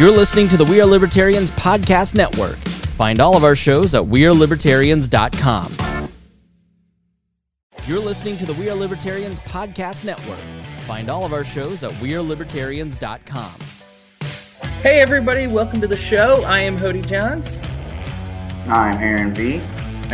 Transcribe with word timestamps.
You're 0.00 0.10
listening 0.10 0.48
to 0.48 0.56
the 0.56 0.64
We 0.64 0.80
Are 0.80 0.86
Libertarians 0.86 1.50
Podcast 1.50 2.14
Network. 2.14 2.56
Find 2.96 3.20
all 3.20 3.36
of 3.36 3.44
our 3.44 3.54
shows 3.54 3.94
at 3.94 4.02
WeareLibertarians.com. 4.02 5.76
You're 7.84 7.98
listening 7.98 8.38
to 8.38 8.46
the 8.46 8.54
We 8.54 8.70
Are 8.70 8.74
Libertarians 8.74 9.40
Podcast 9.40 10.06
Network. 10.06 10.38
Find 10.86 11.10
all 11.10 11.26
of 11.26 11.34
our 11.34 11.44
shows 11.44 11.82
at 11.82 11.90
WeareLibertarians.com. 11.92 13.52
Hey, 14.80 15.02
everybody, 15.02 15.46
welcome 15.46 15.82
to 15.82 15.86
the 15.86 15.98
show. 15.98 16.44
I 16.44 16.60
am 16.60 16.78
Cody 16.78 17.02
Johns. 17.02 17.58
I'm 18.68 18.96
Aaron 19.02 19.34
B. 19.34 19.56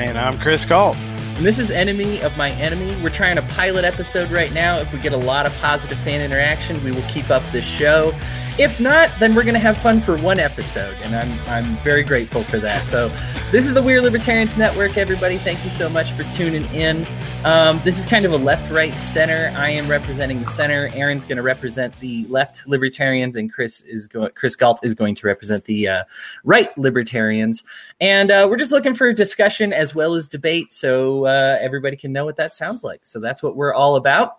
And 0.01 0.19
I'm 0.19 0.37
Chris 0.41 0.65
Galt. 0.65 0.97
And 0.97 1.47
this 1.47 1.61
is 1.61 1.71
Enemy 1.71 2.23
of 2.23 2.37
My 2.37 2.51
Enemy. 2.51 3.01
We're 3.05 3.11
trying 3.11 3.39
a 3.39 3.43
pilot 3.43 3.85
episode 3.85 4.33
right 4.33 4.53
now. 4.53 4.79
If 4.79 4.93
we 4.93 4.99
get 4.99 5.13
a 5.13 5.19
lot 5.19 5.47
of 5.47 5.57
positive 5.61 5.99
fan 6.01 6.21
interaction, 6.23 6.83
we 6.83 6.91
will 6.91 7.03
keep 7.03 7.31
up 7.31 7.45
this 7.53 7.65
show. 7.65 8.13
If 8.59 8.81
not, 8.81 9.11
then 9.19 9.35
we're 9.35 9.43
going 9.43 9.53
to 9.53 9.61
have 9.61 9.77
fun 9.77 10.01
for 10.01 10.17
one 10.17 10.39
episode, 10.39 10.97
and 11.03 11.15
I'm 11.15 11.41
I'm 11.47 11.77
very 11.85 12.03
grateful 12.03 12.43
for 12.43 12.59
that. 12.61 12.87
So, 12.87 13.09
this 13.53 13.67
is 13.67 13.75
the 13.75 13.83
We 13.83 13.93
Are 13.93 14.01
Libertarians 14.01 14.57
Network. 14.57 14.97
Everybody, 14.97 15.37
thank 15.37 15.63
you 15.63 15.69
so 15.69 15.91
much 15.91 16.13
for 16.13 16.23
tuning 16.33 16.65
in. 16.73 17.07
Um, 17.45 17.83
this 17.85 17.99
is 17.99 18.07
kind 18.07 18.25
of 18.25 18.33
a 18.33 18.37
left, 18.39 18.73
right, 18.73 18.95
center. 18.95 19.55
I 19.59 19.69
am 19.69 19.87
representing 19.89 20.41
the 20.41 20.47
center. 20.47 20.89
Aaron's 20.95 21.27
going 21.27 21.37
to 21.37 21.43
represent 21.43 22.01
the 22.01 22.25
left 22.29 22.67
libertarians, 22.67 23.37
and 23.37 23.53
Chris 23.53 23.83
is 23.83 24.07
going. 24.07 24.31
Chris 24.35 24.57
Galt 24.57 24.81
is 24.83 24.95
going 24.95 25.17
to 25.17 25.27
represent 25.27 25.63
the 25.67 25.89
uh, 25.89 26.05
right 26.43 26.77
libertarians. 26.79 27.63
And 28.01 28.31
uh, 28.31 28.47
we're 28.49 28.57
just 28.57 28.73
looking 28.73 28.95
for 28.95 29.13
discussion 29.13 29.75
as 29.75 29.95
well 29.95 30.15
as 30.15 30.29
debate, 30.29 30.73
so 30.73 31.27
uh, 31.27 31.59
everybody 31.61 31.99
can 31.99 32.11
know 32.11 32.25
what 32.25 32.37
that 32.37 32.55
sounds 32.55 32.83
like. 32.83 33.05
So 33.05 33.21
that's 33.21 33.43
what 33.43 33.55
we're 33.55 33.75
all 33.75 33.97
about. 33.97 34.39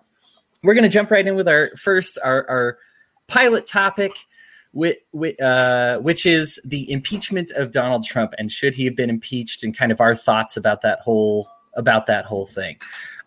We're 0.63 0.73
going 0.73 0.85
to 0.85 0.89
jump 0.89 1.11
right 1.11 1.25
in 1.25 1.35
with 1.35 1.47
our 1.47 1.69
first 1.77 2.17
our 2.23 2.49
our 2.49 2.77
pilot 3.27 3.67
topic, 3.67 4.11
which, 4.73 4.99
uh, 5.41 5.97
which 5.99 6.25
is 6.25 6.59
the 6.65 6.91
impeachment 6.91 7.51
of 7.51 7.71
Donald 7.71 8.05
Trump 8.05 8.33
and 8.37 8.51
should 8.51 8.75
he 8.75 8.85
have 8.85 8.95
been 8.95 9.09
impeached, 9.09 9.63
and 9.63 9.77
kind 9.77 9.91
of 9.91 10.01
our 10.01 10.15
thoughts 10.15 10.57
about 10.57 10.81
that 10.81 10.99
whole 10.99 11.47
about 11.75 12.07
that 12.07 12.25
whole 12.25 12.47
thing. 12.47 12.75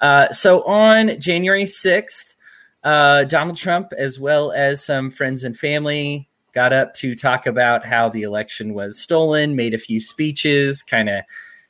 Uh, 0.00 0.28
so 0.32 0.62
on 0.64 1.20
January 1.20 1.66
sixth, 1.66 2.34
uh, 2.82 3.24
Donald 3.24 3.56
Trump, 3.56 3.92
as 3.96 4.18
well 4.18 4.50
as 4.52 4.84
some 4.84 5.10
friends 5.10 5.44
and 5.44 5.56
family, 5.56 6.28
got 6.52 6.72
up 6.72 6.94
to 6.94 7.14
talk 7.14 7.46
about 7.46 7.84
how 7.84 8.08
the 8.08 8.22
election 8.22 8.74
was 8.74 8.98
stolen, 8.98 9.54
made 9.54 9.72
a 9.72 9.78
few 9.78 10.00
speeches, 10.00 10.82
kind 10.82 11.08
of 11.08 11.22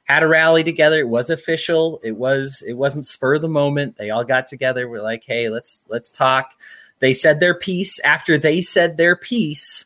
had 0.04 0.22
a 0.22 0.28
rally 0.28 0.64
together. 0.64 0.98
It 0.98 1.08
was 1.08 1.30
official. 1.30 2.00
It 2.02 2.16
was 2.16 2.64
it 2.66 2.74
wasn't 2.74 3.06
spur 3.06 3.34
of 3.34 3.42
the 3.42 3.48
moment. 3.48 3.96
They 3.96 4.10
all 4.10 4.24
got 4.24 4.46
together. 4.46 4.88
We're 4.88 5.02
like, 5.02 5.24
hey, 5.24 5.48
let's 5.50 5.82
let's 5.88 6.10
talk. 6.10 6.52
They 7.00 7.14
said 7.14 7.40
their 7.40 7.54
piece. 7.54 7.98
After 8.00 8.38
they 8.38 8.62
said 8.62 8.96
their 8.96 9.16
piece, 9.16 9.84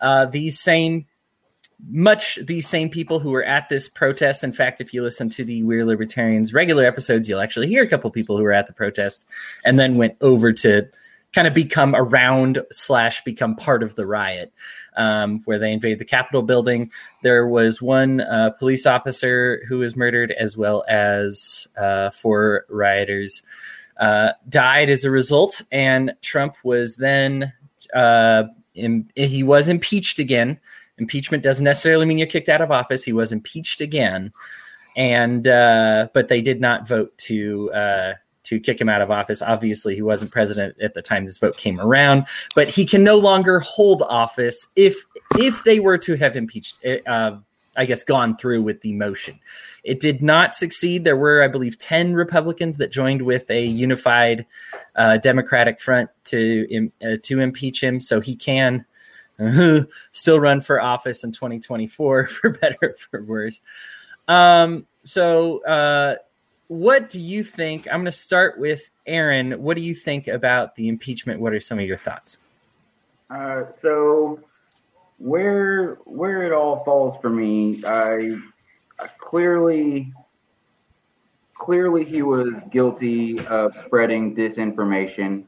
uh, 0.00 0.26
these 0.26 0.60
same 0.60 1.06
much 1.88 2.38
these 2.42 2.66
same 2.66 2.88
people 2.88 3.18
who 3.18 3.30
were 3.30 3.44
at 3.44 3.68
this 3.68 3.88
protest. 3.88 4.42
In 4.42 4.52
fact, 4.52 4.80
if 4.80 4.94
you 4.94 5.02
listen 5.02 5.28
to 5.30 5.44
the 5.44 5.62
We're 5.62 5.84
Libertarians 5.84 6.54
regular 6.54 6.84
episodes, 6.84 7.28
you'll 7.28 7.40
actually 7.40 7.68
hear 7.68 7.82
a 7.82 7.88
couple 7.88 8.10
people 8.10 8.36
who 8.36 8.42
were 8.42 8.52
at 8.52 8.66
the 8.66 8.72
protest 8.72 9.26
and 9.64 9.78
then 9.78 9.96
went 9.96 10.16
over 10.20 10.52
to 10.52 10.88
kind 11.34 11.46
of 11.46 11.52
become 11.52 11.94
around 11.94 12.60
slash 12.72 13.22
become 13.24 13.54
part 13.56 13.82
of 13.82 13.94
the 13.94 14.06
riot 14.06 14.52
um, 14.96 15.42
where 15.44 15.58
they 15.58 15.70
invaded 15.70 15.98
the 15.98 16.04
Capitol 16.04 16.40
building. 16.40 16.90
There 17.22 17.46
was 17.46 17.82
one 17.82 18.22
uh, 18.22 18.50
police 18.58 18.86
officer 18.86 19.62
who 19.68 19.78
was 19.78 19.96
murdered, 19.96 20.32
as 20.32 20.56
well 20.56 20.82
as 20.88 21.68
uh, 21.76 22.08
four 22.10 22.64
rioters 22.70 23.42
uh, 23.98 24.32
died 24.48 24.90
as 24.90 25.04
a 25.04 25.10
result, 25.10 25.62
and 25.72 26.14
Trump 26.22 26.56
was 26.62 26.96
then 26.96 27.52
uh, 27.94 28.44
in, 28.74 29.10
he 29.14 29.42
was 29.42 29.68
impeached 29.68 30.18
again. 30.18 30.58
Impeachment 30.98 31.42
doesn't 31.42 31.64
necessarily 31.64 32.06
mean 32.06 32.18
you're 32.18 32.26
kicked 32.26 32.48
out 32.48 32.60
of 32.60 32.70
office. 32.70 33.04
He 33.04 33.12
was 33.12 33.32
impeached 33.32 33.80
again, 33.80 34.32
and 34.96 35.46
uh, 35.46 36.08
but 36.14 36.28
they 36.28 36.40
did 36.40 36.60
not 36.60 36.88
vote 36.88 37.16
to 37.18 37.70
uh, 37.72 38.12
to 38.44 38.60
kick 38.60 38.80
him 38.80 38.88
out 38.88 39.02
of 39.02 39.10
office. 39.10 39.42
Obviously, 39.42 39.94
he 39.94 40.02
wasn't 40.02 40.30
president 40.30 40.76
at 40.80 40.94
the 40.94 41.02
time 41.02 41.24
this 41.24 41.38
vote 41.38 41.56
came 41.56 41.78
around, 41.80 42.26
but 42.54 42.68
he 42.68 42.86
can 42.86 43.02
no 43.02 43.18
longer 43.18 43.60
hold 43.60 44.02
office 44.02 44.66
if 44.76 44.96
if 45.38 45.62
they 45.64 45.80
were 45.80 45.98
to 45.98 46.16
have 46.16 46.36
impeached 46.36 46.78
uh, 47.06 47.36
I 47.76 47.84
guess, 47.84 48.02
gone 48.04 48.36
through 48.36 48.62
with 48.62 48.80
the 48.80 48.92
motion. 48.92 49.38
It 49.84 50.00
did 50.00 50.22
not 50.22 50.54
succeed. 50.54 51.04
There 51.04 51.16
were, 51.16 51.42
I 51.42 51.48
believe, 51.48 51.78
10 51.78 52.14
Republicans 52.14 52.78
that 52.78 52.90
joined 52.90 53.22
with 53.22 53.50
a 53.50 53.64
unified 53.64 54.46
uh, 54.94 55.18
Democratic 55.18 55.80
front 55.80 56.10
to, 56.26 56.90
uh, 57.04 57.16
to 57.22 57.40
impeach 57.40 57.82
him. 57.82 58.00
So 58.00 58.20
he 58.20 58.34
can 58.36 58.84
uh, 59.38 59.82
still 60.12 60.40
run 60.40 60.60
for 60.60 60.80
office 60.80 61.24
in 61.24 61.32
2024, 61.32 62.26
for 62.28 62.50
better 62.50 62.78
or 62.82 62.94
for 62.94 63.22
worse. 63.22 63.60
Um, 64.28 64.86
so, 65.04 65.64
uh, 65.64 66.16
what 66.68 67.10
do 67.10 67.20
you 67.20 67.44
think? 67.44 67.86
I'm 67.86 68.00
going 68.00 68.06
to 68.06 68.12
start 68.12 68.58
with 68.58 68.90
Aaron. 69.06 69.52
What 69.62 69.76
do 69.76 69.82
you 69.84 69.94
think 69.94 70.26
about 70.26 70.74
the 70.74 70.88
impeachment? 70.88 71.40
What 71.40 71.52
are 71.52 71.60
some 71.60 71.78
of 71.78 71.86
your 71.86 71.96
thoughts? 71.96 72.38
Uh, 73.30 73.70
so, 73.70 74.40
where 75.18 75.94
where 76.04 76.42
it 76.44 76.52
all 76.52 76.84
falls 76.84 77.16
for 77.18 77.30
me, 77.30 77.82
I, 77.86 78.38
I 79.00 79.06
clearly 79.18 80.12
clearly 81.54 82.04
he 82.04 82.22
was 82.22 82.64
guilty 82.64 83.44
of 83.46 83.74
spreading 83.74 84.34
disinformation. 84.34 85.44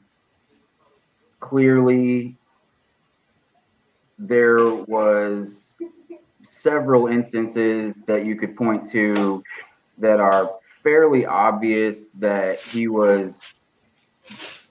Clearly 1.41 2.37
there 4.19 4.75
was 4.75 5.77
several 6.43 7.07
instances 7.07 8.01
that 8.07 8.25
you 8.25 8.37
could 8.37 8.57
point 8.57 8.87
to 8.91 9.43
that 9.99 10.19
are 10.19 10.57
fairly 10.83 11.27
obvious 11.27 12.09
that 12.11 12.61
he 12.61 12.89
was 12.89 13.43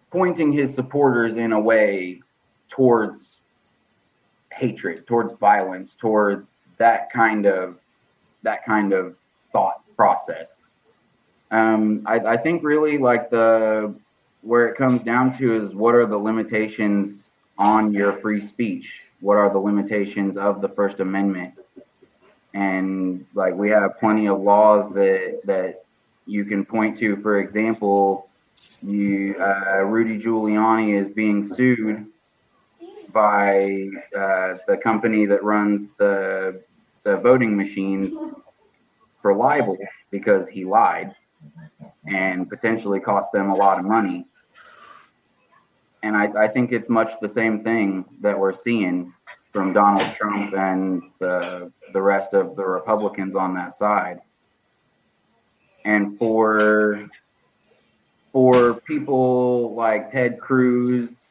pointing 0.10 0.52
his 0.52 0.74
supporters 0.74 1.38
in 1.38 1.52
a 1.52 1.60
way 1.60 2.22
towards 2.68 3.37
hatred, 4.58 5.06
towards 5.08 5.34
violence, 5.34 5.96
towards 5.96 6.56
that 6.78 7.12
kind 7.12 7.46
of 7.46 7.80
that 8.44 8.66
kind 8.66 8.94
of 8.94 9.18
thought 9.52 9.82
process. 9.96 10.70
Um, 11.52 12.04
I, 12.06 12.20
I 12.20 12.38
think 12.38 12.64
really 12.64 12.98
like 12.98 13.30
the 13.30 13.94
where 14.42 14.68
it 14.68 14.76
comes 14.76 15.04
down 15.04 15.32
to 15.34 15.56
is 15.56 15.74
what 15.74 15.96
are 15.96 16.06
the 16.06 16.18
limitations 16.18 17.34
on 17.58 17.94
your 17.94 18.14
free 18.14 18.40
speech? 18.40 19.04
What 19.20 19.38
are 19.38 19.50
the 19.50 19.60
limitations 19.60 20.38
of 20.38 20.62
the 20.62 20.70
First 20.70 21.00
Amendment? 21.00 21.54
And 22.54 23.26
like 23.34 23.54
we 23.56 23.70
have 23.70 24.00
plenty 24.00 24.28
of 24.28 24.40
laws 24.40 24.94
that 24.94 25.42
that 25.46 25.84
you 26.26 26.46
can 26.46 26.66
point 26.66 26.98
to. 26.98 27.16
For 27.18 27.40
example, 27.40 28.30
you 28.82 29.36
uh, 29.40 29.84
Rudy 29.84 30.18
Giuliani 30.18 30.94
is 31.00 31.10
being 31.10 31.44
sued 31.44 32.08
by 33.18 33.90
uh, 34.16 34.58
the 34.68 34.78
company 34.78 35.26
that 35.26 35.44
runs 35.44 35.90
the 35.98 36.62
the 37.02 37.18
voting 37.18 37.58
machines 37.58 38.14
for 39.16 39.34
libel 39.34 39.76
because 40.12 40.48
he 40.48 40.64
lied 40.64 41.16
and 42.06 42.48
potentially 42.48 43.00
cost 43.00 43.32
them 43.32 43.50
a 43.50 43.56
lot 43.56 43.80
of 43.80 43.86
money. 43.86 44.28
And 46.04 46.16
I, 46.16 46.26
I 46.46 46.48
think 46.48 46.72
it's 46.72 46.90
much 46.90 47.20
the 47.20 47.28
same 47.28 47.64
thing 47.64 48.06
that 48.22 48.38
we're 48.38 48.54
seeing 48.54 49.12
from 49.52 49.74
Donald 49.74 50.14
Trump 50.14 50.54
and 50.54 51.02
the 51.18 51.72
the 51.94 52.02
rest 52.14 52.36
of 52.36 52.56
the 52.56 52.66
Republicans 52.66 53.36
on 53.36 53.56
that 53.56 53.74
side. 53.74 54.20
And 55.86 56.20
for 56.20 57.10
for 58.32 58.76
people 58.76 59.74
like 59.74 60.08
Ted 60.08 60.40
Cruz 60.40 61.28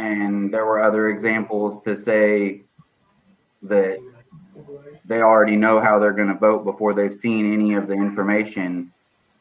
and 0.00 0.52
there 0.52 0.64
were 0.64 0.82
other 0.82 1.10
examples 1.10 1.78
to 1.80 1.94
say 1.94 2.62
that 3.62 3.98
they 5.04 5.20
already 5.20 5.56
know 5.56 5.78
how 5.80 5.98
they're 5.98 6.12
going 6.12 6.28
to 6.28 6.34
vote 6.34 6.64
before 6.64 6.94
they've 6.94 7.14
seen 7.14 7.52
any 7.52 7.74
of 7.74 7.86
the 7.86 7.94
information 7.94 8.90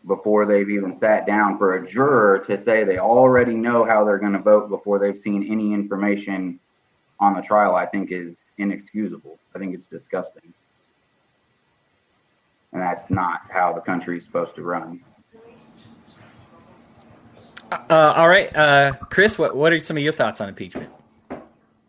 before 0.08 0.46
they've 0.46 0.70
even 0.70 0.92
sat 0.92 1.26
down 1.26 1.58
for 1.58 1.76
a 1.76 1.88
juror 1.88 2.40
to 2.40 2.58
say 2.58 2.84
they 2.84 2.98
already 2.98 3.54
know 3.56 3.86
how 3.86 4.04
they're 4.04 4.18
going 4.18 4.34
to 4.34 4.40
vote 4.40 4.70
before 4.70 5.00
they've 5.00 5.18
seen 5.18 5.44
any 5.50 5.74
information 5.74 6.60
on 7.20 7.34
the 7.34 7.42
trial 7.42 7.76
i 7.76 7.86
think 7.86 8.12
is 8.12 8.52
inexcusable. 8.58 9.38
I 9.56 9.60
think 9.60 9.74
it's 9.74 9.88
disgusting. 9.88 10.54
And 12.72 12.82
that's 12.82 13.10
not 13.10 13.42
how 13.50 13.74
the 13.74 13.82
country 13.82 14.18
is 14.18 14.24
supposed 14.24 14.56
to 14.56 14.64
run 14.64 15.02
uh, 17.72 18.14
all 18.16 18.28
right, 18.30 18.56
uh, 18.56 18.94
Chris, 19.10 19.38
what 19.38 19.56
what 19.56 19.74
are 19.74 19.80
some 19.80 19.98
of 19.98 20.04
your 20.04 20.14
thoughts 20.14 20.42
on 20.42 20.50
impeachment? 20.50 20.92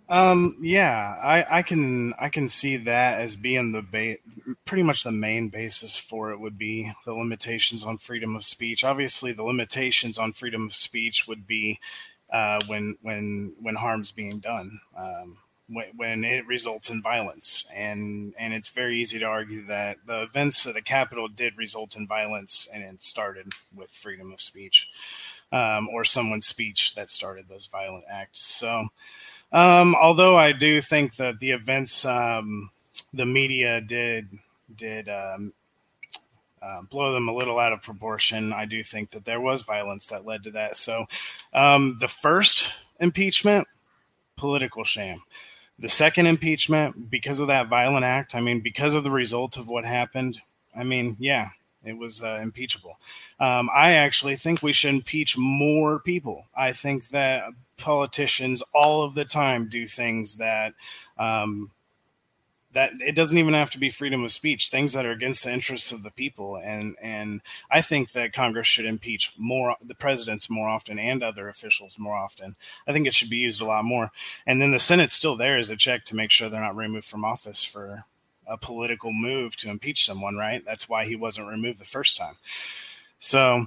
Um, 0.09 0.57
yeah, 0.61 1.15
I, 1.23 1.59
I 1.59 1.63
can 1.63 2.15
I 2.21 2.29
can 2.31 2.49
see 2.49 2.77
that 2.79 3.21
as 3.21 3.37
being 3.37 3.71
the 3.71 3.83
ba- 3.83 4.57
pretty 4.65 4.83
much 4.83 5.05
the 5.05 5.13
main 5.13 5.51
basis 5.51 5.99
for 5.99 6.33
it 6.33 6.41
would 6.41 6.59
be 6.59 6.93
the 7.07 7.15
limitations 7.15 7.85
on 7.85 7.99
freedom 7.99 8.35
of 8.35 8.45
speech. 8.45 8.83
Obviously, 8.83 9.33
the 9.33 9.45
limitations 9.45 10.19
on 10.19 10.33
freedom 10.33 10.67
of 10.67 10.75
speech 10.75 11.29
would 11.29 11.47
be 11.47 11.79
uh, 12.33 12.61
when 12.67 12.97
when 13.03 13.55
when 13.61 13.77
harm's 13.77 14.11
being 14.11 14.41
done. 14.41 14.81
Um, 14.99 15.39
when 15.97 16.25
it 16.25 16.47
results 16.47 16.91
in 16.91 17.03
violence. 17.03 17.67
And 17.75 18.35
and 18.39 18.53
it's 18.53 18.71
very 18.71 19.01
easy 19.01 19.19
to 19.21 19.25
argue 19.25 19.63
that 19.67 19.99
the 20.07 20.23
events 20.23 20.67
of 20.67 20.75
the 20.75 20.83
Capitol 20.83 21.29
did 21.29 21.57
result 21.57 21.97
in 21.97 22.07
violence, 22.07 22.69
and 22.73 22.83
it 22.83 23.03
started 23.03 23.53
with 23.75 23.91
freedom 23.91 24.33
of 24.33 24.41
speech, 24.41 24.89
um, 25.53 25.89
or 25.89 26.05
someone's 26.05 26.47
speech 26.47 26.95
that 26.95 27.11
started 27.11 27.47
those 27.49 27.67
violent 27.67 28.05
acts. 28.11 28.41
So, 28.41 28.87
um, 29.53 29.95
although 30.01 30.37
I 30.37 30.53
do 30.53 30.81
think 30.81 31.17
that 31.17 31.41
the 31.41 31.51
events, 31.51 32.05
um, 32.05 32.71
the 33.13 33.27
media 33.27 33.81
did 33.81 34.29
did 34.77 35.09
um, 35.09 35.53
uh, 36.63 36.83
blow 36.91 37.13
them 37.13 37.29
a 37.29 37.35
little 37.35 37.59
out 37.59 37.73
of 37.73 37.83
proportion. 37.83 38.53
I 38.53 38.67
do 38.67 38.83
think 38.85 39.11
that 39.11 39.25
there 39.25 39.41
was 39.41 39.63
violence 39.63 40.07
that 40.09 40.27
led 40.27 40.45
to 40.45 40.51
that. 40.53 40.77
So, 40.77 41.07
um, 41.53 41.97
the 42.01 42.09
first 42.09 42.75
impeachment, 43.01 43.67
political 44.37 44.85
sham. 44.85 45.23
The 45.79 45.89
second 45.89 46.27
impeachment, 46.27 47.11
because 47.11 47.41
of 47.41 47.47
that 47.47 47.69
violent 47.69 48.05
act, 48.05 48.35
I 48.35 48.41
mean, 48.41 48.61
because 48.61 48.95
of 48.95 49.03
the 49.03 49.11
result 49.11 49.57
of 49.57 49.67
what 49.67 49.87
happened, 49.87 50.41
I 50.77 50.85
mean, 50.85 51.17
yeah, 51.19 51.49
it 51.85 51.97
was 51.97 52.23
uh, 52.23 52.39
impeachable. 52.43 52.99
Um, 53.39 53.71
I 53.75 53.93
actually 53.93 54.37
think 54.37 54.63
we 54.63 54.73
should 54.73 54.91
impeach 54.91 55.37
more 55.37 56.01
people. 56.01 56.47
I 56.57 56.73
think 56.73 57.09
that 57.09 57.45
politicians 57.77 58.63
all 58.75 59.03
of 59.03 59.15
the 59.15 59.25
time 59.25 59.69
do 59.69 59.87
things 59.87 60.37
that 60.37 60.75
um, 61.19 61.71
that 62.73 62.93
it 63.01 63.17
doesn't 63.17 63.39
even 63.39 63.55
have 63.55 63.71
to 63.71 63.79
be 63.79 63.91
freedom 63.91 64.25
of 64.25 64.33
speech 64.33 64.69
things 64.69 64.93
that 64.93 65.05
are 65.05 65.11
against 65.11 65.45
the 65.45 65.53
interests 65.53 65.93
of 65.93 66.03
the 66.03 66.11
people 66.13 66.57
and 66.57 66.97
and 67.03 67.41
i 67.71 67.81
think 67.81 68.13
that 68.13 68.33
congress 68.33 68.67
should 68.67 68.85
impeach 68.85 69.33
more 69.37 69.75
the 69.85 69.95
presidents 69.95 70.49
more 70.49 70.69
often 70.69 70.99
and 70.99 71.23
other 71.23 71.49
officials 71.49 71.99
more 71.99 72.17
often 72.17 72.55
i 72.87 72.93
think 72.93 73.07
it 73.07 73.15
should 73.15 73.31
be 73.31 73.37
used 73.37 73.61
a 73.61 73.65
lot 73.65 73.85
more 73.85 74.11
and 74.47 74.61
then 74.61 74.71
the 74.71 74.79
senate's 74.79 75.13
still 75.13 75.37
there 75.37 75.59
as 75.59 75.71
a 75.71 75.77
check 75.77 76.05
to 76.05 76.17
make 76.17 76.31
sure 76.31 76.49
they're 76.49 76.61
not 76.61 76.77
removed 76.77 77.07
from 77.07 77.25
office 77.25 77.65
for 77.65 78.05
a 78.51 78.59
political 78.59 79.13
move 79.13 79.57
to 79.57 79.71
impeach 79.71 80.05
someone 80.05 80.37
right 80.37 80.63
that's 80.67 80.89
why 80.89 81.07
he 81.07 81.17
wasn't 81.17 81.49
removed 81.49 81.79
the 81.81 81.85
first 81.85 82.17
time 82.17 82.35
so 83.19 83.67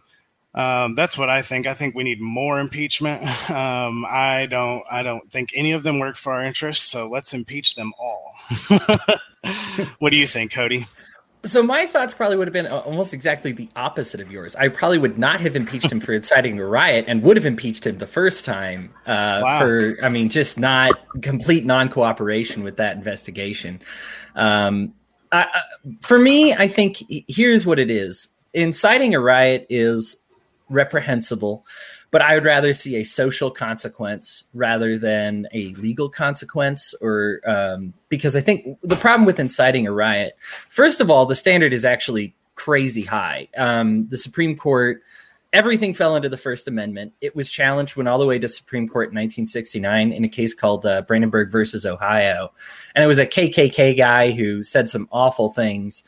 um, 0.55 0.93
that's 0.93 1.17
what 1.17 1.29
I 1.29 1.41
think. 1.41 1.65
I 1.65 1.73
think 1.73 1.95
we 1.95 2.03
need 2.03 2.21
more 2.21 2.59
impeachment. 2.59 3.23
Um, 3.53 4.05
I 4.09 4.47
don't. 4.49 4.83
I 4.89 5.03
don't 5.03 5.31
think 5.31 5.51
any 5.53 5.73
of 5.73 5.83
them 5.83 5.99
work 5.99 6.15
for 6.15 6.33
our 6.33 6.43
interests. 6.43 6.85
So 6.89 7.07
let's 7.07 7.33
impeach 7.33 7.75
them 7.75 7.91
all. 7.99 8.33
what 9.99 10.09
do 10.09 10.15
you 10.15 10.25
think, 10.25 10.51
Cody? 10.51 10.87
So 11.45 11.61
my 11.61 11.87
thoughts 11.87 12.13
probably 12.13 12.37
would 12.37 12.47
have 12.47 12.53
been 12.53 12.67
almost 12.67 13.13
exactly 13.13 13.51
the 13.51 13.67
opposite 13.75 14.21
of 14.21 14.31
yours. 14.31 14.55
I 14.55 14.69
probably 14.69 14.97
would 14.97 15.17
not 15.17 15.41
have 15.41 15.57
impeached 15.57 15.91
him 15.91 15.99
for 15.99 16.13
inciting 16.13 16.57
a 16.57 16.65
riot, 16.65 17.05
and 17.07 17.21
would 17.23 17.35
have 17.35 17.45
impeached 17.45 17.85
him 17.85 17.97
the 17.97 18.07
first 18.07 18.45
time 18.45 18.93
uh, 19.05 19.41
wow. 19.43 19.59
for, 19.59 19.97
I 20.01 20.09
mean, 20.09 20.29
just 20.29 20.57
not 20.57 20.93
complete 21.21 21.65
non 21.65 21.89
cooperation 21.89 22.63
with 22.63 22.77
that 22.77 22.95
investigation. 22.95 23.81
Um, 24.35 24.93
I, 25.33 25.47
for 26.01 26.17
me, 26.17 26.53
I 26.53 26.67
think 26.67 27.03
here's 27.27 27.65
what 27.65 27.77
it 27.77 27.91
is: 27.91 28.29
inciting 28.53 29.13
a 29.13 29.19
riot 29.19 29.65
is 29.69 30.15
reprehensible, 30.69 31.65
but 32.13 32.21
I 32.21 32.35
would 32.35 32.45
rather 32.45 32.75
see 32.75 32.97
a 32.97 33.03
social 33.03 33.49
consequence 33.49 34.43
rather 34.53 34.99
than 34.99 35.47
a 35.51 35.73
legal 35.73 36.09
consequence. 36.09 36.93
Or 37.01 37.41
um, 37.47 37.95
because 38.07 38.35
I 38.35 38.41
think 38.41 38.77
the 38.83 38.95
problem 38.95 39.25
with 39.25 39.39
inciting 39.39 39.87
a 39.87 39.91
riot, 39.91 40.37
first 40.69 41.01
of 41.01 41.09
all, 41.09 41.25
the 41.25 41.33
standard 41.33 41.73
is 41.73 41.83
actually 41.83 42.35
crazy 42.53 43.01
high. 43.01 43.49
Um, 43.57 44.07
the 44.07 44.17
Supreme 44.17 44.55
Court. 44.55 45.01
Everything 45.53 45.93
fell 45.93 46.15
under 46.15 46.29
the 46.29 46.37
First 46.37 46.67
Amendment. 46.67 47.13
It 47.21 47.35
was 47.35 47.47
challenged, 47.47 47.95
went 47.95 48.09
all 48.09 48.17
the 48.17 48.25
way 48.25 48.39
to 48.39 48.47
Supreme 48.47 48.87
Court 48.87 49.09
in 49.09 49.15
1969 49.15 50.11
in 50.11 50.23
a 50.23 50.27
case 50.27 50.51
called 50.51 50.83
uh, 50.83 51.03
Brandenburg 51.03 51.51
versus 51.51 51.85
Ohio, 51.85 52.51
and 52.95 53.03
it 53.03 53.07
was 53.07 53.19
a 53.19 53.27
KKK 53.27 53.95
guy 53.95 54.31
who 54.31 54.63
said 54.63 54.89
some 54.89 55.07
awful 55.11 55.51
things, 55.51 56.03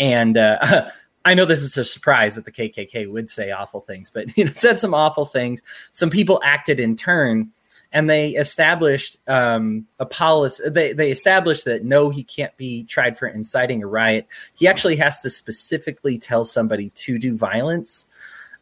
and 0.00 0.36
uh, 0.36 0.90
I 1.28 1.34
know 1.34 1.44
this 1.44 1.62
is 1.62 1.76
a 1.76 1.84
surprise 1.84 2.36
that 2.36 2.46
the 2.46 2.52
KKK 2.52 3.10
would 3.10 3.28
say 3.28 3.50
awful 3.50 3.82
things, 3.82 4.08
but 4.08 4.34
you 4.38 4.46
know, 4.46 4.52
said 4.54 4.80
some 4.80 4.94
awful 4.94 5.26
things. 5.26 5.62
Some 5.92 6.08
people 6.08 6.40
acted 6.42 6.80
in 6.80 6.96
turn, 6.96 7.50
and 7.92 8.08
they 8.08 8.30
established 8.30 9.18
um, 9.28 9.86
a 9.98 10.06
policy. 10.06 10.62
They 10.70 10.94
they 10.94 11.10
established 11.10 11.66
that 11.66 11.84
no, 11.84 12.08
he 12.08 12.24
can't 12.24 12.56
be 12.56 12.84
tried 12.84 13.18
for 13.18 13.28
inciting 13.28 13.82
a 13.82 13.86
riot. 13.86 14.26
He 14.54 14.66
actually 14.66 14.96
has 14.96 15.18
to 15.20 15.28
specifically 15.28 16.18
tell 16.18 16.44
somebody 16.44 16.90
to 16.90 17.18
do 17.18 17.36
violence 17.36 18.06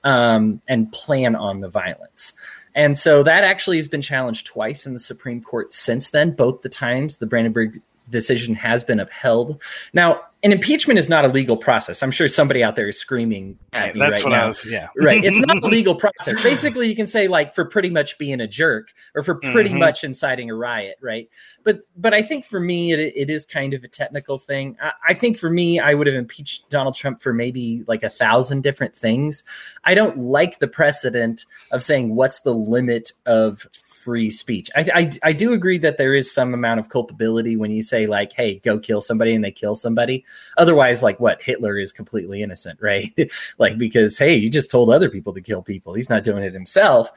um, 0.03 0.61
and 0.67 0.91
plan 0.91 1.37
on 1.37 1.61
the 1.61 1.69
violence. 1.69 2.33
And 2.75 2.99
so 2.99 3.23
that 3.23 3.45
actually 3.45 3.77
has 3.77 3.89
been 3.89 4.03
challenged 4.03 4.47
twice 4.47 4.87
in 4.87 4.93
the 4.93 5.01
Supreme 5.01 5.41
Court 5.41 5.73
since 5.73 6.11
then. 6.11 6.33
Both 6.33 6.63
the 6.63 6.69
times 6.69 7.19
the 7.19 7.27
Brandenburg 7.27 7.81
decision 8.09 8.55
has 8.55 8.85
been 8.85 9.01
upheld. 9.01 9.63
Now, 9.93 10.23
an 10.43 10.53
impeachment 10.53 10.99
is 10.99 11.09
not 11.09 11.25
a 11.25 11.29
legal 11.29 11.57
process. 11.57 12.03
I'm 12.03 12.13
sure 12.13 12.29
somebody 12.29 12.63
out 12.63 12.77
there 12.77 12.87
is 12.87 12.99
screaming 12.99 13.59
at 13.73 13.95
me 13.95 14.01
That's 14.01 14.23
right 14.23 14.31
what 14.31 14.37
now. 14.37 14.45
I 14.45 14.47
was, 14.47 14.65
yeah. 14.65 14.89
right. 14.97 15.25
It's 15.25 15.41
not 15.41 15.65
a 15.65 15.67
legal 15.67 15.95
process. 15.95 16.41
Basically, 16.41 16.89
you 16.89 16.95
can 16.95 17.09
say 17.09 17.27
like 17.27 17.55
for 17.55 17.65
pretty 17.65 17.91
much 17.91 18.17
being 18.17 18.41
a 18.41 18.47
jerk 18.47 18.91
or 19.15 19.23
for 19.23 19.35
pretty 19.35 19.71
mm-hmm. 19.71 19.81
much 19.81 20.05
inciting 20.05 20.51
a 20.51 20.55
riot, 20.55 20.99
right? 21.01 21.29
But 21.65 21.81
but 21.97 22.15
I 22.15 22.23
think 22.23 22.45
for 22.45 22.61
me, 22.61 22.93
it, 22.93 23.13
it 23.17 23.31
is 23.31 23.45
kind 23.45 23.75
of 23.75 23.83
a 23.83 23.89
technical 23.89 24.39
thing. 24.39 24.77
I, 24.81 24.93
I 25.09 25.15
think 25.15 25.37
for 25.37 25.51
me, 25.51 25.81
I 25.81 25.95
would 25.95 26.07
have 26.07 26.15
impeached 26.15 26.71
Donald 26.71 26.95
Trump 26.95 27.23
for 27.23 27.33
maybe 27.33 27.83
like 27.89 28.05
a 28.05 28.11
thousand 28.11 28.63
different 28.63 28.95
things. 28.95 29.43
I 29.85 29.95
don't 29.95 30.19
like 30.19 30.61
the 30.61 30.69
precedent 30.69 31.45
of 31.73 31.83
saying 31.83 32.15
what's 32.15 32.41
the 32.41 32.55
limit 32.55 33.11
of 33.25 33.67
free 34.07 34.31
speech. 34.31 34.71
I, 34.77 34.89
I, 34.95 35.31
I 35.31 35.33
do 35.33 35.53
agree 35.53 35.79
that 35.79 35.99
there 35.99 36.15
is 36.15 36.33
some 36.33 36.55
amount 36.55 36.79
of 36.79 36.91
culpability 36.91 37.57
when 37.57 37.73
you 37.73 37.83
say 37.83 38.07
like, 38.07 38.33
"Hey, 38.33 38.61
go 38.61 38.79
kill 38.79 39.01
somebody," 39.01 39.35
and 39.35 39.43
they 39.43 39.51
kill 39.51 39.75
somebody. 39.75 40.25
Otherwise, 40.59 41.03
like 41.03 41.19
what 41.19 41.43
Hitler 41.43 41.77
is 41.77 41.91
completely 41.91 42.41
innocent, 42.41 42.81
right? 42.81 43.13
like 43.59 43.79
because 43.79 44.17
hey, 44.17 44.37
you 44.37 44.49
just 44.49 44.71
told 44.71 44.91
other 44.91 45.11
people 45.11 45.35
to 45.35 45.41
kill 45.41 45.61
people. 45.61 45.93
He's 45.93 46.09
not 46.09 46.23
doing 46.23 46.45
it 46.45 46.55
himself. 46.55 47.11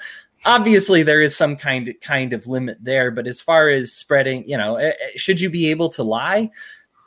Obviously, 0.45 1.03
there 1.03 1.21
is 1.21 1.37
some 1.37 1.55
kind 1.55 1.93
kind 2.01 2.33
of 2.33 2.47
limit 2.47 2.79
there. 2.81 3.11
But 3.11 3.27
as 3.27 3.39
far 3.39 3.69
as 3.69 3.93
spreading, 3.93 4.49
you 4.49 4.57
know, 4.57 4.77
eh, 4.77 4.93
eh, 4.99 5.07
should 5.15 5.39
you 5.39 5.51
be 5.51 5.69
able 5.69 5.89
to 5.89 6.01
lie? 6.01 6.49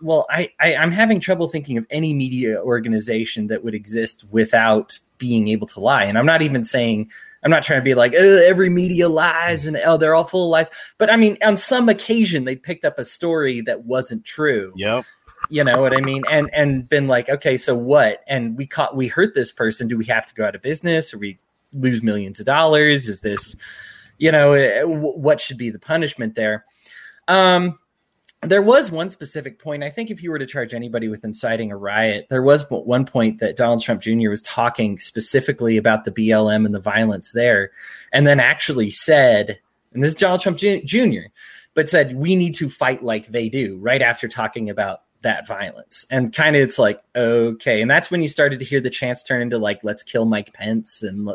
well, 0.01 0.27
I, 0.31 0.51
I 0.59 0.73
am 0.73 0.91
having 0.91 1.21
trouble 1.21 1.47
thinking 1.47 1.79
of 1.79 1.87
any 1.89 2.13
media 2.13 2.61
organization 2.61 3.47
that 3.47 3.63
would 3.63 3.73
exist 3.75 4.25
without 4.33 4.99
being 5.19 5.47
able 5.47 5.69
to 5.69 5.79
lie. 5.79 6.03
And 6.03 6.19
I'm 6.19 6.27
not 6.27 6.43
even 6.43 6.65
saying 6.65 7.13
I'm 7.43 7.51
not 7.51 7.63
trying 7.63 7.81
to 7.81 7.85
be 7.85 7.95
like 7.95 8.15
every 8.15 8.69
media 8.69 9.09
lies 9.09 9.67
and 9.67 9.77
oh 9.85 9.97
they're 9.97 10.15
all 10.15 10.25
full 10.25 10.45
of 10.45 10.51
lies. 10.51 10.71
But 10.99 11.11
I 11.11 11.17
mean, 11.17 11.39
on 11.43 11.57
some 11.57 11.89
occasion 11.89 12.45
they 12.45 12.57
picked 12.57 12.85
up 12.85 12.99
a 12.99 13.05
story 13.05 13.61
that 13.63 13.85
wasn't 13.85 14.25
true. 14.25 14.73
Yep. 14.77 15.05
You 15.51 15.65
know 15.65 15.81
what 15.81 15.95
I 15.97 16.01
mean? 16.01 16.23
And 16.31 16.49
and 16.53 16.89
been 16.89 17.09
like, 17.09 17.29
okay, 17.29 17.57
so 17.57 17.75
what? 17.75 18.23
And 18.27 18.57
we 18.57 18.67
caught 18.67 18.97
we 18.97 19.09
hurt 19.09 19.35
this 19.35 19.51
person. 19.53 19.89
Do 19.89 19.99
we 19.99 20.07
have 20.07 20.27
to 20.27 20.35
go 20.35 20.47
out 20.47 20.55
of 20.55 20.63
business? 20.63 21.13
Or 21.13 21.19
we 21.19 21.39
lose 21.73 22.03
millions 22.03 22.39
of 22.41 22.47
dollars? 22.47 23.09
Is 23.09 23.21
this, 23.21 23.57
you 24.19 24.31
know, 24.31 24.53
eh, 24.53 24.83
what 24.85 25.41
should 25.41 25.59
be 25.59 25.71
the 25.71 25.79
punishment 25.79 26.37
there? 26.37 26.65
Um, 27.29 27.79
there 28.43 28.63
was 28.63 28.91
one 28.91 29.09
specific 29.09 29.61
point. 29.61 29.85
I 29.85 29.91
think 29.91 30.11
if 30.11 30.23
you 30.23 30.31
were 30.31 30.39
to 30.39 30.47
charge 30.47 30.75
anybody 30.75 31.09
with 31.09 31.25
inciting 31.25 31.71
a 31.71 31.77
riot, 31.77 32.27
there 32.29 32.43
was 32.43 32.69
one 32.69 33.07
point 33.07 33.39
that 33.39 33.57
Donald 33.57 33.83
Trump 33.83 34.03
Jr. 34.03 34.31
was 34.31 34.43
talking 34.43 34.99
specifically 34.99 35.77
about 35.77 36.05
the 36.05 36.11
BLM 36.11 36.67
and 36.67 36.75
the 36.75 36.81
violence 36.81 37.33
there, 37.33 37.71
and 38.13 38.27
then 38.27 38.41
actually 38.41 38.91
said, 38.91 39.61
and 39.93 40.03
this 40.03 40.09
is 40.09 40.17
Donald 40.17 40.41
Trump 40.41 40.59
Jr., 40.59 41.29
but 41.75 41.89
said, 41.89 42.17
we 42.17 42.35
need 42.37 42.55
to 42.57 42.69
fight 42.69 43.03
like 43.03 43.29
they 43.29 43.49
do 43.49 43.79
right 43.79 44.03
after 44.03 44.27
talking 44.29 44.69
about 44.69 45.01
that 45.23 45.47
violence. 45.47 46.07
And 46.11 46.33
kind 46.33 46.55
of 46.55 46.63
it's 46.63 46.79
like, 46.79 47.01
okay. 47.17 47.81
And 47.81 47.91
that's 47.91 48.11
when 48.11 48.23
you 48.23 48.29
started 48.29 48.59
to 48.59 48.65
hear 48.65 48.81
the 48.81 48.91
chants 48.91 49.23
turn 49.23 49.43
into 49.43 49.59
like, 49.59 49.83
let's 49.83 50.03
kill 50.03 50.25
Mike 50.25 50.53
Pence. 50.53 51.03
And, 51.03 51.31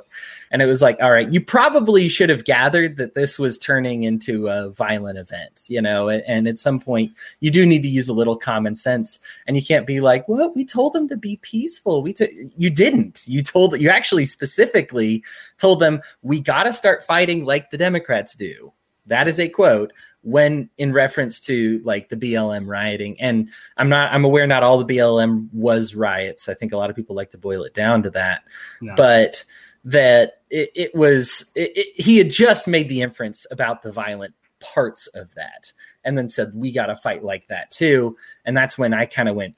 and 0.52 0.62
it 0.62 0.66
was 0.66 0.82
like, 0.82 0.98
all 1.02 1.12
right, 1.12 1.32
you 1.32 1.42
probably 1.42 2.08
should 2.08 2.30
have 2.30 2.46
gathered 2.46 2.98
that 2.98 3.16
this 3.16 3.40
was 3.40 3.58
turning 3.58 4.04
into 4.04 4.48
a 4.48 4.70
violent 4.70 5.18
event, 5.18 5.64
you 5.68 5.82
know? 5.82 6.10
And, 6.10 6.24
and 6.28 6.48
at 6.48 6.60
some 6.60 6.80
point, 6.80 7.12
you 7.40 7.50
do 7.50 7.66
need 7.66 7.82
to 7.84 7.90
use 7.90 8.10
a 8.10 8.14
little 8.14 8.38
common 8.38 8.76
sense. 8.76 9.20
And 9.48 9.56
you 9.56 9.66
can't 9.66 9.88
be 9.88 10.02
like, 10.02 10.28
well, 10.28 10.52
we 10.54 10.66
told 10.66 10.94
them 10.94 11.08
to 11.10 11.18
be 11.18 11.38
peaceful. 11.38 12.02
We 12.02 12.14
t-. 12.14 12.50
You 12.58 12.70
didn't. 12.70 13.24
You 13.26 13.42
told, 13.42 13.80
you 13.80 13.90
actually 13.90 14.26
specifically 14.26 15.24
told 15.58 15.80
them, 15.80 16.02
we 16.22 16.40
got 16.40 16.64
to 16.64 16.74
start 16.74 17.06
fighting 17.06 17.46
like 17.46 17.72
the 17.72 17.78
Democrats 17.78 18.36
do. 18.36 18.74
That 19.08 19.28
is 19.30 19.40
a 19.40 19.48
quote 19.48 19.94
when 20.28 20.70
in 20.78 20.92
reference 20.92 21.40
to 21.40 21.82
like 21.86 22.10
the 22.10 22.18
BLM 22.18 22.68
rioting. 22.68 23.16
And 23.22 23.50
I'm 23.78 23.88
not, 23.88 24.12
I'm 24.12 24.26
aware 24.26 24.46
not 24.46 24.62
all 24.62 24.78
the 24.78 24.98
BLM 24.98 25.48
was 25.54 25.96
riots. 25.96 26.50
I 26.50 26.54
think 26.54 26.74
a 26.74 26.78
lot 26.78 26.90
of 26.90 26.98
people 26.98 27.16
like 27.16 27.32
to 27.32 27.38
boil 27.38 27.64
it 27.64 27.74
down 27.74 28.04
to 28.04 28.10
that, 28.10 28.42
no. 28.82 28.94
but 28.98 29.46
that 29.86 30.42
it, 30.50 30.70
it 30.76 30.94
was, 30.94 31.50
it, 31.56 31.72
it, 31.78 32.02
he 32.02 32.18
had 32.18 32.30
just 32.30 32.68
made 32.68 32.90
the 32.90 33.02
inference 33.02 33.48
about 33.52 33.84
the 33.84 33.92
violent 33.92 34.34
parts 34.60 35.08
of 35.08 35.34
that 35.36 35.72
and 36.04 36.18
then 36.18 36.28
said, 36.28 36.52
we 36.54 36.74
got 36.74 36.88
to 36.88 36.96
fight 36.98 37.24
like 37.24 37.48
that 37.48 37.72
too. 37.72 38.18
And 38.44 38.56
that's 38.56 38.78
when 38.78 38.94
I 38.94 39.06
kind 39.06 39.30
of 39.30 39.36
went, 39.36 39.58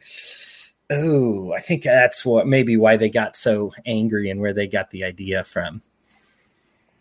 Oh, 0.92 1.52
I 1.54 1.62
think 1.62 1.84
that's 1.84 2.24
what 2.24 2.48
maybe 2.48 2.78
why 2.78 2.96
they 2.96 3.10
got 3.10 3.36
so 3.36 3.74
angry 3.88 4.30
and 4.30 4.40
where 4.40 4.54
they 4.54 4.68
got 4.68 4.92
the 4.92 5.04
idea 5.04 5.44
from. 5.44 5.82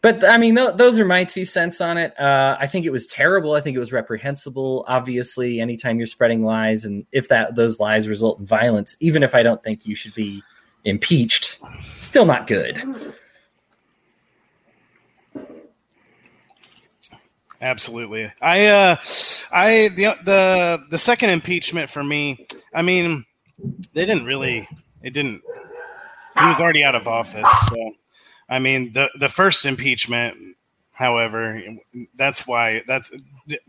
But 0.01 0.25
I 0.25 0.39
mean, 0.39 0.57
th- 0.57 0.75
those 0.77 0.99
are 0.99 1.05
my 1.05 1.25
two 1.25 1.45
cents 1.45 1.81
on 1.81 1.99
it. 1.99 2.19
Uh, 2.19 2.57
I 2.61 2.67
think 2.67 2.87
it 2.87 2.91
was 2.91 3.07
terrible. 3.07 3.55
I 3.55 3.61
think 3.61 3.77
it 3.77 3.81
was 3.81 3.93
reprehensible. 3.93 4.85
Obviously, 4.87 5.61
anytime 5.61 5.99
you're 5.99 6.07
spreading 6.07 6.45
lies, 6.45 6.85
and 6.85 7.05
if 7.13 7.29
that 7.29 7.57
those 7.57 7.81
lies 7.81 8.07
result 8.07 8.39
in 8.39 8.47
violence, 8.47 8.97
even 9.01 9.23
if 9.23 9.35
I 9.35 9.43
don't 9.43 9.63
think 9.63 9.87
you 9.87 9.95
should 9.95 10.15
be 10.15 10.43
impeached, 10.85 11.61
still 12.01 12.25
not 12.25 12.47
good. 12.47 13.15
Absolutely. 17.61 18.33
I 18.41 18.67
uh 18.67 18.97
I 19.51 19.89
the 19.89 20.17
the 20.25 20.85
the 20.91 20.99
second 20.99 21.31
impeachment 21.31 21.91
for 21.91 22.05
me, 22.05 22.47
I 22.73 22.83
mean, 22.83 23.25
they 23.95 24.07
didn't 24.07 24.27
really 24.27 24.69
it 25.03 25.13
didn't 25.13 25.43
he 26.39 26.47
was 26.47 26.61
already 26.61 26.85
out 26.85 26.95
of 26.95 27.09
office, 27.09 27.49
so 27.69 27.93
I 28.49 28.59
mean, 28.59 28.93
the 28.93 29.11
the 29.19 29.29
first 29.29 29.67
impeachment, 29.67 30.57
however, 30.93 31.63
that's 32.17 32.47
why 32.47 32.83
that's 32.87 33.11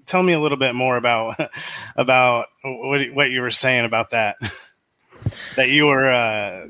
tell 0.06 0.24
me 0.24 0.34
a 0.34 0.40
little 0.40 0.58
bit 0.58 0.74
more 0.76 0.98
about 0.98 1.40
about 1.96 2.48
what 2.64 3.02
what 3.14 3.30
you 3.30 3.42
were 3.42 3.52
saying 3.52 3.86
about 3.86 4.12
that. 4.12 4.38
that 5.56 5.70
you 5.70 5.86
were 5.86 6.10
uh 6.10 6.68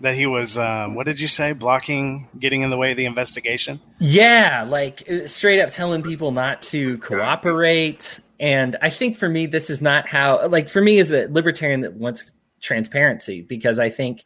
that 0.00 0.14
he 0.14 0.26
was 0.26 0.56
um, 0.56 0.94
what 0.94 1.06
did 1.06 1.18
you 1.18 1.26
say? 1.26 1.52
Blocking 1.52 2.28
getting 2.38 2.62
in 2.62 2.70
the 2.70 2.76
way 2.76 2.92
of 2.92 2.96
the 2.96 3.06
investigation? 3.06 3.80
Yeah 3.98 4.64
like 4.68 5.10
uh, 5.10 5.26
straight 5.26 5.60
up 5.60 5.70
telling 5.70 6.02
people 6.02 6.30
not 6.30 6.62
to 6.62 6.98
cooperate. 6.98 8.20
And 8.38 8.76
i 8.80 8.90
think 8.90 9.16
for 9.16 9.28
me 9.28 9.46
this 9.46 9.68
is 9.68 9.82
not 9.82 10.06
how 10.06 10.46
like 10.46 10.68
for 10.68 10.80
me 10.80 11.00
as 11.00 11.10
a 11.10 11.26
libertarian 11.26 11.80
that 11.80 11.94
wants 11.94 12.32
transparency 12.60 13.42
because 13.42 13.80
i 13.80 13.88
think 13.88 14.24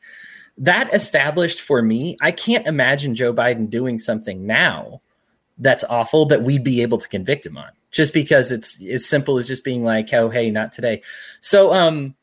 that 0.59 0.92
established 0.92 1.61
for 1.61 1.82
me 1.82 2.16
i 2.21 2.30
can't 2.30 2.66
imagine 2.66 3.14
joe 3.14 3.32
biden 3.32 3.68
doing 3.71 3.99
something 3.99 4.47
now 4.47 5.00
that's 5.59 5.85
awful 5.85 6.26
that 6.26 6.42
we'd 6.42 6.64
be 6.64 6.82
able 6.82 6.99
to 6.99 7.09
convict 7.09 7.47
him 7.47 7.56
on 7.56 7.71
just 7.90 8.12
because 8.12 8.50
it's 8.50 8.82
as 8.85 9.06
simple 9.06 9.37
as 9.37 9.47
just 9.47 9.64
being 9.64 9.85
like 9.85 10.12
oh 10.12 10.28
hey 10.28 10.50
not 10.50 10.73
today. 10.73 11.02
So 11.40 11.73
um 11.73 12.16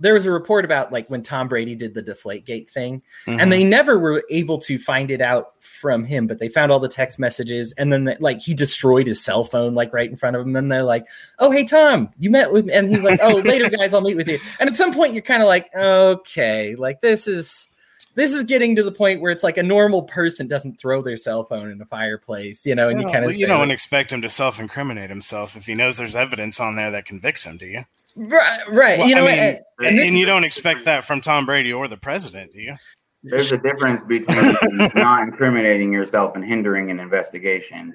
there 0.00 0.14
was 0.14 0.24
a 0.26 0.30
report 0.30 0.64
about 0.64 0.90
like 0.90 1.08
when 1.08 1.22
Tom 1.22 1.46
Brady 1.46 1.74
did 1.74 1.94
the 1.94 2.02
deflate 2.02 2.44
gate 2.44 2.70
thing 2.70 3.02
mm-hmm. 3.26 3.38
and 3.38 3.52
they 3.52 3.62
never 3.62 3.98
were 3.98 4.24
able 4.30 4.58
to 4.58 4.78
find 4.78 5.10
it 5.10 5.20
out 5.20 5.52
from 5.62 6.04
him 6.04 6.26
but 6.26 6.38
they 6.38 6.48
found 6.48 6.72
all 6.72 6.80
the 6.80 6.88
text 6.88 7.18
messages 7.18 7.72
and 7.76 7.92
then 7.92 8.04
they, 8.04 8.16
like 8.18 8.40
he 8.40 8.54
destroyed 8.54 9.06
his 9.06 9.22
cell 9.22 9.44
phone 9.44 9.74
like 9.74 9.92
right 9.92 10.10
in 10.10 10.16
front 10.16 10.34
of 10.34 10.46
him 10.46 10.56
and 10.56 10.72
they're 10.72 10.82
like 10.82 11.06
oh 11.38 11.50
hey 11.50 11.64
Tom 11.64 12.08
you 12.18 12.30
met 12.30 12.50
with 12.52 12.68
and 12.70 12.88
he's 12.88 13.04
like 13.04 13.20
oh 13.22 13.36
later 13.36 13.68
guys 13.68 13.94
I'll 13.94 14.00
meet 14.00 14.16
with 14.16 14.28
you 14.28 14.38
and 14.58 14.68
at 14.68 14.76
some 14.76 14.92
point 14.92 15.12
you're 15.12 15.22
kind 15.22 15.42
of 15.42 15.48
like 15.48 15.72
okay 15.74 16.74
like 16.74 17.00
this 17.00 17.28
is 17.28 17.68
this 18.14 18.32
is 18.32 18.44
getting 18.44 18.74
to 18.76 18.82
the 18.82 18.92
point 18.92 19.20
where 19.20 19.30
it's 19.30 19.44
like 19.44 19.56
a 19.56 19.62
normal 19.62 20.02
person 20.02 20.48
doesn't 20.48 20.80
throw 20.80 21.00
their 21.00 21.16
cell 21.16 21.44
phone 21.44 21.70
in 21.70 21.80
a 21.80 21.86
fireplace, 21.86 22.66
you 22.66 22.74
know, 22.74 22.88
and 22.88 23.00
you 23.00 23.08
kind 23.08 23.24
of 23.24 23.36
you 23.36 23.46
don't 23.46 23.68
like, 23.68 23.70
expect 23.70 24.12
him 24.12 24.20
to 24.22 24.28
self-incriminate 24.28 25.08
himself 25.08 25.56
if 25.56 25.66
he 25.66 25.74
knows 25.74 25.96
there's 25.96 26.16
evidence 26.16 26.58
on 26.58 26.74
there 26.74 26.90
that 26.90 27.06
convicts 27.06 27.46
him, 27.46 27.56
do 27.56 27.66
you? 27.66 27.84
Right, 28.16 28.58
right. 28.68 28.98
Well, 28.98 29.08
you 29.08 29.14
know, 29.14 29.26
I 29.26 29.30
mean, 29.30 29.38
and, 29.38 29.58
and, 29.80 29.98
and 29.98 30.18
you 30.18 30.26
don't 30.26 30.44
expect 30.44 30.84
that 30.84 31.04
from 31.04 31.20
Tom 31.20 31.46
Brady 31.46 31.72
or 31.72 31.88
the 31.88 31.96
president, 31.96 32.52
do 32.52 32.60
you? 32.60 32.76
There's 33.22 33.52
a 33.52 33.58
difference 33.58 34.02
between 34.02 34.56
not 34.94 35.22
incriminating 35.22 35.92
yourself 35.92 36.34
and 36.36 36.44
hindering 36.44 36.90
an 36.90 36.98
investigation. 37.00 37.94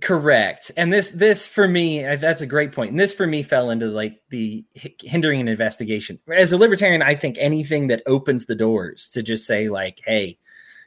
Correct. 0.00 0.72
And 0.76 0.92
this, 0.92 1.12
this 1.12 1.48
for 1.48 1.68
me, 1.68 2.02
that's 2.16 2.42
a 2.42 2.46
great 2.46 2.72
point. 2.72 2.90
And 2.90 2.98
this 2.98 3.14
for 3.14 3.26
me 3.26 3.42
fell 3.42 3.70
into 3.70 3.86
like 3.86 4.20
the 4.30 4.64
hindering 4.74 5.40
an 5.40 5.48
investigation. 5.48 6.18
As 6.34 6.52
a 6.52 6.58
libertarian, 6.58 7.00
I 7.00 7.14
think 7.14 7.36
anything 7.38 7.86
that 7.86 8.02
opens 8.06 8.46
the 8.46 8.56
doors 8.56 9.08
to 9.10 9.22
just 9.22 9.46
say 9.46 9.68
like, 9.68 10.00
"Hey, 10.04 10.38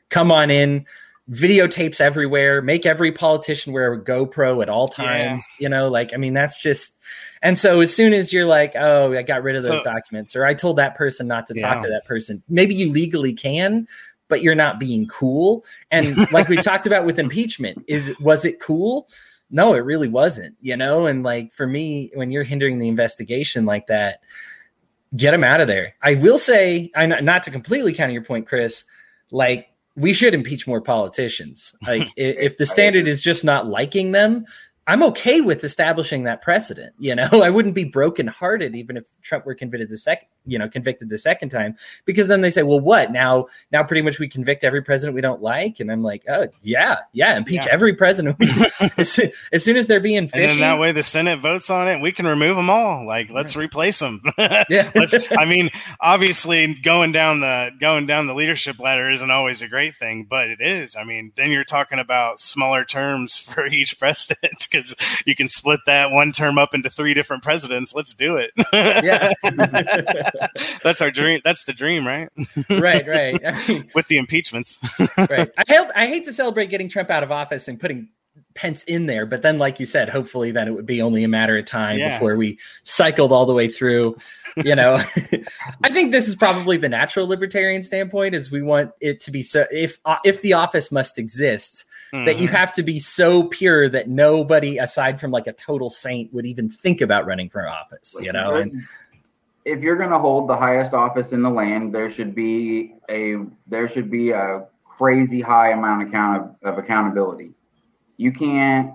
come 0.09 0.31
on 0.31 0.51
in." 0.51 0.85
Videotapes 1.31 1.99
everywhere. 1.99 2.61
Make 2.61 2.85
every 2.85 3.11
politician 3.11 3.73
wear 3.73 3.93
a 3.93 4.01
GoPro 4.01 4.61
at 4.61 4.69
all 4.69 4.87
times. 4.87 5.45
Yeah. 5.59 5.63
You 5.65 5.69
know, 5.69 5.89
like 5.89 6.13
I 6.13 6.17
mean, 6.17 6.33
that's 6.33 6.61
just 6.61 6.97
and 7.41 7.57
so 7.57 7.81
as 7.81 7.93
soon 7.93 8.13
as 8.13 8.31
you're 8.31 8.45
like, 8.45 8.75
oh, 8.75 9.13
I 9.13 9.21
got 9.23 9.43
rid 9.43 9.55
of 9.55 9.63
those 9.63 9.79
so, 9.79 9.83
documents, 9.83 10.35
or 10.35 10.45
I 10.45 10.53
told 10.53 10.77
that 10.77 10.95
person 10.95 11.27
not 11.27 11.45
to 11.47 11.53
yeah. 11.55 11.73
talk 11.73 11.83
to 11.83 11.89
that 11.89 12.05
person, 12.05 12.41
maybe 12.47 12.75
you 12.75 12.91
legally 12.91 13.33
can, 13.33 13.87
but 14.27 14.41
you're 14.41 14.55
not 14.55 14.79
being 14.79 15.07
cool. 15.07 15.65
And 15.91 16.15
like 16.31 16.47
we 16.47 16.57
talked 16.57 16.87
about 16.87 17.05
with 17.05 17.19
impeachment, 17.19 17.83
is 17.87 18.17
was 18.19 18.45
it 18.45 18.59
cool? 18.59 19.09
No, 19.49 19.73
it 19.73 19.79
really 19.79 20.09
wasn't, 20.09 20.55
you 20.61 20.75
know? 20.75 21.05
And 21.05 21.23
like 21.23 21.53
for 21.53 21.67
me, 21.67 22.11
when 22.13 22.31
you're 22.31 22.43
hindering 22.43 22.79
the 22.79 22.89
investigation 22.89 23.65
like 23.65 23.87
that, 23.87 24.19
get 25.15 25.31
them 25.31 25.43
out 25.43 25.61
of 25.61 25.67
there. 25.67 25.95
I 26.01 26.15
will 26.15 26.37
say, 26.37 26.91
I 26.95 27.05
not 27.05 27.43
to 27.43 27.51
completely 27.51 27.93
counter 27.93 28.13
your 28.13 28.23
point, 28.23 28.47
Chris, 28.47 28.83
like 29.31 29.67
we 29.97 30.13
should 30.13 30.33
impeach 30.33 30.67
more 30.67 30.79
politicians. 30.79 31.75
Like 31.85 32.09
if 32.15 32.57
the 32.57 32.65
standard 32.65 33.07
is 33.07 33.19
just 33.21 33.43
not 33.43 33.67
liking 33.67 34.11
them, 34.11 34.45
I'm 34.85 35.03
okay 35.03 35.41
with 35.41 35.63
establishing 35.63 36.23
that 36.23 36.41
precedent. 36.41 36.93
You 36.99 37.15
know, 37.15 37.29
I 37.43 37.49
wouldn't 37.49 37.75
be 37.75 37.83
brokenhearted 37.83 38.75
even 38.75 38.95
if 38.95 39.05
Trump 39.21 39.45
were 39.45 39.55
convicted 39.55 39.89
the 39.89 39.97
second, 39.97 40.29
you 40.47 40.57
know, 40.57 40.69
convicted 40.69 41.09
the 41.09 41.17
second 41.17 41.49
time, 41.49 41.75
because 42.05 42.27
then 42.27 42.41
they 42.41 42.51
say, 42.51 42.63
well, 42.63 42.79
what 42.79 43.11
now? 43.11 43.47
Now, 43.71 43.83
pretty 43.83 44.01
much 44.01 44.19
we 44.19 44.27
convict 44.27 44.63
every 44.63 44.81
president 44.81 45.15
we 45.15 45.21
don't 45.21 45.41
like, 45.41 45.79
and 45.79 45.91
I'm 45.91 46.03
like, 46.03 46.23
oh 46.29 46.47
yeah, 46.61 46.99
yeah, 47.13 47.37
impeach 47.37 47.65
yeah. 47.65 47.73
every 47.73 47.93
president 47.93 48.37
as, 48.97 49.19
as, 49.51 49.63
soon 49.63 49.77
as 49.77 49.87
they're 49.87 49.99
being 49.99 50.27
fishy. 50.27 50.51
And 50.51 50.61
that 50.61 50.79
way, 50.79 50.91
the 50.91 51.03
Senate 51.03 51.39
votes 51.39 51.69
on 51.69 51.87
it, 51.87 52.01
we 52.01 52.11
can 52.11 52.25
remove 52.25 52.57
them 52.57 52.69
all. 52.69 53.05
Like, 53.05 53.29
let's 53.29 53.55
replace 53.55 53.99
them. 53.99 54.21
yeah, 54.37 54.91
let's, 54.95 55.15
I 55.37 55.45
mean, 55.45 55.69
obviously, 55.99 56.73
going 56.75 57.11
down 57.11 57.41
the 57.41 57.71
going 57.79 58.05
down 58.05 58.27
the 58.27 58.33
leadership 58.33 58.79
ladder 58.79 59.09
isn't 59.09 59.31
always 59.31 59.61
a 59.61 59.67
great 59.67 59.95
thing, 59.95 60.25
but 60.29 60.49
it 60.49 60.61
is. 60.61 60.95
I 60.95 61.03
mean, 61.03 61.31
then 61.35 61.51
you're 61.51 61.63
talking 61.63 61.99
about 61.99 62.39
smaller 62.39 62.85
terms 62.85 63.37
for 63.37 63.65
each 63.67 63.99
president 63.99 64.67
because 64.69 64.95
you 65.25 65.35
can 65.35 65.49
split 65.49 65.81
that 65.85 66.11
one 66.11 66.31
term 66.31 66.57
up 66.57 66.73
into 66.73 66.89
three 66.89 67.13
different 67.13 67.43
presidents. 67.43 67.93
Let's 67.93 68.13
do 68.13 68.37
it. 68.37 68.51
yeah, 68.73 69.33
that's 70.83 71.01
our 71.01 71.11
dream. 71.11 71.41
That's 71.43 71.65
the 71.65 71.73
dream, 71.73 72.05
right? 72.05 72.29
right, 72.69 73.07
right. 73.07 73.39
I 73.45 73.67
mean, 73.67 73.89
With 73.93 74.07
the 74.07 74.17
impeachments, 74.17 74.79
right. 75.17 75.49
I 75.57 75.63
hate, 75.67 75.87
I 75.95 76.07
hate 76.07 76.25
to 76.25 76.33
celebrate 76.33 76.67
getting 76.67 76.89
Trump 76.89 77.09
out 77.09 77.23
of 77.23 77.31
office 77.31 77.67
and 77.67 77.79
putting 77.79 78.09
Pence 78.53 78.83
in 78.83 79.05
there, 79.05 79.25
but 79.25 79.41
then, 79.41 79.57
like 79.57 79.79
you 79.79 79.85
said, 79.85 80.09
hopefully, 80.09 80.51
then 80.51 80.67
it 80.67 80.71
would 80.71 80.85
be 80.85 81.01
only 81.01 81.23
a 81.23 81.27
matter 81.27 81.57
of 81.57 81.65
time 81.65 81.99
yeah. 81.99 82.13
before 82.17 82.35
we 82.35 82.57
cycled 82.83 83.31
all 83.31 83.45
the 83.45 83.53
way 83.53 83.67
through. 83.67 84.17
You 84.57 84.75
know, 84.75 84.95
I 85.83 85.89
think 85.89 86.11
this 86.11 86.27
is 86.27 86.35
probably 86.35 86.77
the 86.77 86.89
natural 86.89 87.27
libertarian 87.27 87.83
standpoint: 87.83 88.33
is 88.33 88.49
we 88.49 88.63
want 88.63 88.91
it 88.99 89.21
to 89.21 89.31
be 89.31 89.43
so. 89.43 89.65
If 89.71 89.99
uh, 90.05 90.17
if 90.23 90.41
the 90.41 90.53
office 90.53 90.91
must 90.91 91.19
exist, 91.19 91.85
mm-hmm. 92.13 92.25
that 92.25 92.37
you 92.37 92.47
mm-hmm. 92.47 92.55
have 92.55 92.71
to 92.73 92.83
be 92.83 92.99
so 92.99 93.43
pure 93.43 93.89
that 93.89 94.09
nobody 94.09 94.77
aside 94.77 95.19
from 95.19 95.31
like 95.31 95.47
a 95.47 95.53
total 95.53 95.89
saint 95.89 96.33
would 96.33 96.45
even 96.45 96.69
think 96.69 97.01
about 97.01 97.25
running 97.25 97.49
for 97.49 97.67
office 97.67 98.15
you 98.21 98.31
know 98.31 98.55
and 98.55 98.81
if 99.67 99.83
you're 99.83 99.97
going 99.97 100.09
to 100.09 100.19
hold 100.19 100.47
the 100.47 100.55
highest 100.55 100.93
office 100.93 101.33
in 101.33 101.41
the 101.41 101.49
land 101.49 101.93
there 101.93 102.09
should 102.09 102.33
be 102.33 102.95
a 103.09 103.37
there 103.67 103.87
should 103.87 104.09
be 104.09 104.31
a 104.31 104.65
crazy 104.85 105.41
high 105.41 105.71
amount 105.71 106.01
of, 106.01 106.07
account 106.07 106.55
of 106.63 106.77
accountability 106.77 107.53
you 108.15 108.31
can't 108.31 108.93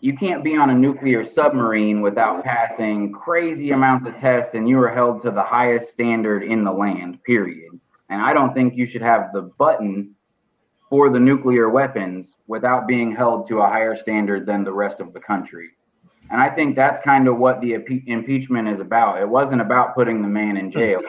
you 0.00 0.14
can't 0.14 0.42
be 0.42 0.56
on 0.56 0.70
a 0.70 0.74
nuclear 0.74 1.24
submarine 1.24 2.00
without 2.00 2.42
passing 2.42 3.12
crazy 3.12 3.72
amounts 3.72 4.06
of 4.06 4.14
tests 4.14 4.54
and 4.54 4.68
you 4.68 4.80
are 4.80 4.92
held 4.92 5.20
to 5.20 5.30
the 5.30 5.42
highest 5.42 5.90
standard 5.90 6.42
in 6.42 6.64
the 6.64 6.72
land 6.72 7.22
period 7.24 7.78
and 8.08 8.22
i 8.22 8.32
don't 8.32 8.54
think 8.54 8.74
you 8.74 8.86
should 8.86 9.02
have 9.02 9.30
the 9.32 9.42
button 9.58 10.14
for 10.88 11.10
the 11.10 11.20
nuclear 11.20 11.68
weapons 11.68 12.36
without 12.46 12.88
being 12.88 13.12
held 13.12 13.46
to 13.46 13.60
a 13.60 13.66
higher 13.66 13.94
standard 13.94 14.46
than 14.46 14.64
the 14.64 14.72
rest 14.72 15.00
of 15.00 15.12
the 15.12 15.20
country. 15.20 15.68
And 16.30 16.40
I 16.40 16.48
think 16.50 16.76
that's 16.76 17.00
kind 17.00 17.26
of 17.28 17.38
what 17.38 17.60
the 17.60 17.74
impeachment 18.06 18.68
is 18.68 18.80
about. 18.80 19.20
It 19.20 19.28
wasn't 19.28 19.60
about 19.60 19.94
putting 19.94 20.22
the 20.22 20.28
man 20.28 20.56
in 20.56 20.70
jail 20.70 21.00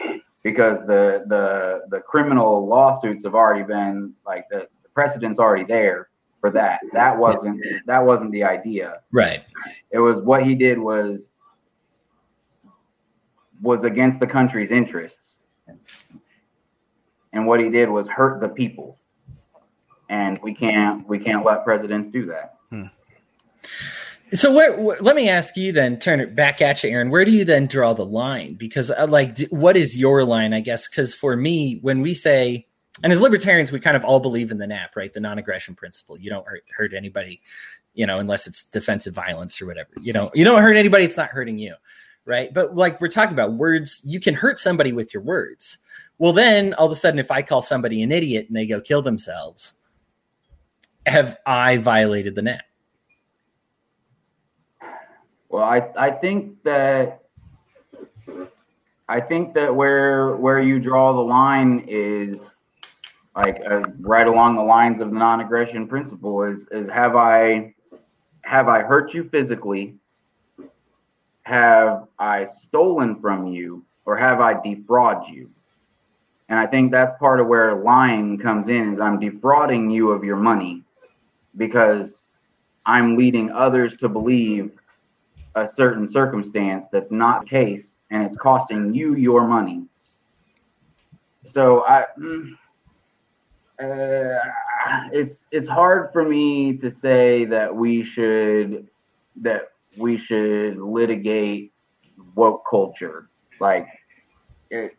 because 0.42 0.80
the 0.80 1.24
the 1.26 1.82
the 1.90 2.00
criminal 2.00 2.66
lawsuits 2.66 3.24
have 3.24 3.34
already 3.34 3.62
been 3.62 4.14
like 4.26 4.46
the, 4.50 4.68
the 4.82 4.88
precedent's 4.94 5.38
already 5.38 5.64
there 5.64 6.08
for 6.40 6.50
that. 6.52 6.80
That 6.92 7.16
wasn't 7.16 7.62
that 7.86 8.04
wasn't 8.04 8.32
the 8.32 8.44
idea. 8.44 9.00
Right. 9.12 9.44
It 9.90 9.98
was 9.98 10.22
what 10.22 10.42
he 10.42 10.54
did 10.54 10.78
was 10.78 11.32
was 13.60 13.84
against 13.84 14.20
the 14.20 14.26
country's 14.26 14.70
interests. 14.70 15.38
And 17.32 17.46
what 17.46 17.60
he 17.60 17.68
did 17.68 17.88
was 17.88 18.08
hurt 18.08 18.40
the 18.40 18.48
people 18.48 18.98
and 20.10 20.38
we 20.42 20.52
can't 20.52 21.08
we 21.08 21.18
can't 21.18 21.44
let 21.46 21.64
presidents 21.64 22.08
do 22.08 22.26
that. 22.26 22.56
Hmm. 22.68 22.86
So 24.32 24.52
where, 24.52 25.00
let 25.00 25.16
me 25.16 25.28
ask 25.28 25.56
you 25.56 25.72
then, 25.72 25.98
turn 25.98 26.20
it 26.20 26.36
back 26.36 26.62
at 26.62 26.84
you, 26.84 26.90
Aaron. 26.90 27.10
Where 27.10 27.24
do 27.24 27.32
you 27.32 27.44
then 27.44 27.66
draw 27.66 27.94
the 27.94 28.04
line? 28.04 28.54
Because 28.54 28.90
uh, 28.90 29.06
like, 29.08 29.34
d- 29.34 29.48
what 29.50 29.76
is 29.76 29.98
your 29.98 30.24
line? 30.24 30.52
I 30.52 30.60
guess 30.60 30.88
because 30.88 31.14
for 31.14 31.36
me, 31.36 31.78
when 31.82 32.00
we 32.00 32.14
say, 32.14 32.66
and 33.02 33.12
as 33.12 33.20
libertarians, 33.20 33.72
we 33.72 33.80
kind 33.80 33.96
of 33.96 34.04
all 34.04 34.20
believe 34.20 34.50
in 34.50 34.58
the 34.58 34.66
NAP, 34.66 34.94
right? 34.94 35.12
The 35.12 35.20
non-aggression 35.20 35.74
principle. 35.74 36.18
You 36.18 36.30
don't 36.30 36.46
hurt, 36.46 36.62
hurt 36.76 36.94
anybody, 36.94 37.40
you 37.94 38.06
know, 38.06 38.18
unless 38.18 38.46
it's 38.46 38.62
defensive 38.64 39.14
violence 39.14 39.60
or 39.60 39.66
whatever. 39.66 39.90
You 40.00 40.12
know, 40.12 40.30
you 40.34 40.44
don't 40.44 40.62
hurt 40.62 40.76
anybody. 40.76 41.04
It's 41.04 41.16
not 41.16 41.30
hurting 41.30 41.58
you, 41.58 41.74
right? 42.24 42.52
But 42.54 42.76
like 42.76 43.00
we're 43.00 43.08
talking 43.08 43.32
about 43.32 43.54
words, 43.54 44.00
you 44.04 44.20
can 44.20 44.34
hurt 44.34 44.60
somebody 44.60 44.92
with 44.92 45.12
your 45.12 45.22
words. 45.24 45.78
Well, 46.18 46.32
then 46.32 46.74
all 46.74 46.86
of 46.86 46.92
a 46.92 46.96
sudden, 46.96 47.18
if 47.18 47.30
I 47.30 47.42
call 47.42 47.62
somebody 47.62 48.02
an 48.02 48.12
idiot 48.12 48.46
and 48.48 48.56
they 48.56 48.66
go 48.66 48.80
kill 48.80 49.02
themselves, 49.02 49.72
have 51.06 51.38
I 51.46 51.78
violated 51.78 52.34
the 52.34 52.42
NAP? 52.42 52.60
Well, 55.50 55.64
I 55.64 55.90
I 55.96 56.10
think 56.12 56.62
that 56.62 57.22
I 59.08 59.20
think 59.20 59.52
that 59.54 59.74
where 59.74 60.36
where 60.36 60.60
you 60.60 60.78
draw 60.78 61.12
the 61.12 61.20
line 61.20 61.84
is 61.88 62.54
like 63.34 63.60
uh, 63.68 63.82
right 63.98 64.28
along 64.28 64.54
the 64.54 64.62
lines 64.62 65.00
of 65.00 65.12
the 65.12 65.18
non-aggression 65.18 65.88
principle 65.88 66.44
is 66.44 66.68
is 66.70 66.88
have 66.88 67.16
I 67.16 67.74
have 68.42 68.68
I 68.68 68.82
hurt 68.82 69.12
you 69.12 69.24
physically? 69.24 69.96
Have 71.42 72.06
I 72.16 72.44
stolen 72.44 73.20
from 73.20 73.48
you 73.48 73.84
or 74.06 74.16
have 74.16 74.40
I 74.40 74.60
defraud 74.60 75.26
you? 75.26 75.50
And 76.48 76.60
I 76.60 76.66
think 76.66 76.92
that's 76.92 77.12
part 77.18 77.40
of 77.40 77.48
where 77.48 77.74
lying 77.74 78.38
comes 78.38 78.68
in 78.68 78.92
is 78.92 79.00
I'm 79.00 79.18
defrauding 79.18 79.90
you 79.90 80.12
of 80.12 80.22
your 80.22 80.36
money 80.36 80.84
because 81.56 82.30
I'm 82.86 83.16
leading 83.16 83.50
others 83.50 83.96
to 83.96 84.08
believe 84.08 84.79
a 85.54 85.66
certain 85.66 86.06
circumstance 86.06 86.86
that's 86.92 87.10
not 87.10 87.42
the 87.42 87.46
case 87.46 88.02
and 88.10 88.22
it's 88.22 88.36
costing 88.36 88.92
you 88.92 89.14
your 89.14 89.46
money. 89.46 89.84
So 91.46 91.84
I 91.86 92.06
mm, 92.18 92.52
uh, 93.82 94.38
it's 95.12 95.46
it's 95.50 95.68
hard 95.68 96.12
for 96.12 96.28
me 96.28 96.76
to 96.76 96.90
say 96.90 97.44
that 97.46 97.74
we 97.74 98.02
should 98.02 98.88
that 99.36 99.70
we 99.96 100.16
should 100.16 100.78
litigate 100.78 101.72
woke 102.34 102.62
culture 102.68 103.30
like 103.58 103.88
it, 104.70 104.96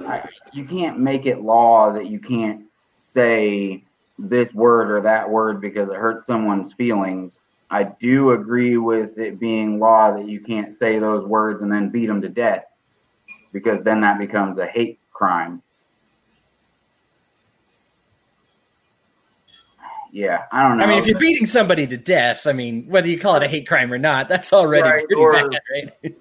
I, 0.00 0.28
you 0.52 0.64
can't 0.64 0.98
make 0.98 1.26
it 1.26 1.42
law 1.42 1.92
that 1.92 2.06
you 2.06 2.18
can't 2.18 2.64
say 2.94 3.84
this 4.18 4.54
word 4.54 4.90
or 4.90 5.00
that 5.02 5.28
word 5.28 5.60
because 5.60 5.88
it 5.88 5.96
hurts 5.96 6.24
someone's 6.24 6.72
feelings 6.72 7.40
I 7.70 7.84
do 7.84 8.32
agree 8.32 8.76
with 8.76 9.18
it 9.18 9.38
being 9.38 9.78
law 9.78 10.12
that 10.16 10.28
you 10.28 10.40
can't 10.40 10.74
say 10.74 10.98
those 10.98 11.24
words 11.24 11.62
and 11.62 11.72
then 11.72 11.88
beat 11.90 12.06
them 12.06 12.20
to 12.22 12.28
death 12.28 12.70
because 13.52 13.82
then 13.82 14.00
that 14.00 14.18
becomes 14.18 14.58
a 14.58 14.66
hate 14.66 14.98
crime. 15.12 15.62
Yeah, 20.12 20.46
I 20.50 20.66
don't 20.66 20.78
know. 20.78 20.84
I 20.84 20.88
mean, 20.88 20.98
if 20.98 21.06
you're 21.06 21.18
beating 21.18 21.46
somebody 21.46 21.86
to 21.86 21.96
death, 21.96 22.48
I 22.48 22.52
mean, 22.52 22.86
whether 22.88 23.06
you 23.06 23.16
call 23.16 23.36
it 23.36 23.44
a 23.44 23.48
hate 23.48 23.68
crime 23.68 23.92
or 23.92 23.98
not, 23.98 24.28
that's 24.28 24.52
already 24.52 24.88
right, 24.88 25.06
pretty 25.06 25.22
or, 25.22 25.32
bad, 25.32 25.60
right? 25.72 26.12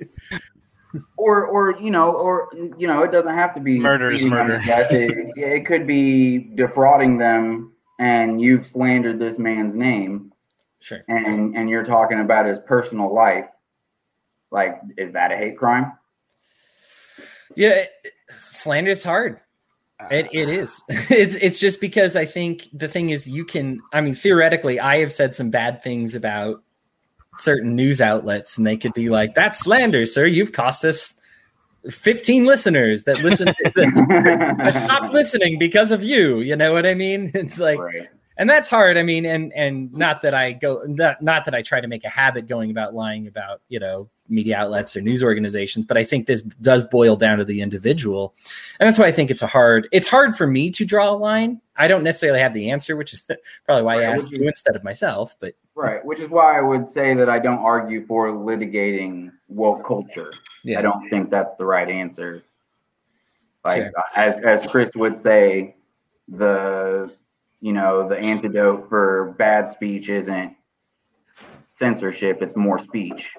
or, 1.17 1.47
or 1.47 1.79
you 1.79 1.89
know, 1.89 2.11
or 2.11 2.49
you 2.77 2.85
know, 2.85 3.01
it 3.01 3.11
doesn't 3.11 3.33
have 3.33 3.51
to 3.53 3.59
be 3.59 3.79
murder 3.79 4.11
is 4.11 4.23
murder. 4.23 4.61
It, 4.63 5.33
it 5.35 5.65
could 5.65 5.87
be 5.87 6.37
defrauding 6.37 7.17
them, 7.17 7.73
and 7.97 8.39
you've 8.39 8.67
slandered 8.67 9.17
this 9.17 9.39
man's 9.39 9.73
name 9.73 10.31
Sure. 10.79 11.03
And 11.07 11.55
and 11.55 11.69
you're 11.69 11.83
talking 11.83 12.19
about 12.19 12.45
his 12.45 12.59
personal 12.59 13.13
life. 13.13 13.49
Like, 14.51 14.79
is 14.97 15.11
that 15.11 15.31
a 15.31 15.37
hate 15.37 15.57
crime? 15.57 15.93
Yeah, 17.55 17.83
slander 18.29 18.91
is 18.91 19.03
hard. 19.03 19.39
It 20.09 20.29
it 20.31 20.47
ah. 20.47 20.51
is. 20.51 20.81
It's 21.09 21.35
it's 21.35 21.59
just 21.59 21.81
because 21.81 22.15
I 22.15 22.25
think 22.25 22.69
the 22.73 22.87
thing 22.87 23.09
is 23.09 23.27
you 23.27 23.43
can 23.45 23.81
I 23.91 24.01
mean 24.01 24.15
theoretically 24.15 24.79
I 24.79 24.99
have 24.99 25.11
said 25.11 25.35
some 25.35 25.49
bad 25.49 25.83
things 25.83 26.15
about 26.15 26.63
certain 27.37 27.75
news 27.75 28.01
outlets 28.01 28.57
and 28.57 28.65
they 28.67 28.77
could 28.77 28.93
be 28.93 29.09
like 29.09 29.33
that's 29.33 29.59
slander 29.59 30.05
sir 30.05 30.25
you've 30.25 30.51
cost 30.51 30.83
us 30.83 31.19
15 31.89 32.45
listeners 32.45 33.05
that 33.05 33.23
listen 33.23 33.45
that, 33.45 34.55
that 34.57 34.75
stopped 34.85 35.13
listening 35.13 35.57
because 35.57 35.93
of 35.93 36.03
you 36.03 36.41
you 36.41 36.55
know 36.57 36.73
what 36.73 36.85
I 36.85 36.95
mean 36.95 37.31
it's 37.33 37.57
like 37.57 37.79
right 37.79 38.09
and 38.39 38.49
that's 38.49 38.69
hard. 38.69 38.97
I 38.97 39.03
mean, 39.03 39.25
and 39.25 39.51
and 39.53 39.93
not 39.93 40.21
that 40.21 40.33
I 40.33 40.53
go 40.53 40.81
not, 40.87 41.21
not 41.21 41.43
that 41.43 41.53
I 41.53 41.61
try 41.61 41.81
to 41.81 41.87
make 41.87 42.05
a 42.05 42.09
habit 42.09 42.47
going 42.47 42.71
about 42.71 42.95
lying 42.95 43.27
about 43.27 43.61
you 43.67 43.79
know 43.79 44.09
media 44.29 44.55
outlets 44.57 44.95
or 44.95 45.01
news 45.01 45.21
organizations, 45.21 45.85
but 45.85 45.97
I 45.97 46.05
think 46.05 46.25
this 46.25 46.41
does 46.41 46.85
boil 46.85 47.17
down 47.17 47.37
to 47.39 47.45
the 47.45 47.61
individual, 47.61 48.33
and 48.79 48.87
that's 48.87 48.97
why 48.97 49.07
I 49.07 49.11
think 49.11 49.29
it's 49.29 49.41
a 49.41 49.47
hard. 49.47 49.89
It's 49.91 50.07
hard 50.07 50.37
for 50.37 50.47
me 50.47 50.71
to 50.71 50.85
draw 50.85 51.09
a 51.09 51.17
line. 51.17 51.59
I 51.75 51.89
don't 51.89 52.03
necessarily 52.03 52.39
have 52.39 52.53
the 52.53 52.71
answer, 52.71 52.95
which 52.95 53.11
is 53.11 53.21
probably 53.65 53.83
why 53.83 53.97
right, 53.97 54.07
I 54.07 54.15
asked 54.15 54.31
you 54.31 54.47
instead 54.47 54.77
of 54.77 54.85
myself. 54.85 55.35
But 55.41 55.53
right, 55.75 56.03
which 56.05 56.21
is 56.21 56.29
why 56.29 56.57
I 56.57 56.61
would 56.61 56.87
say 56.87 57.13
that 57.15 57.29
I 57.29 57.39
don't 57.39 57.59
argue 57.59 58.01
for 58.01 58.29
litigating 58.29 59.33
woke 59.49 59.85
culture. 59.85 60.31
Yeah. 60.63 60.79
I 60.79 60.81
don't 60.81 61.09
think 61.09 61.29
that's 61.29 61.53
the 61.55 61.65
right 61.65 61.89
answer. 61.89 62.45
Like 63.65 63.83
sure. 63.83 63.91
Uh, 63.97 64.01
as 64.15 64.39
as 64.39 64.65
Chris 64.65 64.95
would 64.95 65.17
say, 65.17 65.75
the 66.29 67.13
you 67.61 67.73
know, 67.73 68.07
the 68.07 68.17
antidote 68.17 68.87
for 68.87 69.35
bad 69.37 69.67
speech 69.67 70.09
isn't 70.09 70.55
censorship, 71.71 72.41
it's 72.41 72.55
more 72.55 72.79
speech. 72.79 73.35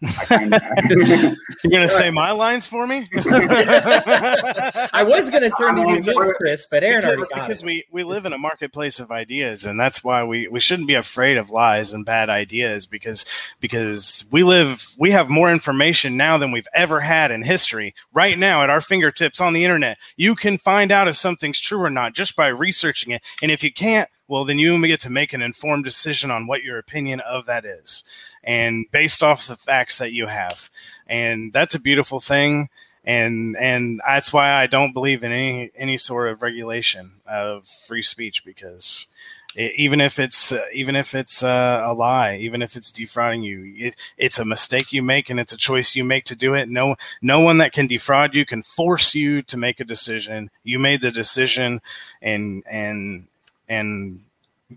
You're 0.30 1.70
gonna 1.70 1.88
say 1.88 2.10
my 2.10 2.32
lines 2.32 2.66
for 2.66 2.86
me? 2.86 3.08
I 3.14 5.04
was 5.06 5.30
gonna 5.30 5.50
turn 5.50 5.76
to 5.76 5.82
you 5.82 6.00
next, 6.00 6.32
Chris, 6.34 6.66
but 6.70 6.82
Aaron 6.82 7.02
because, 7.02 7.16
already 7.16 7.30
got 7.30 7.38
it. 7.38 7.48
because 7.48 7.62
we 7.62 7.84
we 7.90 8.04
live 8.04 8.26
in 8.26 8.32
a 8.32 8.38
marketplace 8.38 9.00
of 9.00 9.10
ideas, 9.10 9.64
and 9.64 9.78
that's 9.80 10.04
why 10.04 10.22
we 10.24 10.48
we 10.48 10.60
shouldn't 10.60 10.88
be 10.88 10.94
afraid 10.94 11.36
of 11.36 11.50
lies 11.50 11.92
and 11.92 12.04
bad 12.04 12.28
ideas 12.28 12.86
because 12.86 13.24
because 13.60 14.24
we 14.30 14.42
live 14.42 14.86
we 14.98 15.10
have 15.12 15.30
more 15.30 15.50
information 15.50 16.16
now 16.16 16.36
than 16.36 16.50
we've 16.50 16.68
ever 16.74 17.00
had 17.00 17.30
in 17.30 17.42
history. 17.42 17.94
Right 18.12 18.38
now, 18.38 18.62
at 18.62 18.70
our 18.70 18.80
fingertips 18.80 19.40
on 19.40 19.52
the 19.52 19.64
internet, 19.64 19.96
you 20.16 20.34
can 20.34 20.58
find 20.58 20.92
out 20.92 21.08
if 21.08 21.16
something's 21.16 21.60
true 21.60 21.80
or 21.80 21.90
not 21.90 22.14
just 22.14 22.36
by 22.36 22.48
researching 22.48 23.12
it, 23.12 23.22
and 23.42 23.50
if 23.50 23.64
you 23.64 23.72
can't, 23.72 24.08
well, 24.28 24.44
then 24.44 24.58
you 24.58 24.84
get 24.86 25.00
to 25.00 25.10
make 25.10 25.32
an 25.32 25.42
informed 25.42 25.84
decision 25.84 26.30
on 26.30 26.46
what 26.46 26.62
your 26.62 26.78
opinion 26.78 27.20
of 27.20 27.46
that 27.46 27.64
is 27.64 28.04
and 28.42 28.86
based 28.90 29.22
off 29.22 29.46
the 29.46 29.56
facts 29.56 29.98
that 29.98 30.12
you 30.12 30.26
have. 30.26 30.70
And 31.06 31.52
that's 31.52 31.74
a 31.74 31.80
beautiful 31.80 32.20
thing. 32.20 32.68
And 33.06 33.54
and 33.58 34.00
that's 34.06 34.32
why 34.32 34.54
I 34.54 34.66
don't 34.66 34.94
believe 34.94 35.24
in 35.24 35.30
any 35.30 35.70
any 35.76 35.98
sort 35.98 36.30
of 36.30 36.40
regulation 36.40 37.10
of 37.26 37.68
free 37.86 38.00
speech 38.00 38.46
because 38.46 39.06
even 39.56 40.00
if 40.00 40.18
it's 40.18 40.52
uh, 40.52 40.64
even 40.72 40.96
if 40.96 41.14
it's 41.14 41.42
uh, 41.42 41.82
a 41.84 41.94
lie, 41.94 42.36
even 42.36 42.62
if 42.62 42.76
it's 42.76 42.90
defrauding 42.90 43.42
you, 43.42 43.74
it, 43.76 43.94
it's 44.16 44.38
a 44.38 44.44
mistake 44.44 44.92
you 44.92 45.02
make 45.02 45.30
and 45.30 45.38
it's 45.38 45.52
a 45.52 45.56
choice 45.56 45.94
you 45.94 46.02
make 46.02 46.24
to 46.24 46.34
do 46.34 46.54
it. 46.54 46.68
No 46.68 46.96
no 47.22 47.40
one 47.40 47.58
that 47.58 47.72
can 47.72 47.86
defraud 47.86 48.34
you 48.34 48.44
can 48.44 48.62
force 48.62 49.14
you 49.14 49.42
to 49.42 49.56
make 49.56 49.80
a 49.80 49.84
decision. 49.84 50.50
You 50.64 50.78
made 50.78 51.02
the 51.02 51.12
decision, 51.12 51.82
and 52.20 52.64
and 52.66 53.28
and 53.68 54.20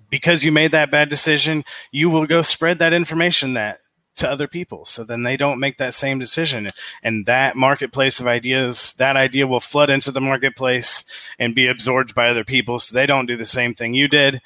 because 0.10 0.44
you 0.44 0.52
made 0.52 0.72
that 0.72 0.92
bad 0.92 1.10
decision, 1.10 1.64
you 1.92 2.10
will 2.10 2.26
go 2.26 2.42
spread 2.42 2.80
that 2.80 2.94
information 2.94 3.54
that 3.54 3.80
to 4.18 4.30
other 4.30 4.48
people. 4.48 4.86
So 4.86 5.04
then 5.04 5.24
they 5.24 5.38
don't 5.38 5.60
make 5.60 5.78
that 5.78 5.94
same 5.94 6.20
decision. 6.20 6.72
And 7.04 7.26
that 7.26 7.56
marketplace 7.56 8.20
of 8.20 8.28
ideas, 8.28 8.94
that 8.98 9.16
idea 9.16 9.48
will 9.48 9.60
flood 9.60 9.90
into 9.90 10.12
the 10.12 10.22
marketplace 10.22 11.06
and 11.40 11.56
be 11.56 11.68
absorbed 11.68 12.14
by 12.16 12.28
other 12.28 12.44
people. 12.44 12.80
So 12.80 12.94
they 12.94 13.06
don't 13.06 13.28
do 13.28 13.38
the 13.38 13.46
same 13.46 13.74
thing 13.74 13.94
you 13.94 14.08
did. 14.08 14.42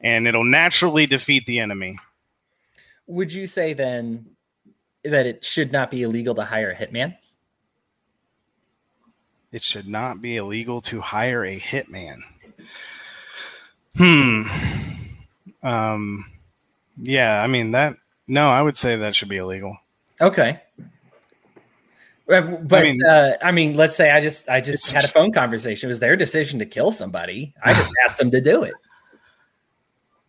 And 0.00 0.28
it'll 0.28 0.44
naturally 0.44 1.06
defeat 1.06 1.46
the 1.46 1.60
enemy. 1.60 1.98
Would 3.06 3.32
you 3.32 3.46
say 3.46 3.72
then 3.72 4.26
that 5.04 5.26
it 5.26 5.44
should 5.44 5.72
not 5.72 5.90
be 5.90 6.02
illegal 6.02 6.34
to 6.34 6.44
hire 6.44 6.70
a 6.70 6.76
hitman? 6.76 7.16
It 9.52 9.62
should 9.62 9.88
not 9.88 10.20
be 10.20 10.36
illegal 10.36 10.82
to 10.82 11.00
hire 11.00 11.44
a 11.44 11.58
hitman. 11.58 12.20
Hmm. 13.96 14.42
Um. 15.62 16.24
Yeah, 17.00 17.42
I 17.42 17.46
mean 17.46 17.72
that. 17.72 17.96
No, 18.28 18.48
I 18.48 18.62
would 18.62 18.76
say 18.76 18.96
that 18.96 19.14
should 19.14 19.28
be 19.28 19.36
illegal. 19.36 19.76
Okay. 20.20 20.60
Uh, 22.28 22.40
but 22.40 22.80
I 22.80 22.82
mean, 22.82 23.04
uh, 23.04 23.36
I 23.40 23.52
mean, 23.52 23.74
let's 23.74 23.94
say 23.94 24.10
I 24.10 24.20
just 24.20 24.48
I 24.48 24.60
just 24.60 24.90
had 24.90 25.04
a 25.04 25.08
phone 25.08 25.32
conversation. 25.32 25.86
It 25.86 25.88
was 25.88 26.00
their 26.00 26.16
decision 26.16 26.58
to 26.58 26.66
kill 26.66 26.90
somebody. 26.90 27.54
I 27.62 27.72
just 27.72 27.90
asked 28.04 28.18
them 28.18 28.30
to 28.32 28.40
do 28.40 28.64
it. 28.64 28.74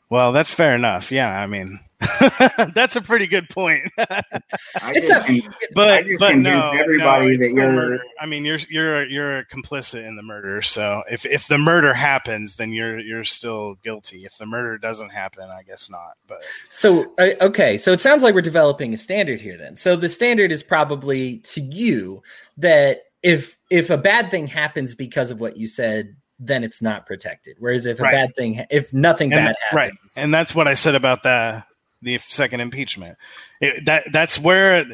Well, 0.10 0.32
that's 0.32 0.54
fair 0.54 0.76
enough. 0.76 1.12
Yeah, 1.12 1.30
I 1.30 1.48
mean, 1.48 1.80
That's 2.76 2.96
a 2.96 3.02
pretty 3.02 3.26
good 3.26 3.50
point. 3.50 3.92
it's 3.98 5.10
a, 5.10 5.50
but 5.74 5.90
I 5.90 6.04
just 6.04 6.20
but 6.20 6.38
no, 6.38 6.72
everybody 6.72 7.38
no, 7.38 7.44
that 7.44 7.54
you're. 7.54 7.72
Murder. 7.72 8.04
I 8.20 8.28
mean, 8.28 8.46
you're 8.46 8.60
you're 8.70 9.08
you're 9.08 9.44
complicit 9.46 10.06
in 10.06 10.16
the 10.16 10.22
murder. 10.22 10.62
So 10.62 11.02
if 11.10 11.26
if 11.26 11.48
the 11.48 11.58
murder 11.58 11.96
happens, 11.96 12.58
then 12.58 12.72
you're 12.72 13.00
you're 13.00 13.24
still 13.24 13.76
guilty. 13.84 14.26
If 14.26 14.38
the 14.38 14.46
murder 14.46 14.78
doesn't 14.78 15.10
happen, 15.10 15.50
I 15.50 15.64
guess 15.64 15.90
not. 15.90 16.18
But 16.28 16.44
so 16.70 17.14
uh, 17.18 17.30
okay, 17.42 17.80
so 17.80 17.92
it 17.94 18.02
sounds 18.02 18.22
like 18.22 18.36
we're 18.36 18.42
developing 18.42 18.94
a 18.94 18.98
standard 18.98 19.42
here. 19.42 19.58
Then, 19.58 19.76
so 19.76 19.96
the 19.96 20.10
standard 20.10 20.52
is 20.52 20.62
probably 20.62 21.38
to 21.40 21.62
you 21.62 22.22
that 22.58 23.00
if 23.24 23.58
if 23.72 23.90
a 23.90 23.98
bad 23.98 24.30
thing 24.30 24.46
happens 24.46 24.94
because 24.94 25.32
of 25.32 25.40
what 25.40 25.58
you 25.58 25.66
said 25.66 26.16
then 26.40 26.64
it's 26.64 26.84
not 26.84 27.08
protected. 27.08 27.56
Whereas 27.58 27.88
if 27.88 28.00
a 28.00 28.04
right. 28.04 28.12
bad 28.12 28.36
thing, 28.36 28.64
if 28.70 28.94
nothing 28.94 29.34
and 29.34 29.40
bad 29.40 29.48
that, 29.48 29.58
happens, 29.72 30.12
right, 30.16 30.24
and 30.24 30.32
that's 30.32 30.54
what 30.54 30.68
I 30.68 30.76
said 30.76 30.94
about 30.94 31.24
the 31.24 31.64
the 32.02 32.18
second 32.20 32.60
impeachment. 32.60 33.18
It, 33.60 33.86
that 33.86 34.12
that's 34.12 34.40
where 34.40 34.86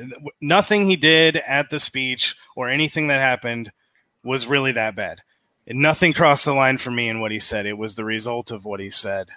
nothing 0.41 0.89
he 0.89 0.95
did 0.95 1.37
at 1.37 1.69
the 1.69 1.79
speech 1.79 2.35
or 2.55 2.69
anything 2.69 3.07
that 3.07 3.19
happened 3.19 3.71
was 4.23 4.47
really 4.47 4.71
that 4.73 4.95
bad. 4.95 5.21
Nothing 5.67 6.13
crossed 6.13 6.45
the 6.45 6.53
line 6.53 6.77
for 6.77 6.91
me 6.91 7.07
in 7.07 7.19
what 7.19 7.31
he 7.31 7.39
said. 7.39 7.65
It 7.65 7.77
was 7.77 7.95
the 7.95 8.05
result 8.05 8.51
of 8.51 8.65
what 8.65 8.79
he 8.79 8.89
said 8.89 9.29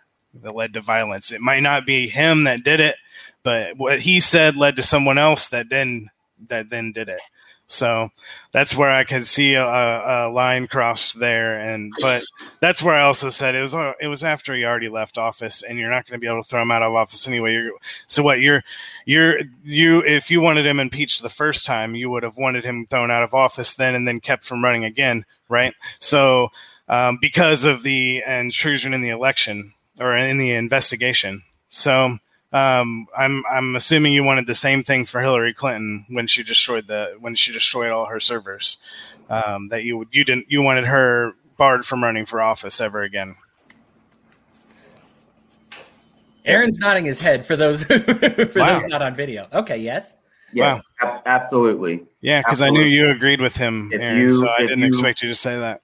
that 0.43 0.55
led 0.55 0.75
to 0.75 0.81
violence. 0.81 1.31
It 1.31 1.41
might 1.41 1.63
not 1.63 1.87
be 1.87 2.09
him 2.09 2.45
that 2.45 2.65
did 2.65 2.81
it, 2.81 2.97
but 3.43 3.77
what 3.77 4.01
he 4.01 4.21
said 4.21 4.57
led 4.57 4.77
to 4.77 4.83
someone 4.83 5.19
else 5.19 5.49
that 5.49 5.69
then 5.69 6.11
that 6.49 6.69
then 6.69 6.93
did 6.93 7.09
it. 7.09 7.21
So 7.69 8.11
that's 8.53 8.77
where 8.77 8.91
I 8.91 9.03
could 9.03 9.27
see 9.27 9.55
a, 9.55 9.65
a, 9.65 10.31
line 10.31 10.69
crossed 10.69 11.19
there, 11.19 11.59
and 11.59 11.93
but 12.01 12.23
that's 12.61 12.81
where 12.81 12.95
I 12.95 13.03
also 13.03 13.29
said 13.29 13.57
it 13.57 13.61
was 13.61 13.75
uh, 13.75 13.95
it 14.01 14.07
was 14.07 14.23
after 14.23 14.55
he 14.55 14.65
already 14.65 14.89
left 14.89 15.19
office, 15.19 15.65
and 15.65 15.77
you're 15.77 15.91
not 15.91 16.07
going 16.07 16.19
to 16.19 16.21
be 16.21 16.29
able 16.29 16.45
to 16.45 16.49
throw 16.49 16.63
him 16.63 16.71
out 16.71 16.85
of 16.85 16.95
office 16.95 17.27
anyway. 17.27 17.55
You're, 17.55 17.73
so 18.07 18.23
what? 18.23 18.41
You're 18.41 18.63
you're 19.05 19.41
you 19.65 20.01
if 20.05 20.31
you 20.31 20.41
wanted 20.41 20.65
him 20.65 20.79
impeached 20.79 21.23
the 21.23 21.29
first 21.29 21.67
time, 21.67 21.97
you 21.97 22.09
would 22.09 22.23
have 22.23 22.37
wanted 22.37 22.63
him 22.63 22.87
thrown 22.89 23.11
out 23.11 23.25
of 23.25 23.35
office 23.35 23.75
then, 23.75 23.97
and 23.97 24.07
then 24.07 24.21
kept 24.21 24.45
from 24.45 24.63
running 24.63 24.85
again, 24.85 25.25
right? 25.49 25.75
So 25.99 26.51
um, 26.89 27.19
because 27.21 27.65
of 27.65 27.83
the 27.83 28.23
intrusion 28.25 28.95
in 28.95 29.03
the 29.03 29.11
election 29.11 29.73
or 29.99 30.17
in 30.17 30.39
the 30.39 30.53
investigation, 30.53 31.43
so 31.69 32.17
um, 32.53 33.07
I'm 33.17 33.45
I'm 33.51 33.77
assuming 33.77 34.13
you 34.13 34.25
wanted 34.25 34.47
the 34.47 34.55
same 34.55 34.83
thing 34.83 35.05
for 35.05 35.21
Hillary 35.21 35.53
Clinton 35.53 36.07
when 36.09 36.27
she 36.27 36.43
destroyed 36.43 36.87
the 36.87 37.15
when 37.19 37.35
she 37.35 37.53
destroyed 37.53 37.91
all 37.91 38.07
her 38.07 38.21
servers. 38.21 38.79
Um, 39.29 39.69
that 39.71 39.83
you 39.83 40.07
you 40.13 40.25
didn't 40.25 40.47
you 40.49 40.63
wanted 40.63 40.87
her 40.87 41.33
barred 41.57 41.85
from 41.85 42.03
running 42.03 42.27
for 42.27 42.41
office 42.41 42.81
ever 42.81 43.03
again. 43.03 43.35
Aaron's 46.45 46.79
nodding 46.79 47.05
his 47.05 47.19
head 47.19 47.45
for 47.45 47.57
those 47.57 47.83
for 47.85 47.99
wow. 48.55 48.79
those 48.79 48.85
not 48.89 49.03
on 49.03 49.15
video. 49.15 49.49
Okay, 49.53 49.79
yes. 49.79 50.17
Yes, 50.53 50.81
wow. 51.03 51.23
absolutely. 51.27 52.07
Yeah, 52.21 52.41
because 52.41 52.63
I 52.63 52.71
knew 52.71 52.83
you 52.83 53.11
agreed 53.11 53.41
with 53.41 53.57
him, 53.57 53.91
Aaron, 53.93 54.21
you, 54.21 54.31
so 54.31 54.49
I 54.49 54.61
didn't 54.61 54.79
you, 54.79 54.87
expect 54.87 55.21
you 55.21 55.29
to 55.29 55.35
say 55.35 55.59
that. 55.59 55.83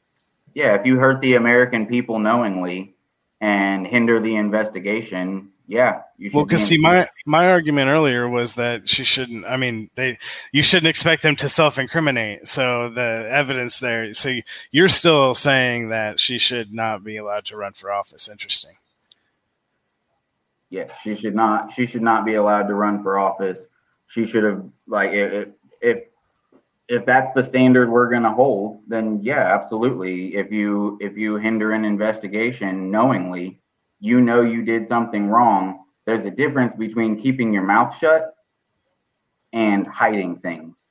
Yeah, 0.54 0.76
if 0.76 0.86
you 0.86 0.98
hurt 0.98 1.20
the 1.20 1.34
American 1.34 1.86
people 1.86 2.18
knowingly 2.20 2.94
and 3.40 3.86
hinder 3.86 4.20
the 4.20 4.36
investigation, 4.36 5.51
yeah, 5.66 6.02
you 6.18 6.28
should. 6.28 6.36
Well, 6.36 6.44
because 6.44 6.64
see, 6.64 6.76
my 6.76 7.06
my 7.24 7.50
argument 7.50 7.88
earlier 7.88 8.28
was 8.28 8.54
that 8.56 8.88
she 8.88 9.04
shouldn't. 9.04 9.44
I 9.46 9.56
mean, 9.56 9.90
they 9.94 10.18
you 10.52 10.62
shouldn't 10.62 10.88
expect 10.88 11.22
them 11.22 11.36
to 11.36 11.48
self 11.48 11.78
incriminate. 11.78 12.48
So 12.48 12.90
the 12.90 13.26
evidence 13.30 13.78
there. 13.78 14.12
So 14.12 14.34
you're 14.72 14.88
still 14.88 15.34
saying 15.34 15.90
that 15.90 16.18
she 16.18 16.38
should 16.38 16.72
not 16.74 17.04
be 17.04 17.16
allowed 17.16 17.44
to 17.46 17.56
run 17.56 17.72
for 17.72 17.92
office. 17.92 18.28
Interesting. 18.28 18.72
Yes, 20.68 21.00
she 21.00 21.14
should 21.14 21.34
not. 21.34 21.70
She 21.70 21.86
should 21.86 22.02
not 22.02 22.24
be 22.24 22.34
allowed 22.34 22.66
to 22.68 22.74
run 22.74 23.02
for 23.02 23.18
office. 23.18 23.66
She 24.06 24.26
should 24.26 24.44
have 24.44 24.64
like 24.86 25.12
if 25.12 25.48
if 25.80 26.04
if 26.88 27.06
that's 27.06 27.32
the 27.32 27.42
standard 27.42 27.88
we're 27.88 28.10
going 28.10 28.24
to 28.24 28.30
hold, 28.30 28.80
then 28.88 29.20
yeah, 29.22 29.54
absolutely. 29.54 30.34
If 30.34 30.50
you 30.50 30.98
if 31.00 31.16
you 31.16 31.36
hinder 31.36 31.72
an 31.72 31.84
investigation 31.84 32.90
knowingly 32.90 33.61
you 34.02 34.20
know 34.20 34.42
you 34.42 34.62
did 34.62 34.84
something 34.84 35.28
wrong. 35.28 35.84
There's 36.06 36.26
a 36.26 36.30
difference 36.30 36.74
between 36.74 37.16
keeping 37.16 37.52
your 37.52 37.62
mouth 37.62 37.96
shut 37.96 38.34
and 39.52 39.86
hiding 39.86 40.36
things. 40.36 40.90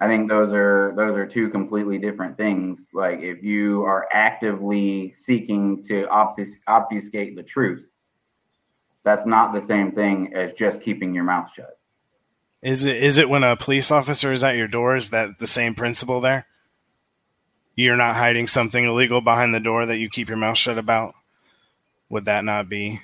I 0.00 0.08
think 0.08 0.28
those 0.28 0.52
are 0.52 0.92
those 0.96 1.16
are 1.16 1.24
two 1.24 1.50
completely 1.50 1.98
different 1.98 2.36
things. 2.36 2.90
Like 2.92 3.20
if 3.20 3.44
you 3.44 3.84
are 3.84 4.08
actively 4.12 5.12
seeking 5.12 5.84
to 5.84 6.08
obfus- 6.10 6.58
obfuscate 6.66 7.36
the 7.36 7.44
truth, 7.44 7.92
that's 9.04 9.24
not 9.24 9.54
the 9.54 9.60
same 9.60 9.92
thing 9.92 10.34
as 10.34 10.52
just 10.52 10.82
keeping 10.82 11.14
your 11.14 11.24
mouth 11.24 11.52
shut. 11.52 11.78
Is 12.60 12.86
it 12.86 12.96
is 12.96 13.18
it 13.18 13.28
when 13.28 13.44
a 13.44 13.56
police 13.56 13.92
officer 13.92 14.32
is 14.32 14.42
at 14.42 14.56
your 14.56 14.68
door? 14.68 14.96
Is 14.96 15.10
that 15.10 15.38
the 15.38 15.46
same 15.46 15.76
principle 15.76 16.20
there? 16.20 16.46
You're 17.76 17.96
not 17.96 18.16
hiding 18.16 18.48
something 18.48 18.84
illegal 18.84 19.20
behind 19.20 19.54
the 19.54 19.60
door 19.60 19.86
that 19.86 19.98
you 19.98 20.10
keep 20.10 20.28
your 20.28 20.38
mouth 20.38 20.58
shut 20.58 20.76
about 20.76 21.14
would 22.10 22.26
that 22.26 22.44
not 22.44 22.68
be? 22.68 23.00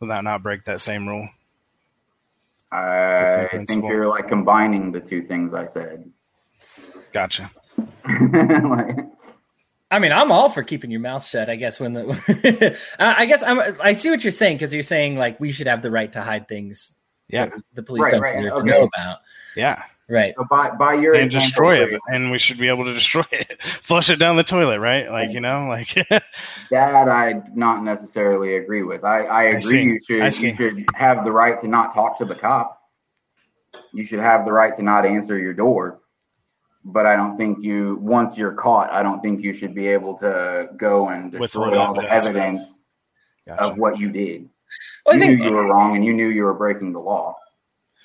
Would 0.00 0.10
that 0.10 0.24
not 0.24 0.42
break 0.42 0.64
that 0.64 0.80
same 0.80 1.08
rule? 1.08 1.28
I 2.72 3.48
think 3.66 3.84
you're 3.84 4.08
like 4.08 4.26
combining 4.26 4.90
the 4.90 5.00
two 5.00 5.22
things 5.22 5.54
I 5.54 5.64
said. 5.64 6.10
Gotcha. 7.12 7.50
like, 8.08 8.96
I 9.90 9.98
mean, 10.00 10.10
I'm 10.10 10.32
all 10.32 10.50
for 10.50 10.64
keeping 10.64 10.90
your 10.90 11.00
mouth 11.00 11.24
shut. 11.24 11.48
I 11.48 11.54
guess 11.54 11.78
when 11.78 11.92
the, 11.92 12.78
I 12.98 13.26
guess 13.26 13.44
I'm, 13.44 13.60
I 13.80 13.92
see 13.92 14.10
what 14.10 14.24
you're 14.24 14.32
saying 14.32 14.56
because 14.56 14.74
you're 14.74 14.82
saying 14.82 15.16
like 15.16 15.38
we 15.38 15.52
should 15.52 15.68
have 15.68 15.82
the 15.82 15.90
right 15.90 16.12
to 16.14 16.22
hide 16.22 16.48
things. 16.48 16.94
Yeah, 17.28 17.50
the 17.74 17.82
police 17.82 18.02
right, 18.02 18.12
don't 18.12 18.20
right. 18.22 18.34
deserve 18.34 18.52
okay. 18.52 18.60
to 18.60 18.66
know 18.66 18.82
about. 18.82 19.18
Yeah, 19.56 19.82
Right. 20.08 20.34
So 20.36 20.44
by, 20.50 20.70
by 20.70 20.94
your 20.94 21.14
and 21.14 21.30
destroy 21.30 21.82
it, 21.82 21.98
and 22.12 22.30
we 22.30 22.38
should 22.38 22.58
be 22.58 22.68
able 22.68 22.84
to 22.84 22.92
destroy 22.92 23.24
it, 23.32 23.62
flush 23.62 24.10
it 24.10 24.16
down 24.16 24.36
the 24.36 24.44
toilet, 24.44 24.78
right? 24.78 25.10
Like 25.10 25.32
you 25.32 25.40
know, 25.40 25.66
like 25.68 25.94
that. 26.70 27.08
I 27.08 27.42
not 27.54 27.82
necessarily 27.82 28.56
agree 28.56 28.82
with. 28.82 29.02
I, 29.02 29.24
I 29.24 29.42
agree. 29.44 29.78
I 29.78 29.82
you 29.82 29.98
should 29.98 30.42
you 30.42 30.56
should 30.56 30.86
have 30.94 31.24
the 31.24 31.32
right 31.32 31.58
to 31.58 31.68
not 31.68 31.94
talk 31.94 32.18
to 32.18 32.26
the 32.26 32.34
cop. 32.34 32.82
You 33.94 34.04
should 34.04 34.20
have 34.20 34.44
the 34.44 34.52
right 34.52 34.74
to 34.74 34.82
not 34.82 35.06
answer 35.06 35.38
your 35.38 35.54
door. 35.54 36.00
But 36.86 37.06
I 37.06 37.16
don't 37.16 37.38
think 37.38 37.62
you 37.62 37.96
once 38.02 38.36
you're 38.36 38.52
caught, 38.52 38.92
I 38.92 39.02
don't 39.02 39.22
think 39.22 39.40
you 39.40 39.54
should 39.54 39.74
be 39.74 39.86
able 39.86 40.14
to 40.18 40.68
go 40.76 41.08
and 41.08 41.32
destroy 41.32 41.78
all 41.78 41.94
the 41.94 42.02
evidence 42.02 42.82
gotcha. 43.46 43.62
of 43.62 43.78
what 43.78 43.98
you 43.98 44.10
did. 44.10 44.50
Well, 45.06 45.14
you 45.14 45.22
think, 45.22 45.40
knew 45.40 45.46
you 45.46 45.52
were 45.52 45.66
wrong, 45.66 45.96
and 45.96 46.04
you 46.04 46.12
knew 46.12 46.28
you 46.28 46.44
were 46.44 46.52
breaking 46.52 46.92
the 46.92 47.00
law 47.00 47.36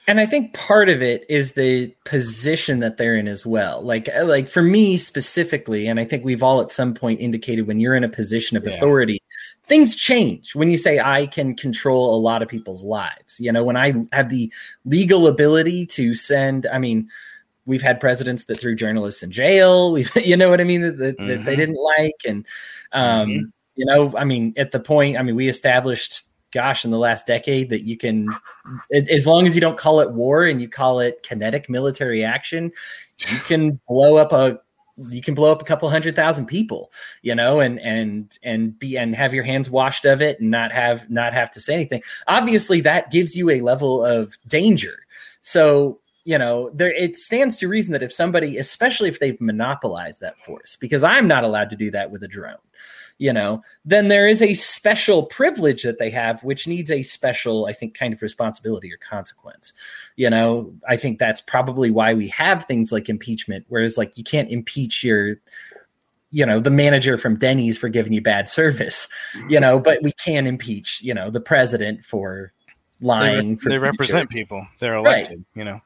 and 0.09 0.19
I 0.19 0.25
think 0.25 0.55
part 0.55 0.89
of 0.89 1.03
it 1.03 1.23
is 1.29 1.53
the 1.53 1.93
position 2.03 2.79
that 2.79 2.97
they're 2.97 3.15
in 3.15 3.27
as 3.27 3.45
well. 3.45 3.79
Like 3.83 4.09
uh, 4.09 4.25
like 4.25 4.49
for 4.49 4.63
me 4.63 4.97
specifically, 4.97 5.85
and 5.85 5.99
I 5.99 6.05
think 6.05 6.25
we've 6.25 6.41
all 6.41 6.61
at 6.61 6.71
some 6.71 6.95
point 6.95 7.19
indicated 7.19 7.67
when 7.67 7.79
you're 7.79 7.93
in 7.93 8.03
a 8.03 8.09
position 8.09 8.57
of 8.57 8.65
yeah. 8.65 8.73
authority, 8.73 9.21
things 9.67 9.95
change. 9.95 10.55
When 10.55 10.71
you 10.71 10.77
say 10.77 10.97
I 10.97 11.27
can 11.27 11.55
control 11.55 12.15
a 12.15 12.17
lot 12.17 12.41
of 12.41 12.49
people's 12.49 12.83
lives, 12.83 13.39
you 13.39 13.51
know, 13.51 13.63
when 13.63 13.77
I 13.77 13.93
have 14.11 14.29
the 14.29 14.51
legal 14.83 15.27
ability 15.27 15.85
to 15.85 16.15
send, 16.15 16.65
I 16.73 16.79
mean, 16.79 17.07
we've 17.67 17.83
had 17.83 17.99
presidents 17.99 18.45
that 18.45 18.59
threw 18.59 18.73
journalists 18.73 19.21
in 19.21 19.29
jail. 19.29 19.91
We've, 19.93 20.11
you 20.15 20.35
know 20.35 20.49
what 20.49 20.59
I 20.59 20.63
mean, 20.63 20.81
that, 20.81 20.97
that, 20.97 21.19
mm-hmm. 21.19 21.27
that 21.27 21.45
they 21.45 21.51
mm-hmm. 21.51 21.59
didn't 21.59 21.83
like, 21.97 22.21
and 22.25 22.47
um, 22.93 23.29
mm-hmm. 23.29 23.45
you 23.75 23.85
know, 23.85 24.17
I 24.17 24.23
mean, 24.23 24.55
at 24.57 24.71
the 24.71 24.79
point, 24.79 25.19
I 25.19 25.21
mean, 25.21 25.35
we 25.35 25.49
established 25.49 26.28
gosh, 26.51 26.85
in 26.85 26.91
the 26.91 26.97
last 26.97 27.27
decade 27.27 27.69
that 27.69 27.81
you 27.83 27.97
can, 27.97 28.27
as 29.09 29.27
long 29.27 29.47
as 29.47 29.55
you 29.55 29.61
don't 29.61 29.77
call 29.77 29.99
it 29.99 30.11
war 30.11 30.45
and 30.45 30.61
you 30.61 30.67
call 30.67 30.99
it 30.99 31.23
kinetic 31.23 31.69
military 31.69 32.23
action, 32.23 32.71
you 33.19 33.37
can 33.39 33.79
blow 33.87 34.17
up 34.17 34.31
a 34.33 34.59
you 35.09 35.21
can 35.21 35.33
blow 35.33 35.49
up 35.49 35.61
a 35.61 35.65
couple 35.65 35.89
hundred 35.89 36.13
thousand 36.13 36.45
people 36.45 36.91
you 37.21 37.33
know 37.33 37.61
and 37.61 37.79
and 37.79 38.37
and 38.43 38.77
be 38.77 38.97
and 38.97 39.15
have 39.15 39.33
your 39.33 39.45
hands 39.45 39.69
washed 39.69 40.03
of 40.03 40.21
it 40.21 40.37
and 40.41 40.51
not 40.51 40.73
have 40.73 41.09
not 41.09 41.33
have 41.33 41.49
to 41.51 41.61
say 41.61 41.73
anything. 41.73 42.01
Obviously 42.27 42.81
that 42.81 43.09
gives 43.11 43.35
you 43.35 43.49
a 43.49 43.61
level 43.61 44.03
of 44.03 44.37
danger. 44.47 45.05
So 45.41 45.99
you 46.25 46.37
know 46.37 46.69
there 46.73 46.93
it 46.93 47.17
stands 47.17 47.57
to 47.57 47.67
reason 47.67 47.93
that 47.93 48.03
if 48.03 48.11
somebody 48.11 48.57
especially 48.57 49.09
if 49.09 49.19
they've 49.19 49.39
monopolized 49.39 50.21
that 50.21 50.37
force 50.37 50.75
because 50.75 51.03
i'm 51.03 51.27
not 51.27 51.43
allowed 51.43 51.69
to 51.69 51.75
do 51.75 51.89
that 51.89 52.11
with 52.11 52.21
a 52.21 52.27
drone 52.27 52.57
you 53.19 53.31
know, 53.31 53.61
then 53.85 54.07
there 54.07 54.27
is 54.27 54.41
a 54.41 54.55
special 54.55 55.23
privilege 55.23 55.83
that 55.83 55.99
they 55.99 56.09
have, 56.09 56.43
which 56.43 56.67
needs 56.67 56.89
a 56.89 57.03
special, 57.03 57.67
I 57.67 57.73
think, 57.73 57.93
kind 57.93 58.13
of 58.13 58.21
responsibility 58.21 58.91
or 58.91 58.97
consequence. 58.97 59.71
You 60.15 60.29
know, 60.29 60.73
I 60.87 60.95
think 60.95 61.19
that's 61.19 61.41
probably 61.41 61.91
why 61.91 62.13
we 62.15 62.29
have 62.29 62.65
things 62.65 62.91
like 62.91 63.09
impeachment, 63.09 63.65
whereas 63.69 63.97
like 63.97 64.17
you 64.17 64.23
can't 64.23 64.49
impeach 64.49 65.03
your 65.03 65.35
you 66.31 66.45
know 66.45 66.59
the 66.59 66.69
manager 66.69 67.17
from 67.17 67.35
denny's 67.37 67.75
for 67.75 67.89
giving 67.89 68.13
you 68.13 68.21
bad 68.21 68.47
service 68.47 69.07
you 69.47 69.59
know 69.59 69.79
but 69.79 69.97
we 70.03 70.11
can 70.11 70.45
impeach 70.45 71.01
you 71.01 71.11
know 71.11 71.31
the 71.31 71.39
president 71.41 72.05
for 72.05 72.53
lying 73.01 73.55
they, 73.57 73.65
re- 73.65 73.71
they 73.71 73.77
represent 73.77 74.29
people. 74.29 74.65
They're 74.79 74.95
elected 74.95 75.37
right. 75.37 75.45
you 75.55 75.63
know. 75.63 75.79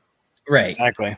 Right. 0.47 0.71
Exactly. 0.71 1.15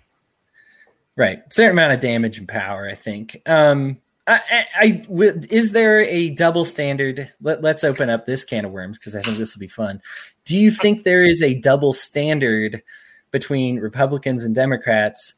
Right. 1.16 1.42
Certain 1.52 1.72
amount 1.72 1.94
of 1.94 2.00
damage 2.00 2.38
and 2.38 2.48
power 2.48 2.88
i 2.88 2.96
think. 2.96 3.42
Um 3.46 3.98
I, 4.28 4.66
I, 4.76 5.06
is 5.52 5.72
there 5.72 6.02
a 6.02 6.32
double 6.32 6.66
standard? 6.66 7.32
Let, 7.42 7.62
let's 7.62 7.84
open 7.84 8.10
up 8.10 8.26
this 8.26 8.44
can 8.44 8.66
of 8.66 8.72
worms 8.72 8.98
because 8.98 9.16
I 9.16 9.20
think 9.20 9.38
this 9.38 9.56
will 9.56 9.60
be 9.60 9.68
fun. 9.68 10.02
Do 10.46 10.58
you 10.58 10.72
think 10.72 11.04
there 11.04 11.24
is 11.24 11.44
a 11.44 11.56
double 11.56 11.94
standard 11.94 12.82
between 13.30 13.80
Republicans 13.80 14.44
and 14.44 14.56
Democrats 14.56 15.36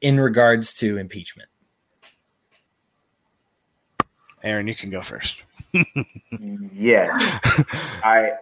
in 0.00 0.20
regards 0.20 0.74
to 0.74 0.98
impeachment? 0.98 1.48
Aaron, 4.44 4.68
you 4.68 4.76
can 4.76 4.90
go 4.90 5.02
first. 5.02 5.42
yes, 6.40 7.12
I 8.04 8.32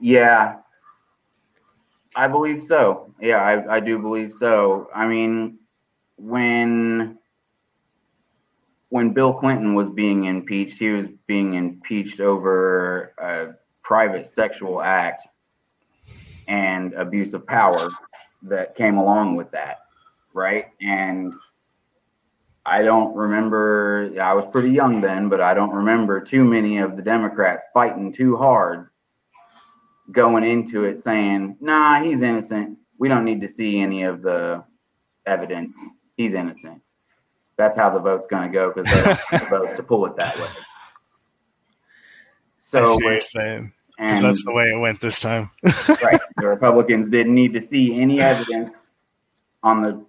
yeah, 0.00 0.56
I 2.16 2.26
believe 2.26 2.60
so. 2.60 3.14
Yeah, 3.20 3.36
I, 3.36 3.76
I 3.76 3.80
do 3.80 3.98
believe 4.00 4.32
so. 4.32 4.88
I 4.92 5.06
mean, 5.06 5.58
when 6.16 7.18
when 8.92 9.14
Bill 9.14 9.32
Clinton 9.32 9.74
was 9.74 9.88
being 9.88 10.24
impeached, 10.24 10.78
he 10.78 10.90
was 10.90 11.08
being 11.26 11.54
impeached 11.54 12.20
over 12.20 13.14
a 13.16 13.54
private 13.82 14.26
sexual 14.26 14.82
act 14.82 15.26
and 16.46 16.92
abuse 16.92 17.32
of 17.32 17.46
power 17.46 17.88
that 18.42 18.74
came 18.74 18.98
along 18.98 19.36
with 19.36 19.50
that, 19.52 19.78
right? 20.34 20.66
And 20.82 21.32
I 22.66 22.82
don't 22.82 23.16
remember. 23.16 24.12
I 24.20 24.34
was 24.34 24.44
pretty 24.44 24.72
young 24.72 25.00
then, 25.00 25.30
but 25.30 25.40
I 25.40 25.54
don't 25.54 25.72
remember 25.72 26.20
too 26.20 26.44
many 26.44 26.76
of 26.76 26.94
the 26.94 27.02
Democrats 27.02 27.64
fighting 27.72 28.12
too 28.12 28.36
hard 28.36 28.90
going 30.10 30.44
into 30.44 30.84
it 30.84 31.00
saying, 31.00 31.56
nah, 31.60 32.02
he's 32.02 32.20
innocent. 32.20 32.76
We 32.98 33.08
don't 33.08 33.24
need 33.24 33.40
to 33.40 33.48
see 33.48 33.80
any 33.80 34.02
of 34.02 34.20
the 34.20 34.64
evidence. 35.24 35.74
He's 36.18 36.34
innocent. 36.34 36.82
That's 37.56 37.76
how 37.76 37.90
the 37.90 38.00
vote's 38.00 38.26
going 38.26 38.50
to 38.50 38.52
go 38.52 38.72
because 38.72 38.90
they 39.30 39.38
the 39.38 39.46
votes 39.46 39.76
to 39.76 39.82
pull 39.82 40.06
it 40.06 40.16
that 40.16 40.38
way. 40.38 40.48
So, 42.56 42.98
you're 43.00 43.20
saying. 43.20 43.72
And 43.98 44.24
that's 44.24 44.44
the 44.44 44.52
way 44.52 44.72
it 44.72 44.80
went 44.80 45.00
this 45.00 45.20
time. 45.20 45.50
right. 45.88 46.20
The 46.38 46.46
Republicans 46.46 47.08
didn't 47.08 47.34
need 47.34 47.52
to 47.52 47.60
see 47.60 48.00
any 48.00 48.20
evidence 48.20 48.90
on 49.62 49.82
the 49.82 50.04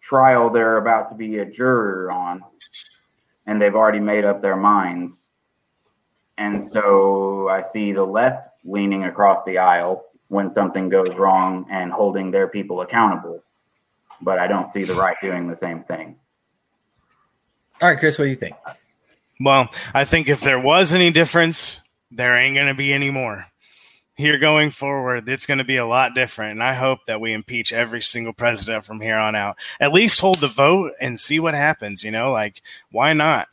trial 0.00 0.50
they're 0.50 0.76
about 0.76 1.08
to 1.08 1.14
be 1.14 1.38
a 1.38 1.44
juror 1.44 2.12
on, 2.12 2.42
and 3.46 3.60
they've 3.60 3.74
already 3.74 4.00
made 4.00 4.24
up 4.24 4.42
their 4.42 4.56
minds. 4.56 5.32
And 6.38 6.60
so 6.60 7.48
I 7.48 7.60
see 7.60 7.92
the 7.92 8.04
left 8.04 8.48
leaning 8.64 9.04
across 9.04 9.42
the 9.44 9.58
aisle 9.58 10.04
when 10.28 10.48
something 10.48 10.88
goes 10.88 11.14
wrong 11.16 11.66
and 11.70 11.92
holding 11.92 12.30
their 12.30 12.48
people 12.48 12.80
accountable. 12.80 13.42
But 14.20 14.38
I 14.38 14.46
don't 14.46 14.68
see 14.68 14.84
the 14.84 14.94
right 14.94 15.16
doing 15.20 15.46
the 15.46 15.54
same 15.54 15.82
thing. 15.82 16.16
All 17.82 17.88
right, 17.88 17.98
Chris, 17.98 18.16
what 18.16 18.24
do 18.24 18.30
you 18.30 18.36
think? 18.36 18.54
Well, 19.40 19.68
I 19.92 20.04
think 20.04 20.28
if 20.28 20.40
there 20.40 20.60
was 20.60 20.94
any 20.94 21.10
difference, 21.10 21.80
there 22.10 22.34
ain't 22.36 22.54
going 22.54 22.68
to 22.68 22.74
be 22.74 22.92
any 22.92 23.10
more 23.10 23.44
here 24.14 24.38
going 24.38 24.70
forward, 24.70 25.28
it's 25.28 25.46
going 25.46 25.58
to 25.58 25.64
be 25.64 25.78
a 25.78 25.86
lot 25.86 26.14
different. 26.14 26.52
And 26.52 26.62
I 26.62 26.74
hope 26.74 27.00
that 27.06 27.20
we 27.20 27.32
impeach 27.32 27.72
every 27.72 28.02
single 28.02 28.32
president 28.32 28.84
from 28.84 29.00
here 29.00 29.16
on 29.16 29.34
out. 29.34 29.56
At 29.80 29.92
least 29.92 30.20
hold 30.20 30.40
the 30.40 30.48
vote 30.48 30.92
and 31.00 31.18
see 31.18 31.40
what 31.40 31.54
happens. 31.54 32.04
You 32.04 32.10
know, 32.10 32.30
like 32.30 32.62
why 32.90 33.12
not? 33.14 33.48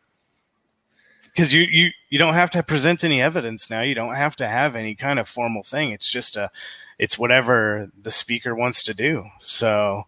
Because 1.24 1.54
you 1.54 1.62
you 1.62 1.90
you 2.10 2.20
don't 2.20 2.34
have 2.34 2.52
to 2.52 2.64
present 2.64 3.04
any 3.04 3.22
evidence 3.22 3.70
now. 3.70 3.82
You 3.82 3.96
don't 3.96 4.16
have 4.16 4.36
to 4.38 4.48
have 4.48 4.76
any 4.76 4.96
kind 4.96 5.20
of 5.20 5.28
formal 5.28 5.64
thing. 5.64 5.92
It's 5.92 6.10
just 6.10 6.36
a, 6.36 6.52
it's 6.98 7.18
whatever 7.18 7.90
the 8.02 8.12
speaker 8.12 8.56
wants 8.56 8.84
to 8.84 8.94
do. 8.94 9.26
So. 9.40 10.04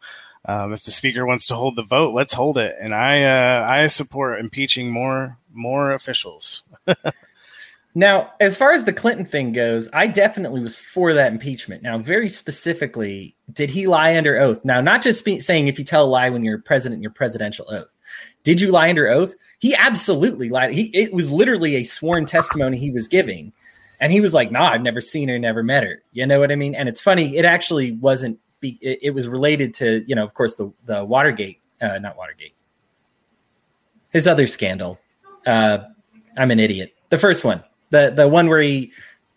Um, 0.46 0.74
if 0.74 0.84
the 0.84 0.92
speaker 0.92 1.26
wants 1.26 1.46
to 1.48 1.56
hold 1.56 1.76
the 1.76 1.84
vote, 1.84 2.14
let's 2.14 2.34
hold 2.34 2.58
it. 2.58 2.76
And 2.80 2.96
I, 2.96 3.24
uh, 3.24 3.68
I 3.68 3.88
support 3.88 4.40
impeaching 4.40 4.90
more, 4.90 5.38
more 5.54 5.92
officials. 5.92 6.64
Now, 7.94 8.32
as 8.40 8.58
far 8.58 8.72
as 8.72 8.86
the 8.86 8.94
Clinton 8.94 9.26
thing 9.26 9.52
goes, 9.52 9.90
I 9.92 10.08
definitely 10.08 10.62
was 10.62 10.78
for 10.78 11.14
that 11.14 11.32
impeachment. 11.32 11.84
Now, 11.84 11.98
very 11.98 12.30
specifically, 12.30 13.36
did 13.52 13.70
he 13.70 13.86
lie 13.86 14.16
under 14.16 14.40
oath? 14.40 14.64
Now, 14.64 14.80
not 14.80 15.02
just 15.02 15.26
be, 15.26 15.42
saying 15.42 15.68
if 15.68 15.78
you 15.78 15.84
tell 15.84 16.06
a 16.06 16.08
lie 16.08 16.30
when 16.30 16.44
you're 16.44 16.60
president 16.60 17.02
your 17.02 17.12
presidential 17.12 17.66
oath. 17.70 17.92
Did 18.44 18.62
you 18.62 18.72
lie 18.72 18.90
under 18.90 19.10
oath? 19.10 19.36
He 19.60 19.76
absolutely 19.76 20.48
lied. 20.50 20.74
He 20.74 20.84
it 20.94 21.14
was 21.14 21.32
literally 21.32 21.76
a 21.76 21.84
sworn 21.84 22.26
testimony 22.26 22.78
he 22.78 22.92
was 22.92 23.08
giving. 23.08 23.52
And 24.00 24.12
he 24.12 24.22
was 24.22 24.34
like, 24.34 24.52
"Nah, 24.52 24.70
I've 24.70 24.82
never 24.82 25.02
seen 25.02 25.30
her, 25.30 25.38
never 25.38 25.62
met 25.62 25.84
her." 25.84 26.02
You 26.12 26.26
know 26.26 26.40
what 26.40 26.52
I 26.52 26.56
mean? 26.56 26.74
And 26.74 26.90
it's 26.90 27.02
funny, 27.02 27.38
it 27.38 27.46
actually 27.46 27.92
wasn't 27.92 28.40
be, 28.62 28.80
it, 28.82 29.00
it 29.02 29.10
was 29.12 29.28
related 29.28 29.74
to, 29.76 30.04
you 30.08 30.16
know, 30.16 30.24
of 30.24 30.34
course 30.34 30.56
the 30.56 30.72
the 30.86 31.04
Watergate, 31.04 31.60
uh, 31.82 32.00
not 32.00 32.16
Watergate. 32.16 32.54
His 34.10 34.28
other 34.28 34.48
scandal. 34.48 35.00
Uh, 35.46 35.80
I'm 36.38 36.52
an 36.52 36.60
idiot. 36.60 36.94
The 37.10 37.18
first 37.18 37.44
one 37.44 37.64
the 37.92 38.12
the 38.16 38.28
one 38.28 38.48
where 38.48 38.62
he 38.62 38.92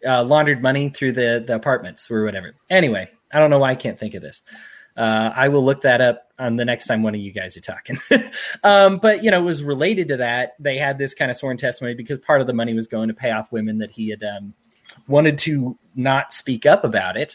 uh, 0.06 0.24
laundered 0.24 0.62
money 0.62 0.88
through 0.88 1.12
the 1.12 1.44
the 1.46 1.54
apartments 1.54 2.10
or 2.10 2.24
whatever. 2.24 2.54
Anyway, 2.70 3.10
I 3.30 3.38
don't 3.38 3.50
know 3.50 3.58
why 3.58 3.70
I 3.70 3.74
can't 3.74 3.98
think 3.98 4.14
of 4.14 4.22
this. 4.22 4.42
Uh, 4.96 5.32
I 5.34 5.48
will 5.48 5.64
look 5.64 5.82
that 5.82 6.00
up 6.00 6.32
on 6.38 6.54
the 6.54 6.64
next 6.64 6.86
time 6.86 7.02
one 7.02 7.16
of 7.16 7.20
you 7.20 7.32
guys 7.32 7.56
are 7.56 7.60
talking. 7.60 7.98
um, 8.64 8.98
but 8.98 9.24
you 9.24 9.30
know, 9.30 9.40
it 9.40 9.44
was 9.44 9.62
related 9.62 10.08
to 10.08 10.16
that. 10.18 10.54
They 10.60 10.78
had 10.78 10.98
this 10.98 11.14
kind 11.14 11.30
of 11.30 11.36
sworn 11.36 11.56
testimony 11.56 11.94
because 11.94 12.18
part 12.20 12.40
of 12.40 12.46
the 12.46 12.52
money 12.52 12.74
was 12.74 12.86
going 12.86 13.08
to 13.08 13.14
pay 13.14 13.32
off 13.32 13.50
women 13.50 13.78
that 13.78 13.90
he 13.90 14.08
had 14.08 14.22
um, 14.22 14.54
wanted 15.08 15.36
to 15.38 15.76
not 15.96 16.32
speak 16.32 16.64
up 16.64 16.84
about 16.84 17.16
it, 17.16 17.34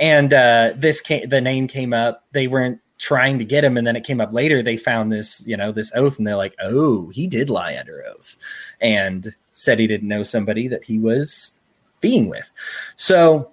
and 0.00 0.32
uh, 0.34 0.72
this 0.76 1.00
came, 1.00 1.28
the 1.28 1.40
name 1.40 1.68
came 1.68 1.92
up. 1.92 2.24
They 2.32 2.48
weren't 2.48 2.80
trying 2.98 3.38
to 3.38 3.44
get 3.44 3.64
him 3.64 3.78
and 3.78 3.86
then 3.86 3.96
it 3.96 4.04
came 4.04 4.20
up 4.20 4.30
later 4.30 4.62
they 4.62 4.76
found 4.76 5.10
this 5.10 5.42
you 5.46 5.56
know 5.56 5.72
this 5.72 5.90
oath 5.94 6.18
and 6.18 6.26
they're 6.26 6.36
like 6.36 6.54
oh 6.62 7.08
he 7.08 7.26
did 7.26 7.48
lie 7.48 7.74
under 7.74 8.04
oath 8.04 8.36
and 8.82 9.34
said 9.52 9.78
he 9.78 9.86
didn't 9.86 10.06
know 10.06 10.22
somebody 10.22 10.68
that 10.68 10.84
he 10.84 10.98
was 10.98 11.52
being 12.00 12.28
with. 12.28 12.50
So 12.96 13.50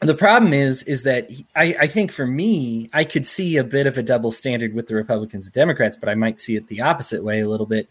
the 0.00 0.14
problem 0.14 0.52
is 0.52 0.82
is 0.84 1.02
that 1.02 1.28
he, 1.28 1.44
I, 1.56 1.76
I, 1.80 1.86
think 1.88 2.12
for 2.12 2.24
me 2.24 2.88
i 2.92 3.02
could 3.02 3.26
see 3.26 3.56
a 3.56 3.64
bit 3.64 3.88
of 3.88 3.98
a 3.98 4.02
double 4.02 4.30
standard 4.30 4.72
with 4.72 4.86
the 4.86 4.94
republicans 4.94 5.46
and 5.46 5.52
democrats 5.52 5.96
but 5.96 6.08
i 6.08 6.14
might 6.14 6.38
see 6.38 6.54
it 6.54 6.68
the 6.68 6.82
opposite 6.82 7.24
way 7.24 7.40
a 7.40 7.48
little 7.48 7.66
bit 7.66 7.88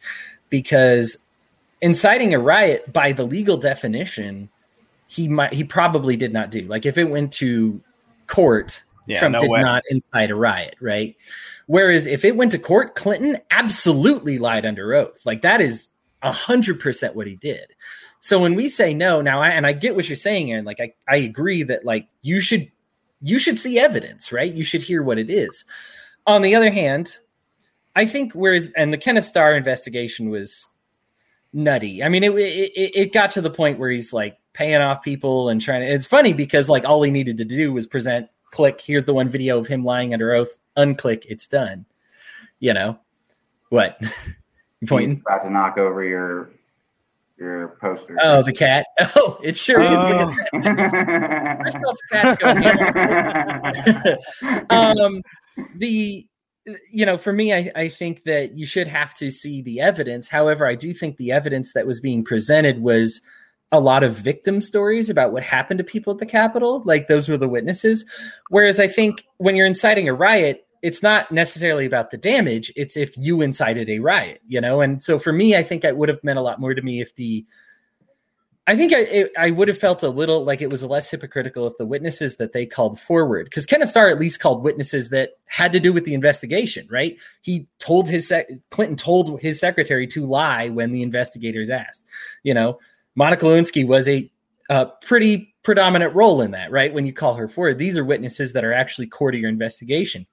because 0.49 1.17
inciting 1.81 2.33
a 2.33 2.39
riot 2.39 2.93
by 2.93 3.11
the 3.11 3.25
legal 3.25 3.57
definition 3.57 4.47
he 5.07 5.27
might 5.27 5.51
he 5.51 5.65
probably 5.65 6.15
did 6.15 6.31
not 6.31 6.49
do 6.49 6.61
like 6.61 6.85
if 6.85 6.97
it 6.97 7.09
went 7.09 7.33
to 7.33 7.81
court 8.27 8.83
yeah, 9.07 9.19
trump 9.19 9.33
no 9.33 9.41
did 9.41 9.49
way. 9.49 9.61
not 9.61 9.83
incite 9.89 10.31
a 10.31 10.35
riot 10.35 10.75
right 10.81 11.15
whereas 11.65 12.07
if 12.07 12.25
it 12.25 12.35
went 12.35 12.51
to 12.51 12.59
court 12.59 12.95
clinton 12.95 13.37
absolutely 13.51 14.37
lied 14.37 14.65
under 14.65 14.93
oath 14.93 15.25
like 15.25 15.41
that 15.41 15.61
is 15.61 15.89
a 16.21 16.31
hundred 16.31 16.79
percent 16.79 17.15
what 17.15 17.27
he 17.27 17.35
did. 17.35 17.73
So 18.19 18.41
when 18.41 18.55
we 18.55 18.69
say 18.69 18.93
no, 18.93 19.21
now 19.21 19.41
I, 19.41 19.49
and 19.49 19.65
I 19.65 19.73
get 19.73 19.95
what 19.95 20.09
you're 20.09 20.15
saying, 20.15 20.51
Aaron. 20.51 20.65
Like 20.65 20.79
I, 20.79 20.93
I 21.07 21.17
agree 21.17 21.63
that 21.63 21.85
like 21.85 22.07
you 22.21 22.39
should 22.39 22.71
you 23.21 23.39
should 23.39 23.59
see 23.59 23.79
evidence, 23.79 24.31
right? 24.31 24.53
You 24.53 24.63
should 24.63 24.81
hear 24.81 25.01
what 25.03 25.17
it 25.17 25.29
is. 25.29 25.65
On 26.25 26.41
the 26.41 26.55
other 26.55 26.71
hand, 26.71 27.17
I 27.95 28.05
think 28.05 28.33
whereas 28.33 28.69
and 28.75 28.91
the 28.91 28.97
Kenneth 28.97 29.25
Starr 29.25 29.55
investigation 29.55 30.29
was 30.29 30.67
nutty. 31.53 32.03
I 32.03 32.09
mean, 32.09 32.23
it, 32.23 32.31
it 32.35 32.91
it 32.95 33.13
got 33.13 33.31
to 33.31 33.41
the 33.41 33.49
point 33.49 33.79
where 33.79 33.89
he's 33.89 34.11
like 34.13 34.37
paying 34.57 34.81
off 34.81 35.03
people 35.03 35.49
and 35.49 35.61
trying 35.61 35.81
to. 35.81 35.87
It's 35.87 36.05
funny 36.05 36.33
because 36.33 36.67
like 36.67 36.83
all 36.83 37.03
he 37.03 37.11
needed 37.11 37.37
to 37.37 37.45
do 37.45 37.71
was 37.71 37.85
present, 37.85 38.27
click. 38.51 38.81
Here's 38.81 39.05
the 39.05 39.13
one 39.13 39.29
video 39.29 39.59
of 39.59 39.67
him 39.67 39.85
lying 39.85 40.13
under 40.13 40.33
oath. 40.33 40.57
Unclick, 40.75 41.25
it's 41.29 41.45
done. 41.45 41.85
You 42.59 42.73
know 42.73 42.99
what? 43.69 43.99
You 44.79 44.87
pointing? 44.87 45.09
He's 45.09 45.21
about 45.21 45.41
to 45.41 45.49
knock 45.49 45.79
over 45.79 46.03
your 46.03 46.51
your 47.39 47.79
poster. 47.81 48.15
Oh, 48.21 48.43
the 48.43 48.53
cat. 48.53 48.85
Oh, 49.15 49.39
it 49.41 49.57
sure 49.57 49.81
is. 49.81 49.89
Oh. 49.91 50.35
um, 54.69 55.23
the 55.77 56.27
you 56.91 57.07
know, 57.07 57.17
for 57.17 57.33
me, 57.33 57.55
I, 57.55 57.71
I 57.75 57.89
think 57.89 58.23
that 58.25 58.55
you 58.55 58.67
should 58.67 58.87
have 58.87 59.15
to 59.15 59.31
see 59.31 59.63
the 59.63 59.81
evidence. 59.81 60.29
However, 60.29 60.67
I 60.67 60.75
do 60.75 60.93
think 60.93 61.17
the 61.17 61.31
evidence 61.31 61.73
that 61.73 61.87
was 61.87 61.99
being 61.99 62.23
presented 62.23 62.83
was 62.83 63.19
a 63.71 63.79
lot 63.79 64.03
of 64.03 64.15
victim 64.15 64.61
stories 64.61 65.09
about 65.09 65.33
what 65.33 65.43
happened 65.43 65.77
to 65.77 65.83
people 65.83 66.13
at 66.13 66.19
the 66.19 66.25
Capitol. 66.25 66.81
Like 66.85 67.07
those 67.07 67.27
were 67.27 67.37
the 67.37 67.49
witnesses. 67.49 68.05
Whereas 68.49 68.79
I 68.79 68.87
think 68.87 69.25
when 69.37 69.55
you're 69.55 69.65
inciting 69.65 70.07
a 70.07 70.13
riot, 70.13 70.67
it's 70.81 71.03
not 71.03 71.31
necessarily 71.31 71.85
about 71.85 72.11
the 72.11 72.17
damage 72.17 72.71
it's 72.75 72.95
if 72.95 73.17
you 73.17 73.41
incited 73.41 73.89
a 73.89 73.99
riot 73.99 74.41
you 74.47 74.61
know 74.61 74.81
and 74.81 75.01
so 75.01 75.17
for 75.19 75.33
me 75.33 75.55
i 75.55 75.63
think 75.63 75.83
it 75.83 75.97
would 75.97 76.09
have 76.09 76.23
meant 76.23 76.39
a 76.39 76.41
lot 76.41 76.59
more 76.59 76.73
to 76.73 76.81
me 76.81 77.01
if 77.01 77.15
the 77.15 77.45
i 78.67 78.75
think 78.75 78.93
i, 78.93 78.99
it, 78.99 79.31
I 79.37 79.51
would 79.51 79.67
have 79.67 79.77
felt 79.77 80.03
a 80.03 80.09
little 80.09 80.43
like 80.43 80.61
it 80.61 80.69
was 80.69 80.83
less 80.83 81.09
hypocritical 81.09 81.67
if 81.67 81.77
the 81.77 81.85
witnesses 81.85 82.37
that 82.37 82.53
they 82.53 82.65
called 82.65 82.99
forward 82.99 83.45
because 83.45 83.65
kenneth 83.65 83.89
starr 83.89 84.09
at 84.09 84.19
least 84.19 84.39
called 84.39 84.63
witnesses 84.63 85.09
that 85.09 85.31
had 85.45 85.71
to 85.71 85.79
do 85.79 85.91
with 85.91 86.05
the 86.05 86.13
investigation 86.13 86.87
right 86.89 87.17
he 87.41 87.67
told 87.79 88.09
his 88.09 88.27
sec- 88.27 88.49
clinton 88.69 88.97
told 88.97 89.41
his 89.41 89.59
secretary 89.59 90.05
to 90.07 90.25
lie 90.25 90.69
when 90.69 90.91
the 90.91 91.01
investigators 91.01 91.69
asked 91.69 92.03
you 92.43 92.53
know 92.53 92.77
monica 93.17 93.45
lewinsky 93.45 93.85
was 93.85 94.07
a 94.07 94.31
a 94.69 94.85
pretty 95.01 95.53
predominant 95.63 96.13
role 96.13 96.41
in 96.41 96.51
that, 96.51 96.71
right? 96.71 96.93
When 96.93 97.05
you 97.05 97.13
call 97.13 97.33
her 97.35 97.47
forward, 97.47 97.77
these 97.77 97.97
are 97.97 98.05
witnesses 98.05 98.53
that 98.53 98.65
are 98.65 98.73
actually 98.73 99.07
core 99.07 99.31
to 99.31 99.37
your 99.37 99.49
investigation. 99.49 100.25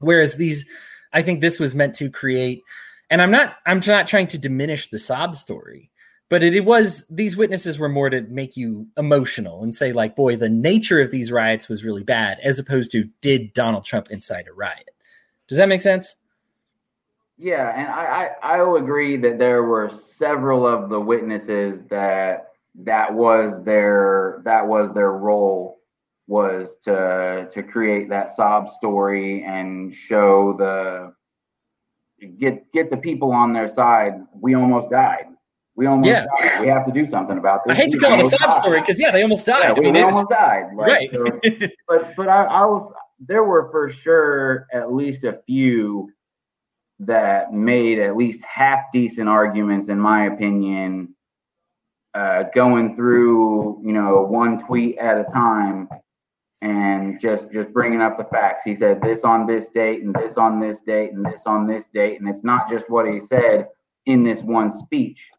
Whereas 0.00 0.34
these, 0.34 0.64
I 1.12 1.22
think 1.22 1.40
this 1.40 1.60
was 1.60 1.74
meant 1.74 1.94
to 1.96 2.10
create, 2.10 2.62
and 3.10 3.22
I'm 3.22 3.30
not, 3.30 3.56
I'm 3.66 3.80
not 3.86 4.08
trying 4.08 4.26
to 4.28 4.38
diminish 4.38 4.88
the 4.88 4.98
sob 4.98 5.36
story, 5.36 5.90
but 6.28 6.42
it, 6.42 6.54
it 6.54 6.64
was 6.64 7.06
these 7.08 7.36
witnesses 7.36 7.78
were 7.78 7.88
more 7.88 8.10
to 8.10 8.22
make 8.22 8.56
you 8.56 8.88
emotional 8.96 9.62
and 9.62 9.74
say 9.74 9.92
like, 9.92 10.16
boy, 10.16 10.36
the 10.36 10.48
nature 10.48 11.00
of 11.00 11.10
these 11.10 11.32
riots 11.32 11.68
was 11.68 11.84
really 11.84 12.04
bad, 12.04 12.38
as 12.42 12.58
opposed 12.58 12.90
to 12.92 13.08
did 13.20 13.52
Donald 13.54 13.84
Trump 13.84 14.10
incite 14.10 14.48
a 14.48 14.52
riot? 14.52 14.90
Does 15.46 15.58
that 15.58 15.68
make 15.68 15.82
sense? 15.82 16.16
Yeah, 17.38 17.72
and 17.76 17.88
I, 17.88 18.34
I 18.42 18.56
I 18.56 18.62
will 18.62 18.76
agree 18.76 19.16
that 19.18 19.38
there 19.38 19.62
were 19.62 19.88
several 19.88 20.66
of 20.66 20.90
the 20.90 21.00
witnesses 21.00 21.84
that 21.84 22.48
that 22.74 23.14
was 23.14 23.62
their 23.62 24.40
that 24.44 24.66
was 24.66 24.92
their 24.92 25.12
role 25.12 25.78
was 26.26 26.74
to 26.82 27.48
to 27.48 27.62
create 27.62 28.08
that 28.10 28.30
sob 28.30 28.68
story 28.68 29.44
and 29.44 29.94
show 29.94 30.52
the 30.54 31.12
get 32.38 32.70
get 32.72 32.90
the 32.90 32.96
people 32.96 33.30
on 33.30 33.52
their 33.52 33.68
side. 33.68 34.14
We 34.34 34.54
almost 34.54 34.90
died. 34.90 35.26
We 35.76 35.86
almost 35.86 36.08
yeah. 36.08 36.26
died. 36.40 36.60
We 36.60 36.66
have 36.66 36.84
to 36.86 36.92
do 36.92 37.06
something 37.06 37.38
about 37.38 37.62
this. 37.64 37.72
I 37.72 37.76
hate 37.76 37.92
to 37.92 37.98
call 37.98 38.18
it 38.18 38.26
a 38.26 38.28
sob 38.28 38.40
died. 38.40 38.60
story 38.60 38.80
because 38.80 38.98
yeah, 38.98 39.12
they 39.12 39.22
almost 39.22 39.46
died. 39.46 39.62
Yeah, 39.62 39.72
we, 39.74 39.88
I 39.88 39.92
mean, 39.92 40.02
almost 40.02 40.28
died. 40.28 40.74
Like, 40.74 40.88
right. 40.88 41.08
So, 41.14 41.68
but 41.86 42.16
but 42.16 42.28
I, 42.28 42.46
I 42.46 42.66
was 42.66 42.92
there 43.20 43.44
were 43.44 43.70
for 43.70 43.88
sure 43.88 44.66
at 44.72 44.92
least 44.92 45.22
a 45.22 45.40
few 45.46 46.10
that 47.00 47.52
made 47.52 47.98
at 47.98 48.16
least 48.16 48.42
half 48.42 48.84
decent 48.92 49.28
arguments, 49.28 49.88
in 49.88 49.98
my 49.98 50.26
opinion, 50.26 51.14
uh, 52.14 52.44
going 52.54 52.96
through 52.96 53.80
you 53.84 53.92
know 53.92 54.22
one 54.22 54.58
tweet 54.58 54.98
at 54.98 55.18
a 55.18 55.24
time 55.24 55.88
and 56.60 57.20
just 57.20 57.52
just 57.52 57.72
bringing 57.72 58.00
up 58.00 58.18
the 58.18 58.24
facts. 58.24 58.64
He 58.64 58.74
said 58.74 59.00
this 59.00 59.24
on 59.24 59.46
this 59.46 59.68
date 59.68 60.02
and 60.02 60.14
this 60.14 60.36
on 60.36 60.58
this 60.58 60.80
date 60.80 61.12
and 61.12 61.24
this 61.24 61.46
on 61.46 61.66
this 61.66 61.88
date, 61.88 62.20
and 62.20 62.28
it's 62.28 62.44
not 62.44 62.68
just 62.68 62.90
what 62.90 63.08
he 63.08 63.20
said 63.20 63.68
in 64.06 64.22
this 64.22 64.42
one 64.42 64.70
speech. 64.70 65.30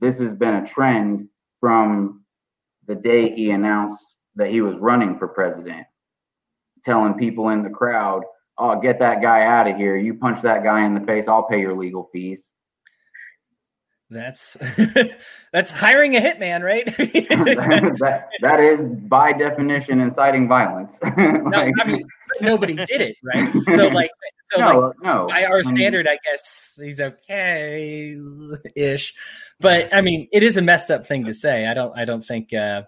This 0.00 0.18
has 0.20 0.34
been 0.34 0.54
a 0.54 0.66
trend 0.66 1.28
from 1.60 2.24
the 2.86 2.94
day 2.94 3.30
he 3.30 3.50
announced 3.50 4.16
that 4.34 4.50
he 4.50 4.60
was 4.60 4.78
running 4.78 5.18
for 5.18 5.28
president, 5.28 5.86
telling 6.84 7.14
people 7.14 7.50
in 7.50 7.62
the 7.62 7.70
crowd, 7.70 8.24
"Oh, 8.58 8.80
get 8.80 8.98
that 8.98 9.22
guy 9.22 9.44
out 9.44 9.68
of 9.68 9.76
here! 9.76 9.96
You 9.96 10.14
punch 10.14 10.42
that 10.42 10.62
guy 10.62 10.84
in 10.84 10.94
the 10.94 11.00
face, 11.00 11.28
I'll 11.28 11.44
pay 11.44 11.60
your 11.60 11.76
legal 11.76 12.04
fees." 12.12 12.52
That's 14.12 14.58
that's 15.52 15.70
hiring 15.70 16.16
a 16.16 16.20
hitman, 16.20 16.62
right? 16.62 16.84
that 16.96 18.28
that 18.42 18.60
is 18.60 18.86
by 18.86 19.32
definition 19.32 20.00
inciting 20.00 20.48
violence. 20.48 20.98
like, 21.02 21.16
no, 21.16 21.72
I 21.80 21.86
mean, 21.86 22.06
nobody 22.42 22.74
did 22.74 23.00
it, 23.00 23.16
right? 23.24 23.50
So 23.74 23.88
like, 23.88 24.10
so 24.52 24.60
no, 24.60 24.80
like, 24.80 24.96
no. 25.02 25.26
by 25.28 25.44
our 25.44 25.64
standard, 25.64 26.06
I 26.06 26.18
guess 26.24 26.78
he's 26.80 27.00
okay 27.00 28.14
ish. 28.76 29.14
But 29.60 29.94
I 29.94 30.02
mean, 30.02 30.28
it 30.30 30.42
is 30.42 30.58
a 30.58 30.62
messed 30.62 30.90
up 30.90 31.06
thing 31.06 31.24
to 31.24 31.32
say. 31.32 31.66
I 31.66 31.72
don't. 31.72 31.96
I 31.98 32.04
don't 32.04 32.24
think. 32.24 32.52
Uh, 32.52 32.82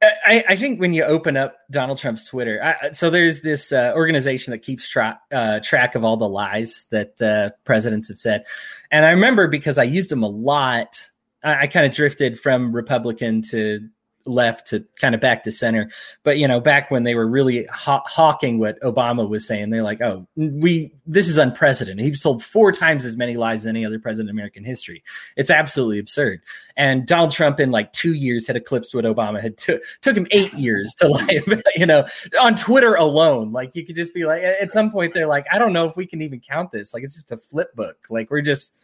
I, 0.00 0.44
I 0.50 0.56
think 0.56 0.80
when 0.80 0.92
you 0.92 1.02
open 1.02 1.36
up 1.36 1.56
Donald 1.70 1.98
Trump's 1.98 2.26
Twitter, 2.26 2.62
I, 2.62 2.92
so 2.92 3.10
there's 3.10 3.40
this 3.40 3.72
uh, 3.72 3.92
organization 3.96 4.52
that 4.52 4.58
keeps 4.58 4.88
tra- 4.88 5.20
uh, 5.32 5.58
track 5.60 5.96
of 5.96 6.04
all 6.04 6.16
the 6.16 6.28
lies 6.28 6.86
that 6.90 7.20
uh, 7.20 7.50
presidents 7.64 8.08
have 8.08 8.18
said, 8.18 8.44
and 8.92 9.04
I 9.04 9.10
remember 9.10 9.48
because 9.48 9.76
I 9.76 9.84
used 9.84 10.10
them 10.10 10.22
a 10.22 10.28
lot. 10.28 11.04
I, 11.42 11.62
I 11.62 11.66
kind 11.66 11.84
of 11.84 11.92
drifted 11.92 12.38
from 12.38 12.74
Republican 12.74 13.42
to 13.50 13.88
left 14.28 14.66
to 14.68 14.84
kind 15.00 15.14
of 15.14 15.20
back 15.20 15.44
to 15.44 15.52
center. 15.52 15.90
But 16.22 16.38
you 16.38 16.46
know, 16.46 16.60
back 16.60 16.90
when 16.90 17.04
they 17.04 17.14
were 17.14 17.26
really 17.26 17.64
haw- 17.66 18.04
hawking 18.06 18.58
what 18.58 18.80
Obama 18.80 19.28
was 19.28 19.46
saying, 19.46 19.70
they're 19.70 19.82
like, 19.82 20.00
"Oh, 20.00 20.26
we 20.36 20.92
this 21.06 21.28
is 21.28 21.38
unprecedented. 21.38 22.04
He's 22.04 22.20
told 22.20 22.44
four 22.44 22.72
times 22.72 23.04
as 23.04 23.16
many 23.16 23.36
lies 23.36 23.60
as 23.60 23.66
any 23.66 23.84
other 23.84 23.98
president 23.98 24.30
in 24.30 24.36
American 24.36 24.64
history. 24.64 25.02
It's 25.36 25.50
absolutely 25.50 25.98
absurd." 25.98 26.40
And 26.76 27.06
Donald 27.06 27.30
Trump, 27.30 27.60
in 27.60 27.70
like 27.70 27.92
two 27.92 28.14
years, 28.14 28.46
had 28.46 28.56
eclipsed 28.56 28.94
what 28.94 29.04
Obama 29.04 29.40
had 29.40 29.56
took 29.56 29.82
took 30.02 30.16
him 30.16 30.26
eight 30.30 30.52
years 30.54 30.94
to 30.98 31.08
lie 31.08 31.40
about. 31.46 31.62
You 31.76 31.86
know, 31.86 32.06
on 32.40 32.54
Twitter 32.54 32.94
alone, 32.94 33.52
like 33.52 33.74
you 33.74 33.84
could 33.84 33.96
just 33.96 34.14
be 34.14 34.24
like, 34.24 34.42
at 34.42 34.70
some 34.70 34.90
point, 34.90 35.14
they're 35.14 35.26
like, 35.26 35.46
"I 35.52 35.58
don't 35.58 35.72
know 35.72 35.88
if 35.88 35.96
we 35.96 36.06
can 36.06 36.22
even 36.22 36.40
count 36.40 36.72
this. 36.72 36.92
Like, 36.94 37.02
it's 37.02 37.14
just 37.14 37.32
a 37.32 37.36
flip 37.36 37.74
book. 37.74 37.96
Like, 38.10 38.30
we're 38.30 38.42
just." 38.42 38.74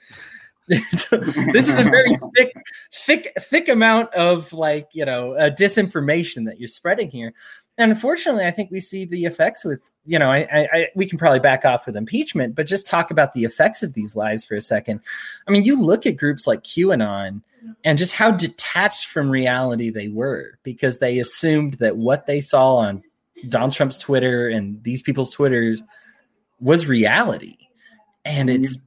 This 0.68 1.68
is 1.68 1.78
a 1.78 1.84
very 1.84 2.18
thick 2.34 2.54
thick 2.92 3.32
thick 3.38 3.68
amount 3.68 4.12
of 4.14 4.52
like 4.52 4.88
you 4.92 5.04
know 5.04 5.34
uh, 5.34 5.50
disinformation 5.50 6.46
that 6.46 6.58
you're 6.58 6.68
spreading 6.68 7.10
here. 7.10 7.34
And 7.76 7.90
unfortunately 7.90 8.44
i 8.44 8.52
think 8.52 8.70
we 8.70 8.78
see 8.78 9.04
the 9.04 9.24
effects 9.24 9.64
with 9.64 9.90
you 10.06 10.18
know 10.18 10.30
I, 10.30 10.38
I, 10.38 10.68
I 10.72 10.88
we 10.94 11.06
can 11.06 11.18
probably 11.18 11.40
back 11.40 11.64
off 11.64 11.86
with 11.86 11.96
impeachment 11.96 12.54
but 12.54 12.66
just 12.66 12.86
talk 12.86 13.10
about 13.10 13.34
the 13.34 13.44
effects 13.44 13.82
of 13.82 13.94
these 13.94 14.14
lies 14.16 14.44
for 14.44 14.54
a 14.54 14.60
second. 14.60 15.00
I 15.46 15.50
mean 15.50 15.64
you 15.64 15.80
look 15.80 16.06
at 16.06 16.16
groups 16.16 16.46
like 16.46 16.62
qanon 16.62 17.42
and 17.84 17.98
just 17.98 18.12
how 18.12 18.30
detached 18.30 19.06
from 19.06 19.28
reality 19.28 19.90
they 19.90 20.08
were 20.08 20.58
because 20.62 20.98
they 20.98 21.18
assumed 21.18 21.74
that 21.74 21.96
what 21.96 22.26
they 22.26 22.40
saw 22.40 22.76
on 22.76 23.02
donald 23.48 23.72
trump's 23.72 23.98
twitter 23.98 24.48
and 24.48 24.82
these 24.84 25.02
people's 25.02 25.30
twitters 25.30 25.82
was 26.60 26.86
reality. 26.86 27.56
And 28.24 28.48
it's 28.48 28.78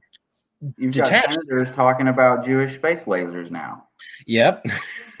You've 0.76 0.92
detached. 0.92 1.26
got 1.26 1.34
senators 1.34 1.70
talking 1.70 2.08
about 2.08 2.44
Jewish 2.44 2.74
space 2.74 3.04
lasers 3.04 3.50
now. 3.50 3.84
yep 4.26 4.64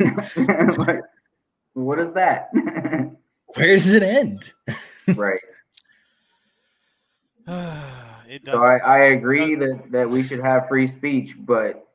like, 0.78 1.00
what 1.74 1.98
is 1.98 2.12
that? 2.12 2.48
where 3.54 3.76
does 3.76 3.92
it 3.92 4.02
end 4.02 4.52
right. 5.16 5.40
it 8.28 8.44
does. 8.44 8.52
So 8.52 8.60
I, 8.60 8.78
I 8.78 8.98
agree 9.06 9.54
that, 9.54 9.90
that 9.90 10.10
we 10.10 10.22
should 10.22 10.40
have 10.40 10.68
free 10.68 10.86
speech, 10.86 11.34
but 11.38 11.86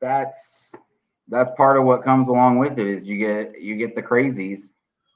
that's 0.00 0.74
that's 1.28 1.50
part 1.52 1.78
of 1.78 1.84
what 1.84 2.02
comes 2.02 2.28
along 2.28 2.58
with 2.58 2.78
it 2.78 2.86
is 2.86 3.08
you 3.08 3.18
get 3.18 3.60
you 3.60 3.76
get 3.76 3.94
the 3.94 4.02
crazies 4.02 4.70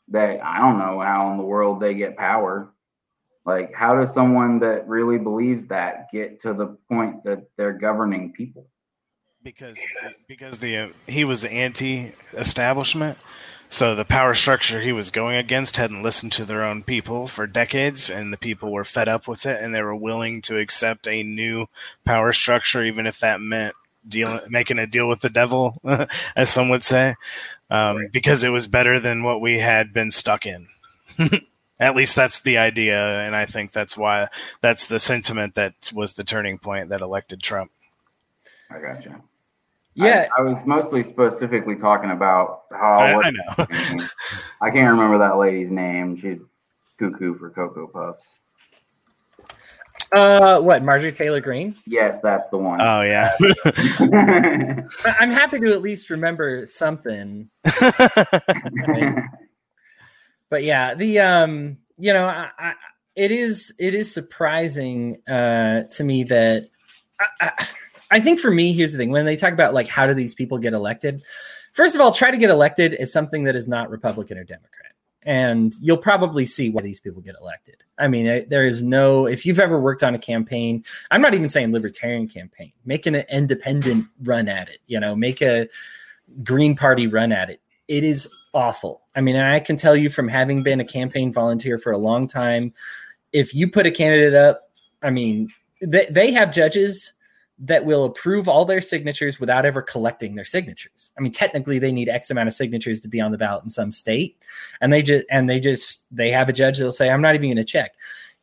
that 0.08 0.42
I 0.42 0.58
don't 0.58 0.78
know 0.78 1.00
how 1.00 1.30
in 1.30 1.36
the 1.36 1.44
world 1.44 1.80
they 1.80 1.94
get 1.94 2.16
power. 2.16 2.72
Like 3.48 3.74
how 3.74 3.94
does 3.94 4.12
someone 4.12 4.61
that 4.61 4.87
really 4.87 5.18
believes 5.18 5.66
that 5.68 6.11
get 6.12 6.38
to 6.40 6.52
the 6.52 6.76
point 6.90 7.24
that 7.24 7.48
they're 7.56 7.72
governing 7.72 8.32
people? 8.32 8.68
because 9.42 9.78
because 10.26 10.58
the 10.58 10.76
uh, 10.76 10.88
he 11.06 11.24
was 11.24 11.44
anti-establishment 11.44 13.16
so 13.68 13.94
the 13.94 14.04
power 14.04 14.34
structure 14.34 14.80
he 14.80 14.92
was 14.92 15.11
going 15.12 15.37
against 15.37 15.76
hadn't 15.76 16.02
listened 16.02 16.32
to 16.32 16.44
their 16.44 16.64
own 16.64 16.82
people 16.82 17.26
for 17.26 17.46
decades 17.46 18.11
and 18.11 18.32
the 18.32 18.37
people 18.37 18.72
were 18.72 18.84
fed 18.84 19.08
up 19.08 19.28
with 19.28 19.46
it 19.46 19.62
and 19.62 19.72
they 19.74 19.82
were 19.82 19.94
willing 19.94 20.42
to 20.42 20.58
accept 20.58 21.06
a 21.06 21.22
new 21.22 21.66
power 22.04 22.32
structure 22.32 22.82
even 22.82 23.06
if 23.06 23.20
that 23.20 23.40
meant 23.40 23.74
dealing 24.06 24.40
making 24.48 24.78
a 24.78 24.87
deal 24.87 25.08
with 25.08 25.20
the 25.20 25.30
devil 25.30 25.80
as 26.37 26.48
some 26.48 26.68
would 26.68 26.82
say 26.82 27.14
um, 27.70 27.96
Right. 27.96 28.12
because 28.12 28.42
it 28.42 28.50
was 28.50 28.66
better 28.66 28.98
than 28.98 29.22
what 29.22 29.40
we 29.40 29.61
had 29.61 29.92
been 29.92 30.11
stuck 30.11 30.46
in 30.46 30.66
at 31.80 31.94
least 31.96 32.16
that's 32.16 32.40
the 32.40 32.58
idea 32.58 33.20
and 33.20 33.34
i 33.36 33.46
think 33.46 33.72
that's 33.72 33.96
why 33.96 34.26
that's 34.60 34.86
the 34.86 34.98
sentiment 34.98 35.54
that 35.54 35.74
was 35.94 36.14
the 36.14 36.24
turning 36.24 36.58
point 36.58 36.88
that 36.88 37.00
elected 37.00 37.40
trump 37.42 37.70
I 38.70 38.80
gotcha. 38.80 39.20
yeah 39.94 40.28
I, 40.36 40.40
I 40.40 40.44
was 40.44 40.58
mostly 40.66 41.02
specifically 41.02 41.76
talking 41.76 42.10
about 42.10 42.62
how 42.70 42.94
I, 42.94 43.14
I 43.22 43.30
know 43.30 43.66
I 44.60 44.70
can't 44.70 44.90
remember 44.90 45.18
that 45.18 45.36
lady's 45.38 45.70
name. 45.70 46.16
She's 46.16 46.38
cuckoo 46.98 47.38
for 47.38 47.50
Cocoa 47.50 47.86
Puffs. 47.86 48.40
Uh, 50.12 50.58
what 50.60 50.82
Marjorie 50.82 51.12
Taylor 51.12 51.40
Greene? 51.40 51.74
Yes, 51.86 52.20
that's 52.20 52.48
the 52.48 52.56
one. 52.56 52.80
Oh 52.80 53.02
yeah. 53.02 53.30
I- 53.40 55.14
I'm 55.20 55.30
happy 55.30 55.60
to 55.60 55.72
at 55.72 55.82
least 55.82 56.10
remember 56.10 56.66
something. 56.66 57.48
But 60.50 60.64
yeah, 60.64 60.94
the 60.94 61.20
um, 61.20 61.78
you 61.96 62.12
know, 62.12 62.24
I, 62.24 62.48
I, 62.58 62.74
it 63.14 63.30
is 63.30 63.72
it 63.78 63.94
is 63.94 64.12
surprising 64.12 65.20
uh 65.28 65.82
to 65.82 66.04
me 66.04 66.22
that 66.24 66.68
I, 67.40 67.66
I, 68.11 68.20
think 68.20 68.38
for 68.40 68.50
me, 68.50 68.72
here's 68.72 68.92
the 68.92 68.98
thing: 68.98 69.11
when 69.11 69.26
they 69.26 69.37
talk 69.37 69.52
about 69.52 69.74
like 69.74 69.88
how 69.88 70.06
do 70.06 70.14
these 70.14 70.34
people 70.34 70.58
get 70.58 70.72
elected, 70.72 71.22
first 71.72 71.94
of 71.94 72.00
all, 72.00 72.12
try 72.12 72.30
to 72.30 72.37
get 72.37 72.50
elected 72.50 72.94
is 72.94 73.12
something 73.12 73.44
that 73.44 73.56
is 73.56 73.68
not 73.68 73.90
Republican 73.90 74.38
or 74.38 74.44
Democrat. 74.44 74.92
And 75.22 75.74
you'll 75.82 75.98
probably 75.98 76.46
see 76.46 76.70
why 76.70 76.80
these 76.80 77.00
people 77.00 77.20
get 77.20 77.34
elected. 77.40 77.82
I 77.98 78.08
mean, 78.08 78.46
there 78.48 78.64
is 78.64 78.82
no, 78.82 79.26
if 79.26 79.44
you've 79.44 79.61
ever 79.61 79.78
worked 79.78 80.02
on 80.02 80.14
a 80.14 80.18
campaign, 80.18 80.84
I'm 81.11 81.20
not 81.20 81.34
even 81.34 81.48
saying 81.48 81.72
libertarian 81.72 82.28
campaign, 82.28 82.72
make 82.87 83.04
an 83.04 83.16
independent 83.16 84.06
run 84.22 84.48
at 84.48 84.68
it, 84.68 84.78
you 84.87 84.98
know, 84.98 85.14
make 85.14 85.42
a 85.42 85.68
Green 86.42 86.76
Party 86.76 87.08
run 87.08 87.32
at 87.32 87.50
it. 87.50 87.61
It 87.88 88.04
is 88.04 88.28
awful. 88.54 89.02
I 89.14 89.20
mean, 89.20 89.37
I 89.37 89.61
can 89.61 89.76
tell 89.76 89.96
you 89.96 90.11
from 90.11 90.28
having 90.28 90.62
been 90.62 90.80
a 90.80 90.84
campaign 90.84 91.32
volunteer 91.32 91.78
for 91.78 91.92
a 91.92 91.98
long 91.98 92.26
time, 92.26 92.72
if 93.32 93.54
you 93.54 93.70
put 93.70 93.87
a 93.87 93.90
candidate 93.90 94.34
up, 94.34 94.70
I 95.02 95.11
mean, 95.11 95.48
they, 95.80 96.06
they 96.11 96.32
have 96.32 96.52
judges 96.52 97.12
that 97.61 97.84
will 97.84 98.04
approve 98.04 98.48
all 98.48 98.64
their 98.64 98.80
signatures 98.80 99.40
without 99.40 99.66
ever 99.66 99.82
collecting 99.82 100.37
their 100.37 100.44
signatures. 100.44 101.11
I 101.18 101.20
mean, 101.20 101.32
technically 101.32 101.78
they 101.78 101.90
need 101.90 102.08
X 102.08 102.30
amount 102.30 102.46
of 102.46 102.54
signatures 102.54 103.00
to 103.00 103.08
be 103.08 103.20
on 103.20 103.32
the 103.32 103.38
ballot 103.38 103.64
in 103.64 103.70
some 103.70 103.90
state. 103.90 104.37
And 104.80 104.92
they 104.92 105.02
just 105.02 105.24
and 105.30 105.50
they 105.50 105.58
just 105.58 106.06
they 106.14 106.30
have 106.30 106.48
a 106.48 106.52
judge 106.52 106.78
that'll 106.78 106.92
say, 106.92 107.11
I'm 107.11 107.22
not 107.22 107.34
even 107.34 107.50
gonna 107.50 107.64
check. 107.64 107.92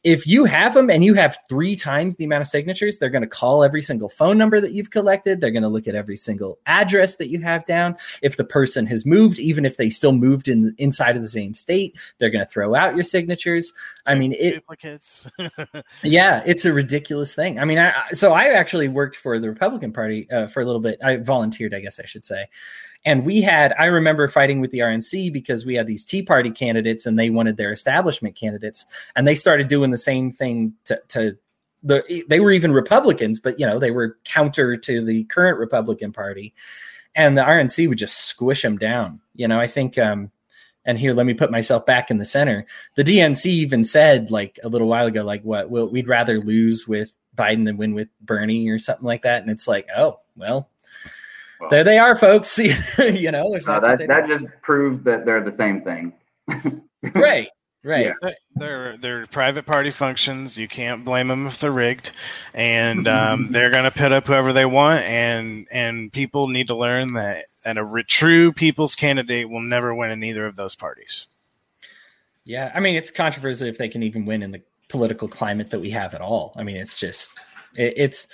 If 0.06 0.28
you 0.28 0.46
have 0.46 0.76
them 0.76 0.92
and 0.92 1.04
you 1.04 1.16
have 1.16 1.36
three 1.50 1.76
times 1.76 2.16
the 2.16 2.26
amount 2.26 2.42
of 2.42 2.48
signatures, 2.48 3.00
they're 3.00 3.10
going 3.10 3.24
to 3.24 3.28
call 3.28 3.64
every 3.64 3.82
single 3.82 4.08
phone 4.08 4.38
number 4.38 4.62
that 4.62 4.72
you've 4.72 4.92
collected. 4.92 5.42
They're 5.42 5.50
going 5.50 5.64
to 5.64 5.68
look 5.68 5.88
at 5.88 5.96
every 5.96 6.16
single 6.16 6.60
address 6.68 7.16
that 7.16 7.30
you 7.30 7.42
have 7.42 7.66
down. 7.66 7.96
If 8.22 8.38
the 8.38 8.44
person 8.44 8.86
has 8.86 9.04
moved, 9.04 9.40
even 9.40 9.66
if 9.66 9.78
they 9.78 9.90
still 9.90 10.12
moved 10.12 10.48
in 10.48 10.76
inside 10.78 11.16
of 11.16 11.24
the 11.24 11.28
same 11.28 11.56
state, 11.56 11.98
they're 12.20 12.30
going 12.30 12.46
to 12.46 12.52
throw 12.52 12.76
out 12.76 12.94
your 12.94 13.04
signatures. 13.04 13.74
I 14.06 14.14
mean, 14.14 14.34
it, 14.34 14.52
duplicates. 14.52 15.28
yeah, 16.04 16.44
it's 16.46 16.66
a 16.66 16.72
ridiculous 16.72 17.34
thing. 17.34 17.60
I 17.60 17.66
mean, 17.66 17.80
I, 17.80 18.12
so 18.12 18.32
I 18.32 18.50
actually 18.50 18.90
worked 18.90 19.16
for 19.16 19.40
the 19.40 19.50
Republican 19.50 19.92
Party 19.92 20.30
uh, 20.30 20.46
for 20.46 20.62
a 20.62 20.66
little 20.66 20.82
bit. 20.82 21.00
I 21.04 21.16
volunteered, 21.16 21.74
I 21.74 21.80
guess 21.80 22.00
I 22.00 22.06
should 22.06 22.24
say. 22.24 22.46
And 23.06 23.26
we 23.26 23.42
had, 23.42 23.74
I 23.78 23.86
remember 23.86 24.28
fighting 24.28 24.60
with 24.62 24.72
the 24.72 24.80
RNC 24.80 25.32
because 25.32 25.66
we 25.66 25.76
had 25.76 25.88
these 25.88 26.04
Tea 26.04 26.24
Party 26.24 26.50
candidates 26.50 27.06
and 27.06 27.18
they 27.18 27.30
wanted 27.30 27.58
their 27.58 27.72
establishment 27.72 28.36
candidates. 28.36 28.86
And 29.16 29.28
they 29.28 29.36
started 29.36 29.68
doing 29.68 29.92
the 29.92 29.98
same 29.98 30.32
thing 30.32 30.74
to, 30.86 31.00
to 31.10 31.38
the, 31.84 32.24
they 32.28 32.40
were 32.40 32.52
even 32.52 32.72
Republicans, 32.72 33.40
but 33.40 33.60
you 33.60 33.66
know, 33.68 33.78
they 33.78 33.92
were 33.92 34.18
counter 34.24 34.76
to 34.76 35.06
the 35.06 35.24
current 35.26 35.60
Republican 35.60 36.12
Party. 36.14 36.54
And 37.14 37.38
the 37.38 37.44
RNC 37.44 37.88
would 37.88 37.98
just 37.98 38.26
squish 38.26 38.62
them 38.62 38.78
down. 38.78 39.22
You 39.36 39.48
know, 39.48 39.60
I 39.60 39.68
think, 39.68 39.98
um, 39.98 40.32
and 40.84 41.00
here 41.00 41.14
let 41.14 41.26
me 41.26 41.34
put 41.34 41.52
myself 41.52 41.84
back 41.88 42.12
in 42.12 42.20
the 42.20 42.26
center 42.26 42.64
the 42.94 43.04
dnc 43.04 43.44
even 43.44 43.84
said 43.84 44.30
like 44.30 44.60
a 44.64 44.70
little 44.70 44.88
while 44.88 45.08
ago 45.08 45.24
like 45.24 45.42
what 45.42 45.68
we'll, 45.68 45.90
we'd 45.90 46.08
rather 46.08 46.40
lose 46.40 46.88
with 46.88 47.10
biden 47.36 47.66
than 47.66 47.76
win 47.76 47.96
with 47.96 48.08
bernie 48.22 48.70
or 48.70 48.78
something 48.78 49.04
like 49.04 49.24
that 49.24 49.42
and 49.42 49.50
it's 49.50 49.68
like 49.68 49.88
oh 49.98 50.20
well, 50.36 50.70
well 51.60 51.70
there 51.70 51.84
they 51.84 51.98
are 51.98 52.16
folks. 52.16 52.58
You 53.00 53.32
know 53.32 53.56
uh, 53.56 53.80
that, 53.80 54.08
that 54.08 54.28
just 54.28 54.46
proves 54.62 55.02
that 55.02 55.26
they're 55.26 55.42
the 55.42 55.52
same 55.52 55.82
thing. 55.82 56.14
Right 57.14 57.50
right. 57.86 58.14
Yeah. 58.22 58.32
they're 58.56 58.98
they're 58.98 59.28
private 59.28 59.66
party 59.66 59.92
functions. 59.92 60.58
You 60.58 60.68
can't 60.68 61.06
blame 61.06 61.30
them 61.30 61.48
if 61.48 61.60
they're 61.60 61.72
rigged. 61.72 62.12
And 62.54 63.08
um, 63.08 63.52
they're 63.52 63.70
going 63.70 63.86
to 63.86 63.92
put 63.92 64.12
up 64.12 64.28
whoever 64.28 64.52
they 64.52 64.66
want. 64.66 65.06
And 65.06 65.68
and 65.72 66.12
people 66.12 66.48
need 66.48 66.68
to 66.68 66.76
learn 66.76 67.14
that 67.14 67.46
and 67.64 67.78
a 67.78 68.04
true 68.04 68.52
people's 68.52 68.96
candidate 68.96 69.50
will 69.50 69.62
never 69.62 69.96
win 69.96 70.12
in 70.12 70.24
either 70.24 70.46
of 70.46 70.56
those 70.56 70.76
parties. 70.76 71.28
Yeah, 72.44 72.72
I 72.76 72.80
mean 72.80 72.96
it's 72.96 73.12
controversial 73.12 73.68
if 73.68 73.78
they 73.78 73.90
can 73.90 74.04
even 74.04 74.26
win 74.26 74.44
in 74.44 74.52
the 74.52 74.62
political 74.90 75.28
climate 75.28 75.70
that 75.70 75.80
we 75.80 75.92
have 75.92 76.14
at 76.14 76.22
all. 76.22 76.54
I 76.58 76.64
mean 76.64 76.78
it's 76.78 76.96
just 76.96 77.40
it, 77.76 77.94
it's 77.96 78.28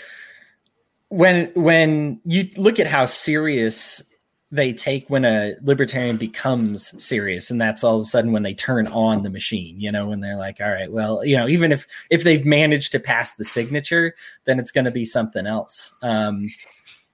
when 1.11 1.51
when 1.55 2.19
you 2.23 2.49
look 2.55 2.79
at 2.79 2.87
how 2.87 3.05
serious 3.05 4.01
they 4.49 4.73
take 4.73 5.09
when 5.09 5.23
a 5.23 5.55
libertarian 5.61 6.17
becomes 6.17 7.03
serious 7.03 7.51
and 7.51 7.59
that's 7.59 7.83
all 7.83 7.97
of 7.97 8.01
a 8.01 8.05
sudden 8.05 8.31
when 8.31 8.43
they 8.43 8.53
turn 8.53 8.87
on 8.87 9.23
the 9.23 9.29
machine 9.29 9.79
you 9.79 9.91
know 9.91 10.07
when 10.07 10.21
they're 10.21 10.37
like 10.37 10.59
all 10.61 10.71
right 10.71 10.91
well 10.91 11.23
you 11.23 11.37
know 11.37 11.47
even 11.47 11.71
if 11.71 11.85
if 12.09 12.23
they've 12.23 12.45
managed 12.45 12.91
to 12.91 12.99
pass 12.99 13.33
the 13.33 13.43
signature 13.43 14.13
then 14.45 14.57
it's 14.57 14.71
going 14.71 14.85
to 14.85 14.91
be 14.91 15.05
something 15.05 15.45
else 15.45 15.93
um 16.01 16.45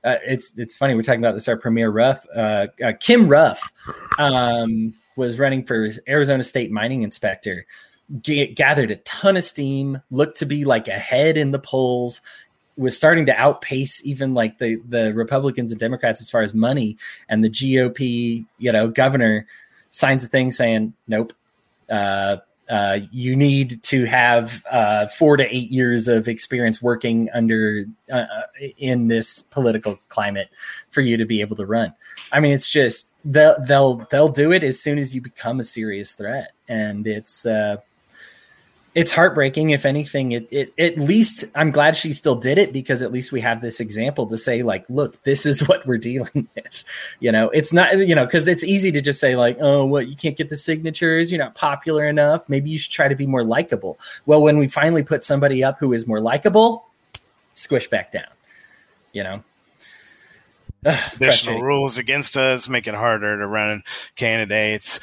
uh, 0.04 0.18
it's 0.26 0.54
it's 0.58 0.74
funny 0.74 0.96
we're 0.96 1.02
talking 1.02 1.20
about 1.20 1.34
this. 1.34 1.48
Our 1.48 1.58
premier 1.58 1.90
Ruff, 1.90 2.26
uh, 2.34 2.68
uh, 2.86 2.94
Kim 3.00 3.28
Ruff, 3.28 3.72
um, 4.18 4.94
was 5.18 5.38
running 5.40 5.66
for 5.66 5.90
Arizona 6.08 6.44
State 6.44 6.72
mining 6.72 7.02
inspector. 7.02 7.66
G- 8.22 8.54
gathered 8.54 8.92
a 8.92 8.98
ton 8.98 9.36
of 9.36 9.44
steam, 9.44 10.02
looked 10.10 10.38
to 10.38 10.46
be 10.46 10.64
like 10.64 10.88
ahead 10.88 11.36
in 11.36 11.52
the 11.52 11.60
polls, 11.60 12.22
was 12.78 12.96
starting 12.96 13.26
to 13.26 13.36
outpace 13.40 14.06
even 14.06 14.34
like 14.34 14.58
the 14.60 14.78
the 14.88 15.14
Republicans 15.14 15.72
and 15.72 15.80
Democrats 15.80 16.22
as 16.22 16.30
far 16.30 16.42
as 16.42 16.54
money. 16.54 16.98
And 17.30 17.44
the 17.44 17.50
GOP, 17.50 18.46
you 18.58 18.72
know, 18.72 18.88
governor 18.88 19.48
signs 19.92 20.24
a 20.24 20.28
thing 20.28 20.52
saying, 20.52 20.94
"Nope, 21.08 21.34
uh, 21.90 22.38
uh, 22.70 23.00
you 23.12 23.36
need 23.36 23.82
to 23.82 24.06
have 24.06 24.66
uh, 24.70 25.08
four 25.08 25.38
to 25.38 25.56
eight 25.56 25.72
years 25.72 26.08
of 26.08 26.28
experience 26.28 26.82
working 26.82 27.30
under 27.34 27.86
uh, 28.12 28.16
uh, 28.16 28.42
in 28.78 29.08
this 29.08 29.42
political 29.42 29.98
climate 30.10 30.50
for 30.90 31.02
you 31.02 31.16
to 31.16 31.26
be 31.26 31.40
able 31.40 31.56
to 31.56 31.66
run. 31.66 31.94
I 32.32 32.42
mean, 32.42 32.52
it's 32.52 32.70
just 32.70 33.14
they'll 33.24 33.56
they'll 33.64 34.06
they'll 34.12 34.30
do 34.30 34.52
it 34.52 34.64
as 34.64 34.80
soon 34.80 34.98
as 34.98 35.16
you 35.16 35.22
become 35.22 35.60
a 35.60 35.64
serious 35.64 36.14
threat, 36.14 36.52
and 36.68 37.08
it's 37.08 37.46
uh, 37.46 37.78
it's 38.96 39.12
heartbreaking. 39.12 39.70
If 39.70 39.86
anything, 39.86 40.32
it, 40.32 40.48
it 40.52 40.74
at 40.80 40.98
least 40.98 41.46
I'm 41.56 41.72
glad 41.72 41.96
she 41.96 42.14
still 42.14 42.36
did 42.36 42.58
it 42.58 42.74
because 42.74 43.02
at 43.02 43.12
least 43.12 43.32
we 43.32 43.42
have 43.42 43.62
this 43.62 43.80
example 43.80 44.26
to 44.28 44.38
say 44.38 44.64
like, 44.64 44.90
look, 44.90 45.22
this 45.24 45.46
is 45.46 45.68
what 45.68 45.86
we're 45.86 45.98
dealing 45.98 46.48
with. 46.56 46.84
You 47.20 47.32
know, 47.32 47.50
it's 47.50 47.72
not 47.72 47.98
you 47.98 48.16
know 48.16 48.26
because 48.26 48.48
it's 48.48 48.64
easy 48.64 48.92
to 48.92 49.02
just 49.02 49.20
say 49.20 49.36
like, 49.36 49.58
oh, 49.62 49.86
what 49.86 50.08
you 50.08 50.16
can't 50.16 50.36
get 50.38 50.50
the 50.50 50.58
signatures, 50.58 51.32
you're 51.32 51.44
not 51.44 51.56
popular 51.56 52.08
enough. 52.08 52.48
Maybe 52.50 52.70
you 52.70 52.80
should 52.80 52.92
try 52.92 53.08
to 53.08 53.16
be 53.16 53.28
more 53.28 53.44
likable. 53.44 54.00
Well, 54.26 54.42
when 54.42 54.58
we 54.58 54.68
finally 54.68 55.04
put 55.04 55.24
somebody 55.24 55.64
up 55.64 55.78
who 55.80 55.94
is 55.94 56.08
more 56.08 56.20
likable, 56.20 56.88
squish 57.54 57.90
back 57.90 58.12
down. 58.12 58.26
You 59.14 59.24
know. 59.24 59.44
Additional 61.16 61.62
rules 61.62 61.98
against 61.98 62.38
us 62.38 62.70
make 62.70 62.88
it 62.88 62.94
harder 62.94 63.38
to 63.38 63.48
run 63.48 63.84
candidates 64.16 65.00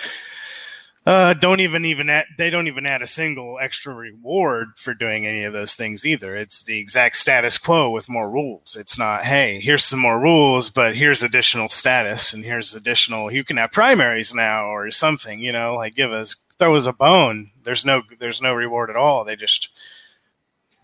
uh, 1.07 1.35
don't 1.35 1.61
even 1.61 1.85
even 1.85 2.09
add, 2.09 2.27
they 2.39 2.49
don't 2.49 2.67
even 2.67 2.87
add 2.87 3.03
a 3.03 3.07
single 3.07 3.59
extra 3.61 3.95
reward 3.95 4.69
for 4.77 4.95
doing 4.95 5.27
any 5.27 5.45
of 5.45 5.53
those 5.53 5.75
things 5.75 6.07
either. 6.07 6.35
It's 6.35 6.63
the 6.63 6.79
exact 6.79 7.17
status 7.17 7.59
quo 7.59 7.91
with 7.91 8.09
more 8.09 8.31
rules. 8.31 8.77
It's 8.77 8.99
not, 8.99 9.25
hey, 9.25 9.61
here's 9.61 9.85
some 9.85 9.99
more 9.99 10.19
rules, 10.19 10.71
but 10.71 10.97
here's 10.97 11.23
additional 11.23 11.69
status 11.69 12.33
and 12.33 12.45
here's 12.45 12.75
additional. 12.75 13.31
You 13.31 13.45
can 13.45 13.59
have 13.59 13.73
primaries 13.73 14.33
now 14.33 14.67
or 14.67 14.91
something. 14.91 15.41
You 15.41 15.53
know, 15.53 15.75
like 15.75 15.95
give 15.95 16.11
us 16.11 16.37
throw 16.59 16.75
us 16.77 16.87
a 16.87 16.93
bone. 16.93 17.51
There's 17.65 17.85
no 17.85 18.03
there's 18.19 18.41
no 18.41 18.55
reward 18.55 18.89
at 18.91 18.97
all. 18.97 19.25
They 19.25 19.37
just 19.37 19.69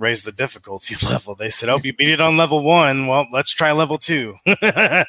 raise 0.00 0.24
the 0.24 0.32
difficulty 0.32 0.96
level. 1.06 1.34
They 1.34 1.50
said, 1.50 1.68
"Oh, 1.68 1.80
you 1.84 1.92
beat 1.92 2.08
it 2.08 2.20
on 2.20 2.36
level 2.36 2.64
one. 2.64 3.06
Well, 3.06 3.26
let's 3.30 3.52
try 3.52 3.72
level 3.72 3.98
two. 3.98 4.34
and 4.46 5.06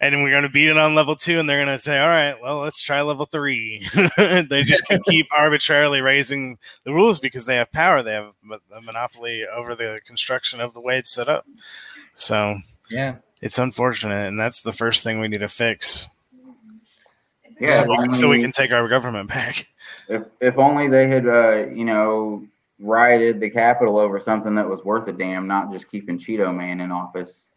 we're 0.00 0.30
going 0.30 0.44
to 0.44 0.48
beat 0.48 0.68
it 0.68 0.78
on 0.78 0.94
level 0.94 1.16
two, 1.16 1.38
and 1.38 1.50
they're 1.50 1.62
going 1.62 1.76
to 1.76 1.82
say, 1.82 1.98
"All 1.98 2.08
right, 2.08 2.40
well, 2.40 2.60
let's 2.60 2.80
try 2.80 3.02
level 3.02 3.26
three. 3.26 3.86
they 4.16 4.62
just 4.62 4.86
can 4.86 5.02
keep 5.02 5.26
arbitrarily 5.36 6.00
raising 6.00 6.58
the 6.84 6.92
rules 6.92 7.20
because 7.20 7.44
they 7.44 7.56
have 7.56 7.70
power. 7.72 8.02
They 8.02 8.14
have 8.14 8.32
a 8.74 8.80
monopoly 8.80 9.44
over 9.46 9.74
the 9.74 10.00
construction 10.06 10.60
of 10.60 10.72
the 10.72 10.80
way 10.80 10.98
it's 10.98 11.12
set 11.12 11.28
up. 11.28 11.44
So, 12.14 12.56
yeah, 12.90 13.16
it's 13.42 13.58
unfortunate, 13.58 14.28
and 14.28 14.40
that's 14.40 14.62
the 14.62 14.72
first 14.72 15.02
thing 15.02 15.20
we 15.20 15.28
need 15.28 15.38
to 15.38 15.48
fix. 15.48 16.06
Yeah, 17.60 17.84
so 17.84 18.00
we, 18.00 18.10
so 18.10 18.28
we 18.28 18.40
can 18.40 18.50
take 18.50 18.72
our 18.72 18.88
government 18.88 19.28
back. 19.28 19.68
If 20.08 20.24
if 20.40 20.58
only 20.58 20.88
they 20.88 21.06
had, 21.06 21.26
uh, 21.28 21.66
you 21.66 21.84
know, 21.84 22.46
rioted 22.82 23.40
the 23.40 23.48
Capitol 23.48 23.98
over 23.98 24.18
something 24.18 24.54
that 24.56 24.68
was 24.68 24.84
worth 24.84 25.08
a 25.08 25.12
damn, 25.12 25.46
not 25.46 25.70
just 25.70 25.90
keeping 25.90 26.18
Cheeto 26.18 26.54
Man 26.54 26.80
in 26.80 26.90
office. 26.90 27.48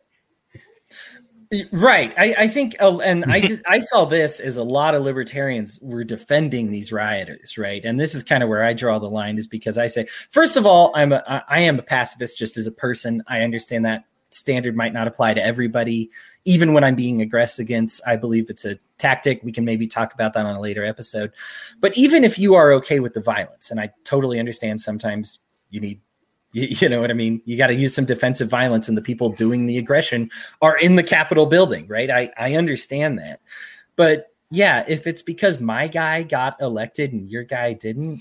Right. 1.72 2.14
I, 2.18 2.36
I 2.38 2.48
think, 2.48 2.76
uh, 2.80 2.98
and 3.00 3.26
I 3.26 3.40
just, 3.48 3.62
I 3.68 3.80
saw 3.80 4.06
this 4.06 4.40
as 4.40 4.58
a 4.58 4.64
lot 4.64 4.96
of 4.96 5.04
libertarians 5.04 5.80
were 5.82 6.04
defending 6.04 6.72
these 6.72 6.92
rioters, 6.92 7.58
right? 7.58 7.84
And 7.84 8.00
this 8.00 8.16
is 8.16 8.24
kind 8.24 8.44
of 8.44 8.50
where 8.50 8.64
I 8.64 8.74
draw 8.74 9.00
the 9.00 9.10
line, 9.10 9.38
is 9.38 9.48
because 9.48 9.78
I 9.78 9.88
say, 9.88 10.08
first 10.32 10.58
of 10.58 10.66
all, 10.66 10.92
I'm 10.96 11.12
a, 11.12 11.44
I 11.48 11.62
am 11.62 11.80
a 11.80 11.84
pacifist 11.84 12.38
just 12.38 12.58
as 12.58 12.68
a 12.68 12.72
person. 12.72 13.24
I 13.28 13.42
understand 13.42 13.86
that 13.86 14.06
standard 14.36 14.76
might 14.76 14.94
not 14.94 15.08
apply 15.08 15.34
to 15.34 15.44
everybody. 15.44 16.10
Even 16.44 16.74
when 16.74 16.84
I'm 16.84 16.96
being 16.96 17.22
aggressed 17.22 17.60
against, 17.60 18.02
I 18.06 18.16
believe 18.16 18.50
it's 18.50 18.66
a 18.66 18.78
tactic. 18.98 19.42
We 19.44 19.52
can 19.52 19.66
maybe 19.66 19.88
talk 19.88 20.14
about 20.14 20.34
that 20.34 20.46
on 20.46 20.56
a 20.56 20.62
later 20.62 20.86
episode. 20.86 21.32
But 21.80 21.98
even 21.98 22.24
if 22.24 22.38
you 22.38 22.56
are 22.56 22.72
okay 22.74 23.00
with 23.00 23.14
the 23.14 23.22
violence, 23.22 23.72
and 23.72 23.80
I 23.80 23.92
totally 24.04 24.40
understand 24.40 24.82
sometimes 24.82 25.40
you 25.70 25.80
need 25.80 26.02
you, 26.56 26.88
know 26.88 27.02
what 27.02 27.12
I 27.12 27.14
mean? 27.14 27.42
You 27.44 27.58
got 27.58 27.68
to 27.68 27.76
use 27.76 27.94
some 27.94 28.06
defensive 28.06 28.50
violence, 28.50 28.88
and 28.88 28.98
the 28.98 29.02
people 29.02 29.30
doing 29.30 29.66
the 29.66 29.78
aggression 29.78 30.30
are 30.62 30.78
in 30.78 30.96
the 30.96 31.04
Capitol 31.04 31.48
building, 31.48 31.86
right? 31.90 32.10
I, 32.10 32.32
I 32.38 32.56
understand 32.56 33.20
that. 33.20 33.42
But 33.98 34.28
yeah, 34.52 34.86
if 34.88 35.06
it's 35.06 35.22
because 35.22 35.60
my 35.60 35.90
guy 35.90 36.24
got 36.24 36.56
elected 36.62 37.12
and 37.12 37.30
your 37.30 37.44
guy 37.44 37.74
didn't, 37.74 38.20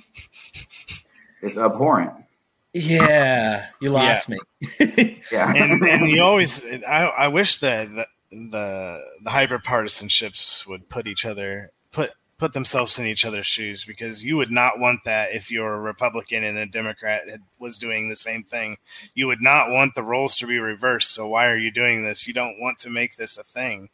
it's 1.42 1.56
abhorrent. 1.56 2.23
Yeah, 2.74 3.66
you 3.80 3.90
lost 3.90 4.28
yeah. 4.28 4.36
me. 4.90 5.22
yeah, 5.32 5.52
and, 5.54 5.82
and 5.84 6.10
you 6.10 6.22
always. 6.22 6.64
I, 6.86 7.04
I 7.04 7.28
wish 7.28 7.58
that 7.58 7.88
the 7.94 8.06
the, 8.30 9.00
the 9.22 9.30
hyper 9.30 9.60
partisans 9.60 10.64
would 10.66 10.88
put 10.88 11.06
each 11.06 11.24
other 11.24 11.70
put 11.92 12.10
put 12.36 12.52
themselves 12.52 12.98
in 12.98 13.06
each 13.06 13.24
other's 13.24 13.46
shoes 13.46 13.84
because 13.84 14.24
you 14.24 14.36
would 14.36 14.50
not 14.50 14.80
want 14.80 15.04
that 15.04 15.32
if 15.32 15.50
you're 15.50 15.74
a 15.74 15.80
Republican 15.80 16.42
and 16.42 16.58
a 16.58 16.66
Democrat 16.66 17.28
had, 17.28 17.40
was 17.58 17.78
doing 17.78 18.08
the 18.08 18.16
same 18.16 18.42
thing. 18.42 18.76
You 19.14 19.28
would 19.28 19.40
not 19.40 19.70
want 19.70 19.94
the 19.94 20.02
roles 20.02 20.34
to 20.36 20.46
be 20.46 20.58
reversed. 20.58 21.12
So 21.12 21.28
why 21.28 21.46
are 21.46 21.56
you 21.56 21.70
doing 21.70 22.04
this? 22.04 22.26
You 22.26 22.34
don't 22.34 22.60
want 22.60 22.78
to 22.80 22.90
make 22.90 23.16
this 23.16 23.38
a 23.38 23.44
thing. 23.44 23.88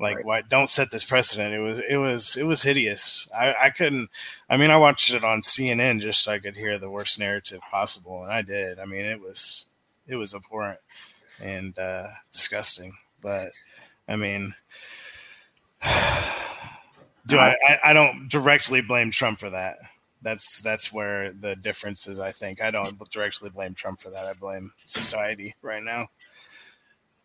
Like, 0.00 0.16
right. 0.16 0.24
why 0.24 0.42
don't 0.42 0.68
set 0.68 0.90
this 0.92 1.04
precedent? 1.04 1.52
It 1.52 1.58
was, 1.58 1.80
it 1.88 1.96
was, 1.96 2.36
it 2.36 2.44
was 2.44 2.62
hideous. 2.62 3.28
I, 3.36 3.54
I 3.62 3.70
couldn't. 3.70 4.10
I 4.48 4.56
mean, 4.56 4.70
I 4.70 4.76
watched 4.76 5.12
it 5.12 5.24
on 5.24 5.40
CNN 5.40 6.00
just 6.00 6.22
so 6.22 6.32
I 6.32 6.38
could 6.38 6.56
hear 6.56 6.78
the 6.78 6.90
worst 6.90 7.18
narrative 7.18 7.60
possible, 7.70 8.22
and 8.22 8.32
I 8.32 8.42
did. 8.42 8.78
I 8.78 8.84
mean, 8.84 9.04
it 9.04 9.20
was, 9.20 9.66
it 10.06 10.14
was 10.14 10.34
abhorrent 10.34 10.78
and 11.40 11.76
uh, 11.78 12.06
disgusting. 12.32 12.92
But 13.20 13.50
I 14.06 14.14
mean, 14.14 14.54
do 15.82 17.38
I, 17.38 17.56
I? 17.68 17.78
I 17.86 17.92
don't 17.92 18.28
directly 18.28 18.80
blame 18.80 19.10
Trump 19.10 19.40
for 19.40 19.50
that. 19.50 19.78
That's 20.22 20.62
that's 20.62 20.92
where 20.92 21.32
the 21.32 21.56
difference 21.56 22.06
is. 22.06 22.20
I 22.20 22.30
think 22.30 22.60
I 22.60 22.70
don't 22.70 22.98
directly 23.10 23.50
blame 23.50 23.74
Trump 23.74 24.00
for 24.00 24.10
that. 24.10 24.26
I 24.26 24.32
blame 24.32 24.72
society 24.86 25.56
right 25.60 25.82
now, 25.82 26.06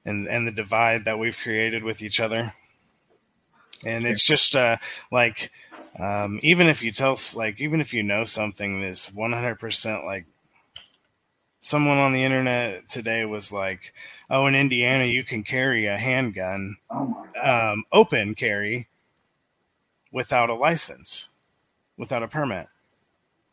and 0.05 0.27
and 0.27 0.47
the 0.47 0.51
divide 0.51 1.05
that 1.05 1.19
we've 1.19 1.37
created 1.37 1.83
with 1.83 2.01
each 2.01 2.19
other 2.19 2.53
and 3.85 4.05
it's 4.05 4.23
just 4.23 4.55
uh, 4.55 4.77
like 5.11 5.51
um, 5.99 6.39
even 6.43 6.67
if 6.67 6.81
you 6.83 6.91
tell 6.91 7.17
like 7.35 7.59
even 7.59 7.81
if 7.81 7.93
you 7.93 8.03
know 8.03 8.23
something 8.23 8.81
that's 8.81 9.11
100% 9.11 10.05
like 10.05 10.25
someone 11.59 11.97
on 11.97 12.11
the 12.11 12.23
internet 12.23 12.89
today 12.89 13.23
was 13.23 13.51
like 13.51 13.93
oh 14.29 14.47
in 14.47 14.55
indiana 14.55 15.05
you 15.05 15.23
can 15.23 15.43
carry 15.43 15.85
a 15.85 15.97
handgun 15.97 16.75
um, 17.41 17.85
open 17.91 18.35
carry 18.35 18.87
without 20.11 20.49
a 20.49 20.53
license 20.53 21.29
without 21.97 22.23
a 22.23 22.27
permit. 22.27 22.67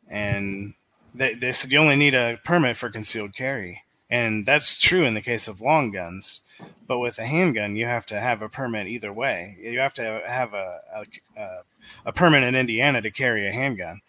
And 0.08 0.74
they, 1.14 1.34
they 1.34 1.52
said 1.52 1.72
you 1.72 1.78
only 1.78 1.96
need 1.96 2.14
a 2.14 2.38
permit 2.44 2.76
for 2.76 2.90
concealed 2.90 3.34
carry 3.34 3.82
and 4.10 4.44
that's 4.44 4.78
true 4.78 5.04
in 5.04 5.14
the 5.14 5.22
case 5.22 5.48
of 5.48 5.60
long 5.60 5.90
guns 5.90 6.40
but 6.90 6.98
with 6.98 7.20
a 7.20 7.24
handgun, 7.24 7.76
you 7.76 7.86
have 7.86 8.04
to 8.06 8.18
have 8.18 8.42
a 8.42 8.48
permit 8.48 8.88
either 8.88 9.12
way. 9.12 9.56
You 9.62 9.78
have 9.78 9.94
to 9.94 10.22
have 10.26 10.54
a, 10.54 10.80
a, 11.36 11.46
a 12.06 12.12
permit 12.12 12.42
in 12.42 12.56
Indiana 12.56 13.00
to 13.00 13.12
carry 13.12 13.46
a 13.46 13.52
handgun. 13.52 14.00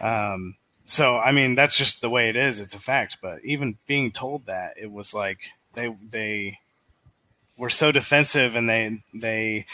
Um, 0.00 0.56
so 0.86 1.18
I 1.18 1.32
mean, 1.32 1.54
that's 1.54 1.76
just 1.76 2.00
the 2.00 2.08
way 2.08 2.30
it 2.30 2.36
is. 2.36 2.60
It's 2.60 2.74
a 2.74 2.80
fact. 2.80 3.18
But 3.20 3.44
even 3.44 3.76
being 3.86 4.10
told 4.10 4.46
that, 4.46 4.72
it 4.80 4.90
was 4.90 5.12
like 5.12 5.50
they 5.74 5.94
they 6.08 6.58
were 7.58 7.68
so 7.68 7.92
defensive 7.92 8.56
and 8.56 8.70
they 8.70 9.02
they 9.12 9.66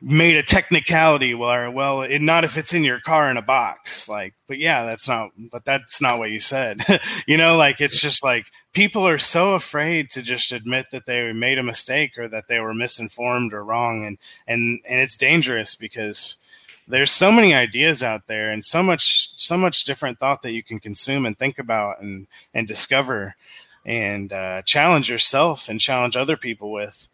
made 0.00 0.36
a 0.36 0.42
technicality 0.42 1.32
where 1.34 1.70
well 1.70 2.02
it, 2.02 2.20
not 2.20 2.42
if 2.42 2.56
it's 2.56 2.74
in 2.74 2.84
your 2.84 3.00
car 3.00 3.28
in 3.30 3.36
a 3.36 3.42
box 3.42 4.08
like 4.08 4.32
but 4.46 4.56
yeah 4.56 4.84
that's 4.84 5.08
not 5.08 5.30
but 5.50 5.64
that's 5.64 6.00
not 6.00 6.20
what 6.20 6.30
you 6.30 6.38
said 6.38 6.80
you 7.26 7.36
know 7.36 7.56
like 7.56 7.80
it's 7.80 8.00
just 8.00 8.22
like 8.22 8.46
people 8.72 9.06
are 9.06 9.18
so 9.18 9.54
afraid 9.54 10.10
to 10.10 10.22
just 10.22 10.52
admit 10.52 10.86
that 10.92 11.06
they 11.06 11.32
made 11.32 11.58
a 11.58 11.62
mistake 11.62 12.18
or 12.18 12.28
that 12.28 12.48
they 12.48 12.60
were 12.60 12.74
misinformed 12.74 13.52
or 13.52 13.64
wrong. 13.64 14.04
And 14.04 14.18
and 14.46 14.80
and 14.88 15.00
it's 15.00 15.16
dangerous 15.16 15.74
because 15.74 16.36
there's 16.86 17.10
so 17.10 17.30
many 17.30 17.54
ideas 17.54 18.02
out 18.02 18.26
there 18.26 18.50
and 18.50 18.64
so 18.64 18.82
much 18.82 19.30
so 19.36 19.56
much 19.56 19.84
different 19.84 20.18
thought 20.18 20.42
that 20.42 20.52
you 20.52 20.62
can 20.62 20.80
consume 20.80 21.26
and 21.26 21.38
think 21.38 21.58
about 21.58 22.00
and 22.00 22.26
and 22.54 22.66
discover 22.66 23.34
and 23.84 24.32
uh, 24.32 24.62
challenge 24.62 25.08
yourself 25.08 25.68
and 25.68 25.80
challenge 25.80 26.16
other 26.16 26.36
people 26.36 26.72
with 26.72 27.08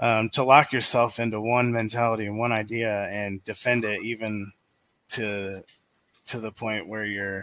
um, 0.00 0.28
to 0.30 0.42
lock 0.42 0.72
yourself 0.72 1.18
into 1.18 1.40
one 1.40 1.72
mentality 1.72 2.26
and 2.26 2.38
one 2.38 2.52
idea 2.52 3.08
and 3.08 3.42
defend 3.44 3.84
it 3.84 4.02
even 4.02 4.50
to 5.08 5.62
to 6.26 6.38
the 6.38 6.52
point 6.52 6.86
where 6.86 7.04
you're 7.04 7.42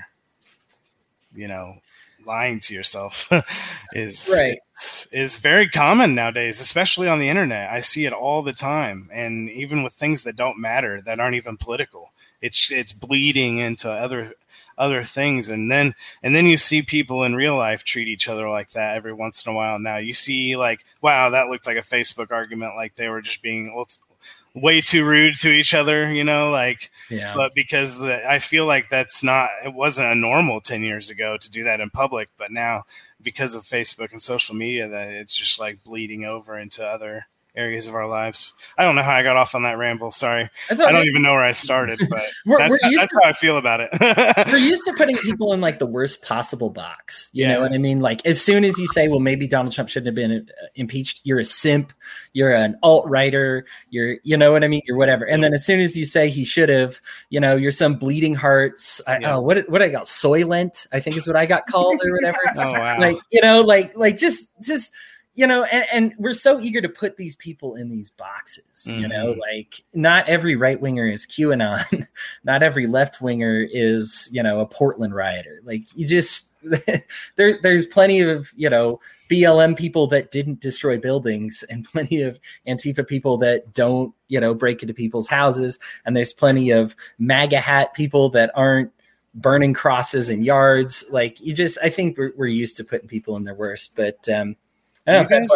you 1.33 1.47
know 1.47 1.75
lying 2.25 2.59
to 2.61 2.73
yourself 2.73 3.29
is 3.93 4.29
right. 4.33 4.59
is 5.11 5.37
very 5.37 5.69
common 5.69 6.15
nowadays 6.15 6.59
especially 6.59 7.07
on 7.07 7.19
the 7.19 7.29
internet. 7.29 7.71
I 7.71 7.79
see 7.79 8.05
it 8.05 8.13
all 8.13 8.41
the 8.41 8.53
time 8.53 9.09
and 9.13 9.49
even 9.49 9.83
with 9.83 9.93
things 9.93 10.23
that 10.23 10.35
don't 10.35 10.59
matter 10.59 11.01
that 11.05 11.19
aren't 11.19 11.35
even 11.35 11.57
political 11.57 12.11
it's 12.41 12.71
it's 12.71 12.93
bleeding 12.93 13.57
into 13.57 13.89
other 13.89 14.33
other 14.77 15.03
things. 15.03 15.49
And 15.49 15.71
then 15.71 15.95
and 16.21 16.35
then 16.35 16.45
you 16.45 16.57
see 16.57 16.81
people 16.81 17.23
in 17.23 17.35
real 17.35 17.55
life 17.55 17.83
treat 17.83 18.07
each 18.07 18.27
other 18.27 18.49
like 18.49 18.71
that 18.71 18.95
every 18.95 19.13
once 19.13 19.45
in 19.45 19.51
a 19.51 19.55
while. 19.55 19.79
Now 19.79 19.97
you 19.97 20.13
see 20.13 20.55
like 20.55 20.85
wow 21.01 21.29
that 21.31 21.49
looked 21.49 21.67
like 21.67 21.77
a 21.77 21.81
facebook 21.81 22.31
argument 22.31 22.75
like 22.75 22.95
they 22.95 23.09
were 23.09 23.21
just 23.21 23.41
being 23.41 23.73
way 24.55 24.79
too 24.79 25.03
rude 25.03 25.35
to 25.35 25.49
each 25.49 25.73
other 25.73 26.11
you 26.11 26.23
know 26.23 26.49
like 26.49 26.89
yeah. 27.09 27.33
but 27.35 27.53
because 27.53 27.99
the, 27.99 28.27
i 28.29 28.39
feel 28.39 28.65
like 28.65 28.89
that's 28.89 29.21
not 29.21 29.49
it 29.65 29.73
wasn't 29.73 30.09
a 30.09 30.15
normal 30.15 30.61
10 30.61 30.81
years 30.81 31.09
ago 31.09 31.35
to 31.37 31.51
do 31.51 31.65
that 31.65 31.81
in 31.81 31.89
public 31.89 32.29
but 32.37 32.51
now 32.51 32.83
because 33.21 33.53
of 33.53 33.63
facebook 33.65 34.13
and 34.13 34.21
social 34.21 34.55
media 34.55 34.87
that 34.87 35.09
it's 35.09 35.35
just 35.35 35.59
like 35.59 35.83
bleeding 35.83 36.23
over 36.23 36.57
into 36.57 36.85
other 36.85 37.25
areas 37.55 37.87
of 37.87 37.95
our 37.95 38.07
lives. 38.07 38.53
I 38.77 38.83
don't 38.83 38.95
know 38.95 39.03
how 39.03 39.15
I 39.15 39.23
got 39.23 39.37
off 39.37 39.55
on 39.55 39.63
that 39.63 39.77
ramble. 39.77 40.11
Sorry. 40.11 40.49
I 40.69 40.75
don't 40.75 41.05
even 41.05 41.21
know 41.21 41.33
where 41.33 41.43
I 41.43 41.51
started, 41.51 41.99
but 42.09 42.23
we're, 42.45 42.57
that's, 42.57 42.69
we're 42.69 42.79
how, 42.81 42.91
that's 42.91 43.11
to, 43.11 43.19
how 43.23 43.29
I 43.29 43.33
feel 43.33 43.57
about 43.57 43.81
it. 43.81 43.89
we're 44.51 44.57
used 44.57 44.85
to 44.85 44.93
putting 44.93 45.15
people 45.17 45.53
in 45.53 45.61
like 45.61 45.79
the 45.79 45.85
worst 45.85 46.21
possible 46.21 46.69
box. 46.69 47.29
You 47.33 47.45
yeah. 47.45 47.53
know 47.53 47.61
what 47.61 47.73
I 47.73 47.77
mean? 47.77 48.01
Like 48.01 48.25
as 48.25 48.41
soon 48.41 48.63
as 48.63 48.77
you 48.77 48.87
say, 48.87 49.07
well, 49.07 49.19
maybe 49.19 49.47
Donald 49.47 49.73
Trump 49.73 49.89
shouldn't 49.89 50.07
have 50.07 50.15
been 50.15 50.47
uh, 50.49 50.65
impeached, 50.75 51.21
you're 51.23 51.39
a 51.39 51.45
simp, 51.45 51.93
you're 52.33 52.53
an 52.53 52.77
alt 52.83 53.07
writer, 53.07 53.65
you're, 53.89 54.17
you 54.23 54.37
know 54.37 54.51
what 54.51 54.63
I 54.63 54.67
mean? 54.67 54.81
You're 54.85 54.97
whatever. 54.97 55.25
And 55.25 55.43
then 55.43 55.53
as 55.53 55.65
soon 55.65 55.79
as 55.79 55.95
you 55.95 56.05
say 56.05 56.29
he 56.29 56.43
should 56.45 56.69
have, 56.69 56.99
you 57.29 57.39
know, 57.39 57.55
you're 57.55 57.71
some 57.71 57.95
bleeding 57.95 58.35
hearts. 58.35 59.01
I, 59.07 59.19
yeah. 59.19 59.35
Oh, 59.35 59.41
what, 59.41 59.69
what 59.69 59.81
I 59.81 59.89
got? 59.89 60.05
Soylent, 60.05 60.87
I 60.91 60.99
think 60.99 61.17
is 61.17 61.27
what 61.27 61.35
I 61.35 61.45
got 61.45 61.67
called 61.67 62.01
or 62.03 62.11
whatever. 62.11 62.39
oh, 62.55 62.71
wow. 62.71 62.99
Like, 62.99 63.17
you 63.31 63.41
know, 63.41 63.61
like, 63.61 63.95
like 63.95 64.17
just, 64.17 64.49
just, 64.61 64.91
you 65.35 65.45
know, 65.45 65.65
and, 65.65 65.85
and, 65.91 66.13
we're 66.17 66.33
so 66.33 66.61
eager 66.61 66.79
to 66.79 66.87
put 66.87 67.17
these 67.17 67.35
people 67.35 67.75
in 67.75 67.89
these 67.89 68.09
boxes. 68.09 68.87
Mm-hmm. 68.87 68.99
You 68.99 69.07
know, 69.09 69.25
mm-hmm. 69.27 69.39
like 69.41 69.83
not 69.93 70.27
every 70.29 70.55
right 70.55 70.79
winger 70.79 71.07
is 71.07 71.25
QAnon, 71.25 72.07
not 72.45 72.63
every 72.63 72.87
left 72.87 73.21
winger 73.21 73.61
is 73.61 74.29
you 74.31 74.41
know 74.41 74.61
a 74.61 74.65
Portland 74.65 75.13
rioter. 75.13 75.59
Like 75.63 75.83
you 75.93 76.07
just 76.07 76.55
there, 77.35 77.59
there's 77.61 77.85
plenty 77.85 78.21
of 78.21 78.51
you 78.55 78.69
know 78.69 79.01
BLM 79.29 79.77
people 79.77 80.07
that 80.07 80.31
didn't 80.31 80.61
destroy 80.61 80.97
buildings, 80.97 81.63
and 81.69 81.85
plenty 81.91 82.21
of 82.21 82.39
Antifa 82.65 83.05
people 83.05 83.37
that 83.39 83.73
don't 83.73 84.13
you 84.29 84.39
know 84.39 84.53
break 84.53 84.81
into 84.81 84.93
people's 84.93 85.27
houses, 85.27 85.77
and 86.05 86.15
there's 86.15 86.33
plenty 86.33 86.71
of 86.71 86.95
MAGA 87.19 87.59
hat 87.59 87.93
people 87.93 88.29
that 88.29 88.51
aren't 88.55 88.91
burning 89.33 89.73
crosses 89.73 90.29
in 90.29 90.45
yards. 90.45 91.03
Like 91.11 91.41
you 91.41 91.53
just, 91.53 91.77
I 91.83 91.89
think 91.89 92.17
we're, 92.17 92.31
we're 92.37 92.47
used 92.47 92.77
to 92.77 92.85
putting 92.85 93.09
people 93.09 93.35
in 93.35 93.43
their 93.43 93.55
worst, 93.55 93.97
but. 93.97 94.29
um 94.29 94.55
do 95.07 95.17
you 95.17 95.27
guys, 95.27 95.47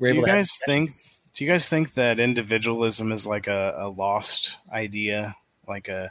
do 0.00 0.14
you 0.14 0.26
guys 0.26 0.58
think? 0.66 0.90
Do 1.34 1.44
you 1.44 1.50
guys 1.50 1.66
think 1.68 1.94
that 1.94 2.20
individualism 2.20 3.10
is 3.10 3.26
like 3.26 3.46
a, 3.46 3.74
a 3.78 3.88
lost 3.88 4.58
idea? 4.70 5.34
Like 5.66 5.88
a, 5.88 6.10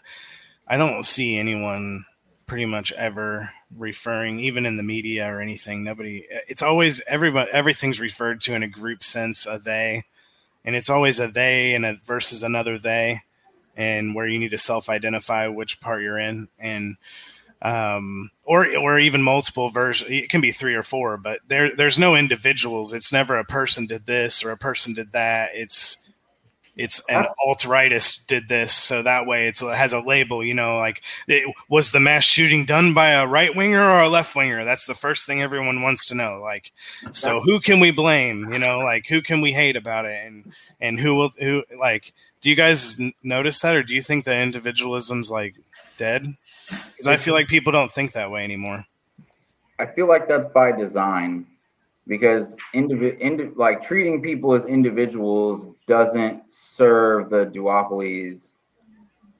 I 0.67 0.77
don't 0.77 1.05
see 1.05 1.37
anyone 1.37 2.05
pretty 2.47 2.65
much 2.65 2.91
ever 2.93 3.49
referring, 3.77 4.39
even 4.39 4.65
in 4.65 4.77
the 4.77 4.83
media 4.83 5.31
or 5.31 5.39
anything. 5.39 5.83
Nobody. 5.83 6.25
It's 6.47 6.63
always 6.63 7.01
everybody. 7.07 7.51
Everything's 7.51 7.99
referred 7.99 8.41
to 8.41 8.55
in 8.55 8.63
a 8.63 8.67
group 8.67 9.03
sense. 9.03 9.45
A 9.45 9.59
they, 9.59 10.05
and 10.65 10.75
it's 10.75 10.89
always 10.89 11.19
a 11.19 11.27
they 11.27 11.75
and 11.75 11.85
a 11.85 11.99
versus 12.03 12.43
another 12.43 12.79
they, 12.79 13.21
and 13.77 14.15
where 14.15 14.27
you 14.27 14.39
need 14.39 14.51
to 14.51 14.57
self-identify 14.57 15.47
which 15.47 15.81
part 15.81 16.01
you're 16.01 16.17
in. 16.17 16.47
And 16.57 16.97
um, 17.61 18.31
or 18.43 18.75
or 18.75 18.99
even 18.99 19.21
multiple 19.21 19.69
versions. 19.69 20.09
It 20.11 20.29
can 20.29 20.41
be 20.41 20.51
three 20.51 20.75
or 20.75 20.83
four, 20.83 21.17
but 21.17 21.39
there 21.47 21.75
there's 21.75 21.99
no 21.99 22.15
individuals. 22.15 22.93
It's 22.93 23.11
never 23.11 23.37
a 23.37 23.45
person 23.45 23.85
did 23.85 24.05
this 24.05 24.43
or 24.43 24.51
a 24.51 24.57
person 24.57 24.93
did 24.93 25.11
that. 25.11 25.51
It's 25.53 25.97
it's 26.77 27.01
an 27.09 27.25
alt 27.45 27.59
rightist 27.59 28.27
did 28.27 28.47
this, 28.47 28.71
so 28.71 29.03
that 29.03 29.25
way 29.25 29.47
it 29.47 29.59
has 29.59 29.93
a 29.93 29.99
label. 29.99 30.43
You 30.43 30.53
know, 30.53 30.79
like 30.79 31.03
it, 31.27 31.53
was 31.69 31.91
the 31.91 31.99
mass 31.99 32.23
shooting 32.23 32.65
done 32.65 32.93
by 32.93 33.09
a 33.09 33.27
right 33.27 33.55
winger 33.55 33.83
or 33.83 34.01
a 34.01 34.09
left 34.09 34.35
winger? 34.35 34.63
That's 34.63 34.85
the 34.85 34.95
first 34.95 35.25
thing 35.25 35.41
everyone 35.41 35.81
wants 35.81 36.05
to 36.05 36.15
know. 36.15 36.39
Like, 36.41 36.71
so 37.11 37.41
who 37.41 37.59
can 37.59 37.79
we 37.79 37.91
blame? 37.91 38.51
You 38.53 38.59
know, 38.59 38.79
like 38.79 39.05
who 39.07 39.21
can 39.21 39.41
we 39.41 39.51
hate 39.51 39.75
about 39.75 40.05
it, 40.05 40.25
and 40.25 40.53
and 40.79 40.99
who 40.99 41.13
will 41.13 41.31
who 41.39 41.63
like? 41.77 42.13
Do 42.39 42.49
you 42.49 42.55
guys 42.55 42.97
notice 43.21 43.59
that, 43.59 43.75
or 43.75 43.83
do 43.83 43.93
you 43.93 44.01
think 44.01 44.25
that 44.25 44.41
individualism's 44.41 45.29
like 45.29 45.55
dead? 45.97 46.25
Because 46.69 47.07
I 47.07 47.17
feel 47.17 47.33
like 47.33 47.47
people 47.47 47.71
don't 47.71 47.91
think 47.93 48.13
that 48.13 48.29
way 48.29 48.43
anymore. 48.43 48.85
I 49.79 49.85
feel 49.85 50.07
like 50.07 50.27
that's 50.27 50.45
by 50.47 50.71
design 50.71 51.47
because 52.07 52.57
individ, 52.75 53.17
indi- 53.19 53.51
like 53.55 53.81
treating 53.81 54.21
people 54.21 54.53
as 54.53 54.65
individuals 54.65 55.69
doesn't 55.87 56.51
serve 56.51 57.29
the 57.29 57.45
duopoly's 57.47 58.55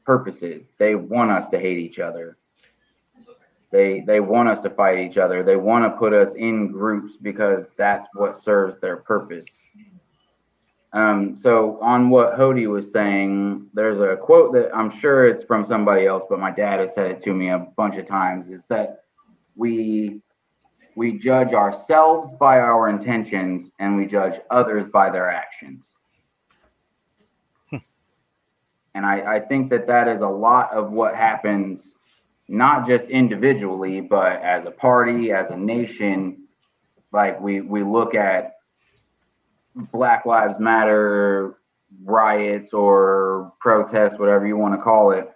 purposes. 0.06 0.74
They 0.78 0.96
want 0.96 1.32
us 1.32 1.48
to 1.50 1.60
hate 1.60 1.78
each 1.78 2.00
other. 2.00 2.38
They 3.72 4.02
they 4.02 4.20
want 4.20 4.50
us 4.50 4.62
to 4.62 4.70
fight 4.70 5.00
each 5.00 5.18
other. 5.18 5.44
They 5.44 5.56
want 5.56 5.86
to 5.86 5.98
put 5.98 6.14
us 6.14 6.36
in 6.36 6.72
groups 6.72 7.18
because 7.18 7.70
that's 7.78 8.08
what 8.14 8.36
serves 8.36 8.78
their 8.78 8.98
purpose. 8.98 9.66
Um, 10.94 11.38
so 11.38 11.80
on 11.82 12.10
what 12.10 12.36
Cody 12.36 12.68
was 12.68 12.92
saying, 12.92 13.68
there's 13.74 14.00
a 14.00 14.18
quote 14.18 14.52
that 14.54 14.76
I'm 14.76 14.90
sure 14.90 15.26
it's 15.26 15.44
from 15.44 15.64
somebody 15.64 16.06
else, 16.06 16.26
but 16.30 16.40
my 16.40 16.52
dad 16.52 16.82
has 16.82 16.94
said 16.94 17.10
it 17.10 17.20
to 17.20 17.34
me 17.34 17.50
a 17.50 17.60
bunch 17.78 17.98
of 17.98 18.06
times. 18.06 18.50
Is 18.50 18.66
that 18.66 19.06
we 19.56 20.22
we 20.96 21.18
judge 21.18 21.54
ourselves 21.54 22.34
by 22.34 22.60
our 22.60 22.90
intentions 22.90 23.72
and 23.80 23.96
we 23.96 24.06
judge 24.06 24.40
others 24.50 24.90
by 24.90 25.10
their 25.10 25.30
actions. 25.30 25.96
Hmm. 27.70 27.78
and 28.94 29.06
I, 29.06 29.36
I 29.36 29.40
think 29.40 29.70
that 29.70 29.88
that 29.88 30.10
is 30.10 30.22
a 30.22 30.28
lot 30.28 30.74
of 30.74 30.92
what 30.92 31.16
happens, 31.16 31.98
not 32.50 32.86
just 32.86 33.08
individually, 33.08 34.02
but 34.02 34.42
as 34.42 34.66
a 34.66 34.72
party, 34.72 35.32
as 35.32 35.52
a 35.52 35.58
nation. 35.58 36.48
Like 37.14 37.40
we 37.40 37.62
we 37.62 37.84
look 37.84 38.14
at 38.14 38.51
Black 39.76 40.26
Lives 40.26 40.60
Matter 40.60 41.58
riots 42.04 42.74
or 42.74 43.54
protests, 43.60 44.18
whatever 44.20 44.46
you 44.48 44.58
want 44.58 44.74
to 44.74 44.82
call 44.82 45.12
it, 45.12 45.30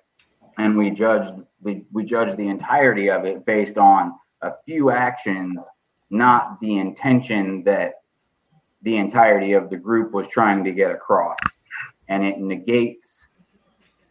and 0.58 0.78
we 0.78 0.90
judge 0.90 1.28
the 1.62 1.84
we 1.92 2.04
judge 2.04 2.36
the 2.36 2.48
entirety 2.48 3.10
of 3.10 3.26
it 3.26 3.46
based 3.46 3.78
on 3.78 4.14
a 4.42 4.52
few 4.66 4.90
actions, 4.90 5.66
not 6.10 6.60
the 6.60 6.78
intention 6.78 7.64
that 7.64 7.94
the 8.82 8.98
entirety 8.98 9.54
of 9.54 9.70
the 9.70 9.78
group 9.78 10.12
was 10.12 10.28
trying 10.28 10.64
to 10.64 10.72
get 10.72 10.92
across, 10.92 11.58
and 12.08 12.24
it 12.24 12.40
negates. 12.40 13.28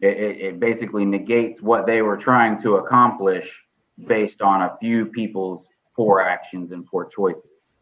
It, 0.01 0.17
it 0.17 0.59
basically 0.59 1.05
negates 1.05 1.61
what 1.61 1.85
they 1.85 2.01
were 2.01 2.17
trying 2.17 2.57
to 2.59 2.75
accomplish 2.75 3.65
based 4.05 4.41
on 4.41 4.63
a 4.63 4.75
few 4.77 5.05
people's 5.05 5.69
poor 5.95 6.19
actions 6.19 6.71
and 6.71 6.85
poor 6.85 7.05
choices. 7.05 7.74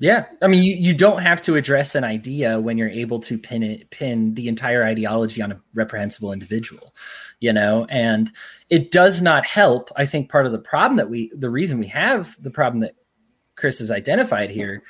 Yeah, 0.00 0.26
I 0.42 0.48
mean, 0.48 0.64
you, 0.64 0.74
you 0.74 0.92
don't 0.92 1.22
have 1.22 1.40
to 1.42 1.54
address 1.56 1.94
an 1.94 2.04
idea 2.04 2.58
when 2.60 2.76
you're 2.76 2.88
able 2.88 3.20
to 3.20 3.38
pin 3.38 3.62
it, 3.62 3.90
pin 3.90 4.34
the 4.34 4.48
entire 4.48 4.84
ideology 4.84 5.40
on 5.40 5.52
a 5.52 5.60
reprehensible 5.72 6.32
individual, 6.32 6.94
you 7.40 7.52
know. 7.52 7.86
And 7.88 8.30
it 8.70 8.90
does 8.90 9.22
not 9.22 9.46
help. 9.46 9.90
I 9.96 10.04
think 10.06 10.28
part 10.28 10.46
of 10.46 10.52
the 10.52 10.58
problem 10.58 10.96
that 10.96 11.08
we, 11.08 11.30
the 11.34 11.48
reason 11.48 11.78
we 11.78 11.86
have 11.88 12.36
the 12.42 12.50
problem 12.50 12.80
that 12.80 12.96
Chris 13.56 13.78
has 13.78 13.90
identified 13.90 14.50
here, 14.50 14.82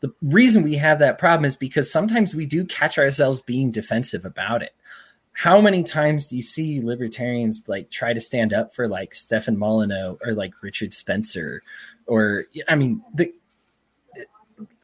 the 0.00 0.12
reason 0.22 0.64
we 0.64 0.74
have 0.74 0.98
that 0.98 1.18
problem 1.18 1.44
is 1.44 1.56
because 1.56 1.90
sometimes 1.90 2.34
we 2.34 2.44
do 2.44 2.64
catch 2.64 2.98
ourselves 2.98 3.40
being 3.40 3.70
defensive 3.70 4.24
about 4.24 4.62
it. 4.62 4.74
how 5.32 5.60
many 5.60 5.84
times 5.84 6.26
do 6.26 6.34
you 6.34 6.42
see 6.42 6.80
libertarians 6.80 7.62
like 7.68 7.90
try 7.90 8.12
to 8.12 8.20
stand 8.20 8.52
up 8.52 8.74
for 8.74 8.88
like 8.88 9.14
Stefan 9.14 9.56
Molyneux 9.56 10.16
or 10.24 10.32
like 10.32 10.62
Richard 10.64 10.92
Spencer 10.92 11.62
or 12.06 12.46
I 12.68 12.74
mean 12.74 13.02
the 13.14 13.32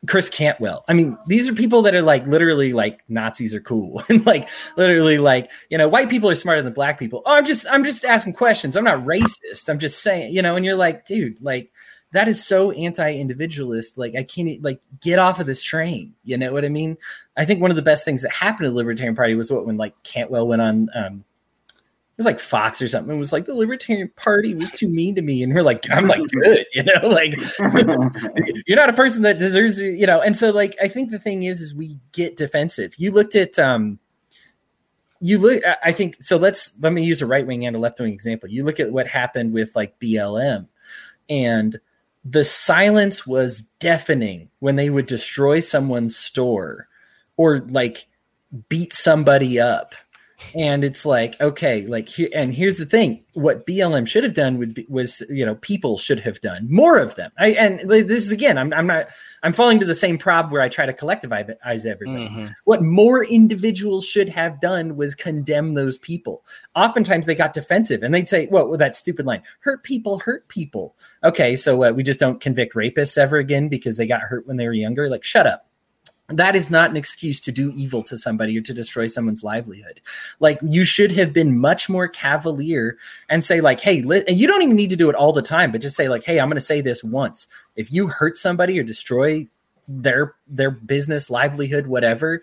Chris 0.07 0.29
Cantwell. 0.29 0.85
I 0.89 0.93
mean, 0.93 1.17
these 1.27 1.49
are 1.49 1.55
people 1.55 1.83
that 1.83 1.95
are 1.95 2.03
like 2.03 2.27
literally 2.27 2.73
like 2.73 3.01
Nazis 3.09 3.55
are 3.55 3.61
cool 3.61 4.03
and 4.09 4.25
like 4.27 4.49
literally 4.77 5.19
like, 5.19 5.51
you 5.71 5.79
know, 5.79 5.89
white 5.89 6.11
people 6.11 6.29
are 6.29 6.35
smarter 6.35 6.63
than 6.63 6.73
black 6.73 6.99
people. 6.99 7.23
Oh, 7.27 7.33
I'm 7.33 7.45
just 7.45 7.67
I'm 7.71 7.85
just 7.85 8.05
asking 8.05 8.35
questions. 8.35 8.77
I'm 8.77 8.85
not 8.85 9.05
racist. 9.05 9.69
I'm 9.69 9.79
just 9.79 10.03
saying, 10.03 10.35
you 10.35 10.43
know, 10.43 10.57
and 10.57 10.65
you're 10.65 10.77
like, 10.77 11.07
dude, 11.07 11.41
like 11.43 11.71
that 12.13 12.29
is 12.29 12.45
so 12.45 12.71
anti-individualist. 12.71 13.99
Like 13.99 14.15
I 14.15 14.23
can't 14.23 14.63
like 14.63 14.81
get 15.01 15.19
off 15.19 15.41
of 15.41 15.47
this 15.47 15.63
train. 15.63 16.15
You 16.23 16.39
know 16.39 16.53
what 16.53 16.65
I 16.65 16.69
mean? 16.69 16.97
I 17.37 17.45
think 17.45 17.61
one 17.61 17.71
of 17.71 17.77
the 17.77 17.83
best 17.83 18.05
things 18.05 18.23
that 18.23 18.33
happened 18.33 18.67
to 18.67 18.71
the 18.71 18.77
Libertarian 18.77 19.17
Party 19.17 19.35
was 19.35 19.51
what 19.51 19.67
when 19.67 19.77
like 19.77 19.95
Cantwell 20.03 20.47
went 20.47 20.63
on 20.63 20.89
um 20.95 21.25
it 22.15 22.19
was 22.19 22.27
like 22.27 22.39
Fox 22.39 22.81
or 22.81 22.87
something. 22.87 23.17
It 23.17 23.19
was 23.19 23.33
like 23.33 23.45
the 23.45 23.57
Libertarian 23.57 24.09
Party 24.15 24.55
was 24.55 24.71
too 24.71 24.89
mean 24.89 25.17
to 25.17 25.23
me, 25.23 25.43
and 25.43 25.53
we're 25.53 25.65
like, 25.65 25.85
I'm 25.91 26.07
like, 26.07 26.23
good, 26.29 26.65
you 26.73 26.85
know, 26.85 27.09
like 27.09 27.35
you're 28.69 28.77
not 28.77 28.89
a 28.89 28.93
person 28.93 29.23
that 29.23 29.41
deserves, 29.41 29.79
you 29.81 30.07
know. 30.07 30.21
And 30.21 30.37
so, 30.37 30.51
like, 30.51 30.77
I 30.81 30.87
think 30.87 31.11
the 31.11 31.19
thing 31.19 31.43
is, 31.43 31.61
is 31.61 31.75
we 31.75 31.99
get 32.13 32.37
defensive. 32.37 32.95
You 32.99 33.11
looked 33.11 33.35
at, 33.35 33.59
um, 33.59 33.99
you 35.19 35.39
look, 35.39 35.61
I 35.83 35.91
think 35.91 36.23
so. 36.23 36.37
Let's 36.37 36.71
let 36.81 36.93
me 36.93 37.03
use 37.03 37.21
a 37.21 37.27
right 37.27 37.45
wing 37.45 37.67
and 37.67 37.75
a 37.75 37.81
left 37.81 37.99
wing 37.99 38.13
example. 38.13 38.49
You 38.49 38.65
look 38.65 38.79
at 38.79 38.93
what 38.93 39.09
happened 39.09 39.53
with 39.53 39.75
like 39.75 39.99
BLM, 39.99 40.69
and 41.29 41.81
the 42.25 42.45
silence 42.45 43.27
was 43.27 43.63
deafening 43.81 44.51
when 44.61 44.77
they 44.77 44.89
would 44.89 45.07
destroy 45.07 45.59
someone's 45.59 46.17
store 46.17 46.87
or 47.37 47.59
like 47.59 48.07
beat 48.69 48.93
somebody 48.93 49.59
up 49.59 49.97
and 50.55 50.85
it's 50.85 51.07
like 51.07 51.41
okay 51.41 51.87
like 51.87 52.09
here 52.09 52.29
and 52.35 52.55
here's 52.55 52.79
the 52.79 52.87
thing. 52.87 53.25
What 53.35 53.67
blm 53.67 54.07
should 54.07 54.25
have 54.25 54.35
done 54.35 54.59
would 54.59 54.75
be 54.75 54.87
was 54.89 55.23
you 55.29 55.45
know 55.45 55.55
people 55.57 55.99
should 55.99 56.21
have 56.21 56.41
done 56.41 56.67
more 56.71 56.99
of 56.99 57.15
them. 57.15 57.31
I, 57.39 57.53
and 57.53 57.89
this 57.89 58.25
is 58.25 58.31
again 58.31 58.59
I'm, 58.59 58.73
I'm 58.73 58.87
not 58.87 59.07
i'm 59.43 59.53
falling 59.53 59.81
to 59.81 59.87
the 59.87 59.95
same 59.95 60.19
problem 60.19 60.53
where 60.53 60.63
i 60.63 60.69
try 60.69 60.87
to 60.87 60.93
collectivize 60.93 61.87
everybody. 61.87 62.29
Mm-hmm. 62.29 62.47
what 62.65 62.83
more 62.83 63.25
individuals 63.25 64.05
should 64.05 64.29
have 64.29 64.61
done 64.61 64.97
was 64.97 65.15
condemn 65.15 65.75
those 65.75 65.99
people. 65.99 66.45
Oftentimes 66.75 67.27
they 67.27 67.35
got 67.35 67.55
defensive 67.55 68.03
and 68.03 68.15
they'd 68.15 68.29
say 68.29 68.49
well 68.51 68.77
that 68.77 68.97
stupid 68.97 69.27
line 69.27 69.43
hurt 69.61 69.83
people 69.85 70.19
hurt 70.21 70.49
people. 70.49 70.97
Okay 71.23 71.57
so 71.57 71.85
uh, 71.85 71.93
we 71.93 72.03
just 72.03 72.21
don't 72.21 72.41
convict 72.41 72.75
rapists 72.75 73.19
ever 73.19 73.39
again 73.39 73.69
because 73.69 73.97
they 73.97 74.07
got 74.07 74.21
hurt 74.23 74.47
when 74.47 74.57
they 74.57 74.67
were 74.67 74.73
younger. 74.73 75.09
Like 75.09 75.25
shut 75.25 75.47
up 75.47 75.67
that 76.29 76.57
is 76.57 76.71
not 76.71 76.91
an 76.91 76.97
excuse 76.97 77.39
to 77.41 77.53
do 77.53 77.71
evil 77.75 78.03
to 78.05 78.17
somebody 78.17 78.57
or 78.57 78.63
to 78.63 78.73
destroy 78.73 79.07
someone's 79.07 79.45
livelihood. 79.45 80.01
Like 80.41 80.59
you 80.63 80.85
should 80.85 81.13
have 81.13 81.33
been 81.33 81.59
much 81.61 81.89
more 81.89 82.09
cavalier 82.09 82.97
and 83.29 83.45
say 83.45 83.61
like, 83.61 83.81
"Hey," 83.81 84.01
li-, 84.01 84.25
and 84.27 84.39
you 84.39 84.47
don't 84.47 84.63
even 84.63 84.77
need 84.77 84.91
to 84.91 84.97
do 84.97 85.11
it 85.11 85.17
all 85.17 85.33
the 85.33 85.43
time, 85.43 85.71
but 85.71 85.83
just 85.83 85.97
say 85.97 86.09
like, 86.09 86.25
"Hey, 86.25 86.41
I'm 86.41 86.49
going 86.49 86.57
to 86.57 86.61
say 86.63 86.81
this 86.81 87.05
once. 87.05 87.47
If 87.77 87.93
you 87.93 88.09
hurt 88.09 88.39
somebody 88.39 88.79
or 88.79 88.83
destroy 88.83 89.47
their 89.87 90.35
their 90.47 90.71
business, 90.71 91.29
livelihood, 91.29 91.87
whatever, 91.87 92.43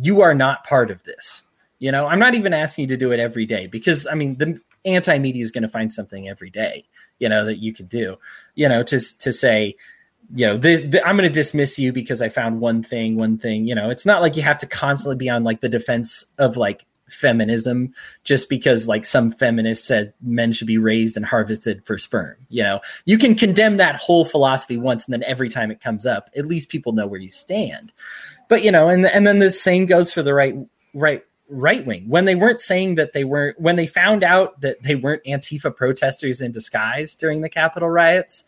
you 0.00 0.20
are 0.22 0.34
not 0.34 0.64
part 0.64 0.90
of 0.90 1.02
this." 1.04 1.44
You 1.78 1.92
know, 1.92 2.06
I'm 2.08 2.18
not 2.18 2.34
even 2.34 2.52
asking 2.52 2.82
you 2.82 2.88
to 2.88 2.96
do 2.96 3.12
it 3.12 3.20
every 3.20 3.46
day 3.46 3.66
because 3.68 4.06
I 4.08 4.14
mean, 4.14 4.36
the 4.38 4.60
anti-media 4.84 5.42
is 5.42 5.50
going 5.52 5.62
to 5.62 5.68
find 5.68 5.92
something 5.92 6.28
every 6.28 6.50
day, 6.50 6.84
you 7.18 7.28
know, 7.28 7.44
that 7.44 7.58
you 7.58 7.72
can 7.72 7.86
do. 7.86 8.16
You 8.56 8.68
know, 8.68 8.82
to 8.82 8.98
to 9.18 9.32
say 9.32 9.76
you 10.34 10.46
know, 10.46 10.56
the, 10.56 10.86
the, 10.86 11.06
I'm 11.06 11.16
going 11.16 11.28
to 11.28 11.34
dismiss 11.34 11.78
you 11.78 11.92
because 11.92 12.22
I 12.22 12.28
found 12.28 12.60
one 12.60 12.82
thing, 12.82 13.16
one 13.16 13.38
thing. 13.38 13.66
You 13.66 13.74
know, 13.74 13.90
it's 13.90 14.06
not 14.06 14.22
like 14.22 14.36
you 14.36 14.42
have 14.42 14.58
to 14.58 14.66
constantly 14.66 15.16
be 15.16 15.28
on 15.28 15.44
like 15.44 15.60
the 15.60 15.68
defense 15.68 16.24
of 16.38 16.56
like 16.56 16.86
feminism 17.08 17.92
just 18.22 18.48
because 18.48 18.86
like 18.86 19.04
some 19.04 19.32
feminist 19.32 19.84
said 19.84 20.14
men 20.22 20.52
should 20.52 20.66
be 20.66 20.78
raised 20.78 21.16
and 21.16 21.26
harvested 21.26 21.84
for 21.84 21.98
sperm. 21.98 22.36
You 22.48 22.62
know, 22.62 22.80
you 23.04 23.18
can 23.18 23.34
condemn 23.34 23.78
that 23.78 23.96
whole 23.96 24.24
philosophy 24.24 24.76
once, 24.76 25.06
and 25.06 25.12
then 25.12 25.24
every 25.24 25.48
time 25.48 25.70
it 25.70 25.80
comes 25.80 26.06
up, 26.06 26.30
at 26.36 26.46
least 26.46 26.68
people 26.68 26.92
know 26.92 27.06
where 27.06 27.20
you 27.20 27.30
stand. 27.30 27.92
But 28.48 28.62
you 28.62 28.70
know, 28.70 28.88
and 28.88 29.06
and 29.06 29.26
then 29.26 29.40
the 29.40 29.50
same 29.50 29.86
goes 29.86 30.12
for 30.12 30.22
the 30.22 30.34
right 30.34 30.54
right 30.94 31.24
right 31.48 31.84
wing 31.84 32.08
when 32.08 32.26
they 32.26 32.36
weren't 32.36 32.60
saying 32.60 32.94
that 32.94 33.12
they 33.12 33.24
weren't 33.24 33.60
when 33.60 33.74
they 33.74 33.86
found 33.86 34.22
out 34.22 34.60
that 34.60 34.80
they 34.84 34.94
weren't 34.94 35.24
antifa 35.24 35.74
protesters 35.74 36.40
in 36.40 36.52
disguise 36.52 37.16
during 37.16 37.40
the 37.40 37.48
capitol 37.48 37.90
riots 37.90 38.44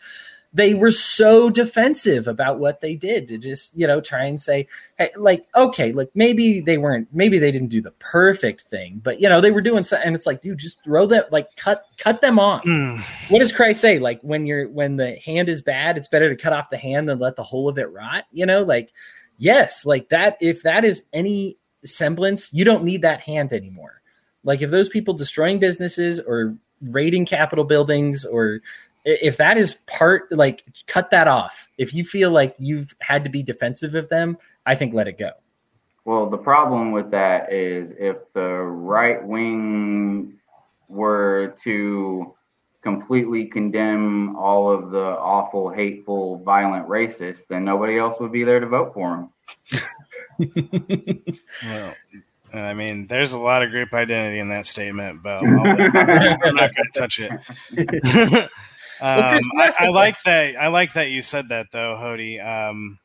they 0.55 0.75
were 0.75 0.91
so 0.91 1.49
defensive 1.49 2.29
about 2.29 2.59
what 2.59 2.81
they 2.81 2.95
did 2.95 3.29
to 3.29 3.39
just 3.39 3.77
you 3.77 3.87
know 3.87 4.01
try 4.01 4.25
and 4.25 4.41
say 4.41 4.67
hey 4.99 5.11
like 5.17 5.47
okay 5.55 5.93
like 5.93 6.11
maybe 6.15 6.61
they 6.61 6.79
weren't 6.79 7.09
maybe 7.13 7.39
they 7.39 7.51
didn't 7.51 7.69
do 7.69 7.81
the 7.81 7.91
perfect 7.93 8.63
thing 8.63 9.01
but 9.03 9.21
you 9.21 9.29
know 9.29 9.41
they 9.41 9.51
were 9.51 9.61
doing 9.61 9.85
something 9.85 10.07
and 10.07 10.17
it's 10.17 10.27
like 10.27 10.43
dude 10.43 10.59
just 10.59 10.83
throw 10.85 11.07
that 11.07 11.33
like 11.33 11.55
cut 11.57 11.85
cut 11.97 12.21
them 12.21 12.39
off. 12.39 12.65
Mm. 12.65 13.01
what 13.31 13.39
does 13.39 13.53
christ 13.53 13.81
say? 13.81 13.99
Like 13.99 14.21
when 14.23 14.47
you're 14.47 14.69
when 14.69 14.97
the 14.97 15.17
hand 15.25 15.49
is 15.49 15.63
bad 15.63 15.97
it's 15.97 16.09
better 16.09 16.29
to 16.29 16.41
cut 16.41 16.53
off 16.53 16.71
the 16.71 16.77
hand 16.77 17.09
than 17.09 17.19
let 17.19 17.37
the 17.37 17.43
whole 17.43 17.69
of 17.69 17.79
it 17.79 17.91
rot 17.91 18.25
you 18.31 18.47
know? 18.47 18.63
Like 18.63 18.93
yes 19.39 19.87
like 19.87 20.11
that 20.11 20.37
if 20.41 20.63
that 20.63 20.85
is 20.85 21.03
any 21.13 21.57
semblance 21.85 22.53
you 22.53 22.65
don't 22.65 22.85
need 22.85 23.03
that 23.03 23.21
hand 23.21 23.53
anymore. 23.53 24.03
Like 24.45 24.61
if 24.61 24.71
those 24.71 24.89
people 24.89 25.15
destroying 25.15 25.59
businesses 25.59 26.21
or 26.21 26.57
raiding 26.83 27.25
capital 27.27 27.65
buildings 27.65 28.25
or 28.25 28.61
if 29.05 29.37
that 29.37 29.59
is 29.59 29.75
part 29.87 30.31
like 30.31 30.65
cut 30.87 31.11
that 31.11 31.29
off. 31.29 31.69
If 31.79 31.95
you 31.95 32.05
feel 32.05 32.31
like 32.31 32.55
you've 32.59 32.95
had 33.01 33.25
to 33.25 33.31
be 33.31 33.43
defensive 33.43 33.95
of 33.95 34.09
them 34.09 34.39
i 34.67 34.75
think 34.75 34.95
let 34.95 35.09
it 35.09 35.19
go. 35.19 35.31
Well 36.05 36.29
the 36.29 36.39
problem 36.39 36.93
with 36.93 37.11
that 37.11 37.53
is 37.53 37.93
if 37.99 38.33
the 38.33 38.49
right 38.49 39.25
wing 39.25 40.35
were 40.89 41.55
to 41.63 42.35
completely 42.83 43.47
condemn 43.47 44.35
all 44.37 44.71
of 44.71 44.91
the 44.91 45.17
awful 45.19 45.71
hateful 45.71 46.39
violent 46.39 46.89
racists 46.89 47.47
then 47.47 47.65
nobody 47.65 47.97
else 47.97 48.19
would 48.19 48.33
be 48.33 48.43
there 48.43 48.59
to 48.59 48.67
vote 48.67 48.93
for 48.93 49.09
them 49.09 49.31
well 51.65 51.95
I 52.55 52.75
mean, 52.75 53.07
there's 53.07 53.33
a 53.33 53.39
lot 53.39 53.63
of 53.63 53.71
group 53.71 53.95
identity 53.95 54.39
in 54.39 54.49
that 54.51 54.67
statement, 54.67 55.23
but 55.23 55.43
I'm 55.43 55.55
not 55.57 56.75
going 56.75 56.89
to 56.91 56.91
touch 56.95 57.19
it. 57.21 57.31
Um, 59.03 59.41
I, 59.59 59.73
I, 59.81 59.89
like 59.89 60.23
that. 60.23 60.55
I 60.55 60.69
like 60.69 60.93
that 60.93 61.11
you 61.11 61.23
said 61.23 61.49
that 61.49 61.73
though, 61.73 61.97
Cody. 61.99 62.39
Um, 62.39 63.01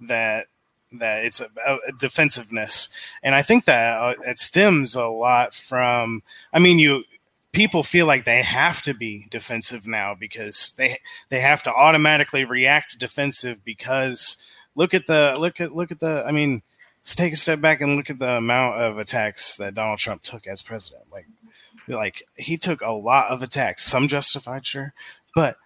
that 0.00 0.46
that 0.92 1.24
it's 1.24 1.40
a, 1.40 1.46
a, 1.64 1.92
defensiveness, 1.98 2.88
and 3.22 3.36
I 3.36 3.42
think 3.42 3.64
that 3.66 4.00
uh, 4.00 4.14
it 4.26 4.40
stems 4.40 4.96
a 4.96 5.06
lot 5.06 5.54
from. 5.54 6.22
I 6.52 6.58
mean, 6.58 6.80
you 6.80 7.04
people 7.52 7.84
feel 7.84 8.06
like 8.06 8.24
they 8.24 8.42
have 8.42 8.82
to 8.82 8.94
be 8.94 9.28
defensive 9.30 9.86
now 9.86 10.16
because 10.18 10.72
they 10.76 10.98
they 11.28 11.38
have 11.38 11.62
to 11.62 11.72
automatically 11.72 12.44
react 12.44 12.98
defensive 12.98 13.64
because 13.64 14.38
look 14.74 14.92
at 14.92 15.06
the 15.06 15.36
look 15.38 15.60
at 15.60 15.72
look 15.72 15.92
at 15.92 16.00
the. 16.00 16.24
I 16.26 16.32
mean, 16.32 16.62
let's 17.00 17.14
take 17.14 17.32
a 17.32 17.36
step 17.36 17.60
back 17.60 17.80
and 17.80 17.94
look 17.94 18.10
at 18.10 18.18
the 18.18 18.38
amount 18.38 18.80
of 18.80 18.98
attacks 18.98 19.56
that 19.58 19.74
Donald 19.74 20.00
Trump 20.00 20.24
took 20.24 20.48
as 20.48 20.62
president. 20.62 21.04
Like 21.12 21.26
like 21.86 22.22
he 22.34 22.56
took 22.56 22.80
a 22.80 22.90
lot 22.90 23.30
of 23.30 23.42
attacks, 23.42 23.84
some 23.84 24.08
justified, 24.08 24.66
sure, 24.66 24.92
but 25.38 25.56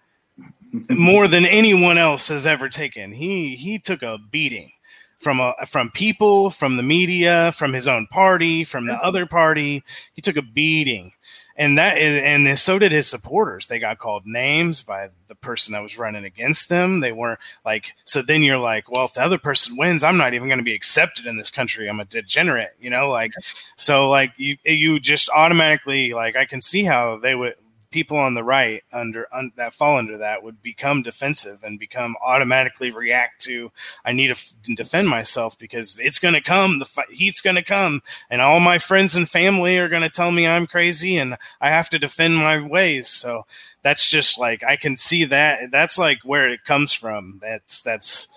more 0.87 1.27
than 1.27 1.47
anyone 1.47 1.97
else 1.97 2.27
has 2.27 2.45
ever 2.45 2.69
taken. 2.69 3.11
He 3.11 3.55
he 3.55 3.79
took 3.79 4.03
a 4.03 4.19
beating 4.29 4.71
from 5.17 5.39
a 5.39 5.55
from 5.65 5.89
people, 5.89 6.51
from 6.51 6.77
the 6.77 6.83
media, 6.83 7.51
from 7.53 7.73
his 7.73 7.87
own 7.87 8.05
party, 8.07 8.63
from 8.63 8.85
the 8.85 8.93
other 8.93 9.25
party. 9.25 9.83
He 10.13 10.21
took 10.21 10.37
a 10.37 10.43
beating. 10.43 11.13
And 11.55 11.77
that 11.77 11.99
is, 11.99 12.19
and 12.23 12.57
so 12.57 12.79
did 12.79 12.91
his 12.91 13.07
supporters. 13.07 13.67
They 13.67 13.77
got 13.77 13.99
called 13.99 14.23
names 14.25 14.81
by 14.81 15.09
the 15.27 15.35
person 15.35 15.73
that 15.73 15.83
was 15.83 15.99
running 15.99 16.25
against 16.25 16.67
them. 16.67 16.99
They 16.99 17.11
weren't 17.11 17.39
like 17.63 17.93
so. 18.05 18.23
Then 18.23 18.41
you're 18.41 18.57
like, 18.57 18.89
well, 18.89 19.05
if 19.05 19.13
the 19.13 19.21
other 19.21 19.37
person 19.37 19.77
wins, 19.77 20.03
I'm 20.03 20.17
not 20.17 20.33
even 20.33 20.47
going 20.47 20.57
to 20.57 20.63
be 20.63 20.73
accepted 20.73 21.27
in 21.27 21.37
this 21.37 21.51
country. 21.51 21.87
I'm 21.87 21.99
a 21.99 22.05
degenerate, 22.05 22.73
you 22.79 22.89
know. 22.89 23.07
Like, 23.07 23.33
so 23.75 24.09
like 24.09 24.33
you 24.37 24.57
you 24.63 24.99
just 24.99 25.29
automatically 25.29 26.13
like 26.13 26.35
I 26.35 26.45
can 26.45 26.59
see 26.59 26.83
how 26.83 27.19
they 27.21 27.35
would 27.35 27.53
people 27.93 28.17
on 28.17 28.33
the 28.33 28.43
right 28.43 28.83
under 28.91 29.27
un, 29.31 29.51
that 29.55 29.73
fall 29.73 29.97
under 29.97 30.17
that 30.17 30.43
would 30.43 30.61
become 30.63 31.03
defensive 31.03 31.63
and 31.63 31.79
become 31.79 32.15
automatically 32.25 32.91
react 32.91 33.39
to 33.45 33.71
I 34.03 34.11
need 34.11 34.27
to 34.27 34.33
f- 34.33 34.53
defend 34.75 35.07
myself 35.07 35.57
because 35.57 35.99
it's 35.99 36.19
going 36.19 36.33
to 36.33 36.41
come 36.41 36.79
the 36.79 36.85
fight, 36.85 37.11
heat's 37.11 37.41
going 37.41 37.55
to 37.55 37.63
come 37.63 38.01
and 38.29 38.41
all 38.41 38.59
my 38.59 38.79
friends 38.79 39.15
and 39.15 39.29
family 39.29 39.77
are 39.77 39.89
going 39.89 40.01
to 40.01 40.09
tell 40.09 40.31
me 40.31 40.47
I'm 40.47 40.67
crazy 40.67 41.17
and 41.17 41.37
I 41.61 41.69
have 41.69 41.89
to 41.91 41.99
defend 41.99 42.35
my 42.35 42.59
ways. 42.59 43.07
So 43.07 43.45
that's 43.83 44.09
just 44.09 44.39
like 44.39 44.63
I 44.63 44.75
can 44.75 44.97
see 44.97 45.25
that 45.25 45.71
that's 45.71 45.97
like 45.97 46.19
where 46.23 46.49
it 46.49 46.65
comes 46.65 46.91
from. 46.91 47.39
That's 47.41 47.83
that's 47.83 48.27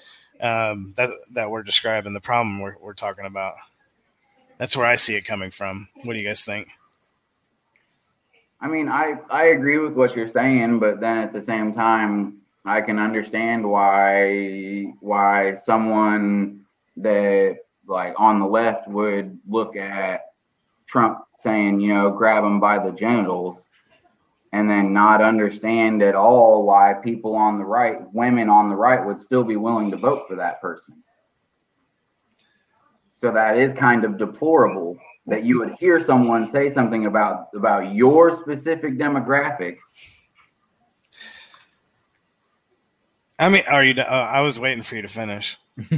um, 0.41 0.93
that 0.97 1.11
that 1.33 1.51
we're 1.51 1.63
describing 1.63 2.13
the 2.13 2.21
problem 2.21 2.61
we're, 2.61 2.77
we're 2.79 2.93
talking 2.93 3.25
about. 3.25 3.55
That's 4.59 4.77
where 4.77 4.87
I 4.87 4.97
see 4.97 5.17
it 5.17 5.25
coming 5.25 5.51
from. 5.51 5.89
What 6.05 6.13
do 6.13 6.19
you 6.19 6.29
guys 6.29 6.45
think 6.45 6.69
I 8.61 8.69
mean, 8.69 8.89
I 8.89 9.19
I 9.31 9.47
agree 9.47 9.79
with 9.79 9.95
what 9.95 10.17
you're 10.17 10.27
saying, 10.27 10.79
but 10.79 11.01
then 11.01 11.19
at 11.19 11.33
the 11.33 11.41
same 11.41 11.73
time, 11.73 12.39
I 12.65 12.81
can 12.81 12.99
understand 12.99 13.69
why 13.69 14.93
why 15.01 15.55
someone 15.55 16.65
that 16.97 17.59
like 17.87 18.15
on 18.19 18.39
the 18.39 18.47
left 18.47 18.89
would 18.89 19.39
look 19.49 19.77
at 19.77 20.23
Trump 20.87 21.19
saying, 21.39 21.81
you 21.81 21.95
know, 21.95 22.11
grab 22.11 22.45
him 22.45 22.59
by 22.59 22.79
the 22.79 22.93
genitals 22.93 23.69
and 24.53 24.71
then 24.71 24.93
not 24.93 25.21
understand 25.21 26.03
at 26.03 26.15
all 26.15 26.65
why 26.65 26.95
people 26.95 27.35
on 27.35 27.59
the 27.59 27.65
right, 27.65 27.99
women 28.15 28.49
on 28.49 28.69
the 28.71 28.77
right, 28.77 29.05
would 29.05 29.19
still 29.19 29.45
be 29.45 29.57
willing 29.57 29.91
to 29.91 29.97
vote 29.97 30.27
for 30.27 30.37
that 30.37 30.61
person. 30.61 31.03
So 33.11 33.31
that 33.33 33.57
is 33.57 33.73
kind 33.73 34.05
of 34.05 34.19
deplorable 34.19 34.99
that 35.27 35.45
you 35.45 35.59
would 35.59 35.75
hear 35.79 35.99
someone 35.99 36.47
say 36.47 36.69
something 36.69 37.07
about 37.07 37.49
about 37.55 37.95
your 37.95 38.31
specific 38.31 38.95
demographic. 38.95 39.77
I 43.39 43.49
mean, 43.49 43.63
are 43.69 43.85
you? 43.85 44.01
Uh, 44.01 44.05
I 44.05 44.41
was 44.41 44.59
waiting 44.59 44.83
for 44.83 44.97
you 44.97 45.03
to 45.03 45.09
finish. 45.09 45.59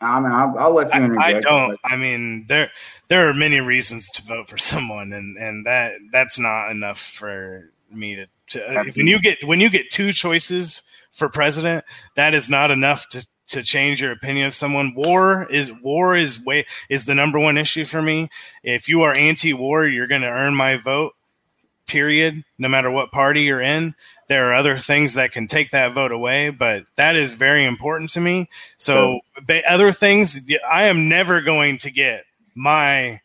I 0.00 0.20
mean, 0.20 0.32
I'll, 0.32 0.54
I'll 0.58 0.74
let 0.74 0.94
you 0.94 1.02
interject. 1.02 1.24
I, 1.24 1.38
I 1.38 1.40
don't. 1.40 1.80
I 1.84 1.96
mean, 1.96 2.46
there 2.46 2.70
there 3.08 3.28
are 3.28 3.34
many 3.34 3.60
reasons 3.60 4.10
to 4.10 4.22
vote 4.22 4.48
for 4.48 4.58
someone, 4.58 5.12
and 5.12 5.36
and 5.38 5.66
that 5.66 5.94
that's 6.12 6.38
not 6.38 6.70
enough 6.70 6.98
for 6.98 7.70
me 7.90 8.16
to. 8.16 8.26
to 8.50 8.92
when 8.94 9.06
you 9.06 9.20
get 9.20 9.38
when 9.44 9.60
you 9.60 9.70
get 9.70 9.90
two 9.90 10.12
choices 10.12 10.82
for 11.12 11.28
president, 11.28 11.84
that 12.16 12.34
is 12.34 12.50
not 12.50 12.70
enough 12.70 13.08
to 13.08 13.26
to 13.48 13.62
change 13.62 14.00
your 14.00 14.12
opinion 14.12 14.46
of 14.46 14.54
someone. 14.54 14.94
War 14.94 15.46
is 15.50 15.72
war 15.72 16.16
is 16.16 16.40
way 16.40 16.66
is 16.88 17.04
the 17.04 17.14
number 17.14 17.38
one 17.38 17.58
issue 17.58 17.84
for 17.84 18.02
me. 18.02 18.28
If 18.62 18.88
you 18.88 19.02
are 19.02 19.16
anti-war, 19.16 19.86
you're 19.86 20.06
going 20.06 20.22
to 20.22 20.28
earn 20.28 20.54
my 20.54 20.76
vote. 20.76 21.12
Period. 21.86 22.44
No 22.58 22.68
matter 22.68 22.90
what 22.90 23.12
party 23.12 23.42
you're 23.42 23.60
in, 23.60 23.94
there 24.28 24.48
are 24.48 24.54
other 24.54 24.78
things 24.78 25.14
that 25.14 25.32
can 25.32 25.46
take 25.46 25.70
that 25.72 25.92
vote 25.92 26.12
away, 26.12 26.48
but 26.48 26.84
that 26.96 27.14
is 27.14 27.34
very 27.34 27.66
important 27.66 28.08
to 28.10 28.20
me. 28.20 28.48
So, 28.78 29.20
sure. 29.46 29.60
other 29.68 29.92
things, 29.92 30.40
I 30.70 30.84
am 30.84 31.10
never 31.10 31.42
going 31.42 31.76
to 31.78 31.90
get 31.90 32.24
my 32.54 33.20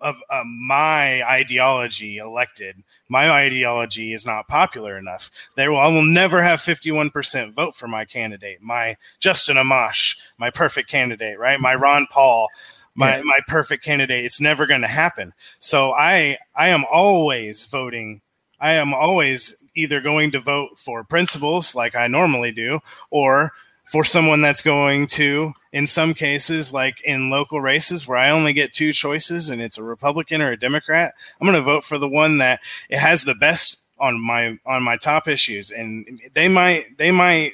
of 0.00 0.16
uh, 0.30 0.42
my 0.44 1.26
ideology 1.28 2.18
elected. 2.18 2.82
My 3.08 3.30
ideology 3.30 4.12
is 4.12 4.26
not 4.26 4.48
popular 4.48 4.96
enough. 4.98 5.30
There, 5.56 5.72
will, 5.72 5.80
I 5.80 5.86
will 5.86 6.04
never 6.04 6.42
have 6.42 6.60
51% 6.60 7.54
vote 7.54 7.74
for 7.74 7.88
my 7.88 8.04
candidate, 8.04 8.60
my 8.62 8.96
Justin 9.20 9.56
Amash, 9.56 10.18
my 10.38 10.50
perfect 10.50 10.88
candidate, 10.88 11.38
right? 11.38 11.60
My 11.60 11.74
Ron 11.74 12.06
Paul, 12.10 12.48
my, 12.94 13.16
yeah. 13.16 13.22
my 13.24 13.38
perfect 13.48 13.84
candidate. 13.84 14.24
It's 14.24 14.40
never 14.40 14.66
going 14.66 14.82
to 14.82 14.88
happen. 14.88 15.32
So 15.58 15.92
I, 15.92 16.38
I 16.54 16.68
am 16.68 16.84
always 16.90 17.66
voting. 17.66 18.20
I 18.60 18.72
am 18.72 18.94
always 18.94 19.54
either 19.74 20.00
going 20.00 20.32
to 20.32 20.40
vote 20.40 20.78
for 20.78 21.04
principles 21.04 21.74
like 21.74 21.94
I 21.94 22.06
normally 22.06 22.52
do, 22.52 22.80
or 23.10 23.52
for 23.90 24.02
someone 24.02 24.40
that's 24.40 24.62
going 24.62 25.06
to, 25.06 25.52
in 25.76 25.86
some 25.86 26.14
cases, 26.14 26.72
like 26.72 27.02
in 27.02 27.28
local 27.28 27.60
races 27.60 28.08
where 28.08 28.16
I 28.16 28.30
only 28.30 28.54
get 28.54 28.72
two 28.72 28.94
choices 28.94 29.50
and 29.50 29.60
it's 29.60 29.76
a 29.76 29.82
Republican 29.82 30.40
or 30.40 30.50
a 30.50 30.58
Democrat, 30.58 31.12
I'm 31.38 31.46
going 31.46 31.54
to 31.54 31.60
vote 31.60 31.84
for 31.84 31.98
the 31.98 32.08
one 32.08 32.38
that 32.38 32.60
it 32.88 32.98
has 32.98 33.24
the 33.24 33.34
best 33.34 33.76
on 33.98 34.18
my 34.18 34.58
on 34.64 34.82
my 34.82 34.96
top 34.96 35.28
issues, 35.28 35.70
and 35.70 36.18
they 36.32 36.48
might 36.48 36.96
they 36.96 37.10
might. 37.10 37.52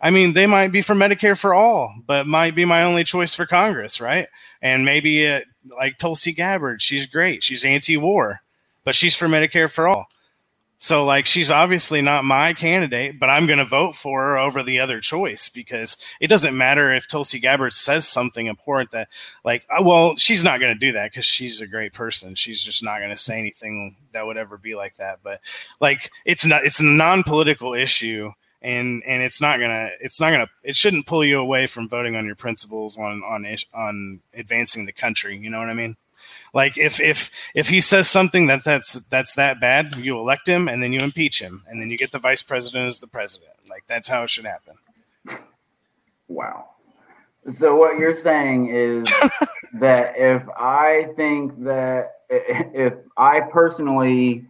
I 0.00 0.10
mean, 0.10 0.34
they 0.34 0.46
might 0.46 0.70
be 0.70 0.82
for 0.82 0.94
Medicare 0.94 1.36
for 1.36 1.52
all, 1.52 1.92
but 2.06 2.28
might 2.28 2.54
be 2.54 2.64
my 2.64 2.84
only 2.84 3.02
choice 3.02 3.34
for 3.34 3.44
Congress, 3.44 4.00
right? 4.00 4.28
And 4.62 4.84
maybe 4.84 5.24
it, 5.24 5.44
like 5.76 5.98
Tulsi 5.98 6.32
Gabbard, 6.32 6.80
she's 6.80 7.08
great. 7.08 7.42
She's 7.42 7.64
anti-war, 7.64 8.40
but 8.84 8.94
she's 8.94 9.16
for 9.16 9.26
Medicare 9.26 9.68
for 9.68 9.88
all. 9.88 10.06
So 10.80 11.04
like 11.04 11.26
she's 11.26 11.50
obviously 11.50 12.00
not 12.02 12.24
my 12.24 12.54
candidate, 12.54 13.18
but 13.18 13.28
I'm 13.28 13.46
going 13.46 13.58
to 13.58 13.64
vote 13.64 13.96
for 13.96 14.22
her 14.22 14.38
over 14.38 14.62
the 14.62 14.78
other 14.78 15.00
choice 15.00 15.48
because 15.48 15.96
it 16.20 16.28
doesn't 16.28 16.56
matter 16.56 16.94
if 16.94 17.08
Tulsi 17.08 17.40
Gabbard 17.40 17.72
says 17.72 18.06
something 18.06 18.46
important 18.46 18.92
that 18.92 19.08
like 19.44 19.66
uh, 19.76 19.82
well, 19.82 20.14
she's 20.16 20.44
not 20.44 20.60
going 20.60 20.72
to 20.72 20.78
do 20.78 20.92
that 20.92 21.12
cuz 21.12 21.24
she's 21.24 21.60
a 21.60 21.66
great 21.66 21.92
person. 21.92 22.36
She's 22.36 22.62
just 22.62 22.82
not 22.82 22.98
going 22.98 23.10
to 23.10 23.16
say 23.16 23.38
anything 23.40 23.96
that 24.12 24.24
would 24.24 24.36
ever 24.36 24.56
be 24.56 24.76
like 24.76 24.96
that, 24.96 25.18
but 25.24 25.40
like 25.80 26.12
it's 26.24 26.46
not 26.46 26.64
it's 26.64 26.78
a 26.78 26.84
non-political 26.84 27.74
issue 27.74 28.30
and 28.62 29.02
and 29.04 29.22
it's 29.22 29.40
not 29.40 29.58
going 29.58 29.70
to 29.70 29.90
it's 30.00 30.20
not 30.20 30.30
going 30.30 30.46
to 30.46 30.52
it 30.62 30.76
shouldn't 30.76 31.06
pull 31.06 31.24
you 31.24 31.40
away 31.40 31.66
from 31.66 31.88
voting 31.88 32.14
on 32.14 32.24
your 32.24 32.36
principles 32.36 32.96
on 32.96 33.22
on 33.24 33.44
on 33.74 34.20
advancing 34.32 34.86
the 34.86 34.92
country, 34.92 35.36
you 35.36 35.50
know 35.50 35.58
what 35.58 35.68
I 35.68 35.74
mean? 35.74 35.96
Like 36.54 36.78
if 36.78 37.00
if 37.00 37.30
if 37.54 37.68
he 37.68 37.80
says 37.80 38.08
something 38.08 38.46
that 38.46 38.64
that's 38.64 38.94
that's 39.10 39.34
that 39.34 39.60
bad, 39.60 39.96
you 39.96 40.18
elect 40.18 40.48
him 40.48 40.68
and 40.68 40.82
then 40.82 40.92
you 40.92 41.00
impeach 41.00 41.40
him 41.40 41.64
and 41.68 41.80
then 41.80 41.90
you 41.90 41.98
get 41.98 42.12
the 42.12 42.18
vice 42.18 42.42
president 42.42 42.88
as 42.88 43.00
the 43.00 43.06
president. 43.06 43.52
Like 43.68 43.84
that's 43.86 44.08
how 44.08 44.22
it 44.22 44.30
should 44.30 44.46
happen. 44.46 44.74
Wow. 46.28 46.70
So 47.48 47.76
what 47.76 47.98
you're 47.98 48.14
saying 48.14 48.68
is 48.70 49.10
that 49.74 50.14
if 50.16 50.42
I 50.56 51.08
think 51.16 51.64
that 51.64 52.20
if 52.28 52.94
I 53.16 53.40
personally 53.40 54.46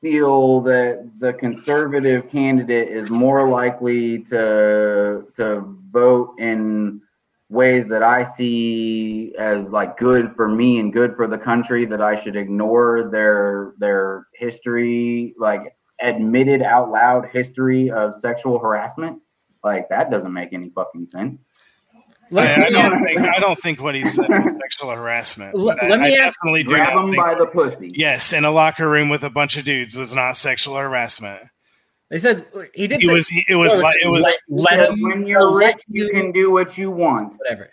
feel 0.00 0.60
that 0.60 1.10
the 1.18 1.32
conservative 1.32 2.28
candidate 2.28 2.88
is 2.88 3.08
more 3.08 3.48
likely 3.48 4.18
to 4.18 5.26
to 5.34 5.76
vote 5.90 6.34
in 6.38 7.00
ways 7.54 7.86
that 7.86 8.02
I 8.02 8.24
see 8.24 9.32
as 9.38 9.72
like 9.72 9.96
good 9.96 10.32
for 10.32 10.48
me 10.48 10.80
and 10.80 10.92
good 10.92 11.14
for 11.16 11.26
the 11.26 11.38
country 11.38 11.86
that 11.86 12.02
I 12.02 12.16
should 12.16 12.36
ignore 12.36 13.08
their 13.10 13.74
their 13.78 14.26
history, 14.34 15.34
like 15.38 15.74
admitted 16.00 16.60
out 16.60 16.90
loud 16.90 17.28
history 17.32 17.90
of 17.90 18.14
sexual 18.14 18.58
harassment. 18.58 19.22
Like 19.62 19.88
that 19.88 20.10
doesn't 20.10 20.32
make 20.32 20.52
any 20.52 20.68
fucking 20.68 21.06
sense. 21.06 21.46
Let, 22.30 22.58
I, 22.58 22.66
I, 22.66 22.70
don't 22.70 23.04
think, 23.04 23.20
I 23.20 23.38
don't 23.38 23.58
think 23.60 23.82
what 23.82 23.94
he 23.94 24.04
said 24.06 24.28
was 24.28 24.56
sexual 24.56 24.90
harassment. 24.90 25.54
Let, 25.54 25.82
let 25.88 26.00
me 26.00 26.06
I 26.06 26.24
ask, 26.24 26.34
definitely 26.40 26.64
grab 26.64 26.98
him 26.98 27.14
by 27.14 27.34
the 27.34 27.46
pussy. 27.46 27.92
Yes, 27.94 28.32
in 28.32 28.44
a 28.44 28.50
locker 28.50 28.88
room 28.88 29.08
with 29.08 29.24
a 29.24 29.30
bunch 29.30 29.56
of 29.56 29.64
dudes 29.64 29.94
was 29.94 30.14
not 30.14 30.36
sexual 30.36 30.76
harassment. 30.76 31.42
They 32.14 32.20
said 32.20 32.46
he 32.74 32.86
did. 32.86 33.00
He 33.00 33.08
say, 33.08 33.12
was. 33.12 33.28
it 33.48 33.56
was. 33.56 33.76
Like, 33.76 33.96
it 34.00 34.06
was. 34.06 34.22
Let, 34.22 34.78
let 34.78 34.88
him. 34.88 35.02
When 35.02 35.26
you're 35.26 35.52
rich, 35.52 35.82
you, 35.88 36.04
you 36.04 36.10
can 36.10 36.30
do 36.30 36.52
what 36.52 36.78
you 36.78 36.88
want. 36.88 37.34
Whatever. 37.38 37.70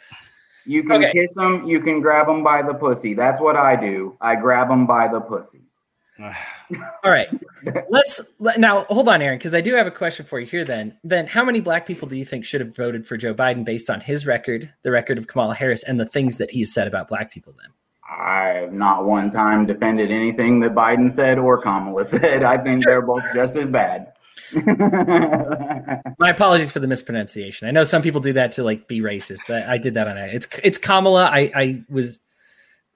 You 0.66 0.82
can 0.82 1.04
okay. 1.04 1.12
kiss 1.12 1.36
them. 1.36 1.68
You 1.68 1.80
can 1.80 2.02
grab 2.02 2.26
them 2.26 2.42
by 2.44 2.64
the 2.64 2.74
pussy. 2.74 3.14
That's 3.14 3.40
what 3.40 3.56
I 3.56 3.76
do. 3.76 4.18
I 4.20 4.36
grab 4.36 4.70
them 4.70 4.88
by 4.88 5.10
the 5.10 5.22
pussy. 5.22 5.62
All 6.20 7.12
right. 7.12 7.30
Let's 7.92 8.20
now 8.40 8.86
hold 8.86 9.10
on, 9.10 9.22
Aaron, 9.22 9.38
because 9.38 9.54
I 9.54 9.62
do 9.62 9.76
have 9.76 9.86
a 9.86 9.92
question 9.92 10.26
for 10.26 10.40
you 10.40 10.48
here. 10.48 10.66
Then, 10.66 10.98
then, 11.04 11.28
how 11.28 11.46
many 11.46 11.60
black 11.60 11.86
people 11.86 12.08
do 12.08 12.16
you 12.16 12.26
think 12.26 12.44
should 12.44 12.62
have 12.62 12.76
voted 12.76 13.06
for 13.06 13.18
Joe 13.18 13.36
Biden 13.36 13.64
based 13.64 13.92
on 13.92 14.02
his 14.02 14.26
record, 14.26 14.74
the 14.82 14.90
record 14.90 15.20
of 15.20 15.28
Kamala 15.28 15.54
Harris, 15.54 15.84
and 15.84 16.00
the 16.00 16.08
things 16.08 16.38
that 16.38 16.50
he 16.50 16.66
said 16.66 16.88
about 16.88 17.10
black 17.10 17.32
people? 17.32 17.54
Then, 17.62 17.70
I've 18.12 18.74
not 18.74 19.06
one 19.06 19.30
time 19.30 19.68
defended 19.68 20.10
anything 20.10 20.62
that 20.62 20.74
Biden 20.74 21.12
said 21.12 21.38
or 21.38 21.62
Kamala 21.62 22.06
said. 22.06 22.42
I 22.42 22.58
think 22.58 22.86
they're 22.86 23.04
both 23.04 23.24
just 23.36 23.56
as 23.56 23.70
bad. 23.70 24.14
My 24.54 26.30
apologies 26.30 26.72
for 26.72 26.80
the 26.80 26.88
mispronunciation. 26.88 27.68
I 27.68 27.72
know 27.72 27.84
some 27.84 28.02
people 28.02 28.22
do 28.22 28.34
that 28.34 28.54
to 28.54 28.64
like 28.64 28.88
be 28.88 29.02
racist. 29.02 29.50
I, 29.50 29.74
I 29.74 29.78
did 29.78 29.94
that 29.96 30.08
on 30.08 30.18
it. 30.18 30.34
It's 30.34 30.48
it's 30.64 30.78
Kamala. 30.78 31.26
I 31.26 31.52
I 31.56 31.84
was 31.90 32.22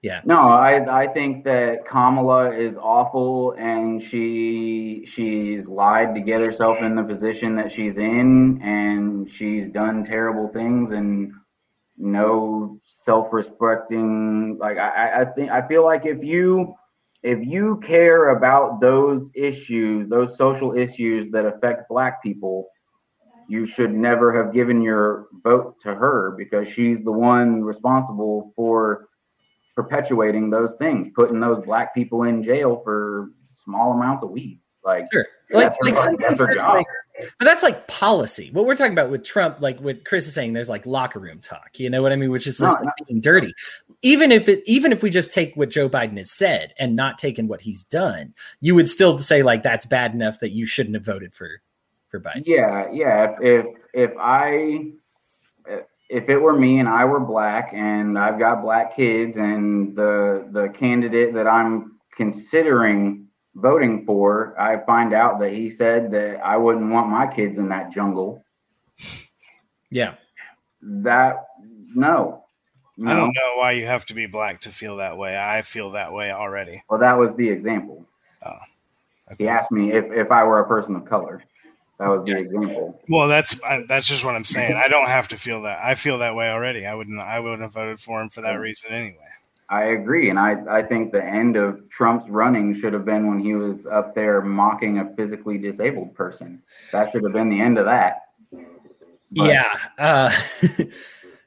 yeah. 0.02 0.20
No, 0.24 0.40
I 0.40 1.02
I 1.02 1.06
think 1.06 1.44
that 1.44 1.84
Kamala 1.84 2.52
is 2.52 2.76
awful 2.76 3.52
and 3.52 4.02
she 4.02 5.04
she's 5.06 5.68
lied 5.68 6.14
to 6.14 6.20
get 6.20 6.40
herself 6.40 6.80
in 6.80 6.94
the 6.94 7.04
position 7.04 7.56
that 7.56 7.72
she's 7.72 7.98
in 7.98 8.60
and 8.62 9.28
she's 9.28 9.68
done 9.68 10.04
terrible 10.04 10.48
things 10.48 10.92
and 10.92 11.32
no 11.98 12.78
self-respecting 12.84 14.58
like 14.58 14.76
I 14.76 15.22
I 15.22 15.24
think 15.24 15.50
I 15.50 15.66
feel 15.66 15.82
like 15.82 16.04
if 16.04 16.22
you 16.22 16.74
if 17.26 17.44
you 17.44 17.78
care 17.78 18.28
about 18.28 18.80
those 18.80 19.30
issues, 19.34 20.08
those 20.08 20.38
social 20.38 20.76
issues 20.76 21.28
that 21.30 21.44
affect 21.44 21.88
black 21.88 22.22
people, 22.22 22.68
you 23.48 23.66
should 23.66 23.92
never 23.92 24.32
have 24.32 24.52
given 24.52 24.80
your 24.80 25.26
vote 25.42 25.74
to 25.80 25.92
her 25.92 26.36
because 26.38 26.68
she's 26.68 27.02
the 27.02 27.10
one 27.10 27.64
responsible 27.64 28.52
for 28.54 29.08
perpetuating 29.74 30.50
those 30.50 30.76
things, 30.76 31.08
putting 31.16 31.40
those 31.40 31.58
black 31.64 31.92
people 31.96 32.22
in 32.22 32.44
jail 32.44 32.80
for 32.84 33.30
small 33.48 33.92
amounts 33.92 34.22
of 34.22 34.30
weed. 34.30 34.60
Like, 34.86 35.06
sure. 35.12 35.26
like, 35.50 35.64
that's 35.64 35.76
her, 35.80 36.10
like, 36.10 36.18
that's 36.20 36.40
her 36.40 36.54
job. 36.54 36.74
Like, 36.76 36.86
but 37.38 37.44
that's 37.44 37.62
like 37.62 37.88
policy. 37.88 38.50
What 38.52 38.66
we're 38.66 38.76
talking 38.76 38.92
about 38.92 39.10
with 39.10 39.24
Trump, 39.24 39.60
like 39.60 39.80
what 39.80 40.04
Chris 40.04 40.28
is 40.28 40.34
saying, 40.34 40.52
there's 40.52 40.68
like 40.68 40.86
locker 40.86 41.18
room 41.18 41.40
talk. 41.40 41.78
You 41.78 41.90
know 41.90 42.02
what 42.02 42.12
I 42.12 42.16
mean? 42.16 42.30
Which 42.30 42.46
is 42.46 42.58
just 42.58 42.80
no, 42.80 42.90
being 43.06 43.20
dirty. 43.20 43.52
Even 44.02 44.30
if 44.30 44.48
it, 44.48 44.62
even 44.66 44.92
if 44.92 45.02
we 45.02 45.10
just 45.10 45.32
take 45.32 45.54
what 45.56 45.70
Joe 45.70 45.88
Biden 45.88 46.18
has 46.18 46.30
said 46.30 46.72
and 46.78 46.94
not 46.94 47.18
taking 47.18 47.48
what 47.48 47.62
he's 47.62 47.82
done, 47.82 48.34
you 48.60 48.74
would 48.74 48.88
still 48.88 49.18
say 49.18 49.42
like 49.42 49.62
that's 49.62 49.86
bad 49.86 50.14
enough 50.14 50.40
that 50.40 50.52
you 50.52 50.66
shouldn't 50.66 50.94
have 50.94 51.04
voted 51.04 51.34
for 51.34 51.62
for 52.08 52.20
Biden. 52.20 52.44
Yeah, 52.46 52.88
yeah. 52.92 53.36
If 53.40 53.66
if 53.66 53.66
if 53.92 54.16
I 54.20 54.92
if 56.08 56.28
it 56.28 56.36
were 56.36 56.56
me 56.56 56.78
and 56.78 56.88
I 56.88 57.04
were 57.04 57.20
black 57.20 57.70
and 57.72 58.18
I've 58.18 58.38
got 58.38 58.62
black 58.62 58.94
kids 58.94 59.36
and 59.36 59.96
the 59.96 60.46
the 60.52 60.68
candidate 60.68 61.34
that 61.34 61.48
I'm 61.48 61.98
considering 62.14 63.25
voting 63.56 64.04
for, 64.04 64.54
I 64.60 64.78
find 64.84 65.12
out 65.12 65.40
that 65.40 65.52
he 65.52 65.68
said 65.68 66.10
that 66.12 66.44
I 66.44 66.56
wouldn't 66.56 66.90
want 66.90 67.08
my 67.08 67.26
kids 67.26 67.58
in 67.58 67.68
that 67.70 67.90
jungle. 67.90 68.44
Yeah. 69.90 70.14
That 70.82 71.46
no. 71.94 72.44
I 73.04 73.12
don't 73.12 73.34
know 73.34 73.56
why 73.56 73.72
you 73.72 73.84
have 73.86 74.06
to 74.06 74.14
be 74.14 74.26
black 74.26 74.60
to 74.62 74.70
feel 74.70 74.96
that 74.98 75.18
way. 75.18 75.36
I 75.36 75.62
feel 75.62 75.90
that 75.90 76.12
way 76.12 76.30
already. 76.32 76.82
Well, 76.88 77.00
that 77.00 77.18
was 77.18 77.34
the 77.34 77.48
example. 77.48 78.06
Oh, 78.44 78.52
okay. 79.32 79.44
He 79.44 79.48
asked 79.48 79.70
me 79.70 79.92
if, 79.92 80.10
if 80.12 80.30
I 80.30 80.44
were 80.44 80.60
a 80.60 80.66
person 80.66 80.96
of 80.96 81.04
color. 81.04 81.42
That 81.98 82.08
was 82.08 82.22
the 82.24 82.36
example. 82.36 83.00
Well, 83.08 83.26
that's 83.26 83.58
that's 83.88 84.06
just 84.06 84.22
what 84.22 84.34
I'm 84.34 84.44
saying. 84.44 84.74
I 84.74 84.88
don't 84.88 85.08
have 85.08 85.28
to 85.28 85.38
feel 85.38 85.62
that. 85.62 85.78
I 85.82 85.94
feel 85.94 86.18
that 86.18 86.34
way 86.34 86.50
already. 86.50 86.84
I 86.86 86.94
wouldn't. 86.94 87.18
I 87.18 87.40
wouldn't 87.40 87.62
have 87.62 87.72
voted 87.72 88.00
for 88.00 88.20
him 88.20 88.28
for 88.28 88.42
that 88.42 88.56
reason 88.56 88.92
anyway. 88.92 89.16
I 89.68 89.84
agree, 89.84 90.30
and 90.30 90.38
I 90.38 90.56
I 90.68 90.82
think 90.82 91.12
the 91.12 91.24
end 91.24 91.56
of 91.56 91.88
Trump's 91.88 92.30
running 92.30 92.72
should 92.72 92.92
have 92.92 93.04
been 93.04 93.26
when 93.26 93.38
he 93.38 93.54
was 93.54 93.86
up 93.86 94.14
there 94.14 94.40
mocking 94.40 94.98
a 94.98 95.14
physically 95.16 95.58
disabled 95.58 96.14
person. 96.14 96.62
That 96.92 97.10
should 97.10 97.24
have 97.24 97.32
been 97.32 97.48
the 97.48 97.60
end 97.60 97.78
of 97.78 97.86
that. 97.86 98.22
But, 99.32 99.50
yeah. 99.50 99.78
Uh, 99.98 100.30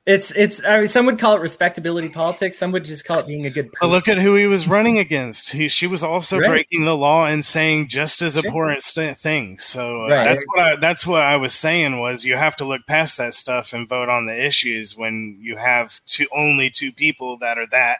It's 0.09 0.31
it's. 0.31 0.63
I 0.65 0.79
mean, 0.79 0.87
some 0.87 1.05
would 1.05 1.19
call 1.19 1.35
it 1.35 1.39
respectability 1.41 2.09
politics. 2.09 2.57
Some 2.57 2.71
would 2.71 2.83
just 2.83 3.05
call 3.05 3.19
it 3.19 3.27
being 3.27 3.45
a 3.45 3.51
good 3.51 3.71
person. 3.71 3.77
But 3.81 3.87
look 3.89 4.07
at 4.07 4.17
who 4.17 4.33
he 4.35 4.47
was 4.47 4.67
running 4.67 4.97
against. 4.97 5.51
He, 5.51 5.67
she 5.67 5.85
was 5.85 6.03
also 6.03 6.39
right. 6.39 6.49
breaking 6.49 6.85
the 6.85 6.95
law 6.95 7.27
and 7.27 7.45
saying 7.45 7.89
just 7.89 8.23
as 8.23 8.35
abhorrent 8.35 8.81
st- 8.81 9.19
things. 9.19 9.65
So 9.65 10.05
uh, 10.05 10.09
right. 10.09 10.23
that's 10.23 10.43
what 10.47 10.59
I, 10.59 10.75
that's 10.77 11.05
what 11.05 11.21
I 11.21 11.35
was 11.35 11.53
saying 11.53 11.99
was 11.99 12.25
you 12.25 12.37
have 12.37 12.55
to 12.55 12.65
look 12.65 12.87
past 12.87 13.19
that 13.19 13.35
stuff 13.35 13.71
and 13.71 13.87
vote 13.87 14.09
on 14.09 14.25
the 14.25 14.43
issues 14.43 14.97
when 14.97 15.37
you 15.39 15.57
have 15.57 16.03
two 16.07 16.25
only 16.35 16.71
two 16.71 16.91
people 16.91 17.37
that 17.37 17.59
are 17.59 17.67
that 17.67 17.99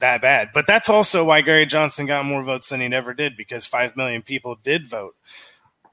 that 0.00 0.20
bad. 0.20 0.50
But 0.52 0.66
that's 0.66 0.88
also 0.88 1.24
why 1.24 1.40
Gary 1.40 1.66
Johnson 1.66 2.06
got 2.06 2.24
more 2.24 2.42
votes 2.42 2.68
than 2.68 2.80
he 2.80 2.88
never 2.88 3.14
did 3.14 3.36
because 3.36 3.66
five 3.66 3.96
million 3.96 4.22
people 4.22 4.56
did 4.62 4.88
vote 4.88 5.14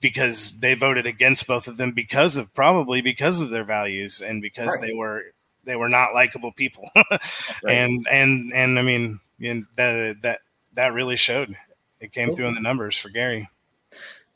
because 0.01 0.59
they 0.59 0.73
voted 0.73 1.05
against 1.05 1.47
both 1.47 1.67
of 1.67 1.77
them 1.77 1.91
because 1.91 2.37
of 2.37 2.53
probably 2.53 3.01
because 3.01 3.41
of 3.41 3.49
their 3.49 3.63
values 3.63 4.21
and 4.21 4.41
because 4.41 4.67
right. 4.67 4.81
they 4.81 4.93
were 4.93 5.23
they 5.63 5.75
were 5.75 5.89
not 5.89 6.13
likable 6.13 6.51
people 6.51 6.89
right. 6.95 7.19
and 7.65 8.07
and 8.09 8.53
and 8.53 8.79
i 8.79 8.81
mean 8.81 9.19
and 9.41 9.65
that 9.75 10.21
that 10.21 10.39
that 10.73 10.93
really 10.93 11.15
showed 11.15 11.55
it 11.99 12.11
came 12.11 12.27
cool. 12.27 12.35
through 12.35 12.47
in 12.47 12.55
the 12.55 12.61
numbers 12.61 12.97
for 12.97 13.09
gary 13.09 13.49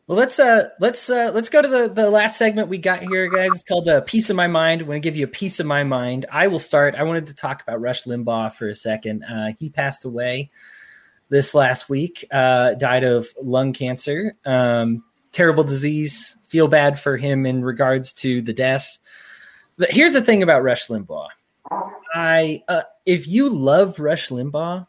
well 0.08 0.18
let's 0.18 0.39
uh 0.39 0.70
let's 0.80 1.10
uh 1.10 1.32
let's 1.34 1.49
go 1.49 1.62
to 1.62 1.68
the 1.68 1.88
the 1.89 2.10
last 2.10 2.38
segment 2.38 2.68
we 2.68 2.78
got 2.78 3.02
here 3.04 3.30
guys 3.30 3.52
it's 3.54 3.64
called 3.64 3.88
a 3.88 4.02
piece 4.02 4.30
of 4.30 4.36
my 4.36 4.47
mind 4.47 4.82
i'm 4.82 4.88
going 4.88 5.02
to 5.02 5.06
give 5.06 5.16
you 5.16 5.26
a 5.26 5.30
piece 5.30 5.60
of 5.60 5.66
my 5.66 5.84
mind 5.84 6.26
i 6.32 6.47
will 6.47 6.60
start 6.60 6.95
i 6.95 7.04
wanted 7.04 7.28
to 7.28 7.34
talk 7.34 7.62
about 7.62 7.80
rush 7.80 8.04
limbaugh 8.04 8.52
for 8.52 8.68
a 8.68 8.76
second 8.76 9.24
uh 9.24 9.52
he 9.58 9.70
passed 9.70 10.06
away 10.06 10.49
this 11.30 11.54
last 11.54 11.89
week 11.89 12.26
uh 12.32 12.74
died 12.74 13.04
of 13.04 13.28
lung 13.41 13.74
cancer 13.74 14.36
um 14.45 15.04
terrible 15.32 15.64
disease. 15.64 16.38
Feel 16.47 16.68
bad 16.68 16.99
for 16.99 17.18
him 17.18 17.45
in 17.45 17.64
regards 17.64 18.14
to 18.14 18.41
the 18.41 18.54
death. 18.54 18.97
But 19.78 19.91
here's 19.91 20.14
the 20.14 20.22
thing 20.22 20.43
about 20.43 20.64
Rush 20.64 20.88
Limbaugh. 20.88 21.28
I 22.14 22.64
uh, 22.68 22.84
if 23.06 23.28
you 23.28 23.49
love 23.49 23.99
Rush 23.99 24.30
Limbaugh, 24.30 24.86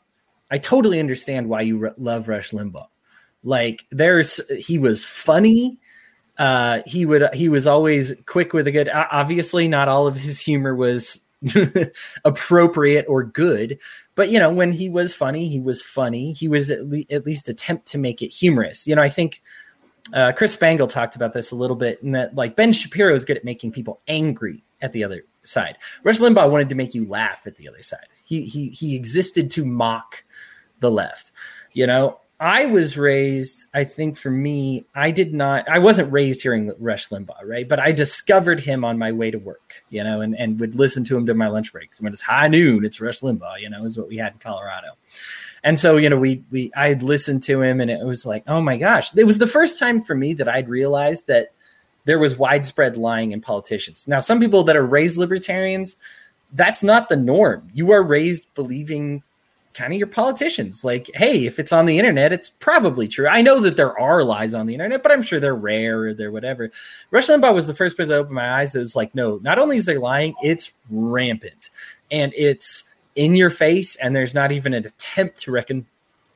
I 0.51 0.59
totally 0.59 1.01
understand 1.01 1.49
why 1.49 1.63
you 1.63 1.95
love 1.97 2.29
Rush 2.29 2.51
Limbaugh. 2.51 2.89
Like 3.45 3.87
there's 3.91 4.41
he 4.55 4.79
was 4.79 5.05
funny. 5.05 5.79
Uh, 6.39 6.81
he 6.87 7.05
would 7.05 7.35
he 7.35 7.49
was 7.49 7.67
always 7.67 8.15
quick 8.27 8.53
with 8.53 8.67
a 8.67 8.73
good. 8.73 8.89
Obviously, 8.89 9.69
not 9.69 9.89
all 9.89 10.07
of 10.07 10.17
his 10.17 10.41
humor 10.41 10.75
was 10.75 11.25
appropriate 12.25 13.05
or 13.09 13.25
good, 13.25 13.79
but 14.15 14.31
you 14.31 14.39
know 14.39 14.51
when 14.51 14.73
he 14.73 14.89
was 14.89 15.15
funny, 15.15 15.49
he 15.49 15.61
was 15.61 15.83
funny. 15.83 16.33
He 16.33 16.49
was 16.49 16.71
at, 16.71 16.87
le- 16.87 17.05
at 17.11 17.27
least 17.27 17.49
attempt 17.49 17.87
to 17.89 17.99
make 17.99 18.23
it 18.23 18.29
humorous. 18.29 18.87
You 18.87 18.95
know, 18.95 19.03
I 19.03 19.09
think 19.09 19.43
uh, 20.13 20.33
Chris 20.33 20.55
Spangle 20.55 20.87
talked 20.87 21.17
about 21.17 21.33
this 21.33 21.51
a 21.51 21.57
little 21.57 21.77
bit, 21.77 22.03
and 22.03 22.15
that 22.15 22.35
like 22.35 22.57
Ben 22.57 22.73
Shapiro 22.73 23.15
is 23.15 23.25
good 23.25 23.37
at 23.37 23.45
making 23.45 23.73
people 23.73 24.01
angry 24.09 24.63
at 24.81 24.93
the 24.93 25.05
other 25.05 25.25
side. 25.43 25.79
Rush 26.05 26.19
Limbaugh 26.19 26.51
wanted 26.51 26.69
to 26.69 26.75
make 26.75 26.95
you 26.95 27.09
laugh 27.09 27.47
at 27.47 27.57
the 27.57 27.69
other 27.69 27.83
side. 27.83 28.07
He 28.25 28.45
he 28.45 28.69
he 28.69 28.95
existed 28.95 29.51
to 29.53 29.65
mock 29.65 30.25
the 30.81 30.91
left. 30.91 31.33
You 31.73 31.87
know, 31.87 32.21
I 32.43 32.67
was 32.67 32.99
raised. 32.99 33.67
I 33.73 33.85
think 33.85 34.17
for 34.17 34.29
me, 34.29 34.85
I 34.97 35.13
did 35.13 35.33
not. 35.33 35.69
I 35.69 35.79
wasn't 35.79 36.13
raised 36.13 36.43
hearing 36.43 36.73
Rush 36.81 37.09
Limbaugh, 37.09 37.45
right? 37.45 37.69
But 37.69 37.79
I 37.79 37.93
discovered 37.93 38.59
him 38.59 38.85
on 38.85 38.99
my 38.99 39.13
way 39.13 39.31
to 39.31 39.39
work. 39.39 39.85
You 39.91 40.03
know, 40.03 40.21
and 40.21 40.37
and 40.37 40.59
would 40.59 40.75
listen 40.75 41.05
to 41.05 41.17
him 41.17 41.25
during 41.25 41.39
my 41.39 41.47
lunch 41.47 41.73
breaks. 41.73 42.01
When 42.01 42.13
it's 42.13 42.21
high 42.21 42.49
noon, 42.49 42.85
it's 42.85 43.01
Rush 43.01 43.21
Limbaugh. 43.21 43.61
You 43.61 43.71
know, 43.71 43.85
is 43.85 43.97
what 43.97 44.09
we 44.09 44.17
had 44.17 44.33
in 44.33 44.41
Colorado. 44.41 44.89
And 45.63 45.79
so, 45.79 45.97
you 45.97 46.11
know, 46.11 46.19
we 46.19 46.43
we 46.51 46.73
I'd 46.75 47.05
listened 47.05 47.45
to 47.45 47.63
him 47.63 47.81
and 47.81 47.89
it 47.89 48.05
was 48.05 48.27
like, 48.27 48.43
oh 48.49 48.61
my 48.61 48.77
gosh. 48.77 49.15
It 49.15 49.23
was 49.23 49.39
the 49.39 49.47
first 49.47 49.79
time 49.79 50.03
for 50.03 50.17
me 50.17 50.35
that 50.35 50.49
I'd 50.49 50.69
realized 50.69 51.29
that 51.29 51.53
there 52.07 52.19
was 52.19 52.37
widespread 52.37 52.99
lying 52.99 53.31
in 53.31 53.41
politicians. 53.41 54.09
Now, 54.09 54.19
some 54.19 54.41
people 54.41 54.65
that 54.65 54.77
are 54.77 54.85
raised 54.85 55.17
libertarians, 55.17 55.95
that's 56.53 56.83
not 56.83 57.09
the 57.09 57.15
norm. 57.15 57.71
You 57.73 57.93
are 57.93 58.03
raised 58.03 58.53
believing 58.57 59.23
kind 59.75 59.93
of 59.93 59.99
your 59.99 60.09
politicians. 60.09 60.85
Like, 60.85 61.11
hey, 61.15 61.47
if 61.47 61.59
it's 61.59 61.73
on 61.73 61.87
the 61.87 61.99
internet, 61.99 62.33
it's 62.33 62.49
probably 62.49 63.09
true. 63.09 63.29
I 63.29 63.43
know 63.43 63.61
that 63.61 63.77
there 63.77 63.99
are 63.99 64.25
lies 64.25 64.55
on 64.55 64.67
the 64.67 64.75
internet, 64.75 65.03
but 65.03 65.13
I'm 65.13 65.23
sure 65.23 65.41
they're 65.41 65.55
rare 65.55 66.09
or 66.09 66.15
they're 66.15 66.33
whatever. 66.33 66.71
Rush 67.11 67.29
Limbaugh 67.29 67.55
was 67.55 67.67
the 67.67 67.75
first 67.75 67.97
person 67.97 68.15
to 68.15 68.21
open 68.21 68.35
my 68.35 68.61
eyes 68.61 68.73
that 68.73 68.79
was 68.79 68.97
like, 68.97 69.15
no, 69.15 69.39
not 69.43 69.59
only 69.59 69.77
is 69.77 69.87
there 69.87 70.01
lying, 70.01 70.35
it's 70.43 70.73
rampant. 70.91 71.71
And 72.11 72.33
it's 72.37 72.85
in 73.15 73.35
your 73.35 73.51
face 73.51 73.97
and 73.97 74.15
there's 74.17 74.35
not 74.35 74.53
even 74.53 74.75
an 74.75 74.87
attempt 74.87 75.39
to 75.41 75.51
recon- 75.51 75.87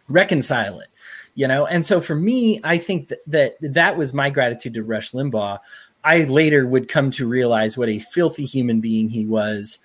reconcile 0.09 0.79
it 0.81 0.89
you 1.35 1.49
know 1.49 1.67
and 1.67 1.87
so 1.87 2.01
for 2.01 2.15
me 2.15 2.61
i 2.65 2.77
think 2.77 3.09
that, 3.09 3.19
that 3.27 3.55
that 3.61 3.97
was 3.97 4.13
my 4.13 4.29
gratitude 4.29 4.75
to 4.75 4.83
rush 4.83 5.13
limbaugh 5.13 5.59
i 6.05 6.25
later 6.25 6.67
would 6.67 6.89
come 6.89 7.11
to 7.11 7.27
realize 7.27 7.79
what 7.79 7.89
a 7.89 7.99
filthy 7.99 8.45
human 8.45 8.81
being 8.81 9.09
he 9.09 9.25
was 9.25 9.79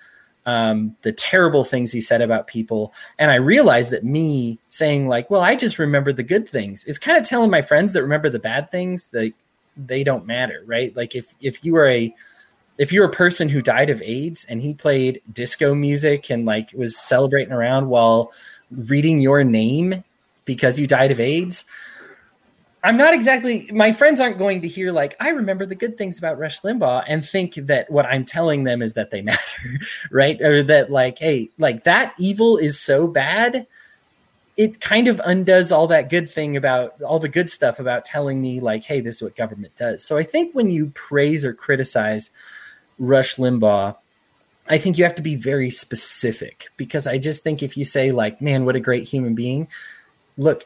um, 0.46 0.96
the 1.04 1.12
terrible 1.12 1.64
things 1.64 1.92
he 1.92 2.02
said 2.02 2.22
about 2.22 2.48
people. 2.48 2.94
And 3.20 3.30
i 3.32 3.36
realized 3.36 3.92
that 3.92 4.04
me 4.04 4.60
saying 4.70 5.08
like 5.08 5.30
well 5.30 5.42
i 5.42 5.56
just 5.56 5.80
remember 5.80 6.12
the 6.12 6.24
good 6.24 6.48
things 6.48 6.84
is 6.86 6.98
kind 6.98 7.18
of 7.18 7.28
telling 7.28 7.52
my 7.52 7.62
friends 7.62 7.94
that 7.94 8.02
remember 8.02 8.30
the 8.30 8.40
bad 8.40 8.72
things 8.72 9.06
that 9.08 9.34
they 9.78 10.04
don't 10.04 10.26
matter 10.26 10.64
right? 10.66 10.96
Like 10.96 11.16
if 11.16 11.34
if 11.42 11.64
you 11.64 11.76
are 11.78 11.88
a 11.88 12.14
if 12.78 12.92
you're 12.92 13.06
a 13.06 13.12
person 13.12 13.50
who 13.50 13.62
died 13.62 13.90
of 13.90 14.02
AIDS 14.02 14.46
and 14.46 14.62
he 14.62 14.74
played 14.74 15.22
disco 15.32 15.76
music 15.76 16.30
and 16.30 16.46
like 16.46 16.72
was 16.74 16.98
celebrating 16.98 17.54
around 17.54 17.88
while 17.88 18.32
reading 18.72 19.20
your 19.20 19.44
name 19.44 20.04
because 20.46 20.80
you 20.80 20.88
died 20.88 21.12
of 21.12 21.20
AIDS, 21.20 21.66
I'm 22.84 22.98
not 22.98 23.14
exactly 23.14 23.70
my 23.72 23.92
friends 23.92 24.20
aren't 24.20 24.40
going 24.40 24.62
to 24.62 24.68
hear 24.68 24.92
like 24.92 25.16
I 25.20 25.30
remember 25.30 25.66
the 25.66 25.76
good 25.76 25.98
things 25.98 26.18
about 26.18 26.40
Rush 26.40 26.62
Limbaugh 26.62 27.04
and 27.08 27.24
think 27.26 27.56
that 27.56 27.92
what 27.92 28.06
I'm 28.06 28.26
telling 28.26 28.64
them 28.64 28.82
is 28.82 28.94
that 28.94 29.12
they 29.12 29.22
matter, 29.32 29.80
right? 30.10 30.42
Or 30.42 30.64
that 30.64 30.92
like 30.92 31.20
hey, 31.20 31.50
like 31.58 31.84
that 31.84 32.14
evil 32.18 32.58
is 32.58 32.80
so 32.80 33.08
bad 33.08 33.68
it 34.58 34.82
kind 34.82 35.08
of 35.08 35.22
undoes 35.24 35.72
all 35.72 35.88
that 35.88 36.10
good 36.10 36.30
thing 36.30 36.58
about 36.58 37.02
all 37.02 37.20
the 37.20 37.30
good 37.30 37.50
stuff 37.50 37.80
about 37.80 38.06
telling 38.06 38.42
me 38.42 38.60
like 38.60 38.84
hey, 38.84 39.00
this 39.00 39.16
is 39.16 39.22
what 39.22 39.36
government 39.36 39.76
does. 39.76 40.04
So 40.04 40.18
I 40.18 40.24
think 40.24 40.54
when 40.54 40.70
you 40.70 40.88
praise 40.88 41.46
or 41.46 41.54
criticize 41.54 42.32
Rush 43.00 43.36
Limbaugh, 43.38 43.96
I 44.70 44.78
think 44.78 44.98
you 44.98 45.04
have 45.04 45.16
to 45.16 45.22
be 45.22 45.36
very 45.36 45.70
specific 45.70 46.70
because 46.78 47.08
I 47.08 47.18
just 47.18 47.44
think 47.44 47.64
if 47.64 47.76
you 47.76 47.84
say 47.84 48.12
like, 48.12 48.42
"Man, 48.42 48.66
what 48.66 48.76
a 48.76 48.80
great 48.80 49.08
human 49.08 49.36
being," 49.36 49.68
look, 50.38 50.66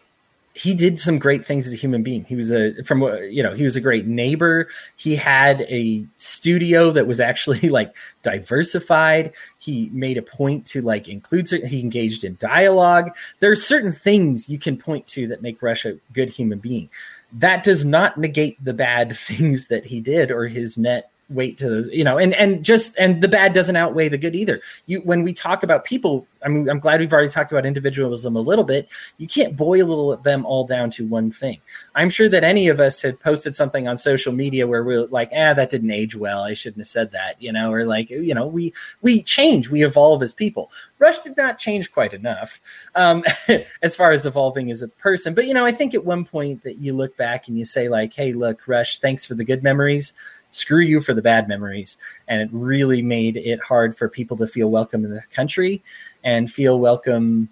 he 0.55 0.73
did 0.73 0.97
some 0.97 1.19
great 1.19 1.45
things 1.45 1.67
as 1.67 1.73
a 1.73 1.75
human 1.75 2.01
being. 2.01 2.23
He 2.23 2.35
was 2.35 2.49
a 2.49 2.81
from 2.85 3.01
you 3.29 3.43
know 3.43 3.53
he 3.53 3.65
was 3.65 3.75
a 3.75 3.81
great 3.81 4.07
neighbor. 4.07 4.69
He 4.95 5.13
had 5.13 5.61
a 5.63 6.07
studio 6.15 6.91
that 6.91 7.07
was 7.07 7.19
actually 7.19 7.59
like 7.69 7.93
diversified. 8.23 9.33
He 9.57 9.89
made 9.91 10.17
a 10.17 10.21
point 10.21 10.65
to 10.67 10.81
like 10.81 11.09
include. 11.09 11.49
He 11.49 11.81
engaged 11.81 12.23
in 12.23 12.37
dialogue. 12.39 13.11
There 13.41 13.51
are 13.51 13.55
certain 13.55 13.91
things 13.91 14.49
you 14.49 14.57
can 14.57 14.77
point 14.77 15.05
to 15.07 15.27
that 15.27 15.41
make 15.41 15.61
Rush 15.61 15.85
a 15.85 15.99
good 16.13 16.29
human 16.29 16.59
being. 16.59 16.89
That 17.33 17.65
does 17.65 17.83
not 17.83 18.17
negate 18.17 18.63
the 18.63 18.73
bad 18.73 19.15
things 19.17 19.67
that 19.67 19.85
he 19.85 19.99
did 19.99 20.31
or 20.31 20.47
his 20.47 20.77
net 20.77 21.11
weight 21.29 21.57
to 21.57 21.67
those 21.67 21.87
you 21.91 22.03
know 22.03 22.17
and 22.17 22.33
and 22.35 22.63
just 22.63 22.95
and 22.97 23.21
the 23.21 23.27
bad 23.27 23.53
doesn't 23.53 23.75
outweigh 23.75 24.09
the 24.09 24.17
good 24.17 24.35
either. 24.35 24.61
You 24.85 24.99
when 25.01 25.23
we 25.23 25.33
talk 25.33 25.63
about 25.63 25.85
people 25.85 26.27
i 26.43 26.47
mean 26.47 26.69
i'm 26.69 26.79
glad 26.79 26.99
we've 26.99 27.11
already 27.11 27.29
talked 27.29 27.51
about 27.51 27.65
individualism 27.65 28.35
a 28.35 28.39
little 28.41 28.63
bit. 28.63 28.89
You 29.17 29.27
can't 29.27 29.55
boil 29.55 30.17
them 30.17 30.45
all 30.45 30.65
down 30.65 30.89
to 30.91 31.07
one 31.07 31.31
thing. 31.31 31.59
I'm 31.95 32.09
sure 32.09 32.29
that 32.29 32.43
any 32.43 32.67
of 32.67 32.79
us 32.79 33.01
had 33.01 33.19
posted 33.19 33.55
something 33.55 33.87
on 33.87 33.97
social 33.97 34.33
media 34.33 34.67
where 34.67 34.83
we're 34.83 35.07
like 35.07 35.31
ah 35.35 35.53
that 35.53 35.69
didn't 35.69 35.91
age 35.91 36.15
well. 36.15 36.43
I 36.43 36.53
shouldn't 36.53 36.81
have 36.81 36.87
said 36.87 37.11
that 37.11 37.41
you 37.41 37.51
know 37.51 37.71
or 37.71 37.85
like 37.85 38.09
you 38.09 38.33
know 38.33 38.45
we 38.45 38.73
we 39.01 39.23
change 39.23 39.69
we 39.69 39.83
evolve 39.83 40.21
as 40.21 40.33
people. 40.33 40.71
Rush 40.99 41.19
did 41.19 41.35
not 41.35 41.59
change 41.59 41.91
quite 41.91 42.13
enough 42.13 42.61
um, 42.95 43.23
as 43.81 43.95
far 43.95 44.11
as 44.11 44.25
evolving 44.25 44.71
as 44.71 44.81
a 44.81 44.87
person. 44.87 45.33
But 45.33 45.47
you 45.47 45.53
know 45.53 45.65
i 45.65 45.71
think 45.71 45.93
at 45.93 46.05
one 46.05 46.25
point 46.25 46.63
that 46.63 46.77
you 46.77 46.93
look 46.93 47.17
back 47.17 47.47
and 47.47 47.57
you 47.57 47.65
say 47.65 47.87
like 47.89 48.13
hey 48.13 48.33
look 48.33 48.67
rush 48.67 48.99
thanks 48.99 49.25
for 49.25 49.33
the 49.33 49.43
good 49.43 49.63
memories 49.63 50.13
screw 50.55 50.81
you 50.81 51.01
for 51.01 51.13
the 51.13 51.21
bad 51.21 51.47
memories. 51.47 51.97
And 52.27 52.41
it 52.41 52.49
really 52.51 53.01
made 53.01 53.37
it 53.37 53.61
hard 53.61 53.97
for 53.97 54.07
people 54.07 54.37
to 54.37 54.47
feel 54.47 54.69
welcome 54.69 55.03
in 55.03 55.11
this 55.11 55.25
country 55.25 55.83
and 56.23 56.51
feel 56.51 56.79
welcome 56.79 57.49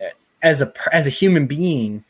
eh, 0.00 0.10
as 0.42 0.60
a 0.60 0.72
as 0.92 1.06
a 1.06 1.10
human 1.10 1.46
being. 1.46 2.04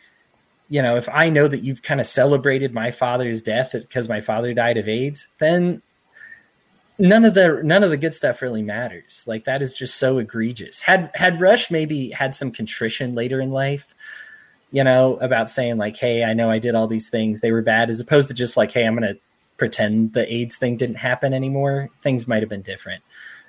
You 0.71 0.83
know, 0.83 0.97
if 0.97 1.09
I 1.11 1.29
know 1.29 1.47
that 1.47 1.63
you've 1.63 1.83
kind 1.83 2.01
of 2.01 2.07
celebrated 2.07 2.73
my 2.73 2.91
father's 2.91 3.43
death 3.43 3.73
because 3.73 4.09
my 4.09 4.21
father 4.21 4.55
died 4.55 4.79
of 4.79 4.89
AIDS, 4.89 5.29
then 5.39 5.83
none 6.99 7.25
of 7.25 7.35
the 7.35 7.61
none 7.63 7.85
of 7.85 7.91
the 7.91 7.97
good 7.97 8.15
stuff 8.15 8.41
really 8.41 8.63
matters. 8.63 9.25
Like 9.27 9.45
that 9.45 9.63
is 9.63 9.75
just 9.75 9.97
so 9.97 10.19
egregious. 10.19 10.81
Had 10.81 11.11
had 11.15 11.41
Rush 11.41 11.71
maybe 11.71 12.11
had 12.11 12.35
some 12.35 12.51
contrition 12.51 13.15
later 13.15 13.41
in 13.41 13.51
life, 13.51 13.95
you 14.73 14.83
know, 14.83 15.17
about 15.17 15.51
saying 15.51 15.77
like, 15.77 15.97
"Hey, 15.97 16.25
I 16.25 16.33
know 16.33 16.51
I 16.51 16.59
did 16.59 16.75
all 16.75 16.87
these 16.87 17.11
things; 17.11 17.41
they 17.41 17.53
were 17.53 17.63
bad," 17.63 17.91
as 17.91 18.01
opposed 18.01 18.29
to 18.29 18.35
just 18.35 18.57
like, 18.57 18.73
"Hey, 18.73 18.85
I'm 18.85 18.97
to 19.01 19.19
pretend 19.57 20.13
the 20.13 20.33
AIDS 20.33 20.57
thing 20.57 20.77
didn't 20.77 20.97
happen 20.97 21.33
anymore." 21.33 21.91
Things 22.03 22.29
might 22.29 22.43
have 22.43 22.49
been 22.49 22.63
different. 22.63 23.03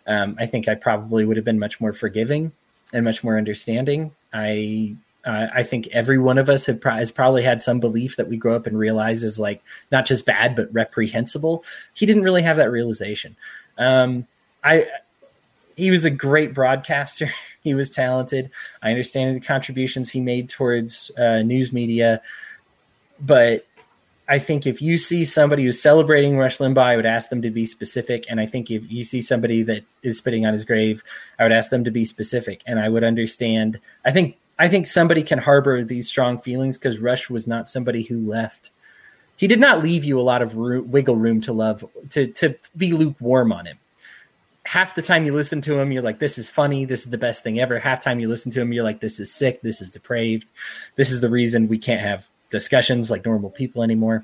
Um, 0.08 0.36
I 0.40 0.46
think 0.46 0.68
I 0.68 0.76
probably 0.76 1.26
would 1.26 1.38
have 1.38 1.46
been 1.46 1.60
much 1.60 1.82
more 1.82 1.94
forgiving 1.94 2.52
and 2.94 3.04
much 3.04 3.24
more 3.24 3.38
understanding. 3.38 4.12
I 4.34 4.96
uh, 5.26 5.48
I 5.54 5.64
think 5.64 5.88
every 5.88 6.20
one 6.20 6.38
of 6.38 6.50
us 6.50 6.70
pro- 6.82 6.94
has 6.94 7.10
probably 7.10 7.42
had 7.42 7.62
some 7.62 7.80
belief 7.80 8.16
that 8.18 8.30
we 8.30 8.38
grow 8.38 8.56
up 8.56 8.68
and 8.68 8.78
realize 8.78 9.24
is 9.24 9.40
like 9.40 9.64
not 9.92 10.06
just 10.06 10.26
bad 10.26 10.56
but 10.56 10.72
reprehensible. 10.72 11.64
He 11.94 12.06
didn't 12.06 12.24
really 12.24 12.44
have 12.44 12.58
that 12.58 12.72
realization. 12.72 13.36
Um, 13.78 14.28
I 14.64 14.88
he 15.76 15.92
was 15.92 16.06
a 16.06 16.10
great 16.10 16.54
broadcaster. 16.54 17.32
he 17.62 17.74
was 17.74 17.90
talented. 17.90 18.52
I 18.82 18.92
understand 18.92 19.36
the 19.36 19.46
contributions 19.46 20.12
he 20.12 20.22
made 20.22 20.50
towards 20.50 21.12
uh, 21.18 21.42
news 21.42 21.74
media, 21.74 22.22
but 23.20 23.66
I 24.28 24.40
think 24.40 24.66
if 24.66 24.82
you 24.82 24.98
see 24.98 25.24
somebody 25.24 25.66
who's 25.66 25.82
celebrating 25.82 26.38
Rush 26.38 26.58
Limbaugh, 26.58 26.82
I 26.82 26.96
would 26.96 27.06
ask 27.06 27.30
them 27.30 27.44
to 27.44 27.52
be 27.52 27.66
specific. 27.66 28.26
And 28.28 28.40
I 28.40 28.48
think 28.48 28.72
if 28.72 28.90
you 28.92 29.04
see 29.04 29.22
somebody 29.22 29.62
that 29.64 29.84
is 30.02 30.18
spitting 30.18 30.46
on 30.46 30.54
his 30.54 30.66
grave, 30.66 31.04
I 31.38 31.44
would 31.44 31.52
ask 31.52 31.70
them 31.70 31.84
to 31.84 31.92
be 31.92 32.06
specific. 32.06 32.64
And 32.66 32.80
I 32.80 32.90
would 32.90 33.04
understand. 33.04 33.80
I 34.04 34.12
think 34.12 34.38
I 34.58 34.68
think 34.68 34.88
somebody 34.88 35.22
can 35.22 35.40
harbor 35.40 35.84
these 35.84 36.08
strong 36.08 36.38
feelings 36.38 36.78
because 36.78 37.00
Rush 37.00 37.30
was 37.30 37.46
not 37.46 37.70
somebody 37.70 38.04
who 38.04 38.28
left. 38.28 38.72
He 39.38 39.48
did 39.48 39.60
not 39.60 39.84
leave 39.84 40.06
you 40.06 40.20
a 40.20 40.24
lot 40.24 40.42
of 40.42 40.56
room, 40.56 40.90
wiggle 40.90 41.18
room 41.18 41.42
to 41.42 41.54
love 41.54 41.86
to 42.12 42.28
to 42.28 42.56
be 42.76 42.94
lukewarm 42.94 43.52
on 43.52 43.68
him. 43.68 43.78
Half 44.64 44.96
the 44.96 45.04
time 45.04 45.26
you 45.26 45.36
listen 45.36 45.62
to 45.62 45.78
him, 45.78 45.92
you're 45.92 46.02
like, 46.02 46.18
"This 46.18 46.40
is 46.40 46.50
funny. 46.50 46.86
This 46.86 47.06
is 47.06 47.12
the 47.12 47.18
best 47.20 47.44
thing 47.44 47.60
ever." 47.60 47.78
Half 47.78 48.00
the 48.00 48.06
time 48.06 48.20
you 48.20 48.28
listen 48.28 48.52
to 48.54 48.62
him, 48.62 48.74
you're 48.74 48.84
like, 48.84 49.02
"This 49.02 49.20
is 49.20 49.32
sick. 49.32 49.62
This 49.62 49.82
is 49.82 49.92
depraved. 49.92 50.50
This 50.96 51.12
is 51.12 51.22
the 51.22 51.30
reason 51.30 51.68
we 51.68 51.78
can't 51.78 52.02
have 52.02 52.28
discussions 52.56 53.12
like 53.12 53.26
normal 53.26 53.52
people 53.52 53.84
anymore." 53.84 54.24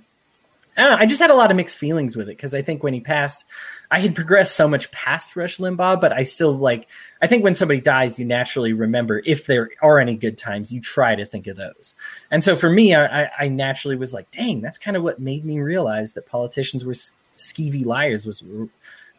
I 0.78 0.84
don't 0.84 0.92
know. 0.92 0.98
I 0.98 1.06
just 1.06 1.22
had 1.22 1.30
a 1.30 1.36
lot 1.36 1.52
of 1.52 1.58
mixed 1.58 1.78
feelings 1.78 2.16
with 2.16 2.30
it 2.30 2.38
because 2.38 2.54
I 2.54 2.62
think 2.62 2.82
when 2.82 2.94
he 2.94 3.02
passed, 3.02 3.46
I 3.92 4.00
had 4.00 4.16
progressed 4.16 4.56
so 4.56 4.70
much 4.70 4.90
past 4.92 5.36
Rush 5.36 5.58
Limbaugh, 5.58 6.00
but 6.00 6.14
I 6.14 6.24
still 6.24 6.58
like. 6.58 6.88
I 7.22 7.28
think 7.28 7.44
when 7.44 7.56
somebody 7.56 7.82
dies, 7.82 8.18
you 8.18 8.26
naturally 8.26 8.72
remember 8.72 9.22
if 9.26 9.46
there 9.48 9.70
are 9.82 10.00
any 10.00 10.16
good 10.16 10.38
times. 10.38 10.72
You 10.72 10.80
try 10.80 11.14
to 11.16 11.26
think 11.26 11.48
of 11.48 11.58
those, 11.58 11.94
and 12.32 12.42
so 12.42 12.56
for 12.56 12.70
me, 12.70 12.96
I, 12.96 13.30
I 13.38 13.50
naturally 13.50 13.98
was 13.98 14.14
like, 14.14 14.32
"Dang, 14.32 14.62
that's 14.62 14.78
kind 14.78 14.96
of 14.96 15.04
what 15.04 15.20
made 15.20 15.44
me 15.44 15.60
realize 15.60 16.14
that 16.14 16.26
politicians 16.26 16.86
were 16.86 16.96
skeevy 17.36 17.86
liars." 17.86 18.26
Was 18.26 18.42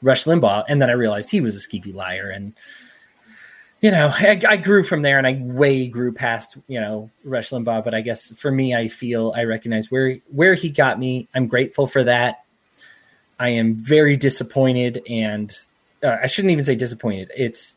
Rush 0.00 0.24
Limbaugh, 0.24 0.64
and 0.68 0.80
then 0.80 0.88
I 0.88 0.94
realized 0.94 1.30
he 1.30 1.42
was 1.42 1.54
a 1.54 1.68
skeevy 1.68 1.94
liar, 1.94 2.30
and 2.30 2.54
you 3.82 3.90
know, 3.90 4.10
I, 4.14 4.40
I, 4.48 4.56
grew 4.56 4.84
from 4.84 5.02
there 5.02 5.18
and 5.18 5.26
I 5.26 5.38
way 5.42 5.88
grew 5.88 6.12
past, 6.12 6.56
you 6.68 6.80
know, 6.80 7.10
Rush 7.24 7.50
Limbaugh. 7.50 7.84
But 7.84 7.94
I 7.94 8.00
guess 8.00 8.34
for 8.36 8.50
me, 8.50 8.74
I 8.74 8.88
feel 8.88 9.34
I 9.36 9.42
recognize 9.44 9.90
where 9.90 10.18
where 10.30 10.54
he 10.54 10.70
got 10.70 10.98
me. 10.98 11.28
I'm 11.34 11.48
grateful 11.48 11.86
for 11.86 12.04
that. 12.04 12.44
I 13.40 13.48
am 13.50 13.74
very 13.74 14.16
disappointed, 14.16 15.02
and 15.10 15.52
uh, 16.02 16.16
I 16.22 16.28
shouldn't 16.28 16.52
even 16.52 16.64
say 16.64 16.76
disappointed. 16.76 17.32
It's 17.36 17.74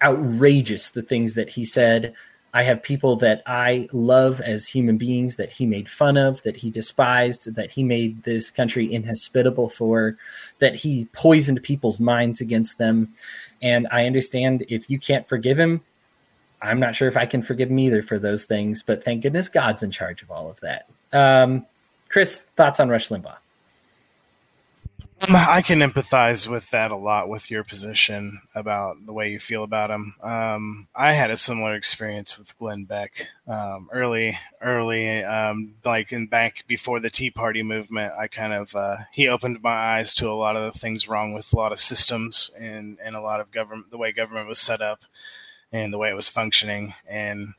outrageous 0.00 0.90
the 0.90 1.02
things 1.02 1.34
that 1.34 1.50
he 1.50 1.64
said. 1.64 2.14
I 2.54 2.62
have 2.62 2.82
people 2.82 3.16
that 3.16 3.42
I 3.46 3.88
love 3.92 4.40
as 4.40 4.66
human 4.66 4.96
beings 4.96 5.36
that 5.36 5.50
he 5.50 5.66
made 5.66 5.88
fun 5.88 6.16
of, 6.16 6.42
that 6.44 6.56
he 6.56 6.70
despised, 6.70 7.54
that 7.54 7.70
he 7.70 7.82
made 7.82 8.22
this 8.22 8.50
country 8.50 8.92
inhospitable 8.92 9.68
for, 9.68 10.16
that 10.58 10.74
he 10.74 11.06
poisoned 11.12 11.62
people's 11.62 12.00
minds 12.00 12.40
against 12.40 12.78
them. 12.78 13.12
And 13.60 13.86
I 13.90 14.06
understand 14.06 14.64
if 14.68 14.88
you 14.88 14.98
can't 14.98 15.28
forgive 15.28 15.58
him, 15.58 15.82
I'm 16.62 16.80
not 16.80 16.96
sure 16.96 17.06
if 17.06 17.16
I 17.16 17.26
can 17.26 17.42
forgive 17.42 17.70
him 17.70 17.78
either 17.78 18.02
for 18.02 18.18
those 18.18 18.44
things, 18.44 18.82
but 18.82 19.04
thank 19.04 19.22
goodness 19.22 19.48
God's 19.48 19.82
in 19.82 19.90
charge 19.90 20.22
of 20.22 20.30
all 20.30 20.50
of 20.50 20.58
that. 20.60 20.88
Um, 21.12 21.66
Chris, 22.08 22.38
thoughts 22.38 22.80
on 22.80 22.88
Rush 22.88 23.08
Limbaugh? 23.08 23.36
Um, 25.20 25.34
I 25.34 25.62
can 25.62 25.80
empathize 25.80 26.46
with 26.46 26.70
that 26.70 26.92
a 26.92 26.96
lot 26.96 27.28
with 27.28 27.50
your 27.50 27.64
position 27.64 28.40
about 28.54 29.04
the 29.04 29.12
way 29.12 29.30
you 29.30 29.40
feel 29.40 29.64
about 29.64 29.90
him. 29.90 30.14
Um, 30.22 30.88
I 30.94 31.12
had 31.12 31.30
a 31.30 31.36
similar 31.36 31.74
experience 31.74 32.38
with 32.38 32.56
Glenn 32.58 32.84
Beck 32.84 33.26
um, 33.46 33.88
early, 33.92 34.38
early, 34.62 35.24
um, 35.24 35.74
like 35.84 36.12
in 36.12 36.28
back 36.28 36.64
before 36.68 37.00
the 37.00 37.10
Tea 37.10 37.30
Party 37.30 37.62
movement. 37.62 38.12
I 38.16 38.28
kind 38.28 38.52
of 38.52 38.76
uh, 38.76 38.98
he 39.12 39.26
opened 39.28 39.60
my 39.62 39.70
eyes 39.70 40.14
to 40.16 40.30
a 40.30 40.34
lot 40.34 40.56
of 40.56 40.72
the 40.72 40.78
things 40.78 41.08
wrong 41.08 41.32
with 41.32 41.52
a 41.52 41.56
lot 41.56 41.72
of 41.72 41.80
systems 41.80 42.50
and 42.58 42.98
and 43.02 43.16
a 43.16 43.20
lot 43.20 43.40
of 43.40 43.50
government, 43.50 43.90
the 43.90 43.98
way 43.98 44.12
government 44.12 44.48
was 44.48 44.60
set 44.60 44.80
up 44.80 45.00
and 45.72 45.92
the 45.92 45.98
way 45.98 46.10
it 46.10 46.16
was 46.16 46.28
functioning, 46.28 46.94
and 47.10 47.54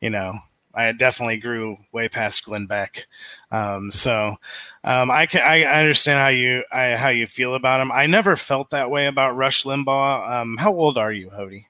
you 0.00 0.08
know 0.08 0.38
I 0.74 0.92
definitely 0.92 1.36
grew 1.38 1.78
way 1.92 2.08
past 2.08 2.44
Glenn 2.44 2.66
Beck. 2.66 3.06
Um, 3.50 3.92
so 3.92 4.36
um, 4.84 5.10
I 5.10 5.26
can 5.26 5.42
I 5.42 5.64
understand 5.64 6.18
how 6.18 6.28
you 6.28 6.64
I, 6.72 6.96
how 6.96 7.08
you 7.08 7.26
feel 7.26 7.54
about 7.54 7.80
him. 7.80 7.92
I 7.92 8.06
never 8.06 8.36
felt 8.36 8.70
that 8.70 8.90
way 8.90 9.06
about 9.06 9.36
Rush 9.36 9.64
Limbaugh. 9.64 10.30
Um, 10.30 10.56
how 10.56 10.72
old 10.72 10.98
are 10.98 11.12
you, 11.12 11.30
Cody? 11.30 11.68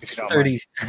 If 0.00 0.10
you 0.10 0.16
don't 0.16 0.30
thirty, 0.30 0.60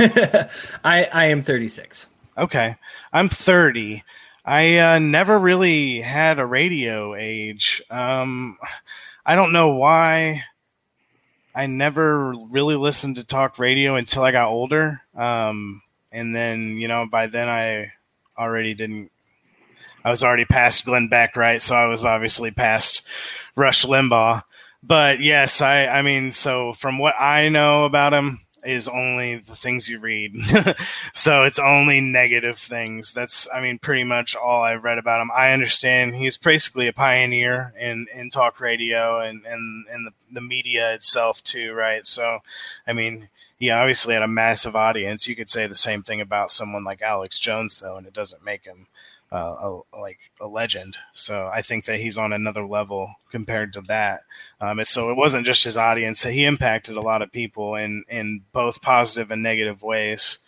I 0.84 1.05
I 1.05 1.25
am 1.25 1.43
thirty 1.43 1.67
six. 1.67 2.07
Okay, 2.38 2.75
I'm 3.11 3.30
thirty. 3.30 4.03
I 4.45 4.78
uh, 4.78 4.99
never 4.99 5.38
really 5.38 5.99
had 5.99 6.39
a 6.39 6.45
radio 6.45 7.15
age. 7.15 7.82
Um, 7.89 8.57
I 9.25 9.36
don't 9.36 9.51
know 9.51 9.69
why. 9.69 10.43
I 11.53 11.65
never 11.65 12.34
really 12.51 12.75
listened 12.75 13.17
to 13.17 13.25
talk 13.25 13.59
radio 13.59 13.95
until 13.95 14.23
I 14.23 14.32
got 14.32 14.47
older. 14.47 15.01
Um, 15.15 15.82
and 16.18 16.36
then 16.36 16.78
you 16.78 16.88
know 16.88 17.05
by 17.05 17.28
then 17.28 17.47
I 17.47 17.93
already 18.38 18.74
didn't. 18.74 19.11
I 20.03 20.09
was 20.09 20.24
already 20.24 20.45
past 20.45 20.86
Glenn 20.86 21.09
Beck, 21.09 21.36
right? 21.36 21.61
So 21.61 21.76
I 21.76 21.88
was 21.88 22.05
obviously 22.05 22.51
past 22.51 23.07
Rush 23.55 23.86
Limbaugh. 23.86 24.43
But 24.84 25.20
yes, 25.20 25.61
I 25.61 25.88
I 25.88 26.01
mean, 26.01 26.32
so 26.32 26.74
from 26.74 26.97
what 26.97 27.15
I 27.20 27.49
know 27.49 27.86
about 27.86 28.13
him 28.13 28.41
is 28.65 28.88
only 28.88 29.38
the 29.38 29.55
things 29.55 29.88
you 29.88 29.99
read. 29.99 30.36
so 31.13 31.43
it's 31.43 31.59
only 31.59 32.01
negative 32.01 32.57
things. 32.57 33.13
That's 33.13 33.47
I 33.53 33.61
mean 33.61 33.80
pretty 33.80 34.03
much 34.03 34.36
all 34.36 34.63
I've 34.63 34.84
read 34.84 34.97
about 34.97 35.22
him. 35.22 35.32
I 35.36 35.51
understand 35.51 36.15
he's 36.15 36.38
basically 36.38 36.88
a 36.88 36.93
pioneer 36.93 37.74
in, 37.80 38.07
in 38.13 38.30
talk 38.30 38.59
radio 38.59 39.20
and, 39.20 39.45
and, 39.45 39.86
and 39.91 40.07
the, 40.07 40.11
the 40.32 40.41
media 40.41 40.93
itself 40.93 41.43
too, 41.43 41.74
right? 41.74 42.05
So 42.05 42.39
I 42.88 42.93
mean 42.93 43.30
he 43.58 43.70
obviously 43.70 44.14
had 44.14 44.24
a 44.24 44.28
massive 44.28 44.76
audience. 44.76 45.28
You 45.28 45.36
could 45.36 45.49
say 45.49 45.68
the 45.68 45.76
same 45.76 46.03
thing 46.03 46.22
about 46.22 46.51
someone 46.51 46.84
like 46.84 47.01
Alex 47.01 47.39
Jones, 47.39 47.80
though, 47.80 47.97
and 47.97 48.05
it 48.05 48.14
doesn't 48.14 48.45
make 48.45 48.66
him 48.66 48.88
uh, 49.32 49.55
a, 49.93 49.97
like 49.97 50.32
a 50.39 50.47
legend. 50.47 50.97
So 51.14 51.49
I 51.51 51.62
think 51.62 51.86
that 51.86 51.99
he's 51.99 52.18
on 52.18 52.34
another 52.34 52.66
level 52.66 53.16
compared 53.32 53.74
to 53.74 53.82
that. 53.82 54.22
Um, 54.62 54.84
so 54.86 55.10
it 55.10 55.18
wasn't 55.18 55.45
just 55.45 55.64
his 55.64 55.78
audience; 55.78 56.24
he 56.24 56.45
impacted 56.45 56.95
a 56.95 57.01
lot 57.01 57.22
of 57.22 57.32
people 57.32 57.76
in 57.76 58.03
in 58.10 58.43
both 58.51 58.82
positive 58.82 59.32
and 59.32 59.43
negative 59.43 59.82
ways. 59.82 60.39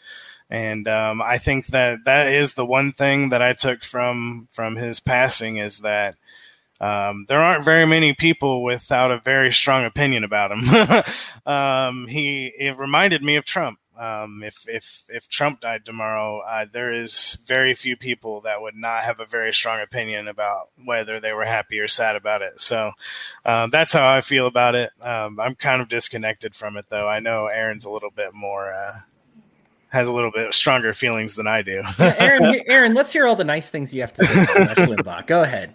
And 0.52 0.88
um, 0.88 1.22
I 1.22 1.38
think 1.38 1.68
that 1.68 2.06
that 2.06 2.30
is 2.30 2.54
the 2.54 2.66
one 2.66 2.92
thing 2.92 3.30
that 3.30 3.42
I 3.42 3.54
took 3.54 3.84
from 3.84 4.48
from 4.52 4.76
his 4.76 5.00
passing 5.00 5.58
is 5.58 5.80
that 5.80 6.16
um, 6.82 7.26
there 7.28 7.40
aren't 7.40 7.66
very 7.66 7.86
many 7.86 8.14
people 8.14 8.64
without 8.64 9.12
a 9.12 9.20
very 9.20 9.52
strong 9.52 9.86
opinion 9.86 10.24
about 10.24 10.52
him. 10.52 11.04
um, 11.46 12.08
he 12.08 12.54
it 12.58 12.78
reminded 12.78 13.24
me 13.24 13.36
of 13.36 13.46
Trump. 13.46 13.80
Um, 13.98 14.44
if 14.46 14.64
if 14.70 15.04
if 15.10 15.28
Trump 15.28 15.60
died 15.60 15.84
tomorrow, 15.84 16.40
uh, 16.40 16.66
there 16.72 16.94
is 16.94 17.38
very 17.46 17.74
few 17.74 17.98
people 17.98 18.42
that 18.42 18.62
would 18.62 18.76
not 18.76 19.04
have 19.04 19.20
a 19.20 19.26
very 19.26 19.54
strong 19.54 19.82
opinion 19.82 20.30
about 20.30 20.70
whether 20.86 21.20
they 21.20 21.34
were 21.34 21.44
happy 21.44 21.80
or 21.80 21.90
sad 21.90 22.16
about 22.16 22.42
it. 22.42 22.62
So 22.62 22.92
um, 23.44 23.72
that's 23.72 23.92
how 23.92 24.08
I 24.08 24.22
feel 24.22 24.48
about 24.48 24.76
it. 24.76 24.92
Um, 25.02 25.38
I'm 25.38 25.56
kind 25.56 25.82
of 25.82 25.90
disconnected 25.90 26.56
from 26.56 26.78
it, 26.78 26.86
though. 26.88 27.10
I 27.10 27.20
know 27.20 27.48
Aaron's 27.48 27.84
a 27.84 27.92
little 27.92 28.12
bit 28.12 28.34
more. 28.34 28.74
Uh, 28.74 29.00
has 29.90 30.08
a 30.08 30.14
little 30.14 30.32
bit 30.32 30.54
stronger 30.54 30.94
feelings 30.94 31.34
than 31.36 31.48
I 31.48 31.64
do. 31.64 31.82
yeah, 31.98 32.16
Aaron, 32.20 32.62
Aaron, 32.68 32.94
let's 32.94 33.12
hear 33.12 33.26
all 33.26 33.36
the 33.36 33.44
nice 33.44 33.72
things 33.72 33.92
you 33.92 34.02
have 34.02 34.14
to 34.14 34.24
say 34.24 34.44
about 34.44 34.78
Limbaugh. 34.78 35.26
Go 35.26 35.42
ahead. 35.42 35.74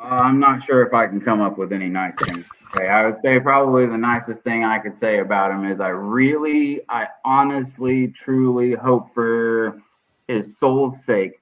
Uh, 0.00 0.18
I'm 0.22 0.38
not 0.38 0.62
sure 0.62 0.86
if 0.86 0.94
I 0.94 1.06
can 1.06 1.20
come 1.20 1.40
up 1.40 1.58
with 1.58 1.72
any 1.72 1.88
nice 1.88 2.14
things. 2.16 2.46
I 2.74 3.04
would 3.04 3.16
say 3.16 3.40
probably 3.40 3.86
the 3.86 3.98
nicest 3.98 4.42
thing 4.42 4.62
I 4.62 4.78
could 4.78 4.92
say 4.92 5.18
about 5.18 5.50
him 5.50 5.64
is 5.64 5.80
I 5.80 5.88
really, 5.88 6.82
I 6.88 7.08
honestly, 7.24 8.08
truly 8.08 8.74
hope 8.74 9.12
for 9.12 9.82
his 10.28 10.58
soul's 10.58 11.04
sake 11.04 11.40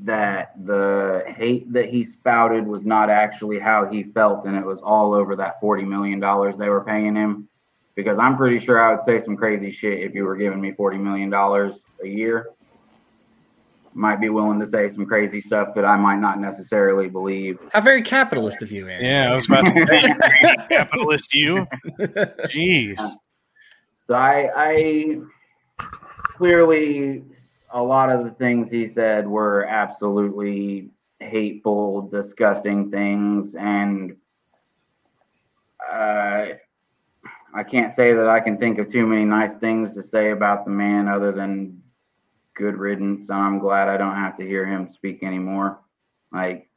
that 0.00 0.52
the 0.64 1.24
hate 1.26 1.72
that 1.72 1.88
he 1.88 2.04
spouted 2.04 2.66
was 2.66 2.84
not 2.84 3.10
actually 3.10 3.58
how 3.58 3.86
he 3.86 4.04
felt 4.04 4.44
and 4.44 4.56
it 4.56 4.64
was 4.64 4.80
all 4.80 5.12
over 5.12 5.34
that 5.34 5.60
$40 5.60 5.86
million 5.88 6.20
they 6.20 6.68
were 6.68 6.84
paying 6.84 7.16
him. 7.16 7.48
Because 7.96 8.20
I'm 8.20 8.36
pretty 8.36 8.60
sure 8.60 8.80
I 8.80 8.92
would 8.92 9.02
say 9.02 9.18
some 9.18 9.36
crazy 9.36 9.70
shit 9.70 10.00
if 10.00 10.14
you 10.14 10.24
were 10.24 10.36
giving 10.36 10.60
me 10.60 10.70
$40 10.70 11.00
million 11.00 11.34
a 11.34 12.06
year. 12.06 12.50
Might 13.98 14.20
be 14.20 14.28
willing 14.28 14.60
to 14.60 14.66
say 14.66 14.86
some 14.86 15.04
crazy 15.04 15.40
stuff 15.40 15.74
that 15.74 15.84
I 15.84 15.96
might 15.96 16.20
not 16.20 16.40
necessarily 16.40 17.08
believe. 17.08 17.58
How 17.72 17.80
very 17.80 18.00
capitalist 18.00 18.62
of 18.62 18.70
you, 18.70 18.88
Aaron. 18.88 19.04
Yeah, 19.04 19.32
I 19.32 19.34
was 19.34 19.46
about 19.46 19.66
to 19.66 19.86
say, 19.86 20.56
capitalist 20.70 21.34
you. 21.34 21.66
Jeez. 22.46 23.00
So 24.06 24.14
I, 24.14 24.50
I 24.56 25.18
clearly 26.36 27.24
a 27.70 27.82
lot 27.82 28.10
of 28.10 28.24
the 28.24 28.30
things 28.30 28.70
he 28.70 28.86
said 28.86 29.26
were 29.26 29.66
absolutely 29.66 30.90
hateful, 31.18 32.02
disgusting 32.02 32.90
things, 32.90 33.56
and 33.56 34.16
uh, 35.92 36.46
I 37.52 37.64
can't 37.66 37.92
say 37.92 38.12
that 38.12 38.28
I 38.28 38.40
can 38.40 38.56
think 38.56 38.78
of 38.78 38.86
too 38.86 39.06
many 39.06 39.24
nice 39.24 39.54
things 39.54 39.92
to 39.94 40.02
say 40.02 40.30
about 40.30 40.64
the 40.64 40.70
man 40.70 41.08
other 41.08 41.32
than 41.32 41.82
good 42.58 42.76
riddance. 42.76 43.30
I'm 43.30 43.60
glad 43.60 43.88
I 43.88 43.96
don't 43.96 44.16
have 44.16 44.34
to 44.36 44.46
hear 44.46 44.66
him 44.66 44.90
speak 44.90 45.22
anymore. 45.22 45.78
Like 46.32 46.68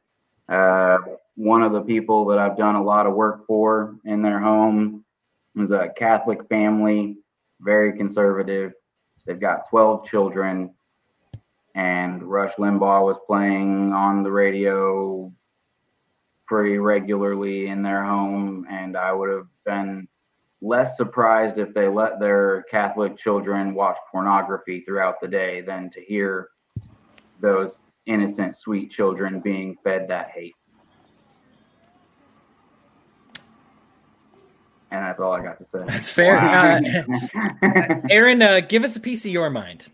uh, 0.48 0.98
one 1.34 1.62
of 1.62 1.72
the 1.72 1.82
people 1.82 2.24
that 2.26 2.38
I've 2.38 2.56
done 2.56 2.76
a 2.76 2.82
lot 2.82 3.06
of 3.06 3.14
work 3.14 3.46
for 3.46 3.96
in 4.04 4.22
their 4.22 4.38
home 4.38 5.04
is 5.56 5.72
a 5.72 5.90
Catholic 5.96 6.48
family, 6.48 7.18
very 7.60 7.92
conservative. 7.92 8.72
They've 9.26 9.38
got 9.38 9.68
12 9.68 10.06
children, 10.06 10.74
and 11.74 12.22
Rush 12.22 12.54
Limbaugh 12.54 13.04
was 13.04 13.18
playing 13.26 13.92
on 13.92 14.22
the 14.22 14.32
radio 14.32 15.32
pretty 16.46 16.78
regularly 16.78 17.66
in 17.66 17.82
their 17.82 18.04
home, 18.04 18.66
and 18.70 18.96
I 18.96 19.12
would 19.12 19.30
have 19.30 19.48
been 19.64 20.08
less 20.62 20.96
surprised 20.96 21.58
if 21.58 21.74
they 21.74 21.88
let 21.88 22.20
their 22.20 22.62
Catholic 22.70 23.16
children 23.16 23.74
watch 23.74 23.98
pornography 24.10 24.80
throughout 24.80 25.20
the 25.20 25.28
day 25.28 25.60
than 25.60 25.90
to 25.90 26.00
hear 26.00 26.48
those 27.40 27.90
innocent, 28.06 28.56
sweet 28.56 28.90
children 28.90 29.40
being 29.40 29.76
fed 29.82 30.08
that 30.08 30.30
hate. 30.30 30.54
And 34.92 35.02
that's 35.02 35.20
all 35.20 35.32
I 35.32 35.42
got 35.42 35.58
to 35.58 35.64
say. 35.64 35.82
That's 35.86 36.10
fair. 36.10 36.38
Uh, 36.38 38.00
Aaron, 38.10 38.42
uh, 38.42 38.60
give 38.60 38.84
us 38.84 38.94
a 38.94 39.00
piece 39.00 39.24
of 39.24 39.32
your 39.32 39.50
mind. 39.50 39.86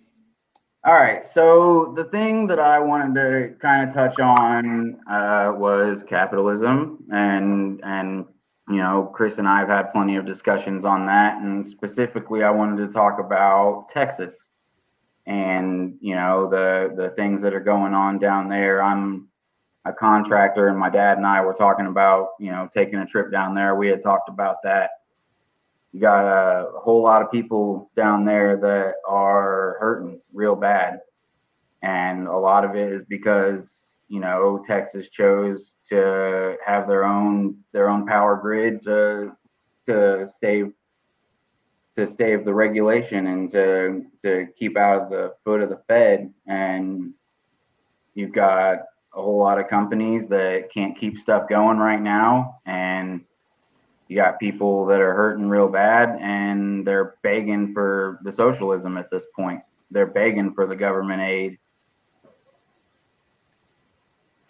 All 0.85 0.95
right. 0.95 1.25
So 1.25 1.93
the 1.97 2.05
thing 2.05 2.47
that 2.49 2.59
I 2.59 2.79
wanted 2.79 3.14
to 3.14 3.55
kind 3.61 3.87
of 3.87 3.95
touch 3.95 4.19
on 4.19 4.99
uh, 5.09 5.53
was 5.57 6.03
capitalism, 6.03 7.05
and 7.12 7.81
and 7.85 8.27
you 8.71 8.77
know, 8.77 9.11
Chris 9.14 9.39
and 9.39 9.49
I 9.49 9.61
have 9.61 9.69
had 9.69 9.91
plenty 9.91 10.16
of 10.16 10.27
discussions 10.27 10.85
on 10.85 11.07
that, 11.07 11.41
and 11.41 11.66
specifically, 11.66 12.43
I 12.43 12.51
wanted 12.51 12.87
to 12.87 12.93
talk 12.93 13.19
about 13.19 13.89
Texas, 13.89 14.51
and 15.27 15.97
you 16.01 16.14
know 16.14 16.49
the 16.49 16.93
the 16.97 17.11
things 17.11 17.43
that 17.43 17.55
are 17.55 17.61
going 17.61 17.95
on 17.95 18.19
down 18.19 18.49
there. 18.49 18.83
I'm 18.83 19.29
a 19.85 19.93
contractor, 19.93 20.69
and 20.69 20.79
my 20.79 20.91
dad 20.91 21.16
and 21.16 21.27
I 21.27 21.43
were 21.43 21.55
talking 21.55 21.87
about 21.87 22.31
you 22.39 22.51
know 22.51 22.69
taking 22.73 22.99
a 22.99 23.07
trip 23.07 23.31
down 23.33 23.55
there. 23.55 23.75
We 23.75 23.89
had 23.89 24.03
talked 24.03 24.29
about 24.29 24.57
that 24.62 24.91
you 25.93 26.01
got 26.01 26.27
a 26.27 26.71
whole 26.79 27.03
lot 27.03 27.23
of 27.23 27.31
people 27.31 27.91
down 27.97 28.25
there 28.25 28.57
that 28.57 28.97
are 29.07 29.77
hurting 29.81 30.21
real 30.33 30.55
bad 30.55 31.01
and 31.83 32.27
a 32.27 32.37
lot 32.37 32.64
of 32.64 32.75
it 32.75 32.93
is 32.93 33.05
because 33.05 33.88
you 34.09 34.21
know 34.21 34.61
texas 34.65 35.11
chose 35.11 35.77
to 35.85 36.57
have 36.65 36.89
their 36.89 37.05
own 37.05 37.57
their 37.73 37.89
own 37.89 38.07
power 38.07 38.37
grid 38.37 38.83
to 38.83 39.33
to 39.85 40.27
stave 40.27 40.73
to 41.97 42.07
stave 42.07 42.45
the 42.45 42.55
regulation 42.55 43.27
and 43.27 43.51
to 43.51 44.05
to 44.23 44.47
keep 44.57 44.77
out 44.77 45.03
of 45.03 45.11
the 45.11 45.35
foot 45.45 45.61
of 45.61 45.69
the 45.69 45.81
fed 45.89 46.33
and 46.47 47.13
you've 48.15 48.33
got 48.33 48.79
a 49.15 49.23
whole 49.23 49.39
lot 49.39 49.59
of 49.59 49.69
companies 49.69 50.29
that 50.29 50.71
can't 50.71 50.97
keep 50.97 51.19
stuff 51.19 51.49
going 51.49 51.79
right 51.79 52.01
now 52.01 52.59
and 52.67 53.25
you 54.09 54.17
got 54.17 54.41
people 54.41 54.87
that 54.87 55.01
are 55.01 55.15
hurting 55.15 55.49
real 55.49 55.69
bad 55.69 56.19
and 56.21 56.87
they're 56.87 57.17
begging 57.23 57.75
for 57.75 58.19
the 58.25 58.33
socialism 58.33 58.97
at 58.97 59.11
this 59.11 59.27
point. 59.37 59.61
They're 59.91 60.07
begging 60.07 60.53
for 60.53 60.67
the 60.67 60.77
government 60.77 61.21
aid. 61.21 61.59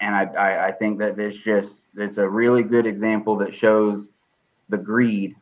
And 0.00 0.14
I, 0.14 0.24
I, 0.24 0.66
I 0.68 0.72
think 0.72 0.98
that 0.98 1.16
this 1.16 1.38
just 1.38 1.84
it's 1.96 2.18
a 2.18 2.28
really 2.28 2.62
good 2.62 2.86
example 2.86 3.36
that 3.36 3.52
shows 3.52 4.10
the 4.68 4.78
greed 4.78 5.34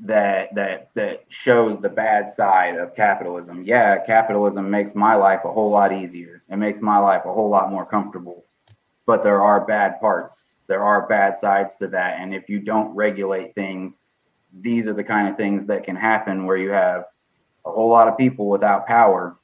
that 0.00 0.54
that 0.54 0.90
that 0.94 1.24
shows 1.28 1.78
the 1.78 1.88
bad 1.88 2.28
side 2.28 2.76
of 2.76 2.94
capitalism. 2.94 3.64
Yeah, 3.64 4.04
capitalism 4.04 4.70
makes 4.70 4.94
my 4.94 5.14
life 5.14 5.40
a 5.44 5.52
whole 5.52 5.70
lot 5.70 5.92
easier. 5.92 6.42
It 6.48 6.56
makes 6.56 6.80
my 6.80 6.98
life 6.98 7.22
a 7.24 7.32
whole 7.32 7.48
lot 7.48 7.70
more 7.70 7.86
comfortable. 7.86 8.44
But 9.06 9.22
there 9.22 9.42
are 9.42 9.66
bad 9.66 10.00
parts 10.00 10.54
there 10.66 10.82
are 10.82 11.06
bad 11.06 11.36
sides 11.36 11.76
to 11.76 11.88
that. 11.88 12.18
And 12.18 12.34
if 12.34 12.48
you 12.48 12.58
don't 12.58 12.94
regulate 12.94 13.54
things, 13.54 13.98
these 14.60 14.86
are 14.86 14.94
the 14.94 15.04
kind 15.04 15.28
of 15.28 15.36
things 15.36 15.66
that 15.66 15.84
can 15.84 15.96
happen 15.96 16.46
where 16.46 16.56
you 16.56 16.70
have 16.70 17.04
a 17.66 17.70
whole 17.70 17.88
lot 17.88 18.08
of 18.08 18.16
people 18.16 18.48
without 18.48 18.86
power 18.86 19.36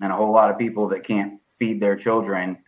and 0.00 0.12
a 0.12 0.16
whole 0.16 0.32
lot 0.32 0.50
of 0.50 0.58
people 0.58 0.88
that 0.88 1.02
can't 1.02 1.37
feed 1.58 1.80
their 1.80 1.96
children 1.96 2.58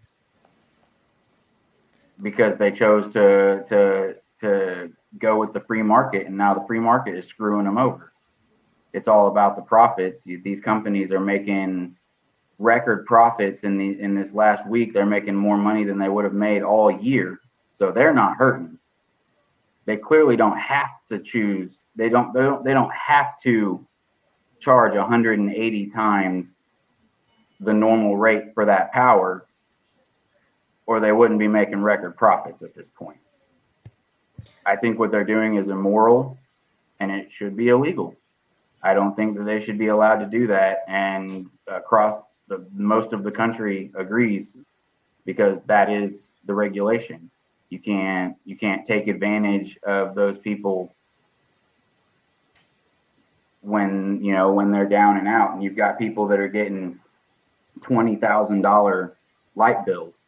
because 2.23 2.57
they 2.57 2.71
chose 2.71 3.09
to 3.09 3.63
to 3.67 4.17
to 4.39 4.91
go 5.19 5.39
with 5.39 5.53
the 5.53 5.61
free 5.61 5.83
market 5.83 6.27
and 6.27 6.37
now 6.37 6.55
the 6.55 6.67
free 6.67 6.81
market 6.81 7.15
is 7.15 7.27
screwing 7.27 7.65
them 7.65 7.79
over 7.79 8.13
it's 8.93 9.09
all 9.09 9.29
about 9.29 9.57
the 9.57 9.63
profits 9.63 10.23
these 10.25 10.61
companies 10.61 11.13
are 11.13 11.21
making 11.21 11.97
record 12.59 13.07
profits 13.07 13.65
in 13.65 13.79
the 13.79 14.01
in 14.01 14.15
this 14.15 14.35
last 14.35 14.67
week 14.69 14.93
they're 14.93 15.07
making 15.07 15.35
more 15.35 15.57
money 15.57 15.85
than 15.85 15.99
they 15.99 16.09
would 16.09 16.25
have 16.25 16.35
made 16.35 16.63
all 16.63 16.91
year 16.91 17.41
so 17.81 17.91
they're 17.91 18.13
not 18.13 18.37
hurting. 18.37 18.79
They 19.87 19.97
clearly 19.97 20.37
don't 20.37 20.59
have 20.59 21.03
to 21.07 21.19
choose. 21.19 21.81
They 21.97 22.11
don't. 22.11 22.35
They 22.35 22.43
don't. 22.43 22.63
They 22.63 22.75
don't 22.75 22.93
have 22.93 23.41
to 23.41 23.87
charge 24.59 24.95
180 24.95 25.87
times 25.87 26.60
the 27.61 27.75
normal 27.75 28.17
rate 28.17 28.55
for 28.55 28.65
that 28.65 28.93
power, 28.93 29.47
or 30.87 31.01
they 31.01 31.13
wouldn't 31.13 31.39
be 31.39 31.49
making 31.49 31.83
record 31.83 32.17
profits 32.17 32.63
at 32.63 32.75
this 32.75 32.89
point. 32.89 33.19
I 34.67 34.77
think 34.77 34.99
what 34.99 35.11
they're 35.11 35.25
doing 35.25 35.57
is 35.57 35.69
immoral, 35.69 36.39
and 36.99 37.11
it 37.11 37.31
should 37.31 37.57
be 37.57 37.69
illegal. 37.69 38.17
I 38.83 38.95
don't 38.95 39.15
think 39.15 39.37
that 39.37 39.45
they 39.45 39.61
should 39.61 39.79
be 39.79 39.89
allowed 39.89 40.21
to 40.21 40.27
do 40.27 40.47
that. 40.47 40.85
And 40.89 41.51
across 41.67 42.23
the 42.49 42.67
most 42.73 43.13
of 43.13 43.23
the 43.23 43.31
country 43.31 43.91
agrees 43.95 44.57
because 45.25 45.61
that 45.63 45.91
is 45.91 46.33
the 46.47 46.55
regulation 46.55 47.31
you 47.71 47.79
can't 47.79 48.37
you 48.45 48.57
can't 48.57 48.85
take 48.85 49.07
advantage 49.07 49.79
of 49.85 50.15
those 50.15 50.37
people 50.37 50.93
when 53.63 54.23
you 54.23 54.33
know 54.33 54.53
when 54.53 54.71
they're 54.71 54.89
down 54.89 55.17
and 55.17 55.29
out 55.29 55.53
and 55.53 55.63
you've 55.63 55.77
got 55.77 55.99
people 55.99 56.27
that 56.27 56.39
are 56.39 56.49
getting 56.49 56.99
twenty 57.81 58.17
thousand 58.17 58.63
dollar 58.63 59.17
light 59.57 59.85
bills. 59.85 60.25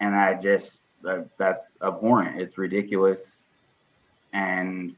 And 0.00 0.14
I 0.14 0.34
just 0.34 0.80
uh, 1.06 1.22
that's 1.38 1.78
abhorrent. 1.82 2.40
It's 2.40 2.58
ridiculous. 2.58 3.48
And 4.32 4.94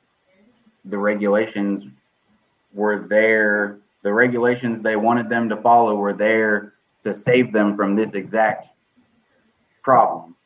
the 0.84 0.98
regulations 0.98 1.86
were 2.72 3.06
there 3.08 3.78
the 4.02 4.12
regulations 4.12 4.82
they 4.82 4.96
wanted 4.96 5.28
them 5.28 5.48
to 5.48 5.56
follow 5.56 5.94
were 5.94 6.12
there 6.12 6.74
to 7.02 7.14
save 7.14 7.52
them 7.52 7.76
from 7.76 7.94
this 7.94 8.14
exact 8.14 8.68
problem. 9.82 10.36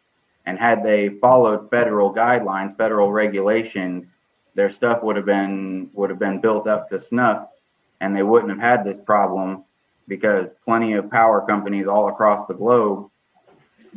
And 0.44 0.58
had 0.58 0.84
they 0.84 1.08
followed 1.08 1.68
federal 1.70 2.14
guidelines, 2.14 2.76
federal 2.76 3.10
regulations, 3.10 4.12
their 4.54 4.70
stuff 4.70 5.02
would 5.02 5.16
have 5.16 5.26
been 5.26 5.90
would 5.94 6.10
have 6.10 6.18
been 6.18 6.40
built 6.40 6.66
up 6.66 6.86
to 6.88 6.98
snuff, 6.98 7.48
and 8.00 8.16
they 8.16 8.22
wouldn't 8.22 8.50
have 8.50 8.60
had 8.60 8.84
this 8.84 8.98
problem 8.98 9.64
because 10.08 10.52
plenty 10.64 10.94
of 10.94 11.10
power 11.10 11.44
companies 11.46 11.86
all 11.86 12.08
across 12.08 12.46
the 12.46 12.54
globe 12.54 13.10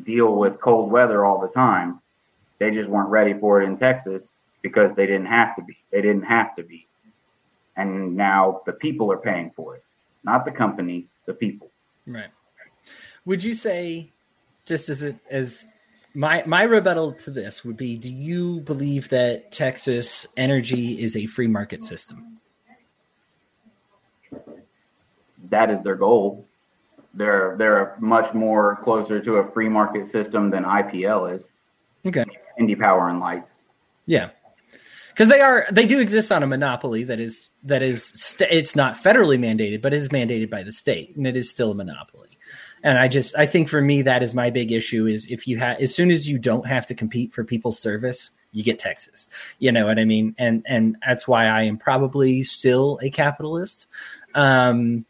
deal 0.03 0.35
with 0.35 0.59
cold 0.59 0.91
weather 0.91 1.25
all 1.25 1.39
the 1.39 1.47
time. 1.47 1.99
They 2.59 2.71
just 2.71 2.89
weren't 2.89 3.09
ready 3.09 3.33
for 3.33 3.61
it 3.61 3.65
in 3.65 3.75
Texas 3.75 4.43
because 4.61 4.93
they 4.93 5.05
didn't 5.05 5.27
have 5.27 5.55
to 5.55 5.61
be. 5.63 5.77
They 5.91 6.01
didn't 6.01 6.23
have 6.23 6.53
to 6.55 6.63
be. 6.63 6.87
And 7.75 8.15
now 8.15 8.61
the 8.65 8.73
people 8.73 9.11
are 9.11 9.17
paying 9.17 9.51
for 9.55 9.75
it, 9.75 9.83
not 10.23 10.43
the 10.43 10.51
company, 10.51 11.07
the 11.25 11.33
people. 11.33 11.69
Right. 12.05 12.29
Would 13.25 13.43
you 13.43 13.53
say 13.53 14.11
just 14.65 14.89
as 14.89 15.01
it 15.01 15.15
as 15.29 15.67
my 16.13 16.43
my 16.45 16.63
rebuttal 16.63 17.13
to 17.13 17.31
this 17.31 17.63
would 17.63 17.77
be 17.77 17.97
do 17.97 18.11
you 18.11 18.61
believe 18.61 19.09
that 19.09 19.51
Texas 19.51 20.27
energy 20.35 21.01
is 21.01 21.15
a 21.15 21.25
free 21.25 21.47
market 21.47 21.83
system? 21.83 22.39
That 25.49 25.69
is 25.69 25.81
their 25.81 25.95
goal. 25.95 26.45
They're 27.13 27.55
they're 27.57 27.95
much 27.99 28.33
more 28.33 28.77
closer 28.83 29.19
to 29.19 29.37
a 29.37 29.51
free 29.51 29.69
market 29.69 30.07
system 30.07 30.49
than 30.49 30.63
IPL 30.63 31.33
is. 31.33 31.51
Okay. 32.05 32.25
Indy 32.59 32.75
Power 32.75 33.09
and 33.09 33.19
Lights. 33.19 33.65
Yeah. 34.05 34.29
because 35.09 35.27
they 35.27 35.41
are 35.41 35.67
they 35.71 35.85
do 35.85 35.99
exist 35.99 36.31
on 36.31 36.43
a 36.43 36.47
monopoly 36.47 37.03
that 37.03 37.19
is 37.19 37.49
that 37.63 37.81
is 37.81 38.03
st- 38.05 38.51
it's 38.51 38.75
not 38.75 38.95
federally 38.95 39.37
mandated, 39.37 39.81
but 39.81 39.93
it 39.93 39.97
is 39.97 40.09
mandated 40.09 40.49
by 40.49 40.63
the 40.63 40.71
state, 40.71 41.15
and 41.15 41.27
it 41.27 41.35
is 41.35 41.49
still 41.49 41.71
a 41.71 41.75
monopoly. 41.75 42.29
And 42.83 42.97
I 42.97 43.07
just 43.07 43.37
I 43.37 43.45
think 43.45 43.67
for 43.67 43.81
me 43.81 44.01
that 44.03 44.23
is 44.23 44.33
my 44.33 44.49
big 44.49 44.71
issue 44.71 45.05
is 45.07 45.25
if 45.29 45.47
you 45.47 45.57
have 45.59 45.79
as 45.79 45.93
soon 45.93 46.11
as 46.11 46.29
you 46.29 46.39
don't 46.39 46.65
have 46.65 46.85
to 46.85 46.95
compete 46.95 47.33
for 47.33 47.43
people's 47.43 47.77
service, 47.79 48.31
you 48.51 48.63
get 48.63 48.79
Texas. 48.79 49.27
You 49.59 49.71
know 49.71 49.85
what 49.85 49.99
I 49.99 50.05
mean? 50.05 50.35
And 50.37 50.63
and 50.65 50.95
that's 51.05 51.27
why 51.27 51.47
I 51.47 51.63
am 51.63 51.77
probably 51.77 52.43
still 52.43 52.99
a 53.01 53.09
capitalist. 53.09 53.87
Um, 54.35 55.05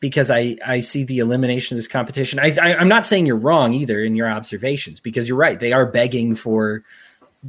because 0.00 0.30
I, 0.30 0.56
I 0.64 0.80
see 0.80 1.04
the 1.04 1.18
elimination 1.18 1.76
of 1.76 1.78
this 1.78 1.88
competition. 1.88 2.38
I, 2.38 2.56
I, 2.60 2.80
am 2.80 2.88
not 2.88 3.06
saying 3.06 3.26
you're 3.26 3.36
wrong 3.36 3.74
either 3.74 4.02
in 4.02 4.14
your 4.14 4.30
observations 4.30 5.00
because 5.00 5.26
you're 5.26 5.36
right. 5.36 5.58
They 5.58 5.72
are 5.72 5.86
begging 5.86 6.34
for 6.34 6.84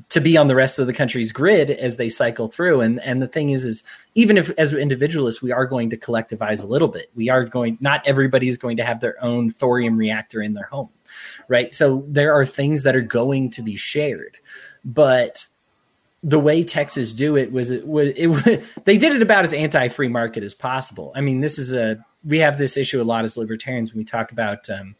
to 0.10 0.20
be 0.20 0.38
on 0.38 0.48
the 0.48 0.56
rest 0.56 0.78
of 0.78 0.86
the 0.86 0.94
country's 0.94 1.32
grid 1.32 1.72
as 1.72 1.98
they 1.98 2.10
cycle 2.10 2.48
through. 2.48 2.82
And 2.82 3.02
and 3.02 3.22
the 3.22 3.28
thing 3.28 3.50
is, 3.50 3.66
is 3.66 3.84
even 4.16 4.38
if 4.38 4.50
as 4.58 4.74
individualists 4.74 5.42
we 5.42 5.52
are 5.52 5.66
going 5.66 5.90
to 5.90 5.98
collectivize 5.98 6.64
a 6.64 6.68
little 6.68 6.88
bit, 6.88 7.10
we 7.16 7.30
are 7.30 7.46
going. 7.46 7.78
Not 7.82 8.02
everybody 8.06 8.50
is 8.50 8.58
going 8.58 8.78
to 8.78 8.86
have 8.86 9.00
their 9.00 9.24
own 9.24 9.50
thorium 9.50 9.98
reactor 9.98 10.42
in 10.42 10.54
their 10.54 10.66
home, 10.66 10.90
right? 11.48 11.74
So 11.74 12.04
there 12.08 12.34
are 12.34 12.46
things 12.46 12.84
that 12.84 12.96
are 12.96 13.02
going 13.02 13.52
to 13.52 13.62
be 13.62 13.76
shared, 13.76 14.38
but 14.86 15.48
the 16.22 16.40
way 16.40 16.64
Texas 16.64 17.14
do 17.14 17.38
it 17.38 17.52
was 17.52 17.72
it 17.72 17.88
was 17.88 18.10
it, 18.16 18.64
they 18.86 18.98
did 18.98 19.14
it 19.14 19.22
about 19.22 19.46
as 19.46 19.54
anti-free 19.54 20.10
market 20.10 20.44
as 20.44 20.54
possible. 20.54 21.12
I 21.16 21.22
mean, 21.22 21.42
this 21.42 21.58
is 21.58 21.74
a 21.74 22.04
we 22.24 22.40
have 22.40 22.58
this 22.58 22.78
issue 22.78 23.02
a 23.02 23.04
lot 23.04 23.24
as 23.24 23.38
libertarians 23.38 23.94
when 23.94 24.00
we 24.00 24.06
talk 24.06 24.32
about 24.32 24.70
um, 24.70 24.96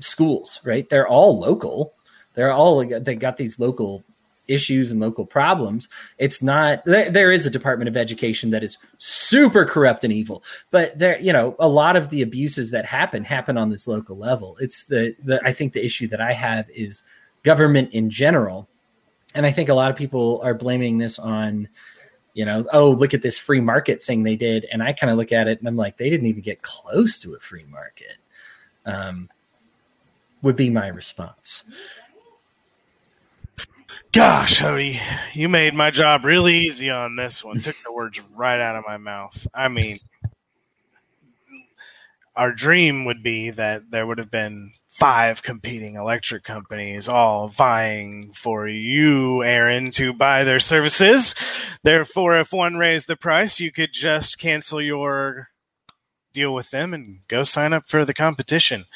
schools, 0.00 0.60
right? 0.64 0.88
They're 0.88 1.08
all 1.08 1.38
local. 1.38 1.94
They're 2.34 2.52
all 2.52 2.84
they 2.86 3.14
got 3.16 3.36
these 3.36 3.58
local 3.58 4.04
issues 4.46 4.90
and 4.90 5.00
local 5.00 5.26
problems. 5.26 5.88
It's 6.16 6.42
not 6.42 6.84
there, 6.84 7.10
there 7.10 7.32
is 7.32 7.44
a 7.44 7.50
Department 7.50 7.88
of 7.88 7.96
Education 7.96 8.50
that 8.50 8.62
is 8.62 8.78
super 8.96 9.64
corrupt 9.64 10.04
and 10.04 10.12
evil, 10.12 10.42
but 10.70 10.98
there 10.98 11.18
you 11.18 11.32
know 11.32 11.56
a 11.58 11.68
lot 11.68 11.96
of 11.96 12.10
the 12.10 12.22
abuses 12.22 12.70
that 12.70 12.86
happen 12.86 13.24
happen 13.24 13.58
on 13.58 13.70
this 13.70 13.88
local 13.88 14.16
level. 14.16 14.56
It's 14.60 14.84
the 14.84 15.14
the 15.24 15.40
I 15.44 15.52
think 15.52 15.72
the 15.72 15.84
issue 15.84 16.06
that 16.08 16.20
I 16.20 16.32
have 16.32 16.70
is 16.70 17.02
government 17.42 17.92
in 17.92 18.08
general 18.08 18.68
and 19.34 19.44
I 19.44 19.50
think 19.50 19.68
a 19.68 19.74
lot 19.74 19.90
of 19.90 19.96
people 19.96 20.40
are 20.42 20.54
blaming 20.54 20.98
this 20.98 21.18
on, 21.18 21.68
you 22.38 22.44
know, 22.44 22.64
oh, 22.72 22.92
look 22.92 23.14
at 23.14 23.22
this 23.22 23.36
free 23.36 23.60
market 23.60 24.00
thing 24.00 24.22
they 24.22 24.36
did. 24.36 24.64
And 24.70 24.80
I 24.80 24.92
kind 24.92 25.10
of 25.10 25.18
look 25.18 25.32
at 25.32 25.48
it 25.48 25.58
and 25.58 25.66
I'm 25.66 25.76
like, 25.76 25.96
they 25.96 26.08
didn't 26.08 26.28
even 26.28 26.40
get 26.40 26.62
close 26.62 27.18
to 27.18 27.34
a 27.34 27.40
free 27.40 27.64
market. 27.68 28.14
Um, 28.86 29.28
would 30.40 30.54
be 30.54 30.70
my 30.70 30.86
response. 30.86 31.64
Gosh, 34.12 34.60
Cody, 34.60 35.00
you 35.32 35.48
made 35.48 35.74
my 35.74 35.90
job 35.90 36.24
really 36.24 36.58
easy 36.58 36.90
on 36.90 37.16
this 37.16 37.42
one. 37.42 37.60
Took 37.60 37.74
the 37.84 37.92
words 37.92 38.20
right 38.36 38.60
out 38.60 38.76
of 38.76 38.84
my 38.86 38.98
mouth. 38.98 39.48
I 39.52 39.66
mean, 39.66 39.98
our 42.36 42.52
dream 42.52 43.04
would 43.06 43.24
be 43.24 43.50
that 43.50 43.90
there 43.90 44.06
would 44.06 44.18
have 44.18 44.30
been 44.30 44.74
five 44.98 45.44
competing 45.44 45.94
electric 45.94 46.42
companies 46.42 47.08
all 47.08 47.48
vying 47.48 48.32
for 48.32 48.66
you, 48.66 49.44
Aaron, 49.44 49.92
to 49.92 50.12
buy 50.12 50.42
their 50.42 50.58
services. 50.58 51.36
Therefore, 51.84 52.36
if 52.38 52.52
one 52.52 52.76
raised 52.76 53.06
the 53.06 53.16
price, 53.16 53.60
you 53.60 53.70
could 53.70 53.92
just 53.92 54.38
cancel 54.38 54.82
your 54.82 55.50
deal 56.32 56.52
with 56.52 56.70
them 56.70 56.92
and 56.92 57.20
go 57.28 57.44
sign 57.44 57.72
up 57.72 57.86
for 57.86 58.04
the 58.04 58.12
competition. 58.12 58.86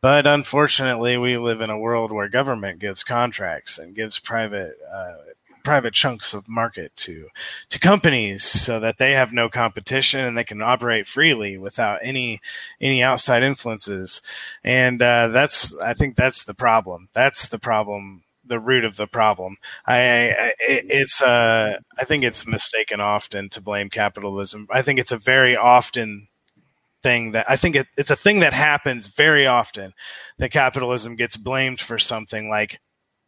But 0.00 0.26
unfortunately, 0.26 1.18
we 1.18 1.36
live 1.36 1.60
in 1.60 1.70
a 1.70 1.78
world 1.78 2.12
where 2.12 2.28
government 2.28 2.78
gives 2.78 3.04
contracts 3.04 3.78
and 3.78 3.94
gives 3.94 4.18
private 4.18 4.74
uh, 4.92 5.31
private 5.64 5.94
chunks 5.94 6.34
of 6.34 6.48
market 6.48 6.94
to 6.96 7.28
to 7.68 7.78
companies 7.78 8.44
so 8.44 8.80
that 8.80 8.98
they 8.98 9.12
have 9.12 9.32
no 9.32 9.48
competition 9.48 10.20
and 10.20 10.36
they 10.36 10.44
can 10.44 10.62
operate 10.62 11.06
freely 11.06 11.56
without 11.56 11.98
any 12.02 12.40
any 12.80 13.02
outside 13.02 13.42
influences. 13.42 14.22
And 14.64 15.00
uh, 15.02 15.28
that's 15.28 15.76
i 15.78 15.94
think 15.94 16.16
that's 16.16 16.44
the 16.44 16.54
problem. 16.54 17.08
That's 17.12 17.48
the 17.48 17.58
problem 17.58 18.24
the 18.44 18.58
root 18.58 18.84
of 18.84 18.96
the 18.96 19.06
problem. 19.06 19.56
I, 19.86 20.30
I 20.30 20.52
it's 20.58 21.22
uh 21.22 21.78
i 21.98 22.04
think 22.04 22.24
it's 22.24 22.46
mistaken 22.46 23.00
often 23.00 23.48
to 23.50 23.60
blame 23.60 23.90
capitalism. 23.90 24.66
I 24.70 24.82
think 24.82 24.98
it's 24.98 25.12
a 25.12 25.18
very 25.18 25.56
often 25.56 26.28
thing 27.02 27.32
that 27.32 27.46
I 27.48 27.56
think 27.56 27.76
it, 27.76 27.88
it's 27.96 28.10
a 28.10 28.16
thing 28.16 28.40
that 28.40 28.52
happens 28.52 29.08
very 29.08 29.46
often 29.46 29.92
that 30.38 30.50
capitalism 30.52 31.16
gets 31.16 31.36
blamed 31.36 31.80
for 31.80 31.98
something 31.98 32.48
like 32.48 32.80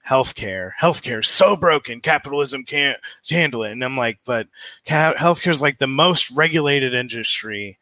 healthcare. 0.06 0.72
Healthcare 0.80 1.20
is 1.20 1.28
so 1.28 1.56
broken. 1.56 2.00
Capitalism 2.00 2.64
can't 2.64 2.98
handle 3.28 3.62
it. 3.64 3.72
And 3.72 3.84
I'm 3.84 3.96
like, 3.96 4.18
but 4.24 4.48
healthcare 4.86 5.50
is 5.50 5.62
like 5.62 5.78
the 5.78 5.86
most 5.86 6.30
regulated 6.30 6.94
industry 6.94 7.78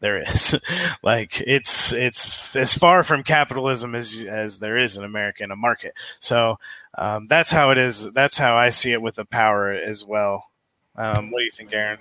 there 0.00 0.22
is. 0.22 0.58
like 1.02 1.40
it's 1.46 1.92
it's 1.92 2.54
as 2.56 2.74
far 2.74 3.04
from 3.04 3.22
capitalism 3.22 3.94
as 3.94 4.24
as 4.24 4.58
there 4.58 4.76
is 4.76 4.96
in 4.96 5.04
America 5.04 5.44
in 5.44 5.50
a 5.50 5.56
market. 5.56 5.94
So 6.18 6.58
um, 6.96 7.26
that's 7.28 7.50
how 7.50 7.70
it 7.70 7.78
is. 7.78 8.10
That's 8.12 8.38
how 8.38 8.56
I 8.56 8.70
see 8.70 8.92
it 8.92 9.02
with 9.02 9.14
the 9.14 9.24
power 9.24 9.70
as 9.70 10.04
well. 10.04 10.46
Um, 10.96 11.30
what 11.30 11.38
do 11.38 11.44
you 11.44 11.52
think, 11.52 11.72
Aaron? 11.72 11.98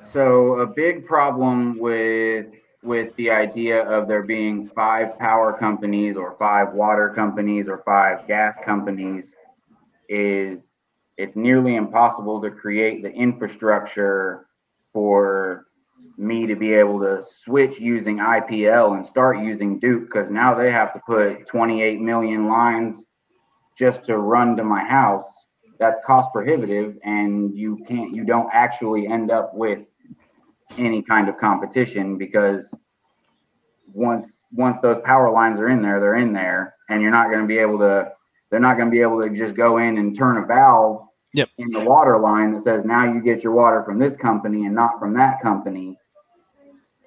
So 0.00 0.60
a 0.60 0.66
big 0.66 1.04
problem 1.04 1.78
with 1.78 2.65
with 2.86 3.14
the 3.16 3.30
idea 3.30 3.82
of 3.82 4.06
there 4.06 4.22
being 4.22 4.68
five 4.68 5.18
power 5.18 5.52
companies 5.52 6.16
or 6.16 6.36
five 6.38 6.72
water 6.72 7.10
companies 7.10 7.68
or 7.68 7.78
five 7.78 8.26
gas 8.26 8.58
companies 8.64 9.34
is 10.08 10.74
it's 11.16 11.34
nearly 11.34 11.74
impossible 11.74 12.40
to 12.40 12.50
create 12.50 13.02
the 13.02 13.10
infrastructure 13.10 14.46
for 14.92 15.66
me 16.16 16.46
to 16.46 16.54
be 16.54 16.72
able 16.72 17.00
to 17.00 17.22
switch 17.22 17.78
using 17.78 18.18
IPL 18.18 18.94
and 18.94 19.04
start 19.04 19.38
using 19.38 19.78
Duke 19.78 20.04
because 20.04 20.30
now 20.30 20.54
they 20.54 20.70
have 20.70 20.92
to 20.92 21.00
put 21.06 21.46
28 21.46 22.00
million 22.00 22.46
lines 22.46 23.06
just 23.76 24.04
to 24.04 24.18
run 24.18 24.56
to 24.56 24.64
my 24.64 24.84
house. 24.84 25.46
That's 25.78 25.98
cost 26.06 26.32
prohibitive, 26.32 26.96
and 27.04 27.54
you 27.54 27.76
can't, 27.86 28.14
you 28.14 28.24
don't 28.24 28.48
actually 28.52 29.06
end 29.06 29.30
up 29.30 29.54
with 29.54 29.84
any 30.78 31.02
kind 31.02 31.28
of 31.28 31.36
competition 31.38 32.18
because 32.18 32.74
once 33.92 34.42
once 34.52 34.78
those 34.78 34.98
power 35.00 35.30
lines 35.30 35.58
are 35.58 35.68
in 35.68 35.80
there, 35.80 36.00
they're 36.00 36.16
in 36.16 36.32
there, 36.32 36.74
and 36.88 37.00
you're 37.00 37.10
not 37.10 37.28
going 37.28 37.40
to 37.40 37.46
be 37.46 37.58
able 37.58 37.78
to. 37.78 38.12
They're 38.50 38.60
not 38.60 38.76
going 38.76 38.88
to 38.88 38.92
be 38.92 39.00
able 39.00 39.20
to 39.22 39.34
just 39.34 39.56
go 39.56 39.78
in 39.78 39.98
and 39.98 40.16
turn 40.16 40.36
a 40.36 40.46
valve 40.46 41.08
yep. 41.32 41.48
in 41.58 41.70
the 41.70 41.80
water 41.80 42.16
line 42.18 42.52
that 42.52 42.60
says 42.60 42.84
now 42.84 43.12
you 43.12 43.20
get 43.20 43.42
your 43.42 43.52
water 43.52 43.82
from 43.82 43.98
this 43.98 44.14
company 44.14 44.66
and 44.66 44.74
not 44.74 45.00
from 45.00 45.14
that 45.14 45.40
company, 45.40 45.98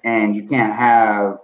and 0.04 0.36
you 0.36 0.46
can't 0.46 0.74
have 0.74 1.38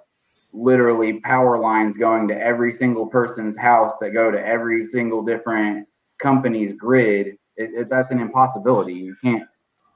literally 0.53 1.21
power 1.21 1.59
lines 1.59 1.97
going 1.97 2.29
to 2.29 2.39
every 2.39 2.73
single 2.73 3.07
person's 3.07 3.57
house 3.57 3.97
that 4.01 4.11
go 4.11 4.31
to 4.31 4.45
every 4.45 4.85
single 4.85 5.23
different 5.23 5.87
company's 6.19 6.73
grid. 6.73 7.37
It, 7.57 7.71
it, 7.75 7.89
that's 7.89 8.11
an 8.11 8.21
impossibility. 8.21 8.95
You 8.95 9.17
can't. 9.23 9.45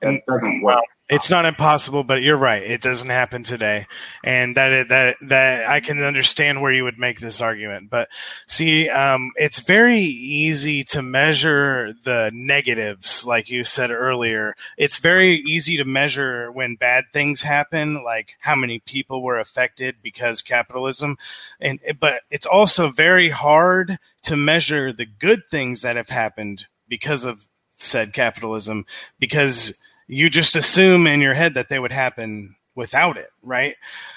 That 0.03 0.23
doesn't 0.27 0.63
work. 0.63 0.77
Well, 0.77 0.85
it's 1.11 1.28
not 1.28 1.45
impossible, 1.45 2.05
but 2.05 2.23
you're 2.23 2.37
right. 2.37 2.62
It 2.62 2.81
doesn't 2.81 3.09
happen 3.09 3.43
today, 3.43 3.87
and 4.23 4.57
that 4.57 4.89
that 4.89 5.16
that 5.23 5.69
I 5.69 5.81
can 5.81 6.03
understand 6.03 6.62
where 6.62 6.73
you 6.73 6.85
would 6.85 6.99
make 6.99 7.19
this 7.19 7.41
argument. 7.41 7.91
But 7.91 8.09
see, 8.47 8.89
um, 8.89 9.32
it's 9.37 9.59
very 9.59 10.01
easy 10.01 10.85
to 10.85 11.03
measure 11.03 11.95
the 12.05 12.31
negatives, 12.32 13.27
like 13.27 13.51
you 13.51 13.65
said 13.65 13.91
earlier. 13.91 14.55
It's 14.78 14.99
very 14.99 15.41
easy 15.41 15.77
to 15.78 15.85
measure 15.85 16.53
when 16.53 16.77
bad 16.77 17.07
things 17.12 17.43
happen, 17.43 18.05
like 18.05 18.37
how 18.39 18.55
many 18.55 18.78
people 18.78 19.23
were 19.23 19.41
affected 19.41 19.97
because 20.03 20.43
capitalism, 20.43 21.16
and 21.61 21.81
but 21.99 22.23
it's 22.31 22.47
also 22.47 22.89
very 22.89 23.31
hard 23.31 23.99
to 24.23 24.37
measure 24.37 24.93
the 24.93 25.07
good 25.07 25.43
things 25.51 25.82
that 25.82 25.97
have 25.97 26.11
happened 26.11 26.66
because 26.89 27.24
of 27.24 27.47
said 27.77 28.12
capitalism 28.12 28.85
because 29.19 29.74
you 30.11 30.28
just 30.28 30.57
assume 30.57 31.07
in 31.07 31.20
your 31.20 31.35
head 31.35 31.55
that 31.55 31.69
they 31.69 31.78
would 31.78 31.93
happen 31.93 32.57
without 32.74 33.16
it, 33.16 33.31
right? 33.43 33.77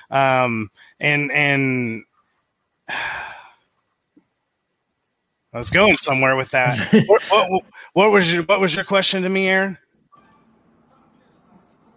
Um, 0.10 0.72
and 1.00 1.32
and 1.32 2.04
I 2.90 3.36
was 5.54 5.70
going 5.70 5.94
somewhere 5.94 6.36
with 6.36 6.50
that. 6.50 6.92
what, 7.06 7.22
what, 7.30 7.64
what, 7.94 8.12
was 8.12 8.34
your 8.34 8.42
what 8.44 8.60
was 8.60 8.76
your 8.76 8.86
question 8.86 9.22
to 9.22 9.30
me, 9.30 9.48
Aaron? 9.48 9.78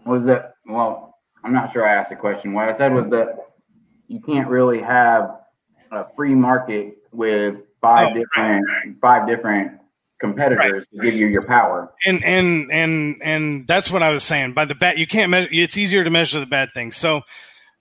Was 0.05 0.27
that 0.27 0.56
well? 0.66 1.18
I'm 1.43 1.55
not 1.55 1.73
sure 1.73 1.89
I 1.89 1.94
asked 1.94 2.10
the 2.10 2.16
question. 2.16 2.52
What 2.52 2.68
I 2.68 2.73
said 2.73 2.93
was 2.93 3.09
that 3.09 3.52
you 4.09 4.20
can't 4.20 4.48
really 4.48 4.82
have 4.82 5.40
a 5.90 6.05
free 6.14 6.35
market 6.35 6.98
with 7.12 7.56
five 7.81 8.10
oh, 8.10 8.14
different 8.14 8.66
right. 8.66 8.94
five 9.01 9.27
different 9.27 9.81
competitors 10.18 10.86
right. 10.93 11.05
to 11.05 11.10
give 11.10 11.14
you 11.18 11.26
your 11.26 11.43
power. 11.43 11.93
And 12.05 12.22
and 12.24 12.70
and 12.72 13.20
and 13.22 13.66
that's 13.66 13.90
what 13.90 14.02
I 14.02 14.10
was 14.10 14.24
saying. 14.24 14.52
By 14.52 14.64
the 14.64 14.74
bad, 14.74 14.98
you 14.98 15.06
can't 15.06 15.30
measure. 15.30 15.48
It's 15.52 15.76
easier 15.76 16.05
to 16.05 16.10
measure 16.10 16.40
the 16.40 16.47
bad 16.47 16.70
things. 16.74 16.97
So. 16.97 17.22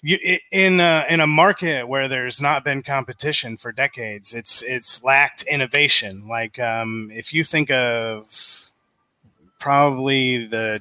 You, 0.02 0.20
in 0.52 0.80
a, 0.82 1.04
in 1.10 1.20
a 1.20 1.26
market 1.26 1.88
where 1.88 2.08
there's 2.08 2.40
not 2.40 2.64
been 2.64 2.84
competition 2.84 3.58
for 3.58 3.72
decades, 3.72 4.36
it's 4.36 4.62
it's 4.62 5.04
lacked 5.04 5.42
innovation. 5.50 6.28
Like 6.28 6.60
um, 6.60 7.10
if 7.12 7.34
you 7.34 7.44
think 7.44 7.72
of 7.72 8.70
probably 9.60 10.46
the 10.46 10.80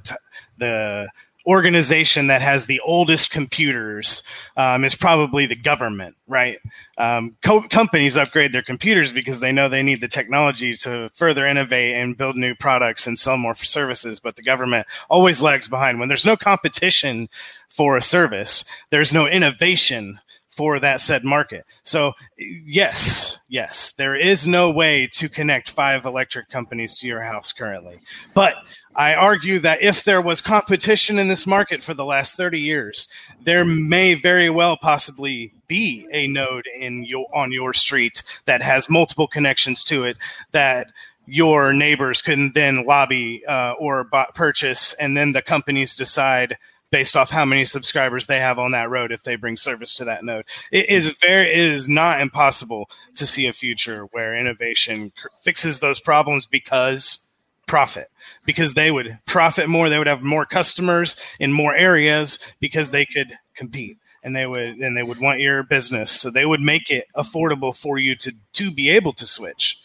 the 0.59 1.09
organization 1.47 2.29
that 2.29 2.41
has 2.43 2.67
the 2.67 2.81
oldest 2.81 3.31
computers 3.31 4.23
um, 4.57 4.85
is 4.85 4.95
probably 4.95 5.47
the 5.47 5.57
government, 5.57 6.17
right? 6.27 6.59
Um, 6.97 7.37
co- 7.45 7.69
companies 7.69 8.17
upgrade 8.17 8.53
their 8.53 8.63
computers 8.63 9.13
because 9.13 9.41
they 9.41 9.53
know 9.53 9.69
they 9.69 9.83
need 9.83 10.01
the 10.01 10.09
technology 10.09 10.75
to 10.77 11.11
further 11.15 11.45
innovate 11.45 11.97
and 11.97 12.17
build 12.17 12.37
new 12.37 12.55
products 12.55 13.07
and 13.07 13.19
sell 13.19 13.37
more 13.37 13.55
services. 13.57 14.21
But 14.21 14.37
the 14.37 14.43
government 14.43 14.87
always 15.11 15.43
lags 15.43 15.69
behind. 15.69 16.01
When 16.01 16.09
there's 16.09 16.25
no 16.25 16.37
competition 16.37 17.29
for 17.69 17.97
a 17.97 18.03
service, 18.03 18.65
there's 18.91 19.13
no 19.13 19.27
innovation 19.27 20.21
for 20.55 20.79
that 20.79 21.01
said 21.01 21.25
market. 21.25 21.67
So, 21.83 22.13
yes, 22.39 23.39
yes, 23.49 23.93
there 23.93 24.15
is 24.15 24.47
no 24.47 24.71
way 24.71 25.09
to 25.15 25.29
connect 25.29 25.71
five 25.71 26.05
electric 26.05 26.49
companies 26.49 26.97
to 26.99 27.09
your 27.09 27.23
house 27.23 27.53
currently. 27.53 27.99
But 28.35 28.55
I 28.95 29.15
argue 29.15 29.59
that 29.61 29.83
if 29.83 30.05
there 30.05 30.23
was 30.23 30.41
competition 30.41 31.19
in 31.19 31.27
this 31.27 31.45
market 31.45 31.83
for 31.83 31.93
the 31.93 32.05
last 32.05 32.37
30 32.37 32.61
years, 32.61 33.09
there 33.43 33.65
may 33.65 34.15
very 34.15 34.49
well 34.49 34.77
possibly 34.77 35.53
be 35.67 36.07
a 36.13 36.29
node 36.29 36.67
in 36.79 37.05
your 37.05 37.27
on 37.35 37.51
your 37.51 37.73
street 37.73 38.23
that 38.45 38.63
has 38.63 38.89
multiple 38.89 39.27
connections 39.27 39.83
to 39.85 40.05
it 40.05 40.17
that 40.53 40.93
your 41.27 41.73
neighbors 41.73 42.23
can 42.23 42.53
then 42.53 42.85
lobby 42.85 43.45
uh, 43.47 43.73
or 43.73 44.05
purchase, 44.35 44.93
and 44.95 45.17
then 45.17 45.33
the 45.33 45.43
companies 45.43 45.97
decide 45.97 46.59
based 46.91 47.17
off 47.17 47.31
how 47.31 47.45
many 47.45 47.65
subscribers 47.65 48.27
they 48.27 48.39
have 48.39 48.59
on 48.59 48.71
that 48.71 48.91
road 48.91 49.11
if 49.11 49.23
they 49.23 49.37
bring 49.37 49.57
service 49.57 49.97
to 49.97 50.05
that 50.05 50.25
node. 50.25 50.45
It 50.71 50.89
is 50.89 51.09
very 51.21 51.51
it 51.51 51.73
is 51.73 51.89
not 51.89 52.21
impossible 52.21 52.89
to 53.17 53.27
see 53.27 53.47
a 53.47 53.53
future 53.53 54.05
where 54.13 54.37
innovation 54.37 55.13
fixes 55.41 55.81
those 55.81 56.01
problems 56.01 56.47
because 56.47 57.25
profit 57.67 58.11
because 58.45 58.75
they 58.75 58.91
would 58.91 59.19
profit 59.27 59.69
more 59.69 59.89
they 59.89 59.99
would 59.99 60.07
have 60.07 60.23
more 60.23 60.45
customers 60.45 61.17
in 61.41 61.53
more 61.53 61.75
areas 61.75 62.39
because 62.61 62.91
they 62.91 63.07
could 63.07 63.39
compete 63.55 63.99
and 64.23 64.37
they 64.37 64.47
would 64.47 64.77
and 64.77 64.97
they 64.97 65.03
would 65.03 65.19
want 65.19 65.41
your 65.41 65.63
business 65.63 66.11
so 66.11 66.31
they 66.31 66.45
would 66.45 66.61
make 66.61 66.91
it 66.91 67.07
affordable 67.17 67.75
for 67.75 67.99
you 67.99 68.15
to 68.15 68.33
to 68.53 68.71
be 68.71 68.91
able 68.91 69.13
to 69.13 69.27
switch 69.27 69.81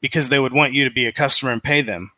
because 0.00 0.30
they 0.30 0.40
would 0.40 0.52
want 0.52 0.72
you 0.72 0.84
to 0.84 0.90
be 0.90 1.06
a 1.06 1.12
customer 1.12 1.52
and 1.52 1.62
pay 1.62 1.82
them 1.82 2.10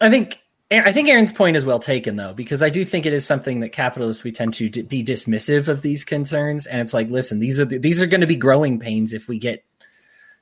i 0.00 0.10
think 0.10 0.38
I 0.70 0.92
think 0.92 1.08
Aaron's 1.08 1.32
point 1.32 1.56
is 1.56 1.64
well 1.64 1.78
taken, 1.78 2.16
though, 2.16 2.32
because 2.32 2.62
I 2.62 2.70
do 2.70 2.84
think 2.84 3.06
it 3.06 3.12
is 3.12 3.26
something 3.26 3.60
that 3.60 3.70
capitalists 3.70 4.24
we 4.24 4.32
tend 4.32 4.54
to 4.54 4.70
be 4.82 5.04
dismissive 5.04 5.68
of 5.68 5.82
these 5.82 6.04
concerns, 6.04 6.66
and 6.66 6.80
it's 6.80 6.94
like, 6.94 7.10
listen, 7.10 7.38
these 7.38 7.60
are 7.60 7.64
the, 7.64 7.78
these 7.78 8.00
are 8.00 8.06
going 8.06 8.22
to 8.22 8.26
be 8.26 8.36
growing 8.36 8.80
pains 8.80 9.12
if 9.12 9.28
we 9.28 9.38
get 9.38 9.64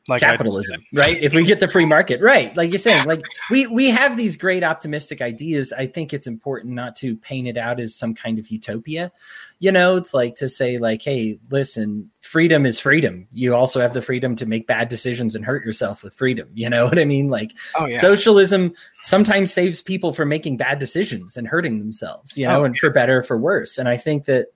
like 0.08 0.20
capitalism, 0.20 0.84
right? 0.92 1.22
If 1.22 1.32
we 1.32 1.44
get 1.44 1.60
the 1.60 1.68
free 1.68 1.84
market, 1.84 2.20
right? 2.20 2.56
Like 2.56 2.70
you're 2.70 2.78
saying, 2.78 3.06
like 3.06 3.24
we 3.50 3.68
we 3.68 3.88
have 3.90 4.16
these 4.16 4.36
great 4.36 4.64
optimistic 4.64 5.22
ideas. 5.22 5.72
I 5.72 5.86
think 5.86 6.12
it's 6.12 6.26
important 6.26 6.74
not 6.74 6.96
to 6.96 7.16
paint 7.16 7.46
it 7.46 7.56
out 7.56 7.78
as 7.78 7.94
some 7.94 8.12
kind 8.14 8.38
of 8.38 8.48
utopia. 8.48 9.12
You 9.60 9.70
know, 9.70 9.96
it's 9.96 10.12
like 10.12 10.36
to 10.36 10.48
say 10.48 10.78
like, 10.78 11.02
hey, 11.02 11.38
listen, 11.50 12.10
freedom 12.20 12.66
is 12.66 12.80
freedom. 12.80 13.28
You 13.32 13.54
also 13.54 13.80
have 13.80 13.94
the 13.94 14.02
freedom 14.02 14.34
to 14.36 14.46
make 14.46 14.66
bad 14.66 14.88
decisions 14.88 15.36
and 15.36 15.44
hurt 15.44 15.64
yourself 15.64 16.02
with 16.02 16.14
freedom. 16.14 16.48
You 16.52 16.68
know 16.68 16.84
what 16.88 16.98
I 16.98 17.04
mean? 17.04 17.28
Like 17.28 17.52
oh, 17.76 17.86
yeah. 17.86 18.00
socialism 18.00 18.74
sometimes 19.02 19.52
saves 19.52 19.82
people 19.82 20.12
from 20.12 20.28
making 20.28 20.56
bad 20.56 20.80
decisions 20.80 21.36
and 21.36 21.46
hurting 21.46 21.78
themselves, 21.78 22.36
you 22.36 22.46
know, 22.48 22.62
oh, 22.62 22.64
and 22.64 22.74
yeah. 22.74 22.80
for 22.80 22.90
better 22.90 23.18
or 23.18 23.22
for 23.22 23.38
worse. 23.38 23.78
And 23.78 23.88
I 23.88 23.98
think 23.98 24.24
that 24.24 24.46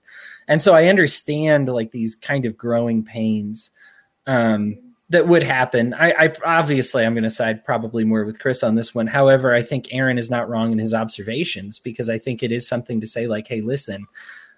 and 0.49 0.61
so 0.61 0.73
I 0.73 0.87
understand 0.87 1.69
like 1.69 1.91
these 1.91 2.15
kind 2.15 2.45
of 2.45 2.57
growing 2.57 3.03
pains. 3.03 3.71
Um, 4.25 4.86
that 5.09 5.27
would 5.27 5.43
happen. 5.43 5.93
I, 5.93 6.11
I 6.11 6.33
obviously 6.45 7.05
I'm 7.05 7.13
going 7.13 7.23
to 7.23 7.29
side 7.29 7.63
probably 7.63 8.03
more 8.03 8.25
with 8.25 8.39
Chris 8.39 8.63
on 8.63 8.75
this 8.75 8.93
one. 8.93 9.07
However, 9.07 9.53
I 9.53 9.61
think 9.61 9.87
Aaron 9.91 10.17
is 10.17 10.29
not 10.29 10.49
wrong 10.49 10.71
in 10.71 10.79
his 10.79 10.93
observations 10.93 11.79
because 11.79 12.09
I 12.09 12.19
think 12.19 12.43
it 12.43 12.51
is 12.51 12.67
something 12.67 12.99
to 13.01 13.07
say 13.07 13.27
like, 13.27 13.47
hey, 13.47 13.61
listen. 13.61 14.05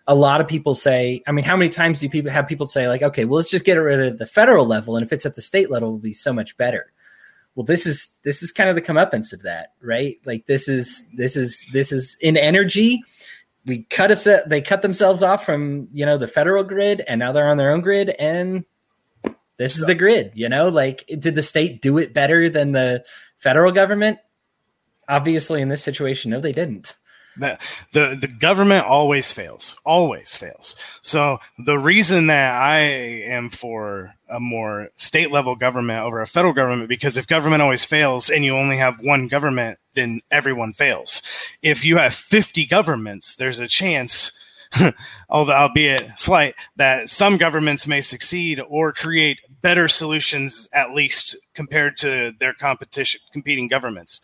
A 0.08 0.16
lot 0.16 0.42
of 0.42 0.48
people 0.48 0.74
say, 0.74 1.22
I 1.28 1.32
mean, 1.32 1.46
how 1.46 1.56
many 1.56 1.70
times 1.70 2.00
do 2.00 2.10
people 2.10 2.32
have 2.32 2.48
people 2.48 2.66
say 2.66 2.88
like, 2.88 3.04
okay, 3.04 3.26
well, 3.26 3.36
let's 3.36 3.52
just 3.52 3.66
get 3.66 3.78
it 3.78 3.82
rid 3.82 4.00
of 4.00 4.18
the 4.18 4.26
federal 4.26 4.66
level, 4.66 4.96
and 4.96 5.06
if 5.06 5.14
it's 5.14 5.26
at 5.26 5.36
the 5.36 5.42
state 5.42 5.70
level, 5.70 5.90
it'll 5.90 6.00
be 6.00 6.14
so 6.14 6.34
much 6.34 6.58
better. 6.58 6.92
Well, 7.54 7.64
this 7.64 7.86
is 7.86 8.08
this 8.24 8.42
is 8.42 8.52
kind 8.52 8.72
of 8.72 8.76
the 8.76 8.82
comeuppance 8.82 9.34
of 9.34 9.44
that, 9.44 9.74
right? 9.84 10.16
Like 10.26 10.48
this 10.48 10.68
is 10.68 11.08
this 11.16 11.36
is 11.36 11.64
this 11.74 11.92
is 11.92 12.18
in 12.22 12.38
energy 12.38 13.04
we 13.66 13.84
cut 13.84 14.10
us 14.10 14.28
they 14.48 14.62
cut 14.62 14.82
themselves 14.82 15.22
off 15.22 15.46
from 15.46 15.88
you 15.92 16.06
know 16.06 16.18
the 16.18 16.28
federal 16.28 16.64
grid 16.64 17.02
and 17.08 17.20
now 17.20 17.32
they're 17.32 17.50
on 17.50 17.58
their 17.58 17.72
own 17.72 17.82
grid 17.82 18.10
and 18.18 18.66
this 19.60 19.78
is 19.78 19.86
the 19.86 19.94
grid, 19.94 20.32
you 20.36 20.48
know? 20.48 20.70
Like, 20.70 21.04
did 21.20 21.36
the 21.36 21.42
state 21.42 21.82
do 21.82 21.98
it 21.98 22.14
better 22.14 22.50
than 22.50 22.72
the 22.72 23.04
federal 23.38 23.74
government? 23.74 24.20
Obviously, 25.10 25.62
in 25.62 25.68
this 25.68 25.84
situation, 25.84 26.32
no, 26.32 26.40
they 26.40 26.54
didn't. 26.54 26.96
The, 27.36 27.60
the 27.94 28.18
the 28.20 28.28
government 28.28 28.86
always 28.86 29.32
fails, 29.32 29.78
always 29.86 30.36
fails. 30.36 30.76
So 31.02 31.40
the 31.58 31.78
reason 31.78 32.28
that 32.28 32.54
I 32.54 32.80
am 32.80 33.50
for 33.50 34.14
a 34.30 34.40
more 34.40 34.90
state 34.96 35.32
level 35.32 35.56
government 35.56 36.06
over 36.06 36.22
a 36.22 36.28
federal 36.28 36.54
government, 36.54 36.88
because 36.90 37.18
if 37.18 37.28
government 37.28 37.62
always 37.62 37.86
fails 37.86 38.30
and 38.30 38.46
you 38.46 38.56
only 38.56 38.78
have 38.78 39.00
one 39.02 39.28
government, 39.28 39.78
then 39.94 40.22
everyone 40.32 40.74
fails. 40.74 41.22
If 41.62 41.84
you 41.84 41.98
have 41.98 42.14
50 42.14 42.66
governments, 42.66 43.36
there's 43.36 43.60
a 43.60 43.68
chance 43.68 44.32
although 45.30 45.54
albeit 45.54 46.20
slight, 46.20 46.56
that 46.76 47.10
some 47.10 47.38
governments 47.38 47.88
may 47.88 48.02
succeed 48.02 48.62
or 48.68 48.94
create 48.94 49.40
better 49.62 49.88
solutions, 49.88 50.68
at 50.74 50.94
least 50.94 51.36
compared 51.54 51.98
to 51.98 52.34
their 52.40 52.54
competition, 52.54 53.22
competing 53.32 53.68
governments. 53.68 54.22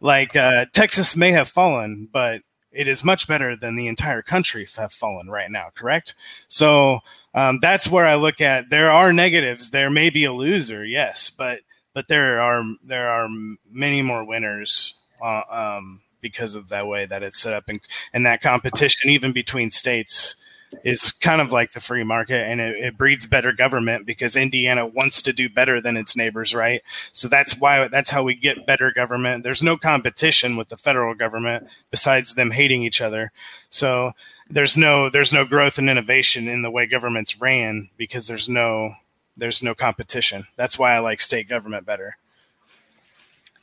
Like 0.00 0.34
uh, 0.34 0.66
Texas 0.72 1.16
may 1.16 1.32
have 1.32 1.48
fallen, 1.48 2.08
but 2.12 2.40
it 2.72 2.88
is 2.88 3.04
much 3.04 3.28
better 3.28 3.54
than 3.54 3.76
the 3.76 3.86
entire 3.86 4.22
country 4.22 4.66
have 4.76 4.92
fallen 4.92 5.28
right 5.28 5.50
now. 5.50 5.68
Correct? 5.74 6.14
So 6.48 7.00
um, 7.34 7.58
that's 7.60 7.88
where 7.88 8.06
I 8.06 8.16
look 8.16 8.40
at. 8.40 8.70
There 8.70 8.90
are 8.90 9.12
negatives. 9.12 9.70
There 9.70 9.90
may 9.90 10.10
be 10.10 10.24
a 10.24 10.32
loser, 10.32 10.84
yes, 10.84 11.30
but 11.30 11.60
but 11.94 12.08
there 12.08 12.40
are 12.40 12.64
there 12.82 13.08
are 13.08 13.28
many 13.70 14.02
more 14.02 14.24
winners. 14.24 14.94
Uh, 15.22 15.42
um, 15.50 16.00
because 16.20 16.54
of 16.54 16.68
that 16.70 16.86
way 16.86 17.04
that 17.04 17.22
it's 17.22 17.38
set 17.38 17.52
up 17.52 17.64
and 17.68 17.80
and 18.14 18.24
that 18.24 18.40
competition 18.40 19.10
even 19.10 19.32
between 19.32 19.68
states 19.68 20.36
is 20.84 21.12
kind 21.12 21.40
of 21.40 21.52
like 21.52 21.72
the 21.72 21.80
free 21.80 22.04
market 22.04 22.46
and 22.46 22.60
it, 22.60 22.76
it, 22.76 22.98
breeds 22.98 23.26
better 23.26 23.52
government 23.52 24.06
because 24.06 24.36
Indiana 24.36 24.86
wants 24.86 25.22
to 25.22 25.32
do 25.32 25.48
better 25.48 25.80
than 25.80 25.96
its 25.96 26.16
neighbors, 26.16 26.54
right? 26.54 26.82
So 27.12 27.28
that's 27.28 27.56
why 27.56 27.88
that's 27.88 28.10
how 28.10 28.22
we 28.22 28.34
get 28.34 28.66
better 28.66 28.90
government. 28.90 29.44
There's 29.44 29.62
no 29.62 29.76
competition 29.76 30.56
with 30.56 30.68
the 30.68 30.76
federal 30.76 31.14
government 31.14 31.68
besides 31.90 32.34
them 32.34 32.50
hating 32.50 32.82
each 32.82 33.00
other. 33.00 33.32
So 33.68 34.12
there's 34.50 34.76
no 34.76 35.08
there's 35.08 35.32
no 35.32 35.44
growth 35.44 35.78
and 35.78 35.88
innovation 35.88 36.48
in 36.48 36.62
the 36.62 36.70
way 36.70 36.86
governments 36.86 37.40
ran 37.40 37.88
because 37.96 38.26
there's 38.26 38.48
no 38.48 38.94
there's 39.36 39.62
no 39.62 39.74
competition. 39.74 40.46
That's 40.56 40.78
why 40.78 40.94
I 40.94 40.98
like 40.98 41.20
state 41.20 41.48
government 41.48 41.86
better. 41.86 42.16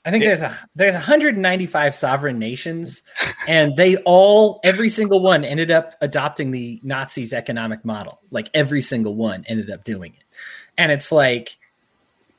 I 0.05 0.11
think 0.11 0.23
there's 0.23 0.41
a 0.41 0.57
there's 0.76 0.93
195 0.93 1.93
sovereign 1.93 2.39
nations, 2.39 3.01
and 3.47 3.76
they 3.76 3.97
all 3.97 4.61
every 4.63 4.89
single 4.89 5.21
one 5.21 5.43
ended 5.43 5.71
up 5.71 5.95
adopting 5.99 6.51
the 6.51 6.80
Nazis' 6.84 7.34
economic 7.34 7.84
model. 7.84 8.19
Like 8.31 8.49
every 8.53 8.81
single 8.81 9.15
one 9.15 9.43
ended 9.47 9.69
up 9.69 9.84
doing 9.84 10.13
it, 10.17 10.23
and 10.77 10.91
it's 10.91 11.11
like 11.11 11.57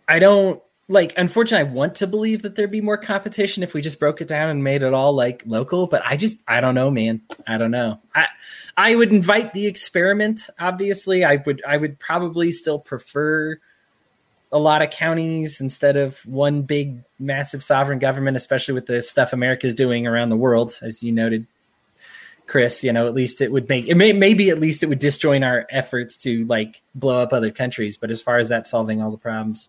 I 0.08 0.18
don't 0.18 0.62
like. 0.88 1.12
Unfortunately, 1.18 1.68
I 1.68 1.72
want 1.72 1.96
to 1.96 2.06
believe 2.06 2.42
that 2.42 2.54
there'd 2.56 2.70
be 2.70 2.80
more 2.80 2.96
competition 2.96 3.62
if 3.62 3.74
we 3.74 3.82
just 3.82 4.00
broke 4.00 4.22
it 4.22 4.28
down 4.28 4.48
and 4.48 4.64
made 4.64 4.82
it 4.82 4.94
all 4.94 5.12
like 5.12 5.42
local. 5.44 5.86
But 5.86 6.02
I 6.06 6.16
just 6.16 6.38
I 6.48 6.62
don't 6.62 6.74
know, 6.74 6.90
man. 6.90 7.20
I 7.46 7.58
don't 7.58 7.70
know. 7.70 8.00
I 8.14 8.26
I 8.78 8.96
would 8.96 9.12
invite 9.12 9.52
the 9.52 9.66
experiment. 9.66 10.48
Obviously, 10.58 11.24
I 11.24 11.36
would 11.44 11.62
I 11.68 11.76
would 11.76 11.98
probably 11.98 12.52
still 12.52 12.78
prefer 12.78 13.60
a 14.52 14.58
lot 14.58 14.82
of 14.82 14.90
counties 14.90 15.60
instead 15.60 15.96
of 15.96 16.18
one 16.26 16.62
big 16.62 17.02
massive 17.18 17.62
sovereign 17.62 17.98
government 17.98 18.36
especially 18.36 18.74
with 18.74 18.86
the 18.86 19.00
stuff 19.02 19.32
america's 19.32 19.74
doing 19.74 20.06
around 20.06 20.28
the 20.28 20.36
world 20.36 20.78
as 20.82 21.02
you 21.02 21.12
noted 21.12 21.46
chris 22.46 22.82
you 22.82 22.92
know 22.92 23.06
at 23.06 23.14
least 23.14 23.40
it 23.40 23.52
would 23.52 23.68
make 23.68 23.86
it 23.88 23.94
may 23.94 24.12
maybe 24.12 24.50
at 24.50 24.58
least 24.58 24.82
it 24.82 24.86
would 24.86 24.98
disjoin 24.98 25.44
our 25.44 25.66
efforts 25.70 26.16
to 26.16 26.44
like 26.46 26.82
blow 26.94 27.22
up 27.22 27.32
other 27.32 27.50
countries. 27.50 27.96
But 27.96 28.10
as 28.10 28.20
far 28.20 28.38
as 28.38 28.48
that 28.48 28.66
solving 28.66 29.00
all 29.00 29.10
the 29.10 29.16
problems 29.16 29.68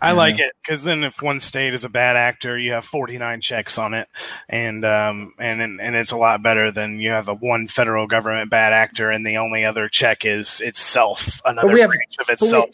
I 0.00 0.12
like 0.12 0.38
it 0.40 0.52
because 0.60 0.82
then 0.82 1.04
if 1.04 1.22
one 1.22 1.38
state 1.38 1.74
is 1.74 1.84
a 1.84 1.88
bad 1.88 2.16
actor, 2.16 2.58
you 2.58 2.72
have 2.72 2.84
49 2.84 3.40
checks 3.40 3.78
on 3.78 3.94
it, 3.94 4.08
and 4.48 4.84
um, 4.84 5.32
and 5.38 5.80
and 5.80 5.96
it's 5.96 6.10
a 6.10 6.16
lot 6.16 6.42
better 6.42 6.72
than 6.72 6.98
you 6.98 7.10
have 7.10 7.28
a 7.28 7.34
one 7.34 7.68
federal 7.68 8.08
government 8.08 8.50
bad 8.50 8.72
actor, 8.72 9.10
and 9.10 9.24
the 9.24 9.36
only 9.36 9.64
other 9.64 9.88
check 9.88 10.24
is 10.24 10.60
itself, 10.60 11.40
another 11.44 11.78
have, 11.78 11.90
branch 11.90 12.16
of 12.18 12.28
itself. 12.28 12.70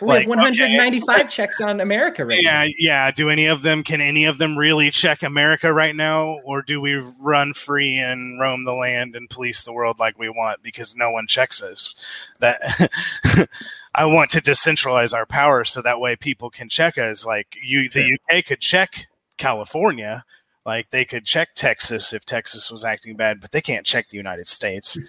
We, 0.00 0.08
we 0.08 0.14
have 0.18 0.26
195 0.26 1.20
okay. 1.20 1.28
checks 1.28 1.60
on 1.60 1.80
America 1.80 2.26
right 2.26 2.42
yeah, 2.42 2.64
now. 2.64 2.70
Yeah, 2.78 3.10
Do 3.12 3.30
any 3.30 3.46
of 3.46 3.62
them? 3.62 3.84
Can 3.84 4.00
any 4.00 4.24
of 4.24 4.38
them 4.38 4.58
really 4.58 4.90
check 4.90 5.22
America 5.22 5.72
right 5.72 5.94
now, 5.94 6.40
or 6.44 6.62
do 6.62 6.80
we 6.80 6.94
run 7.20 7.54
free 7.54 7.98
and 7.98 8.40
roam 8.40 8.64
the 8.64 8.74
land 8.74 9.14
and 9.14 9.30
police 9.30 9.62
the 9.62 9.72
world 9.72 10.00
like 10.00 10.18
we 10.18 10.28
want 10.28 10.62
because 10.62 10.96
no 10.96 11.10
one 11.10 11.26
checks 11.28 11.62
us? 11.62 11.94
That. 12.40 12.90
I 13.94 14.06
want 14.06 14.30
to 14.30 14.40
decentralize 14.40 15.12
our 15.14 15.26
power 15.26 15.64
so 15.64 15.82
that 15.82 16.00
way 16.00 16.16
people 16.16 16.48
can 16.50 16.68
check 16.68 16.96
us. 16.98 17.26
Like 17.26 17.48
you, 17.62 17.88
the 17.90 18.18
UK 18.30 18.44
could 18.44 18.60
check 18.60 19.06
California, 19.38 20.24
Like 20.64 20.88
they 20.90 21.04
could 21.04 21.24
check 21.26 21.50
Texas 21.54 22.12
if 22.12 22.24
Texas 22.24 22.70
was 22.70 22.84
acting 22.84 23.16
bad, 23.16 23.40
but 23.40 23.52
they 23.52 23.60
can't 23.60 23.84
check 23.84 24.08
the 24.08 24.16
United 24.16 24.46
States. 24.48 24.94
Hmm. 24.94 25.04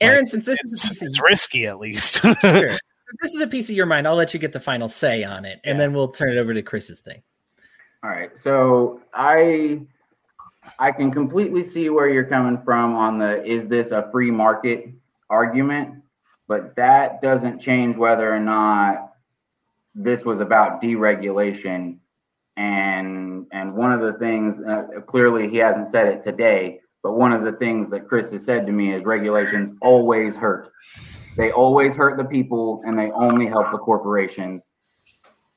Aaron, 0.00 0.18
Like, 0.20 0.28
since 0.28 0.44
this 0.46 0.58
It's, 0.62 0.72
is 0.72 0.84
a 0.84 0.88
piece 0.90 1.02
of 1.02 1.08
it's 1.08 1.20
risky, 1.20 1.66
at 1.66 1.78
least. 1.78 2.20
Sure. 2.40 2.70
This 3.22 3.32
is 3.34 3.42
a 3.42 3.46
piece 3.46 3.70
of 3.70 3.76
your 3.76 3.86
mind, 3.86 4.08
I'll 4.08 4.16
let 4.16 4.34
you 4.34 4.40
get 4.40 4.52
the 4.52 4.58
final 4.58 4.88
say 4.88 5.22
on 5.22 5.44
it, 5.44 5.60
and 5.62 5.76
Yeah. 5.78 5.84
then 5.84 5.94
we'll 5.94 6.08
turn 6.08 6.32
it 6.32 6.38
over 6.40 6.52
to 6.52 6.62
Chris's 6.62 6.98
thing. 6.98 7.22
All 8.02 8.10
right. 8.10 8.36
So 8.36 9.02
I 9.12 9.82
I 10.80 10.90
can 10.90 11.12
completely 11.12 11.62
see 11.62 11.90
where 11.90 12.08
you're 12.08 12.24
coming 12.24 12.58
from 12.58 12.96
on 12.96 13.18
the 13.18 13.44
is 13.44 13.68
this 13.68 13.92
a 13.92 14.10
free 14.10 14.30
market 14.32 14.88
argument, 15.30 16.02
but 16.46 16.76
that 16.76 17.20
doesn't 17.20 17.60
change 17.60 17.96
whether 17.96 18.32
or 18.32 18.40
not 18.40 19.12
this 19.94 20.24
was 20.24 20.40
about 20.40 20.82
deregulation 20.82 21.98
and 22.56 23.46
and 23.52 23.74
one 23.74 23.92
of 23.92 24.00
the 24.00 24.12
things 24.14 24.60
uh, 24.60 25.00
clearly 25.06 25.48
he 25.48 25.56
hasn't 25.56 25.86
said 25.86 26.06
it 26.06 26.20
today, 26.20 26.80
but 27.02 27.12
one 27.12 27.32
of 27.32 27.44
the 27.44 27.52
things 27.52 27.90
that 27.90 28.06
Chris 28.06 28.30
has 28.32 28.44
said 28.44 28.66
to 28.66 28.72
me 28.72 28.92
is 28.92 29.04
regulations 29.04 29.72
always 29.80 30.36
hurt. 30.36 30.70
They 31.36 31.50
always 31.50 31.96
hurt 31.96 32.16
the 32.16 32.24
people 32.24 32.82
and 32.86 32.98
they 32.98 33.10
only 33.10 33.46
help 33.46 33.70
the 33.72 33.78
corporations. 33.78 34.68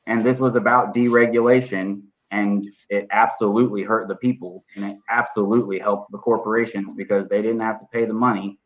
And 0.08 0.26
this 0.26 0.40
was 0.40 0.56
about 0.56 0.94
deregulation 0.94 2.02
and 2.32 2.68
it 2.90 3.08
absolutely 3.12 3.84
hurt 3.84 4.08
the 4.08 4.16
people 4.16 4.64
and 4.76 4.86
it 4.86 4.98
absolutely 5.10 5.80
helped 5.80 6.12
the 6.12 6.18
corporations 6.18 6.94
because 6.94 7.28
they 7.28 7.42
didn't 7.42 7.62
have 7.62 7.78
to 7.80 7.86
pay 7.94 8.06
the 8.06 8.14
money 8.14 8.58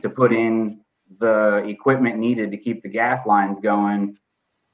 to 0.00 0.10
put 0.10 0.32
in 0.32 0.83
the 1.18 1.64
equipment 1.66 2.18
needed 2.18 2.50
to 2.50 2.56
keep 2.56 2.82
the 2.82 2.88
gas 2.88 3.26
lines 3.26 3.60
going 3.60 4.16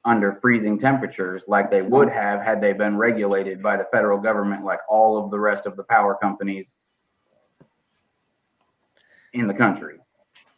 under 0.03 0.33
freezing 0.33 0.77
temperatures 0.77 1.45
like 1.47 1.69
they 1.69 1.81
would 1.81 2.09
have 2.09 2.41
had 2.41 2.59
they 2.59 2.73
been 2.73 2.97
regulated 2.97 3.61
by 3.61 3.77
the 3.77 3.85
federal 3.91 4.17
government 4.17 4.65
like 4.65 4.79
all 4.89 5.23
of 5.23 5.29
the 5.29 5.39
rest 5.39 5.67
of 5.67 5.77
the 5.77 5.83
power 5.83 6.17
companies 6.19 6.85
in 9.33 9.47
the 9.47 9.53
country 9.53 9.97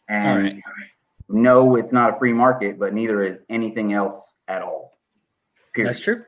and 0.08 0.28
All 0.28 0.36
right. 0.36 0.62
no 1.28 1.76
it's 1.76 1.92
not 1.92 2.14
a 2.14 2.18
free 2.18 2.32
market 2.32 2.78
but 2.78 2.94
neither 2.94 3.22
is 3.22 3.38
anything 3.50 3.92
else 3.92 4.32
at 4.48 4.62
all 4.62 4.94
period 5.74 5.90
That's 5.90 6.02
true. 6.02 6.24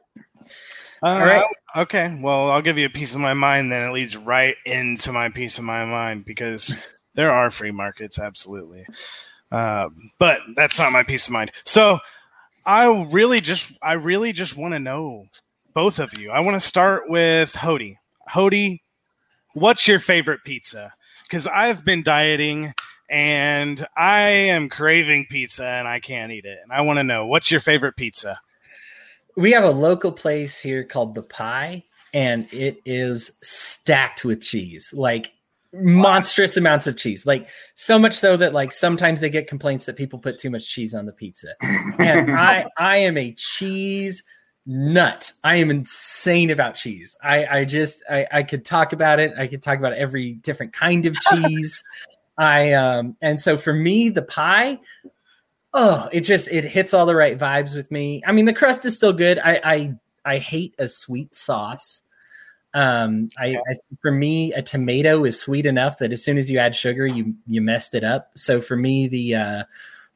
Uh, 1.02 1.06
all 1.06 1.20
right. 1.20 1.44
Okay. 1.76 2.18
Well, 2.20 2.50
I'll 2.50 2.62
give 2.62 2.78
you 2.78 2.86
a 2.86 2.90
piece 2.90 3.14
of 3.14 3.20
my 3.20 3.34
mind. 3.34 3.70
Then 3.70 3.88
it 3.88 3.92
leads 3.92 4.16
right 4.16 4.56
into 4.64 5.12
my 5.12 5.28
piece 5.28 5.58
of 5.58 5.64
my 5.64 5.84
mind 5.84 6.24
because 6.24 6.76
there 7.14 7.32
are 7.32 7.50
free 7.50 7.70
markets, 7.70 8.18
absolutely. 8.18 8.86
Um, 9.52 10.10
but 10.18 10.40
that's 10.54 10.78
not 10.78 10.92
my 10.92 11.02
peace 11.02 11.26
of 11.26 11.32
mind. 11.32 11.52
So 11.64 11.98
I 12.66 12.86
really 13.10 13.40
just, 13.40 13.72
I 13.82 13.94
really 13.94 14.32
just 14.32 14.56
want 14.56 14.74
to 14.74 14.80
know 14.80 15.26
both 15.74 15.98
of 15.98 16.18
you. 16.18 16.30
I 16.30 16.40
want 16.40 16.54
to 16.54 16.66
start 16.66 17.08
with 17.08 17.52
Cody. 17.52 17.98
Cody, 18.28 18.82
what's 19.54 19.86
your 19.86 20.00
favorite 20.00 20.40
pizza? 20.44 20.92
Because 21.22 21.46
I've 21.46 21.84
been 21.84 22.02
dieting 22.02 22.72
and 23.08 23.86
I 23.96 24.20
am 24.20 24.68
craving 24.68 25.26
pizza 25.30 25.64
and 25.64 25.86
I 25.86 26.00
can't 26.00 26.32
eat 26.32 26.44
it. 26.44 26.58
And 26.62 26.72
I 26.72 26.80
want 26.80 26.98
to 26.98 27.04
know 27.04 27.26
what's 27.26 27.50
your 27.50 27.60
favorite 27.60 27.96
pizza? 27.96 28.40
We 29.36 29.52
have 29.52 29.64
a 29.64 29.70
local 29.70 30.12
place 30.12 30.58
here 30.58 30.82
called 30.82 31.14
the 31.14 31.22
Pie, 31.22 31.84
and 32.14 32.50
it 32.52 32.78
is 32.86 33.32
stacked 33.42 34.24
with 34.24 34.40
cheese, 34.40 34.94
like 34.94 35.30
monstrous 35.72 36.56
amounts 36.56 36.86
of 36.86 36.96
cheese. 36.96 37.26
Like 37.26 37.48
so 37.74 37.98
much 37.98 38.14
so 38.14 38.36
that 38.36 38.52
like 38.52 38.72
sometimes 38.72 39.20
they 39.20 39.30
get 39.30 39.46
complaints 39.46 39.86
that 39.86 39.96
people 39.96 40.18
put 40.18 40.38
too 40.38 40.50
much 40.50 40.68
cheese 40.68 40.94
on 40.94 41.06
the 41.06 41.12
pizza. 41.12 41.48
And 41.60 42.30
I 42.36 42.66
I 42.78 42.98
am 42.98 43.16
a 43.16 43.32
cheese 43.32 44.22
nut. 44.66 45.32
I 45.44 45.56
am 45.56 45.70
insane 45.70 46.50
about 46.50 46.74
cheese. 46.74 47.16
I 47.22 47.46
I 47.46 47.64
just 47.64 48.02
I 48.10 48.26
I 48.32 48.42
could 48.42 48.64
talk 48.64 48.92
about 48.92 49.20
it. 49.20 49.32
I 49.38 49.46
could 49.46 49.62
talk 49.62 49.78
about 49.78 49.92
every 49.92 50.34
different 50.34 50.72
kind 50.72 51.06
of 51.06 51.14
cheese. 51.30 51.82
I 52.38 52.72
um 52.72 53.16
and 53.20 53.40
so 53.40 53.56
for 53.56 53.72
me 53.72 54.10
the 54.10 54.22
pie 54.22 54.78
oh 55.72 56.08
it 56.12 56.20
just 56.20 56.48
it 56.48 56.64
hits 56.64 56.92
all 56.92 57.06
the 57.06 57.14
right 57.14 57.38
vibes 57.38 57.74
with 57.74 57.90
me. 57.90 58.22
I 58.26 58.32
mean 58.32 58.44
the 58.44 58.52
crust 58.52 58.84
is 58.84 58.96
still 58.96 59.12
good. 59.12 59.38
I 59.38 59.60
I 59.64 59.94
I 60.24 60.38
hate 60.38 60.74
a 60.78 60.88
sweet 60.88 61.34
sauce. 61.34 62.02
Um, 62.76 63.30
I, 63.38 63.56
I 63.56 63.76
for 64.02 64.12
me 64.12 64.52
a 64.52 64.60
tomato 64.60 65.24
is 65.24 65.40
sweet 65.40 65.64
enough 65.64 65.96
that 65.98 66.12
as 66.12 66.22
soon 66.22 66.36
as 66.36 66.50
you 66.50 66.58
add 66.58 66.76
sugar, 66.76 67.06
you 67.06 67.34
you 67.46 67.62
messed 67.62 67.94
it 67.94 68.04
up. 68.04 68.32
So 68.36 68.60
for 68.60 68.76
me, 68.76 69.08
the 69.08 69.34
uh, 69.34 69.64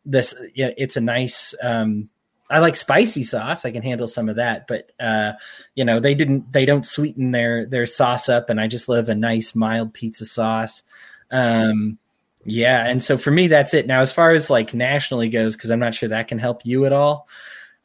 this 0.05 0.35
yeah, 0.55 0.71
it's 0.77 0.99
a 0.99 1.01
nice. 1.01 1.55
Um, 1.63 2.11
I 2.51 2.59
like 2.59 2.77
spicy 2.77 3.23
sauce. 3.23 3.65
I 3.65 3.71
can 3.71 3.83
handle 3.83 4.07
some 4.07 4.29
of 4.29 4.37
that, 4.37 4.67
but 4.69 4.93
uh, 5.01 5.33
you 5.75 5.87
know 5.87 6.01
they 6.01 6.15
didn't 6.15 6.53
they 6.53 6.67
don't 6.67 6.85
sweeten 6.85 7.31
their 7.31 7.65
their 7.65 7.87
sauce 7.87 8.29
up, 8.29 8.51
and 8.51 8.61
I 8.61 8.67
just 8.67 8.91
love 8.91 9.09
a 9.09 9.15
nice 9.15 9.55
mild 9.55 9.95
pizza 9.95 10.27
sauce. 10.27 10.83
Um, 11.31 11.97
yeah, 12.45 12.85
and 12.87 13.03
so 13.03 13.17
for 13.17 13.31
me 13.31 13.49
that's 13.49 13.73
it. 13.73 13.87
Now 13.87 14.03
as 14.03 14.13
far 14.13 14.33
as 14.33 14.51
like 14.51 14.75
nationally 14.75 15.31
goes, 15.31 15.57
because 15.57 15.71
I'm 15.71 15.81
not 15.81 15.95
sure 15.95 16.11
that 16.11 16.29
can 16.29 16.39
help 16.39 16.67
you 16.67 16.85
at 16.85 16.93
all. 16.93 17.27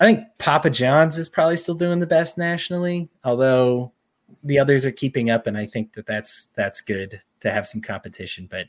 I 0.01 0.05
think 0.05 0.25
Papa 0.37 0.69
John's 0.69 1.17
is 1.17 1.29
probably 1.29 1.55
still 1.55 1.75
doing 1.75 1.99
the 1.99 2.07
best 2.07 2.37
nationally, 2.37 3.07
although 3.23 3.93
the 4.43 4.59
others 4.59 4.85
are 4.85 4.91
keeping 4.91 5.29
up, 5.29 5.47
and 5.47 5.57
I 5.57 5.65
think 5.65 5.93
that 5.93 6.05
that's 6.05 6.45
that's 6.55 6.81
good 6.81 7.21
to 7.41 7.51
have 7.51 7.67
some 7.67 7.81
competition. 7.81 8.47
But 8.49 8.67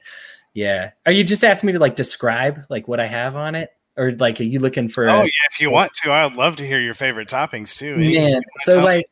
yeah, 0.55 0.91
are 1.05 1.13
you 1.13 1.25
just 1.25 1.45
asking 1.45 1.69
me 1.69 1.73
to 1.75 1.79
like 1.79 1.97
describe 1.97 2.65
like 2.69 2.89
what 2.89 3.01
I 3.01 3.07
have 3.07 3.37
on 3.37 3.55
it, 3.55 3.71
or 3.97 4.13
like 4.13 4.41
are 4.41 4.45
you 4.45 4.59
looking 4.61 4.89
for? 4.89 5.09
Oh 5.09 5.21
a- 5.21 5.25
yeah, 5.25 5.49
if 5.53 5.61
you 5.61 5.71
want 5.71 5.93
to, 6.03 6.11
I 6.11 6.27
would 6.27 6.37
love 6.37 6.57
to 6.57 6.67
hear 6.67 6.81
your 6.81 6.95
favorite 6.95 7.29
toppings 7.29 7.77
too. 7.77 7.95
Anything 7.95 8.33
Man, 8.33 8.43
so 8.61 8.83
like. 8.83 9.07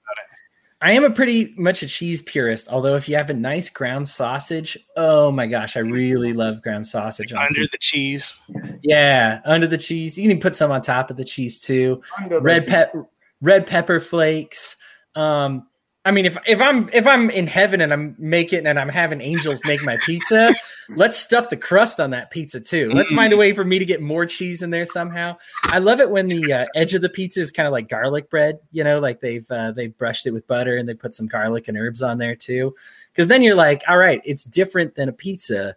I 0.82 0.93
am 0.93 1.05
a 1.05 1.09
pretty 1.10 1.55
much 1.56 1.82
a 1.82 1.86
cheese 1.86 2.20
purist. 2.20 2.68
Although 2.68 2.94
if 2.97 3.09
you 3.09 3.16
have 3.16 3.31
a 3.31 3.35
nice 3.35 3.70
ground 3.70 4.06
sausage, 4.06 4.76
oh 4.97 5.31
my 5.31 5.47
gosh, 5.47 5.78
I 5.78 5.81
really 5.81 6.35
love 6.35 6.60
ground 6.60 6.86
sausage 6.86 7.32
on 7.32 7.39
under 7.39 7.55
pizza. 7.60 7.70
the 7.72 7.78
cheese, 7.78 8.40
Yeah, 8.82 9.40
under 9.47 9.66
the 9.66 9.78
cheese. 9.78 10.18
You 10.18 10.24
can 10.24 10.32
even 10.32 10.43
put 10.43 10.56
some 10.56 10.70
on 10.70 10.82
top 10.82 11.10
of 11.10 11.16
the 11.16 11.24
cheese 11.24 11.62
too. 11.62 12.02
Under 12.20 12.39
red 12.39 12.62
cheese. 12.64 12.70
pep 12.70 12.94
red 13.40 13.66
pepper 13.66 13.98
flakes 13.98 14.76
um 15.14 15.66
i 16.05 16.10
mean 16.10 16.26
if 16.26 16.36
if 16.47 16.60
i'm 16.60 16.89
if 16.93 17.06
i'm 17.06 17.31
in 17.31 17.47
heaven 17.47 17.81
and 17.81 17.93
i'm 17.93 18.14
making 18.18 18.66
and 18.66 18.78
i'm 18.78 18.89
having 18.89 19.20
angels 19.20 19.60
make 19.64 19.82
my 19.85 19.97
pizza 20.05 20.52
let's 20.90 21.18
stuff 21.18 21.51
the 21.51 21.56
crust 21.56 22.01
on 22.01 22.10
that 22.10 22.31
pizza 22.31 22.60
too. 22.60 22.90
Let's 22.93 23.12
find 23.12 23.32
a 23.32 23.36
way 23.36 23.52
for 23.52 23.64
me 23.64 23.78
to 23.78 23.85
get 23.85 24.02
more 24.02 24.26
cheese 24.26 24.62
in 24.62 24.70
there 24.70 24.85
somehow. 24.85 25.36
I 25.64 25.78
love 25.78 26.01
it 26.01 26.10
when 26.10 26.28
the 26.28 26.52
uh, 26.52 26.66
edge 26.74 26.94
of 26.94 27.02
the 27.02 27.09
pizza 27.09 27.40
is 27.40 27.52
kind 27.52 27.66
of 27.66 27.72
like 27.72 27.89
garlic 27.89 28.31
bread 28.31 28.59
you 28.72 28.85
know 28.85 28.98
like 28.98 29.20
they've 29.20 29.48
uh, 29.51 29.72
they've 29.72 29.97
brushed 29.97 30.26
it 30.26 30.32
with 30.32 30.47
butter 30.47 30.76
and 30.76 30.89
they 30.89 30.94
put 30.94 31.14
some 31.14 31.26
garlic 31.26 31.68
and 31.68 31.76
herbs 31.76 32.02
on 32.02 32.18
there 32.18 32.36
too. 32.36 32.74
Because 33.12 33.28
then 33.28 33.43
you're 33.43 33.55
like 33.55 33.82
all 33.89 33.98
right 33.98 34.20
it's 34.24 34.44
different 34.44 34.94
than 34.94 35.09
a 35.09 35.12
pizza 35.12 35.76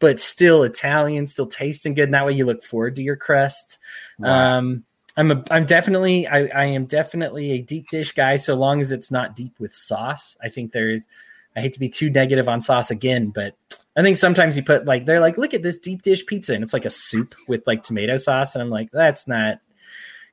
but 0.00 0.20
still 0.20 0.62
italian 0.62 1.26
still 1.26 1.46
tasting 1.46 1.94
good. 1.94 2.04
And 2.04 2.14
that 2.14 2.26
way 2.26 2.32
you 2.32 2.46
look 2.46 2.62
forward 2.62 2.96
to 2.96 3.02
your 3.02 3.16
crust. 3.16 3.78
Wow. 4.18 4.58
um 4.58 4.84
I'm 5.18 5.32
a 5.32 5.44
I'm 5.50 5.66
definitely 5.66 6.28
I, 6.28 6.46
I 6.46 6.64
am 6.66 6.86
definitely 6.86 7.50
a 7.50 7.60
deep 7.60 7.88
dish 7.90 8.12
guy 8.12 8.36
so 8.36 8.54
long 8.54 8.80
as 8.80 8.92
it's 8.92 9.10
not 9.10 9.34
deep 9.34 9.52
with 9.58 9.74
sauce. 9.74 10.36
I 10.42 10.48
think 10.48 10.72
there's 10.72 11.08
I 11.56 11.60
hate 11.60 11.72
to 11.72 11.80
be 11.80 11.88
too 11.88 12.08
negative 12.08 12.48
on 12.48 12.60
sauce 12.60 12.92
again, 12.92 13.30
but 13.30 13.56
I 13.96 14.02
think 14.02 14.16
sometimes 14.16 14.56
you 14.56 14.62
put 14.62 14.84
like 14.84 15.06
they're 15.06 15.18
like, 15.18 15.36
look 15.36 15.54
at 15.54 15.64
this 15.64 15.78
deep 15.78 16.02
dish 16.02 16.24
pizza, 16.24 16.54
and 16.54 16.62
it's 16.62 16.72
like 16.72 16.84
a 16.84 16.90
soup 16.90 17.34
with 17.48 17.66
like 17.66 17.82
tomato 17.82 18.16
sauce, 18.16 18.54
and 18.54 18.62
I'm 18.62 18.70
like, 18.70 18.92
that's 18.92 19.26
not 19.26 19.58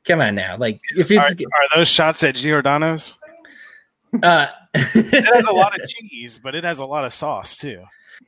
come 0.06 0.22
on 0.22 0.36
now. 0.36 0.56
Like 0.56 0.80
if 0.92 1.10
are, 1.10 1.24
are 1.24 1.30
those 1.76 1.88
shots 1.88 2.24
at 2.24 2.36
Giordano's? 2.36 3.18
uh 4.22 4.48
It 4.76 5.26
has 5.34 5.48
a 5.48 5.54
lot 5.54 5.80
of 5.80 5.88
cheese, 5.90 6.38
but 6.38 6.54
it 6.54 6.64
has 6.64 6.78
a 6.78 6.86
lot 6.86 7.06
of 7.06 7.12
sauce 7.12 7.58
too. 7.58 7.84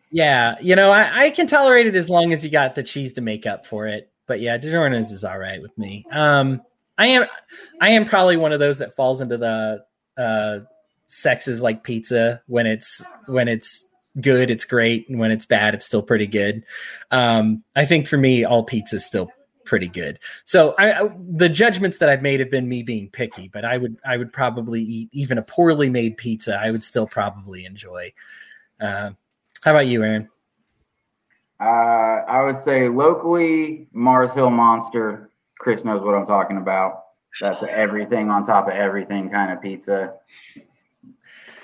Yeah, 0.10 0.56
you 0.60 0.76
know, 0.76 0.90
I, 0.90 1.26
I 1.26 1.30
can 1.30 1.46
tolerate 1.46 1.86
it 1.86 1.96
as 1.96 2.10
long 2.10 2.34
as 2.34 2.44
you 2.44 2.50
got 2.50 2.74
the 2.74 2.82
cheese 2.82 3.14
to 3.14 3.22
make 3.22 3.46
up 3.46 3.68
for 3.68 3.86
it. 3.88 4.12
But 4.28 4.42
yeah, 4.42 4.58
DiGiorno's 4.58 5.12
is 5.12 5.24
all 5.24 5.40
right 5.40 5.62
with 5.62 5.76
me. 5.78 6.06
Um, 6.12 6.62
I 6.98 7.08
am, 7.08 7.26
I 7.82 7.90
am 7.92 8.06
probably 8.06 8.38
one 8.38 8.52
of 8.52 8.60
those 8.60 8.80
that 8.80 8.96
falls 8.96 9.22
into 9.22 9.38
the 9.38 9.86
uh, 10.18 10.60
like 11.62 11.84
pizza 11.84 12.42
when 12.48 12.68
it's 12.68 13.02
when 13.28 13.48
it's 13.48 13.86
good, 14.20 14.50
it's 14.50 14.66
great, 14.66 15.08
and 15.10 15.20
when 15.20 15.32
it's 15.32 15.46
bad, 15.46 15.74
it's 15.74 15.86
still 15.86 16.02
pretty 16.02 16.28
good. 16.28 16.64
Um, 17.12 17.64
I 17.76 17.86
think 17.86 18.08
for 18.08 18.18
me, 18.18 18.44
all 18.44 18.64
pizza 18.64 18.98
is 18.98 19.06
still 19.06 19.32
pretty 19.64 19.88
good. 19.88 20.20
So 20.46 20.74
I, 20.80 20.94
I 20.94 21.10
the 21.30 21.50
judgments 21.50 22.00
that 22.00 22.10
I've 22.10 22.22
made 22.22 22.40
have 22.40 22.50
been 22.50 22.68
me 22.68 22.84
being 22.84 23.10
picky, 23.10 23.50
but 23.50 23.66
I 23.66 23.78
would 23.78 23.98
I 24.06 24.18
would 24.18 24.34
probably 24.34 24.82
eat 24.82 25.10
even 25.12 25.38
a 25.38 25.44
poorly 25.44 25.90
made 25.90 26.18
pizza. 26.18 26.56
I 26.56 26.72
would 26.72 26.84
still 26.84 27.08
probably 27.08 27.66
enjoy. 27.66 28.14
Um, 28.80 29.18
how 29.64 29.72
about 29.72 29.88
you, 29.88 30.04
Aaron? 30.04 30.30
Uh, 31.60 32.24
I 32.28 32.44
would 32.44 32.58
say 32.58 32.88
locally, 32.88 33.88
Mars 33.92 34.34
Hill 34.34 34.50
Monster. 34.50 35.32
Chris 35.60 35.84
knows 35.84 36.04
what 36.04 36.14
I'm 36.14 36.26
talking 36.26 36.58
about. 36.58 37.04
That's 37.42 37.64
a 37.64 37.72
everything 37.72 38.30
on 38.30 38.44
top 38.44 38.68
of 38.68 38.74
everything 38.74 39.30
kind 39.30 39.52
of 39.52 39.62
pizza. 39.62 40.14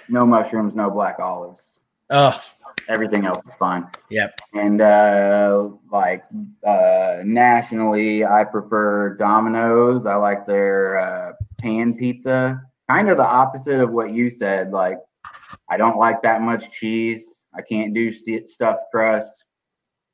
No 0.09 0.25
mushrooms, 0.25 0.75
no 0.75 0.89
black 0.89 1.19
olives. 1.19 1.79
Oh, 2.09 2.39
Everything 2.89 3.25
else 3.25 3.47
is 3.47 3.53
fine. 3.55 3.87
yep. 4.09 4.37
And 4.53 4.81
uh, 4.81 5.69
like 5.91 6.23
uh, 6.65 7.19
nationally, 7.23 8.25
I 8.25 8.43
prefer 8.43 9.15
Domino's. 9.15 10.05
I 10.05 10.15
like 10.15 10.45
their 10.45 10.99
uh, 10.99 11.33
pan 11.61 11.95
pizza. 11.97 12.61
Kind 12.89 13.09
of 13.09 13.17
the 13.17 13.25
opposite 13.25 13.79
of 13.79 13.91
what 13.91 14.11
you 14.11 14.29
said. 14.29 14.71
Like 14.71 14.97
I 15.69 15.77
don't 15.77 15.97
like 15.97 16.21
that 16.23 16.41
much 16.41 16.71
cheese. 16.71 17.45
I 17.55 17.61
can't 17.61 17.93
do 17.93 18.11
st- 18.11 18.49
stuffed 18.49 18.83
crust. 18.91 19.45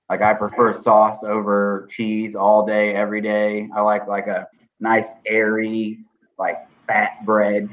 Like 0.09 0.21
I 0.21 0.33
prefer 0.33 0.73
sauce 0.73 1.23
over 1.23 1.87
cheese 1.89 2.35
all 2.35 2.65
day, 2.65 2.95
every 2.95 3.21
day. 3.21 3.69
I 3.75 3.81
like 3.81 4.07
like 4.07 4.27
a 4.27 4.47
nice 4.79 5.13
airy, 5.25 5.99
like 6.37 6.57
fat 6.87 7.23
bread. 7.25 7.69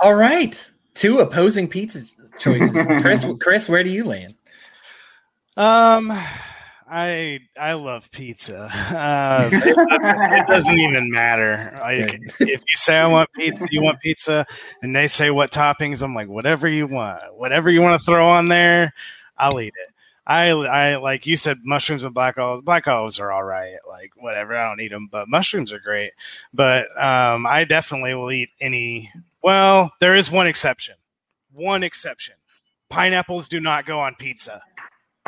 All 0.00 0.14
right, 0.14 0.70
two 0.94 1.20
opposing 1.20 1.68
pizza 1.68 2.02
choices. 2.38 2.86
Chris, 3.00 3.26
Chris, 3.40 3.68
where 3.68 3.82
do 3.82 3.90
you 3.90 4.04
land? 4.04 4.34
Um, 5.56 6.12
I 6.88 7.40
I 7.58 7.72
love 7.72 8.10
pizza. 8.10 8.70
Uh, 8.72 9.48
it, 9.52 9.74
it 9.76 10.46
doesn't 10.46 10.78
even 10.78 11.10
matter. 11.10 11.76
Like 11.80 12.20
if 12.40 12.60
you 12.60 12.76
say 12.76 12.96
I 12.96 13.06
want 13.06 13.30
pizza, 13.32 13.66
you 13.70 13.82
want 13.82 14.00
pizza, 14.00 14.46
and 14.82 14.94
they 14.94 15.06
say 15.06 15.30
what 15.30 15.50
toppings, 15.50 16.02
I'm 16.02 16.14
like 16.14 16.28
whatever 16.28 16.68
you 16.68 16.86
want, 16.86 17.22
whatever 17.34 17.70
you 17.70 17.80
want 17.80 17.98
to 17.98 18.04
throw 18.04 18.26
on 18.26 18.48
there, 18.48 18.92
I'll 19.38 19.60
eat 19.60 19.74
it. 19.76 19.94
I 20.26 20.48
I 20.50 20.96
like 20.96 21.26
you 21.26 21.36
said 21.36 21.58
mushrooms 21.62 22.02
and 22.02 22.12
black 22.12 22.36
olives. 22.36 22.62
Black 22.62 22.88
olives 22.88 23.20
are 23.20 23.30
all 23.30 23.44
right. 23.44 23.76
Like 23.88 24.12
whatever, 24.16 24.56
I 24.56 24.68
don't 24.68 24.80
eat 24.80 24.90
them, 24.90 25.08
but 25.10 25.28
mushrooms 25.28 25.72
are 25.72 25.78
great. 25.78 26.12
But 26.52 26.88
um, 27.00 27.46
I 27.46 27.64
definitely 27.64 28.14
will 28.14 28.32
eat 28.32 28.50
any. 28.60 29.10
Well, 29.42 29.92
there 30.00 30.16
is 30.16 30.30
one 30.30 30.48
exception. 30.48 30.96
One 31.52 31.84
exception. 31.84 32.34
Pineapples 32.88 33.48
do 33.48 33.60
not 33.60 33.86
go 33.86 34.00
on 34.00 34.16
pizza. 34.16 34.62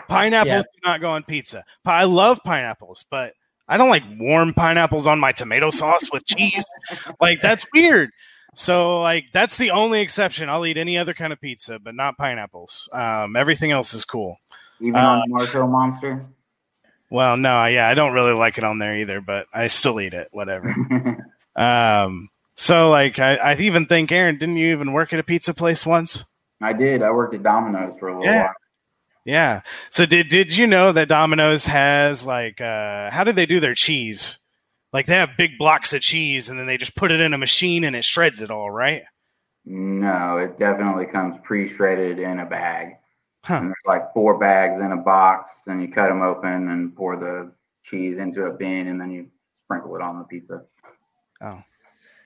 Pineapples 0.09 0.48
yeah. 0.48 0.62
do 0.62 0.80
not 0.85 1.01
go 1.01 1.10
on 1.10 1.22
pizza. 1.22 1.64
I 1.85 2.05
love 2.05 2.40
pineapples, 2.44 3.05
but 3.10 3.35
I 3.68 3.76
don't 3.76 3.90
like 3.90 4.05
warm 4.18 4.52
pineapples 4.55 5.06
on 5.06 5.20
my 5.20 5.32
tomato 5.32 5.70
sauce 5.70 6.10
with 6.12 6.24
cheese. 6.26 6.64
like 7.20 7.40
that's 7.43 7.66
weird. 7.72 8.10
So 8.59 9.01
like 9.01 9.26
that's 9.32 9.56
the 9.56 9.70
only 9.70 10.01
exception. 10.01 10.48
I'll 10.48 10.66
eat 10.66 10.76
any 10.76 10.98
other 10.98 11.14
kind 11.14 11.32
of 11.32 11.40
pizza, 11.40 11.78
but 11.78 11.94
not 11.94 12.18
pineapples. 12.18 12.89
Um, 12.93 13.36
everything 13.36 13.70
else 13.70 13.94
is 13.94 14.05
cool. 14.05 14.36
Even 14.80 14.97
uh, 14.97 15.09
on 15.09 15.22
Mars 15.28 15.52
Hill 15.52 15.68
Monster. 15.68 16.26
Well, 17.09 17.36
no, 17.36 17.64
yeah, 17.66 17.89
I 17.89 17.94
don't 17.94 18.14
really 18.14 18.35
like 18.35 18.59
it 18.59 18.64
on 18.64 18.80
there 18.80 18.98
either, 18.98 19.20
but 19.20 19.47
I 19.55 19.68
still 19.68 20.01
eat 20.01 20.12
it. 20.12 20.26
Whatever. 20.32 20.74
um, 21.56 22.30
so 22.56 22.90
like 22.90 23.20
I, 23.20 23.36
I 23.36 23.56
even 23.59 23.86
think 23.86 24.10
Aaron, 24.10 24.39
didn't 24.39 24.56
you 24.56 24.72
even 24.72 24.93
work 24.93 25.12
at 25.12 25.20
a 25.20 25.24
pizza 25.24 25.55
place 25.55 25.86
once? 25.86 26.24
I 26.60 26.72
did. 26.72 27.01
I 27.05 27.12
worked 27.12 27.35
at 27.35 27.44
Domino's 27.44 27.97
for 27.97 28.09
a 28.09 28.18
little 28.18 28.24
yeah. 28.24 28.43
while. 28.43 28.55
Yeah. 29.24 29.60
So 29.90 30.05
did 30.05 30.26
did 30.26 30.56
you 30.56 30.66
know 30.66 30.90
that 30.90 31.06
Domino's 31.06 31.66
has 31.66 32.26
like 32.26 32.60
uh 32.60 33.12
how 33.12 33.22
do 33.22 33.30
they 33.30 33.47
do 33.47 33.60
their 33.60 33.76
cheese? 33.76 34.39
Like 34.93 35.06
they 35.06 35.16
have 35.16 35.36
big 35.36 35.59
blocks 35.59 35.93
of 35.93 36.01
cheese 36.01 36.48
and 36.48 36.59
then 36.59 36.66
they 36.66 36.78
just 36.78 36.97
put 36.97 37.10
it 37.10 37.20
in 37.20 37.35
a 37.35 37.39
machine 37.39 37.85
and 37.85 37.94
it 37.94 38.05
shreds 38.05 38.40
it 38.40 38.51
all, 38.51 38.70
right? 38.70 39.02
No, 39.65 40.39
it 40.39 40.56
definitely 40.56 41.05
comes 41.05 41.36
pre-shredded 41.39 42.19
in 42.19 42.39
a 42.40 42.47
bag. 42.47 42.94
Huh. 43.44 43.56
And 43.56 43.66
there's 43.66 43.77
like 43.86 44.12
four 44.15 44.39
bags 44.39 44.81
in 44.81 44.93
a 44.93 44.97
box, 44.97 45.66
and 45.66 45.81
you 45.81 45.89
cut 45.89 46.09
them 46.09 46.23
open 46.23 46.69
and 46.70 46.94
pour 46.94 47.16
the 47.16 47.52
cheese 47.82 48.19
into 48.19 48.47
a 48.47 48.52
bin, 48.52 48.89
and 48.89 49.01
then 49.01 49.10
you 49.10 49.28
sprinkle 49.52 49.94
it 49.97 50.02
on 50.02 50.19
the 50.19 50.24
pizza. 50.24 50.65
Oh, 51.40 51.62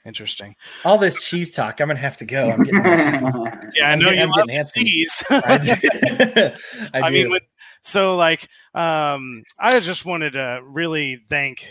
interesting. 0.07 0.57
All 0.85 0.99
this 0.99 1.25
cheese 1.25 1.53
talk, 1.53 1.81
I'm 1.81 1.89
gonna 1.89 1.99
have 1.99 2.17
to 2.19 2.25
go. 2.25 2.51
I'm 2.51 2.65
getting, 2.65 2.81
yeah, 3.75 3.91
I 3.91 3.95
know 3.97 4.09
I'm 4.09 4.15
you 4.15 4.27
getting, 4.27 4.31
love 4.31 4.47
antsy. 4.47 4.85
cheese. 4.85 5.23
I, 5.31 6.55
I, 6.95 7.01
I 7.01 7.11
mean, 7.11 7.27
do. 7.27 7.33
with, 7.33 7.43
so 7.83 8.17
like, 8.17 8.49
um, 8.75 9.43
I 9.59 9.81
just 9.81 10.05
wanted 10.05 10.33
to 10.33 10.61
really 10.65 11.21
thank 11.29 11.67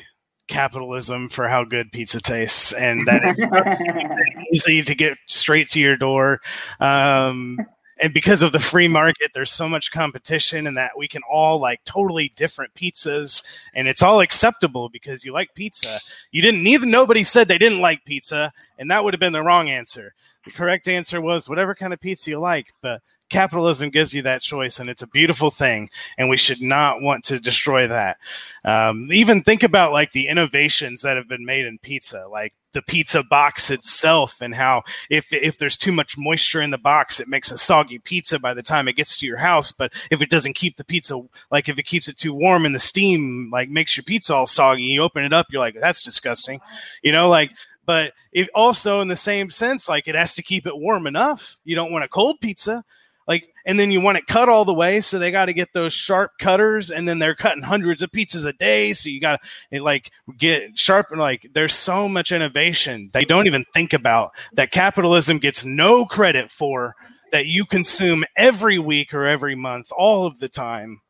capitalism 0.52 1.30
for 1.30 1.48
how 1.48 1.64
good 1.64 1.92
pizza 1.92 2.20
tastes 2.20 2.74
and 2.74 3.08
that 3.08 3.22
it's 3.24 4.68
easy 4.68 4.84
to 4.84 4.94
get 4.94 5.18
straight 5.26 5.70
to 5.70 5.80
your 5.80 5.96
door. 5.96 6.42
Um, 6.82 7.58
and 8.02 8.14
because 8.14 8.42
of 8.42 8.52
the 8.52 8.60
free 8.60 8.88
market, 8.88 9.32
there's 9.34 9.52
so 9.52 9.70
much 9.70 9.92
competition, 9.92 10.66
and 10.66 10.76
that 10.76 10.92
we 10.98 11.08
can 11.08 11.22
all 11.32 11.60
like 11.60 11.84
totally 11.86 12.34
different 12.36 12.74
pizzas, 12.74 13.44
and 13.76 13.88
it's 13.88 14.02
all 14.02 14.22
acceptable 14.22 14.90
because 14.90 15.24
you 15.24 15.32
like 15.32 15.54
pizza. 15.54 16.00
You 16.32 16.42
didn't 16.42 16.64
neither. 16.64 16.88
Nobody 16.88 17.24
said 17.24 17.48
they 17.48 17.60
didn't 17.60 17.80
like 17.80 18.04
pizza, 18.04 18.52
and 18.80 18.90
that 18.90 19.04
would 19.04 19.14
have 19.14 19.20
been 19.20 19.34
the 19.34 19.44
wrong 19.44 19.70
answer. 19.70 20.14
The 20.46 20.52
correct 20.52 20.88
answer 20.88 21.22
was 21.22 21.48
whatever 21.48 21.76
kind 21.76 21.94
of 21.94 22.02
pizza 22.02 22.32
you 22.32 22.40
like, 22.40 22.74
but 22.82 23.02
capitalism 23.32 23.90
gives 23.90 24.14
you 24.14 24.22
that 24.22 24.42
choice 24.42 24.80
and 24.80 24.90
it's 24.90 25.02
a 25.02 25.08
beautiful 25.08 25.50
thing 25.50 25.90
and 26.18 26.30
we 26.30 26.38
should 26.38 26.62
not 26.62 27.02
want 27.02 27.24
to 27.24 27.40
destroy 27.40 27.88
that. 27.88 28.18
Um, 28.64 29.10
even 29.12 29.42
think 29.42 29.64
about 29.64 29.92
like 29.92 30.12
the 30.12 30.28
innovations 30.28 31.02
that 31.02 31.18
have 31.18 31.28
been 31.28 31.46
made 31.46 31.66
in 31.66 31.80
pizza 31.80 32.28
like 32.30 32.54
the 32.74 32.82
pizza 32.84 33.24
box 33.24 33.70
itself 33.70 34.42
and 34.42 34.56
how 34.56 34.84
if 35.10 35.34
if 35.34 35.58
there's 35.58 35.78
too 35.78 35.92
much 35.92 36.18
moisture 36.18 36.62
in 36.62 36.70
the 36.70 36.78
box 36.78 37.20
it 37.20 37.28
makes 37.28 37.52
a 37.52 37.58
soggy 37.58 38.00
pizza 38.00 38.40
by 38.40 38.54
the 38.54 38.64
time 38.64 38.88
it 38.88 38.96
gets 38.96 39.18
to 39.18 39.26
your 39.26 39.38
house 39.38 39.72
but 39.74 39.92
if 40.10 40.22
it 40.22 40.30
doesn't 40.30 40.54
keep 40.54 40.78
the 40.78 40.84
pizza 40.84 41.20
like 41.50 41.68
if 41.68 41.78
it 41.78 41.86
keeps 41.86 42.08
it 42.08 42.18
too 42.18 42.34
warm 42.34 42.66
and 42.66 42.74
the 42.74 42.80
steam 42.80 43.50
like 43.52 43.70
makes 43.70 43.98
your 43.98 44.04
pizza 44.04 44.34
all 44.34 44.46
soggy 44.46 44.84
you 44.84 45.02
open 45.02 45.26
it 45.26 45.34
up 45.34 45.48
you're 45.50 45.60
like 45.60 45.76
that's 45.82 46.02
disgusting 46.02 46.62
you 47.02 47.12
know 47.12 47.28
like 47.28 47.52
but 47.86 48.14
it 48.32 48.50
also 48.56 49.02
in 49.02 49.08
the 49.08 49.16
same 49.16 49.50
sense 49.50 49.90
like 49.90 50.08
it 50.08 50.16
has 50.16 50.36
to 50.36 50.44
keep 50.44 50.66
it 50.66 50.78
warm 50.78 51.08
enough. 51.08 51.60
You 51.64 51.76
don't 51.76 51.92
want 51.92 52.06
a 52.06 52.08
cold 52.08 52.40
pizza 52.40 52.84
like 53.32 53.48
and 53.66 53.80
then 53.80 53.92
you 53.92 54.02
want 54.02 54.18
it 54.18 54.28
cut 54.28 54.50
all 54.50 54.66
the 54.66 54.74
way 54.74 55.00
so 55.00 55.18
they 55.18 55.32
got 55.32 55.46
to 55.46 55.54
get 55.54 55.70
those 55.74 55.94
sharp 55.94 56.32
cutters 56.38 56.92
and 56.92 57.08
then 57.08 57.20
they're 57.20 57.36
cutting 57.36 57.64
hundreds 57.64 58.02
of 58.02 58.12
pizzas 58.12 58.46
a 58.46 58.54
day 58.54 58.92
so 58.92 59.10
you 59.10 59.22
got 59.22 59.40
to 59.42 59.78
eh, 59.78 59.82
like 59.82 60.12
get 60.38 60.78
sharp 60.78 61.08
and 61.12 61.20
like 61.20 61.48
there's 61.54 61.74
so 61.74 62.10
much 62.10 62.32
innovation 62.32 63.10
they 63.14 63.24
don't 63.24 63.48
even 63.48 63.66
think 63.74 63.94
about 63.94 64.32
that 64.54 64.72
capitalism 64.72 65.38
gets 65.38 65.64
no 65.64 66.06
credit 66.06 66.52
for 66.52 66.94
that 67.32 67.46
you 67.46 67.66
consume 67.66 68.26
every 68.36 68.78
week 68.78 69.14
or 69.14 69.26
every 69.26 69.56
month 69.56 69.92
all 69.98 70.26
of 70.26 70.40
the 70.40 70.50
time 70.50 71.02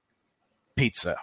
pizza. 0.76 1.18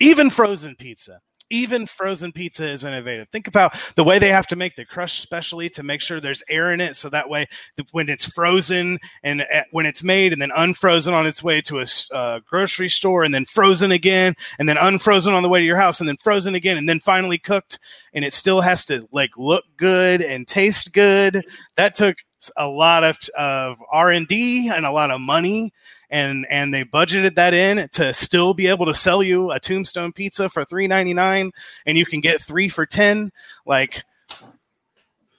Even 0.00 0.30
frozen 0.30 0.76
pizza 0.76 1.20
even 1.50 1.86
frozen 1.86 2.32
pizza 2.32 2.66
is 2.66 2.84
innovative. 2.84 3.28
Think 3.30 3.48
about 3.48 3.74
the 3.94 4.04
way 4.04 4.18
they 4.18 4.28
have 4.28 4.46
to 4.48 4.56
make 4.56 4.76
the 4.76 4.84
crush 4.84 5.20
specially 5.20 5.68
to 5.70 5.82
make 5.82 6.00
sure 6.00 6.20
there's 6.20 6.42
air 6.48 6.72
in 6.72 6.80
it, 6.80 6.96
so 6.96 7.08
that 7.08 7.28
way 7.28 7.46
when 7.92 8.08
it's 8.08 8.24
frozen 8.24 8.98
and 9.22 9.42
uh, 9.42 9.62
when 9.70 9.86
it's 9.86 10.02
made 10.02 10.32
and 10.32 10.40
then 10.40 10.52
unfrozen 10.54 11.14
on 11.14 11.26
its 11.26 11.42
way 11.42 11.60
to 11.60 11.80
a 11.80 11.86
uh, 12.12 12.40
grocery 12.48 12.88
store 12.88 13.24
and 13.24 13.34
then 13.34 13.44
frozen 13.44 13.92
again 13.92 14.34
and 14.58 14.68
then 14.68 14.76
unfrozen 14.76 15.34
on 15.34 15.42
the 15.42 15.48
way 15.48 15.60
to 15.60 15.66
your 15.66 15.76
house 15.76 16.00
and 16.00 16.08
then 16.08 16.16
frozen 16.16 16.54
again 16.54 16.76
and 16.76 16.88
then 16.88 17.00
finally 17.00 17.38
cooked 17.38 17.78
and 18.12 18.24
it 18.24 18.32
still 18.32 18.60
has 18.60 18.84
to 18.84 19.06
like 19.12 19.30
look 19.36 19.64
good 19.76 20.22
and 20.22 20.46
taste 20.46 20.92
good. 20.92 21.44
That 21.76 21.94
took 21.94 22.16
a 22.56 22.66
lot 22.66 23.04
of 23.04 23.18
of 23.36 23.78
R 23.90 24.12
and 24.12 24.26
D 24.26 24.68
and 24.68 24.86
a 24.86 24.92
lot 24.92 25.10
of 25.10 25.20
money 25.20 25.72
and 26.10 26.46
and 26.50 26.72
they 26.72 26.84
budgeted 26.84 27.34
that 27.34 27.54
in 27.54 27.88
to 27.90 28.12
still 28.12 28.54
be 28.54 28.66
able 28.66 28.86
to 28.86 28.94
sell 28.94 29.22
you 29.22 29.50
a 29.50 29.60
tombstone 29.60 30.12
pizza 30.12 30.48
for 30.48 30.64
three 30.64 30.86
ninety 30.86 31.14
nine, 31.14 31.52
and 31.86 31.98
you 31.98 32.06
can 32.06 32.20
get 32.20 32.42
three 32.42 32.68
for 32.68 32.86
ten. 32.86 33.30
Like, 33.66 34.02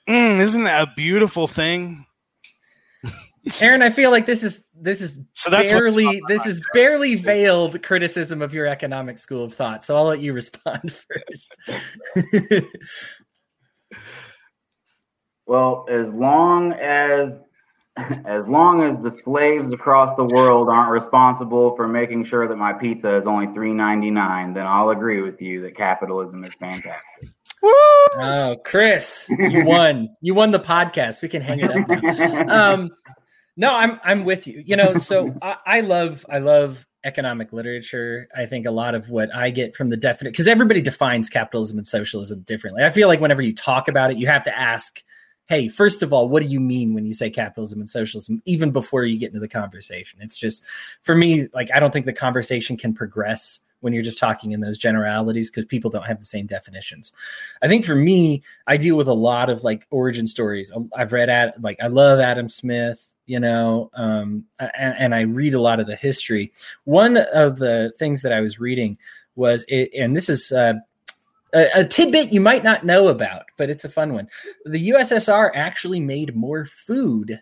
mm, 0.07 0.39
isn't 0.39 0.63
that 0.63 0.87
a 0.87 0.91
beautiful 0.95 1.47
thing? 1.47 2.05
Aaron, 3.61 3.81
I 3.81 3.89
feel 3.89 4.11
like 4.11 4.25
this 4.25 4.43
is 4.43 4.63
this 4.75 5.01
is 5.01 5.19
So 5.33 5.49
barely 5.49 6.21
this 6.27 6.45
is 6.45 6.61
barely 6.73 7.15
veiled 7.15 7.81
criticism 7.81 8.41
of 8.41 8.53
your 8.53 8.67
economic 8.67 9.17
school 9.17 9.43
of 9.43 9.53
thought. 9.53 9.83
So 9.83 9.95
I'll 9.95 10.05
let 10.05 10.19
you 10.19 10.33
respond 10.39 10.93
first. 10.93 11.57
Well, 15.49 15.87
as 15.89 16.13
long 16.13 16.73
as 16.73 17.39
as 18.25 18.47
long 18.47 18.83
as 18.83 18.99
the 18.99 19.09
slaves 19.09 19.73
across 19.73 20.13
the 20.13 20.23
world 20.23 20.69
aren't 20.69 20.91
responsible 20.91 21.75
for 21.75 21.87
making 21.87 22.25
sure 22.25 22.47
that 22.47 22.55
my 22.55 22.71
pizza 22.71 23.15
is 23.15 23.25
only 23.25 23.47
three 23.47 23.73
ninety 23.73 24.11
nine, 24.11 24.53
then 24.53 24.67
I'll 24.67 24.91
agree 24.91 25.23
with 25.23 25.41
you 25.41 25.59
that 25.61 25.75
capitalism 25.75 26.45
is 26.45 26.53
fantastic. 26.53 27.29
Woo! 27.63 27.71
oh, 27.71 28.57
Chris, 28.63 29.27
you 29.27 29.65
won. 29.65 30.15
You 30.21 30.35
won 30.35 30.51
the 30.51 30.59
podcast. 30.59 31.23
We 31.23 31.29
can 31.29 31.41
hang 31.41 31.61
it 31.61 31.71
up 31.71 31.87
now. 31.87 32.73
Um, 32.73 32.91
no, 33.57 33.73
I'm 33.73 33.99
I'm 34.03 34.25
with 34.25 34.45
you. 34.45 34.61
You 34.63 34.75
know, 34.75 34.99
so 34.99 35.35
I, 35.41 35.55
I 35.65 35.81
love 35.81 36.27
I 36.29 36.37
love 36.37 36.85
economic 37.03 37.53
literature. 37.53 38.27
I 38.37 38.45
think 38.45 38.67
a 38.67 38.71
lot 38.71 38.93
of 38.93 39.09
what 39.09 39.33
I 39.33 39.49
get 39.49 39.75
from 39.75 39.89
the 39.89 39.97
definite 39.97 40.33
because 40.33 40.47
everybody 40.47 40.81
defines 40.81 41.27
capitalism 41.27 41.79
and 41.79 41.87
socialism 41.87 42.41
differently. 42.41 42.83
I 42.83 42.91
feel 42.91 43.07
like 43.07 43.19
whenever 43.19 43.41
you 43.41 43.55
talk 43.55 43.87
about 43.87 44.11
it, 44.11 44.17
you 44.17 44.27
have 44.27 44.43
to 44.43 44.55
ask 44.55 45.03
hey, 45.49 45.67
first 45.67 46.03
of 46.03 46.13
all, 46.13 46.29
what 46.29 46.43
do 46.43 46.47
you 46.47 46.59
mean 46.59 46.93
when 46.93 47.05
you 47.05 47.13
say 47.13 47.29
capitalism 47.29 47.79
and 47.79 47.89
socialism, 47.89 48.41
even 48.45 48.71
before 48.71 49.03
you 49.03 49.17
get 49.17 49.29
into 49.29 49.39
the 49.39 49.47
conversation? 49.47 50.19
It's 50.21 50.37
just, 50.37 50.63
for 51.01 51.15
me, 51.15 51.47
like, 51.53 51.69
I 51.73 51.79
don't 51.79 51.91
think 51.91 52.05
the 52.05 52.13
conversation 52.13 52.77
can 52.77 52.93
progress 52.93 53.59
when 53.81 53.93
you're 53.93 54.03
just 54.03 54.19
talking 54.19 54.51
in 54.51 54.59
those 54.59 54.77
generalities 54.77 55.49
because 55.49 55.65
people 55.65 55.89
don't 55.89 56.05
have 56.05 56.19
the 56.19 56.25
same 56.25 56.45
definitions. 56.45 57.11
I 57.61 57.67
think 57.67 57.83
for 57.83 57.95
me, 57.95 58.43
I 58.67 58.77
deal 58.77 58.95
with 58.95 59.07
a 59.07 59.13
lot 59.13 59.49
of 59.49 59.63
like 59.63 59.87
origin 59.89 60.27
stories. 60.27 60.71
I've 60.95 61.13
read 61.13 61.29
at 61.29 61.61
like 61.61 61.77
I 61.81 61.87
love 61.87 62.19
Adam 62.19 62.49
Smith, 62.49 63.13
you 63.25 63.39
know, 63.39 63.89
um, 63.93 64.45
and, 64.59 64.95
and 64.97 65.15
I 65.15 65.21
read 65.21 65.53
a 65.53 65.61
lot 65.61 65.79
of 65.79 65.87
the 65.87 65.95
history. 65.95 66.51
One 66.83 67.17
of 67.17 67.57
the 67.57 67.93
things 67.97 68.21
that 68.21 68.33
I 68.33 68.41
was 68.41 68.59
reading 68.59 68.97
was 69.35 69.63
it, 69.69 69.91
and 69.97 70.15
this 70.15 70.27
is 70.27 70.51
uh, 70.51 70.73
a, 71.53 71.81
a, 71.81 71.85
tidbit 71.85 72.33
you 72.33 72.41
might 72.41 72.63
not 72.63 72.85
know 72.85 73.07
about, 73.07 73.43
but 73.57 73.69
it's 73.69 73.85
a 73.85 73.89
fun 73.89 74.13
one. 74.13 74.27
The 74.65 74.89
USSR 74.89 75.51
actually 75.53 75.99
made 75.99 76.35
more 76.35 76.65
food 76.65 77.41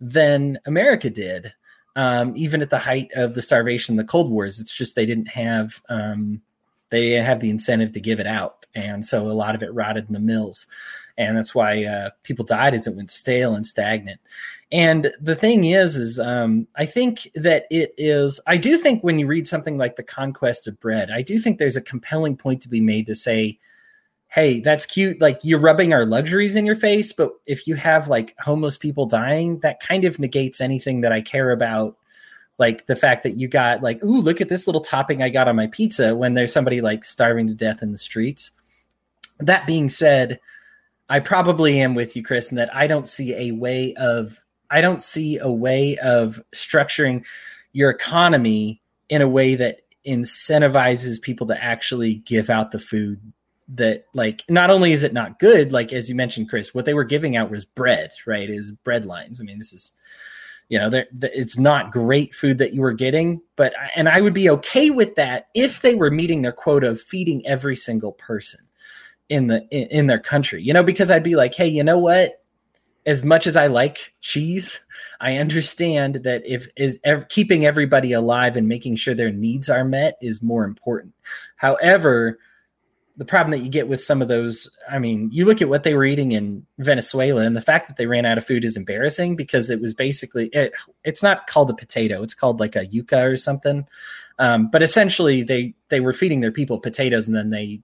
than 0.00 0.58
America 0.66 1.10
did, 1.10 1.54
um, 1.94 2.34
even 2.36 2.62
at 2.62 2.70
the 2.70 2.78
height 2.78 3.10
of 3.14 3.34
the 3.34 3.42
starvation, 3.42 3.96
the 3.96 4.04
Cold 4.04 4.30
Wars. 4.30 4.58
It's 4.58 4.76
just 4.76 4.94
they 4.94 5.06
didn't 5.06 5.28
have 5.28 5.82
um, 5.88 6.42
they 6.90 7.00
didn't 7.00 7.26
have 7.26 7.40
the 7.40 7.50
incentive 7.50 7.92
to 7.92 8.00
give 8.00 8.20
it 8.20 8.26
out, 8.26 8.66
and 8.74 9.04
so 9.04 9.26
a 9.26 9.32
lot 9.32 9.54
of 9.54 9.62
it 9.62 9.72
rotted 9.72 10.06
in 10.06 10.12
the 10.12 10.20
mills, 10.20 10.66
and 11.18 11.36
that's 11.36 11.54
why 11.54 11.84
uh, 11.84 12.10
people 12.22 12.44
died 12.44 12.74
as 12.74 12.86
it 12.86 12.94
went 12.94 13.10
stale 13.10 13.54
and 13.54 13.66
stagnant. 13.66 14.20
And 14.72 15.12
the 15.20 15.36
thing 15.36 15.64
is, 15.64 15.96
is 15.96 16.18
um, 16.18 16.66
I 16.76 16.86
think 16.86 17.30
that 17.34 17.66
it 17.70 17.94
is. 17.96 18.40
I 18.46 18.56
do 18.56 18.78
think 18.78 19.02
when 19.02 19.18
you 19.18 19.26
read 19.26 19.46
something 19.46 19.78
like 19.78 19.96
the 19.96 20.02
Conquest 20.02 20.66
of 20.66 20.78
Bread, 20.80 21.10
I 21.10 21.22
do 21.22 21.38
think 21.38 21.58
there's 21.58 21.76
a 21.76 21.80
compelling 21.80 22.36
point 22.36 22.62
to 22.62 22.68
be 22.68 22.80
made 22.80 23.06
to 23.06 23.14
say 23.14 23.58
hey, 24.36 24.60
that's 24.60 24.84
cute. 24.84 25.18
Like 25.18 25.40
you're 25.42 25.58
rubbing 25.58 25.94
our 25.94 26.04
luxuries 26.04 26.56
in 26.56 26.66
your 26.66 26.76
face, 26.76 27.10
but 27.10 27.32
if 27.46 27.66
you 27.66 27.74
have 27.74 28.08
like 28.08 28.34
homeless 28.38 28.76
people 28.76 29.06
dying, 29.06 29.60
that 29.60 29.80
kind 29.80 30.04
of 30.04 30.18
negates 30.18 30.60
anything 30.60 31.00
that 31.00 31.12
I 31.12 31.22
care 31.22 31.52
about. 31.52 31.96
Like 32.58 32.86
the 32.86 32.96
fact 32.96 33.22
that 33.22 33.36
you 33.36 33.48
got 33.48 33.82
like, 33.82 34.02
ooh, 34.04 34.20
look 34.20 34.42
at 34.42 34.50
this 34.50 34.66
little 34.66 34.82
topping 34.82 35.22
I 35.22 35.30
got 35.30 35.48
on 35.48 35.56
my 35.56 35.68
pizza 35.68 36.14
when 36.14 36.34
there's 36.34 36.52
somebody 36.52 36.82
like 36.82 37.04
starving 37.04 37.46
to 37.46 37.54
death 37.54 37.82
in 37.82 37.92
the 37.92 37.98
streets. 37.98 38.50
That 39.38 39.66
being 39.66 39.88
said, 39.88 40.38
I 41.08 41.20
probably 41.20 41.80
am 41.80 41.94
with 41.94 42.16
you, 42.16 42.22
Chris, 42.22 42.50
in 42.50 42.56
that 42.56 42.74
I 42.74 42.86
don't 42.86 43.06
see 43.06 43.34
a 43.34 43.52
way 43.52 43.94
of 43.94 44.42
I 44.70 44.80
don't 44.80 45.02
see 45.02 45.38
a 45.38 45.50
way 45.50 45.96
of 45.98 46.42
structuring 46.54 47.24
your 47.72 47.90
economy 47.90 48.82
in 49.08 49.22
a 49.22 49.28
way 49.28 49.54
that 49.54 49.82
incentivizes 50.06 51.20
people 51.20 51.46
to 51.48 51.62
actually 51.62 52.16
give 52.16 52.50
out 52.50 52.70
the 52.70 52.78
food 52.78 53.20
that 53.68 54.06
like 54.14 54.44
not 54.48 54.70
only 54.70 54.92
is 54.92 55.02
it 55.02 55.12
not 55.12 55.40
good 55.40 55.72
like 55.72 55.92
as 55.92 56.08
you 56.08 56.14
mentioned 56.14 56.48
chris 56.48 56.72
what 56.72 56.84
they 56.84 56.94
were 56.94 57.02
giving 57.02 57.36
out 57.36 57.50
was 57.50 57.64
bread 57.64 58.12
right 58.24 58.48
is 58.48 58.70
bread 58.70 59.04
lines. 59.04 59.40
I 59.40 59.44
mean 59.44 59.58
this 59.58 59.72
is 59.72 59.92
you 60.68 60.78
know 60.78 60.90
it's 61.22 61.58
not 61.58 61.92
great 61.92 62.34
food 62.34 62.58
that 62.58 62.72
you 62.72 62.80
were 62.80 62.92
getting 62.92 63.40
but 63.56 63.72
and 63.94 64.08
i 64.08 64.20
would 64.20 64.34
be 64.34 64.50
okay 64.50 64.90
with 64.90 65.14
that 65.16 65.48
if 65.54 65.82
they 65.82 65.94
were 65.94 66.10
meeting 66.10 66.42
their 66.42 66.52
quota 66.52 66.88
of 66.88 67.00
feeding 67.00 67.46
every 67.46 67.76
single 67.76 68.12
person 68.12 68.65
in 69.28 69.48
the 69.48 69.66
in, 69.70 69.88
in 69.88 70.06
their 70.06 70.18
country 70.18 70.62
you 70.62 70.72
know 70.72 70.82
because 70.82 71.10
i'd 71.10 71.22
be 71.22 71.36
like 71.36 71.54
hey 71.54 71.68
you 71.68 71.82
know 71.82 71.98
what? 71.98 72.42
As 73.04 73.22
much 73.22 73.46
as 73.46 73.56
i 73.56 73.68
like 73.68 74.14
cheese 74.20 74.78
i 75.20 75.36
understand 75.36 76.16
that 76.24 76.42
if 76.44 76.68
is 76.76 76.98
ev- 77.04 77.28
keeping 77.28 77.64
everybody 77.64 78.12
alive 78.12 78.56
and 78.56 78.66
making 78.66 78.96
sure 78.96 79.14
their 79.14 79.32
needs 79.32 79.70
are 79.70 79.84
met 79.84 80.16
is 80.20 80.42
more 80.42 80.64
important. 80.64 81.14
However 81.56 82.38
the 83.16 83.24
problem 83.24 83.52
that 83.52 83.64
you 83.64 83.70
get 83.70 83.88
with 83.88 84.02
some 84.02 84.20
of 84.20 84.28
those 84.28 84.68
i 84.90 84.98
mean 84.98 85.30
you 85.32 85.44
look 85.46 85.62
at 85.62 85.68
what 85.68 85.84
they 85.84 85.94
were 85.94 86.04
eating 86.04 86.32
in 86.32 86.66
venezuela 86.78 87.42
and 87.42 87.56
the 87.56 87.62
fact 87.62 87.88
that 87.88 87.96
they 87.96 88.04
ran 88.04 88.26
out 88.26 88.36
of 88.36 88.44
food 88.44 88.64
is 88.64 88.76
embarrassing 88.76 89.36
because 89.36 89.70
it 89.70 89.80
was 89.80 89.94
basically 89.94 90.48
it, 90.48 90.72
it's 91.02 91.22
not 91.22 91.46
called 91.46 91.70
a 91.70 91.74
potato 91.74 92.22
it's 92.22 92.34
called 92.34 92.60
like 92.60 92.76
a 92.76 92.86
yuca 92.86 93.32
or 93.32 93.36
something. 93.36 93.86
Um, 94.38 94.68
but 94.70 94.82
essentially 94.82 95.42
they 95.42 95.74
they 95.88 96.00
were 96.00 96.12
feeding 96.12 96.40
their 96.40 96.52
people 96.52 96.78
potatoes 96.78 97.26
and 97.26 97.34
then 97.34 97.50
they 97.50 97.80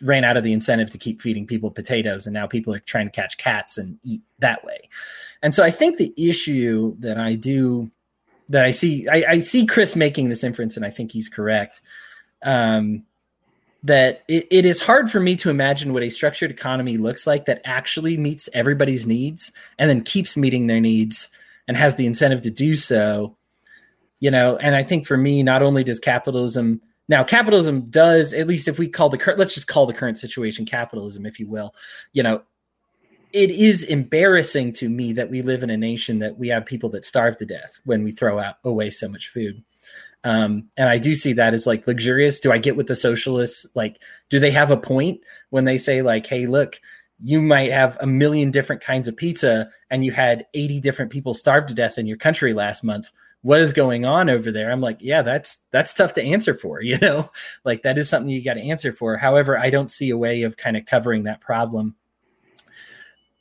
ran 0.00 0.24
out 0.24 0.36
of 0.36 0.44
the 0.44 0.52
incentive 0.52 0.90
to 0.90 0.98
keep 0.98 1.20
feeding 1.20 1.46
people 1.46 1.70
potatoes 1.70 2.26
and 2.26 2.34
now 2.34 2.46
people 2.46 2.74
are 2.74 2.80
trying 2.80 3.06
to 3.06 3.12
catch 3.12 3.36
cats 3.36 3.78
and 3.78 3.98
eat 4.02 4.22
that 4.38 4.64
way. 4.64 4.88
And 5.42 5.54
so 5.54 5.64
i 5.64 5.70
think 5.70 5.98
the 5.98 6.14
issue 6.16 6.94
that 7.00 7.18
i 7.18 7.34
do 7.34 7.90
that 8.48 8.64
i 8.64 8.70
see 8.70 9.08
i, 9.08 9.24
I 9.28 9.40
see 9.40 9.66
chris 9.66 9.96
making 9.96 10.28
this 10.28 10.44
inference 10.44 10.76
and 10.76 10.86
i 10.86 10.90
think 10.90 11.12
he's 11.12 11.28
correct 11.28 11.80
um, 12.44 13.04
that 13.84 14.22
it, 14.28 14.46
it 14.50 14.66
is 14.66 14.82
hard 14.82 15.10
for 15.10 15.20
me 15.20 15.36
to 15.36 15.50
imagine 15.50 15.92
what 15.92 16.02
a 16.02 16.08
structured 16.08 16.50
economy 16.50 16.96
looks 16.96 17.26
like 17.26 17.46
that 17.46 17.60
actually 17.64 18.16
meets 18.16 18.48
everybody's 18.52 19.06
needs 19.06 19.52
and 19.78 19.90
then 19.90 20.02
keeps 20.02 20.36
meeting 20.36 20.66
their 20.66 20.80
needs 20.80 21.28
and 21.66 21.76
has 21.76 21.96
the 21.96 22.06
incentive 22.06 22.42
to 22.42 22.50
do 22.50 22.76
so 22.76 23.36
you 24.20 24.30
know? 24.30 24.56
And 24.56 24.76
i 24.76 24.84
think 24.84 25.06
for 25.06 25.16
me 25.16 25.42
not 25.42 25.62
only 25.62 25.82
does 25.82 25.98
capitalism 25.98 26.80
now 27.08 27.22
capitalism 27.24 27.82
does 27.90 28.32
at 28.32 28.46
least 28.46 28.68
if 28.68 28.78
we 28.78 28.88
call 28.88 29.08
the 29.08 29.18
current 29.18 29.38
let's 29.38 29.54
just 29.54 29.68
call 29.68 29.86
the 29.86 29.92
current 29.92 30.18
situation 30.18 30.64
capitalism 30.64 31.26
if 31.26 31.38
you 31.38 31.48
will 31.48 31.74
you 32.12 32.22
know 32.22 32.42
it 33.32 33.50
is 33.50 33.82
embarrassing 33.84 34.72
to 34.74 34.90
me 34.90 35.14
that 35.14 35.30
we 35.30 35.40
live 35.40 35.62
in 35.62 35.70
a 35.70 35.76
nation 35.76 36.18
that 36.18 36.38
we 36.38 36.48
have 36.48 36.66
people 36.66 36.90
that 36.90 37.04
starve 37.04 37.36
to 37.38 37.46
death 37.46 37.80
when 37.84 38.04
we 38.04 38.12
throw 38.12 38.38
out 38.38 38.56
away 38.64 38.90
so 38.90 39.08
much 39.08 39.28
food 39.28 39.62
um, 40.24 40.68
and 40.76 40.88
I 40.88 40.98
do 40.98 41.14
see 41.14 41.32
that 41.34 41.54
as 41.54 41.66
like 41.66 41.86
luxurious. 41.86 42.38
Do 42.38 42.52
I 42.52 42.58
get 42.58 42.76
with 42.76 42.86
the 42.86 42.94
socialists? 42.94 43.66
Like, 43.74 44.00
do 44.28 44.38
they 44.38 44.52
have 44.52 44.70
a 44.70 44.76
point 44.76 45.20
when 45.50 45.64
they 45.64 45.78
say, 45.78 46.02
like, 46.02 46.26
hey, 46.26 46.46
look, 46.46 46.80
you 47.24 47.40
might 47.40 47.72
have 47.72 47.96
a 48.00 48.06
million 48.06 48.50
different 48.50 48.82
kinds 48.82 49.08
of 49.08 49.16
pizza 49.16 49.70
and 49.90 50.04
you 50.04 50.12
had 50.12 50.46
80 50.54 50.80
different 50.80 51.12
people 51.12 51.34
starve 51.34 51.66
to 51.66 51.74
death 51.74 51.98
in 51.98 52.06
your 52.06 52.16
country 52.16 52.52
last 52.52 52.82
month. 52.82 53.10
What 53.42 53.60
is 53.60 53.72
going 53.72 54.04
on 54.04 54.30
over 54.30 54.52
there? 54.52 54.70
I'm 54.70 54.80
like, 54.80 54.98
yeah, 55.00 55.22
that's 55.22 55.58
that's 55.72 55.94
tough 55.94 56.14
to 56.14 56.22
answer 56.22 56.54
for, 56.54 56.80
you 56.82 56.98
know? 56.98 57.30
Like 57.64 57.82
that 57.82 57.98
is 57.98 58.08
something 58.08 58.30
you 58.30 58.42
got 58.42 58.54
to 58.54 58.68
answer 58.68 58.92
for. 58.92 59.16
However, 59.16 59.58
I 59.58 59.70
don't 59.70 59.90
see 59.90 60.10
a 60.10 60.16
way 60.16 60.42
of 60.42 60.56
kind 60.56 60.76
of 60.76 60.86
covering 60.86 61.24
that 61.24 61.40
problem 61.40 61.96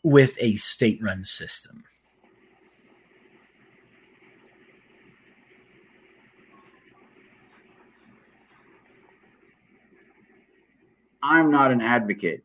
with 0.03 0.36
a 0.40 0.56
state-run 0.56 1.23
system. 1.23 1.84
I'm 11.23 11.52
not 11.52 11.72
an 11.72 11.82
advocate 11.82 12.44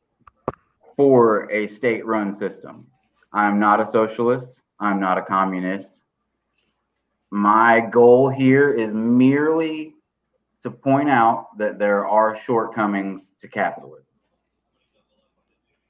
for 0.97 1.51
a 1.51 1.67
state 1.67 2.05
run 2.05 2.31
system. 2.31 2.87
I'm 3.33 3.59
not 3.59 3.81
a 3.81 3.87
socialist. 3.87 4.63
I'm 4.81 5.01
not 5.01 5.17
a 5.17 5.23
communist. 5.23 6.03
My 7.31 7.81
goal 7.81 8.29
here 8.29 8.73
is 8.73 8.95
merely 8.95 9.95
to 10.63 10.71
point 10.71 11.11
out 11.11 11.57
that 11.59 11.79
there 11.79 12.07
are 12.07 12.37
shortcomings 12.37 13.33
to 13.41 13.49
capitalism. 13.49 14.05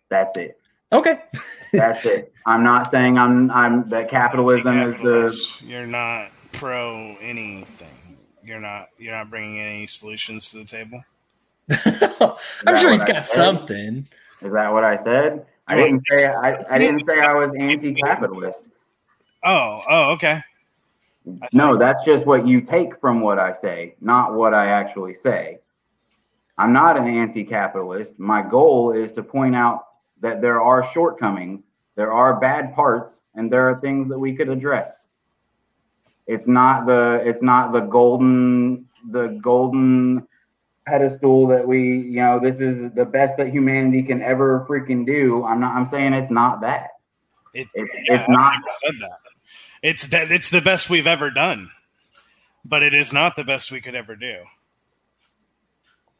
That's 0.08 0.36
it. 0.36 0.58
Okay. 0.92 1.20
That's 1.72 2.04
it. 2.06 2.32
I'm 2.46 2.62
not 2.62 2.90
saying 2.90 3.18
I'm 3.18 3.50
I'm 3.50 3.88
that 3.90 4.08
capitalism 4.08 4.80
is 4.80 4.96
the 4.98 5.66
you're 5.66 5.86
not 5.86 6.28
pro 6.52 7.16
anything. 7.20 8.18
You're 8.42 8.60
not 8.60 8.88
you're 8.98 9.12
not 9.12 9.30
bringing 9.30 9.60
any 9.60 9.86
solutions 9.86 10.50
to 10.50 10.58
the 10.58 10.64
table. 10.64 11.04
I'm 12.66 12.78
sure 12.78 12.92
he's 12.92 13.04
got 13.04 13.26
something. 13.26 14.06
Is 14.42 14.52
that 14.52 14.72
what 14.72 14.84
I 14.84 14.94
said? 14.94 15.46
I 15.66 15.74
didn't 15.74 15.98
say 15.98 16.26
I, 16.26 16.64
I 16.70 16.78
didn't 16.78 17.00
say 17.00 17.18
I 17.18 17.34
was 17.34 17.52
anti-capitalist. 17.58 18.68
Oh, 19.42 19.82
oh, 19.88 20.12
okay. 20.12 20.42
No, 21.52 21.76
that's 21.76 22.04
just 22.04 22.26
what 22.26 22.46
you 22.46 22.60
take 22.60 22.96
from 22.96 23.20
what 23.20 23.38
I 23.38 23.52
say, 23.52 23.96
not 24.00 24.34
what 24.34 24.54
I 24.54 24.68
actually 24.68 25.14
say. 25.14 25.58
I'm 26.58 26.72
not 26.72 26.96
an 26.96 27.06
anti-capitalist. 27.06 28.18
My 28.18 28.42
goal 28.42 28.92
is 28.92 29.12
to 29.12 29.22
point 29.22 29.56
out 29.56 29.86
that 30.20 30.40
there 30.40 30.60
are 30.62 30.82
shortcomings, 30.82 31.66
there 31.96 32.12
are 32.12 32.40
bad 32.40 32.72
parts, 32.72 33.22
and 33.34 33.52
there 33.52 33.68
are 33.68 33.80
things 33.80 34.08
that 34.08 34.18
we 34.18 34.34
could 34.34 34.48
address. 34.48 35.08
It's 36.26 36.48
not 36.48 36.86
the 36.86 37.22
it's 37.24 37.42
not 37.42 37.72
the 37.72 37.80
golden 37.80 38.86
the 39.10 39.38
golden 39.40 40.26
pedestal 40.86 41.46
that 41.48 41.66
we, 41.66 41.98
you 41.98 42.16
know, 42.16 42.38
this 42.40 42.60
is 42.60 42.90
the 42.92 43.04
best 43.04 43.36
that 43.36 43.48
humanity 43.48 44.02
can 44.02 44.22
ever 44.22 44.64
freaking 44.68 45.04
do. 45.04 45.44
I'm 45.44 45.60
not. 45.60 45.74
I'm 45.74 45.86
saying 45.86 46.14
it's 46.14 46.30
not 46.30 46.60
that. 46.62 46.90
It, 47.54 47.68
it's 47.74 47.94
yeah, 47.94 48.14
it's 48.14 48.28
not. 48.28 48.54
Said 48.74 48.94
that. 49.00 49.18
It's 49.82 50.06
that 50.08 50.30
it's 50.32 50.50
the 50.50 50.60
best 50.60 50.90
we've 50.90 51.06
ever 51.06 51.30
done, 51.30 51.70
but 52.64 52.82
it 52.82 52.94
is 52.94 53.12
not 53.12 53.36
the 53.36 53.44
best 53.44 53.70
we 53.70 53.80
could 53.80 53.94
ever 53.94 54.16
do. 54.16 54.38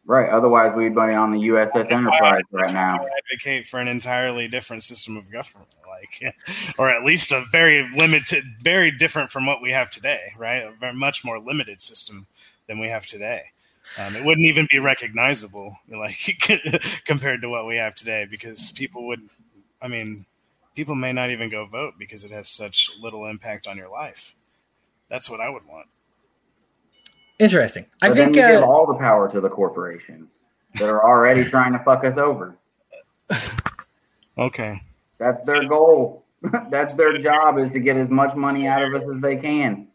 Right. 0.06 0.30
Otherwise, 0.30 0.72
we'd 0.74 0.94
be 0.94 1.00
on 1.00 1.32
the 1.32 1.38
USS 1.48 1.90
Enterprise 1.90 2.44
right 2.52 2.72
now. 2.72 2.94
I 2.94 3.08
advocate 3.24 3.66
for 3.66 3.80
an 3.80 3.88
entirely 3.88 4.46
different 4.46 4.84
system 4.84 5.16
of 5.16 5.30
government, 5.32 5.68
like, 5.88 6.36
or 6.78 6.88
at 6.88 7.04
least 7.04 7.32
a 7.32 7.44
very 7.50 7.90
limited, 7.96 8.44
very 8.62 8.92
different 8.92 9.32
from 9.32 9.46
what 9.46 9.60
we 9.60 9.72
have 9.72 9.90
today. 9.90 10.32
Right. 10.38 10.62
A 10.62 10.70
very 10.78 10.94
much 10.94 11.24
more 11.24 11.40
limited 11.40 11.82
system 11.82 12.28
than 12.68 12.78
we 12.78 12.86
have 12.86 13.04
today. 13.04 13.42
Um, 13.98 14.14
it 14.14 14.24
wouldn't 14.24 14.46
even 14.46 14.68
be 14.70 14.78
recognizable, 14.78 15.76
like 15.88 16.40
compared 17.04 17.42
to 17.42 17.48
what 17.48 17.66
we 17.66 17.76
have 17.76 17.94
today, 17.94 18.26
because 18.30 18.72
people 18.72 19.06
would, 19.08 19.28
I 19.82 19.88
mean, 19.88 20.26
people 20.76 20.94
may 20.94 21.12
not 21.12 21.30
even 21.30 21.50
go 21.50 21.66
vote 21.66 21.94
because 21.98 22.22
it 22.22 22.30
has 22.30 22.46
such 22.46 22.92
little 23.00 23.26
impact 23.26 23.66
on 23.66 23.76
your 23.76 23.88
life. 23.88 24.36
That's 25.08 25.28
what 25.28 25.40
I 25.40 25.48
would 25.48 25.66
want. 25.66 25.88
Interesting. 27.38 27.86
I 28.00 28.08
think 28.12 28.34
then 28.34 28.34
you 28.34 28.42
uh, 28.42 28.60
give 28.60 28.68
all 28.68 28.86
the 28.86 28.98
power 28.98 29.28
to 29.30 29.40
the 29.40 29.48
corporations 29.48 30.38
that 30.74 30.88
are 30.88 31.02
already 31.02 31.44
trying 31.50 31.72
to 31.72 31.78
fuck 31.80 32.04
us 32.04 32.18
over. 32.18 32.56
Okay. 34.38 34.80
That's 35.18 35.46
their 35.46 35.66
goal. 35.66 36.24
That's 36.70 36.94
their 36.94 37.18
job 37.18 37.58
is 37.58 37.70
to 37.72 37.80
get 37.80 37.96
as 37.96 38.10
much 38.10 38.36
money 38.36 38.68
out 38.68 38.82
of 38.82 38.94
us 38.94 39.08
as 39.08 39.20
they 39.20 39.36
can. 39.36 39.88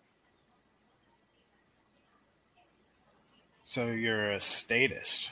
So 3.64 3.88
you're 3.88 4.32
a 4.32 4.40
statist. 4.40 5.32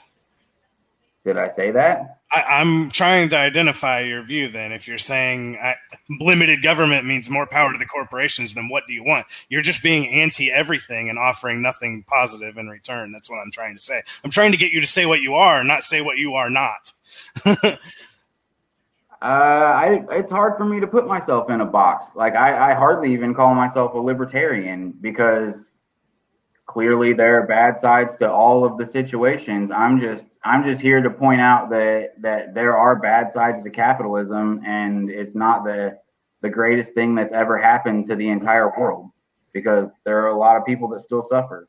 Did 1.24 1.36
I 1.36 1.48
say 1.48 1.70
that? 1.72 2.20
I, 2.32 2.60
am 2.60 2.90
trying 2.90 3.28
to 3.30 3.36
identify 3.36 4.00
your 4.00 4.22
view. 4.22 4.48
Then, 4.48 4.72
if 4.72 4.88
you're 4.88 4.98
saying 4.98 5.58
I, 5.62 5.74
limited 6.20 6.62
government 6.62 7.04
means 7.04 7.28
more 7.28 7.46
power 7.46 7.72
to 7.72 7.78
the 7.78 7.84
corporations, 7.84 8.54
then 8.54 8.68
what 8.68 8.84
do 8.86 8.94
you 8.94 9.04
want? 9.04 9.26
You're 9.48 9.60
just 9.60 9.82
being 9.82 10.08
anti 10.08 10.50
everything 10.50 11.10
and 11.10 11.18
offering 11.18 11.60
nothing 11.60 12.04
positive 12.04 12.56
in 12.56 12.68
return. 12.68 13.12
That's 13.12 13.28
what 13.28 13.38
I'm 13.38 13.50
trying 13.50 13.76
to 13.76 13.82
say. 13.82 14.00
I'm 14.24 14.30
trying 14.30 14.52
to 14.52 14.56
get 14.56 14.72
you 14.72 14.80
to 14.80 14.86
say 14.86 15.04
what 15.04 15.20
you 15.20 15.34
are, 15.34 15.62
not 15.62 15.82
say 15.82 16.00
what 16.00 16.16
you 16.16 16.34
are 16.34 16.48
not. 16.48 16.92
uh, 17.44 17.76
I, 19.20 20.04
it's 20.10 20.30
hard 20.30 20.56
for 20.56 20.64
me 20.64 20.80
to 20.80 20.86
put 20.86 21.06
myself 21.06 21.50
in 21.50 21.60
a 21.60 21.66
box. 21.66 22.16
Like 22.16 22.34
I, 22.34 22.70
I 22.70 22.74
hardly 22.74 23.12
even 23.12 23.34
call 23.34 23.54
myself 23.54 23.92
a 23.92 23.98
libertarian 23.98 24.92
because 25.00 25.72
clearly 26.70 27.12
there 27.12 27.42
are 27.42 27.48
bad 27.48 27.76
sides 27.76 28.14
to 28.14 28.30
all 28.30 28.64
of 28.64 28.78
the 28.78 28.86
situations. 28.86 29.72
I'm 29.72 29.98
just 29.98 30.38
i'm 30.44 30.62
just 30.62 30.80
here 30.80 31.02
to 31.02 31.10
point 31.10 31.40
out 31.40 31.68
that 31.70 32.10
that 32.22 32.54
there 32.54 32.76
are 32.76 32.94
bad 32.94 33.32
sides 33.32 33.64
to 33.64 33.70
capitalism 33.70 34.62
and 34.64 35.10
it's 35.10 35.34
not 35.34 35.64
the 35.64 35.98
the 36.42 36.48
greatest 36.48 36.94
thing 36.94 37.16
that's 37.16 37.32
ever 37.32 37.58
happened 37.58 38.04
to 38.04 38.14
the 38.14 38.28
entire 38.28 38.70
world 38.78 39.10
because 39.52 39.90
there 40.04 40.22
are 40.22 40.28
a 40.28 40.38
lot 40.38 40.56
of 40.56 40.64
people 40.64 40.86
that 40.90 41.00
still 41.00 41.22
suffer. 41.22 41.66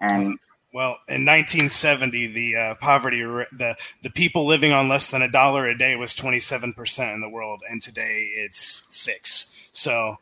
And 0.00 0.38
well 0.72 0.96
in 1.06 1.26
1970 1.26 2.28
the 2.28 2.56
uh, 2.56 2.74
poverty 2.76 3.20
the 3.20 3.76
the 4.02 4.10
people 4.10 4.46
living 4.46 4.72
on 4.72 4.88
less 4.88 5.10
than 5.10 5.20
a 5.20 5.30
dollar 5.30 5.68
a 5.68 5.76
day 5.76 5.94
was 5.94 6.14
27% 6.14 7.14
in 7.14 7.20
the 7.20 7.28
world 7.28 7.60
and 7.68 7.82
today 7.82 8.30
it's 8.34 8.86
6 8.88 9.54
so 9.72 10.16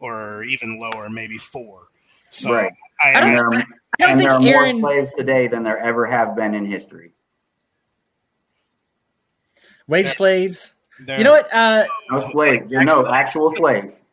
or 0.00 0.42
even 0.42 0.80
lower 0.80 1.08
maybe 1.08 1.38
4 1.38 1.88
so 2.34 2.52
right. 2.52 2.72
I, 3.02 3.10
and 3.10 3.34
there 3.34 3.46
are, 3.46 3.64
and 4.00 4.20
there 4.20 4.30
are 4.32 4.42
Aaron, 4.42 4.80
more 4.80 4.90
slaves 4.90 5.12
today 5.12 5.46
than 5.46 5.62
there 5.62 5.78
ever 5.78 6.06
have 6.06 6.34
been 6.34 6.54
in 6.54 6.64
history. 6.64 7.12
Wage 9.86 10.12
slaves. 10.14 10.72
You 11.06 11.24
know 11.24 11.32
what? 11.32 11.52
Uh, 11.52 11.84
no 12.10 12.20
slaves. 12.20 12.70
No, 12.70 13.06
actual 13.06 13.50
slaves. 13.50 14.06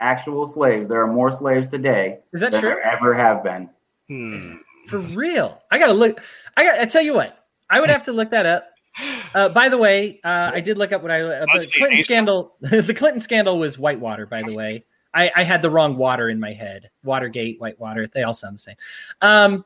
Actual 0.00 0.46
slaves. 0.46 0.88
There 0.88 1.02
are 1.02 1.12
more 1.12 1.30
slaves 1.30 1.68
today. 1.68 2.20
Is 2.32 2.40
that 2.40 2.52
true? 2.52 2.60
There 2.60 2.80
ever 2.80 3.12
have 3.12 3.42
been. 3.42 3.68
Hmm. 4.06 4.56
For 4.86 4.98
real? 4.98 5.60
I 5.70 5.78
gotta 5.78 5.92
look. 5.92 6.22
I 6.56 6.64
got. 6.64 6.80
I 6.80 6.86
tell 6.86 7.02
you 7.02 7.14
what. 7.14 7.44
I 7.68 7.80
would 7.80 7.90
have 7.90 8.04
to 8.04 8.12
look 8.12 8.30
that 8.30 8.46
up. 8.46 8.70
Uh, 9.34 9.48
by 9.48 9.68
the 9.68 9.76
way, 9.76 10.20
uh, 10.24 10.50
I 10.54 10.60
did 10.60 10.78
look 10.78 10.92
up 10.92 11.02
what 11.02 11.10
I 11.10 11.20
uh, 11.20 11.44
the 11.52 11.72
Clinton 11.76 12.02
scandal. 12.02 12.54
the 12.60 12.94
Clinton 12.94 13.20
scandal 13.20 13.58
was 13.58 13.78
Whitewater. 13.78 14.26
By 14.26 14.42
the 14.42 14.54
way, 14.54 14.84
I, 15.14 15.30
I, 15.34 15.42
had 15.42 15.62
the 15.62 15.70
wrong 15.70 15.96
water 15.96 16.28
in 16.28 16.38
my 16.38 16.52
head. 16.52 16.90
Watergate, 17.02 17.60
Whitewater, 17.60 18.06
they 18.06 18.22
all 18.22 18.34
sound 18.34 18.56
the 18.56 18.60
same. 18.60 18.76
Um, 19.22 19.64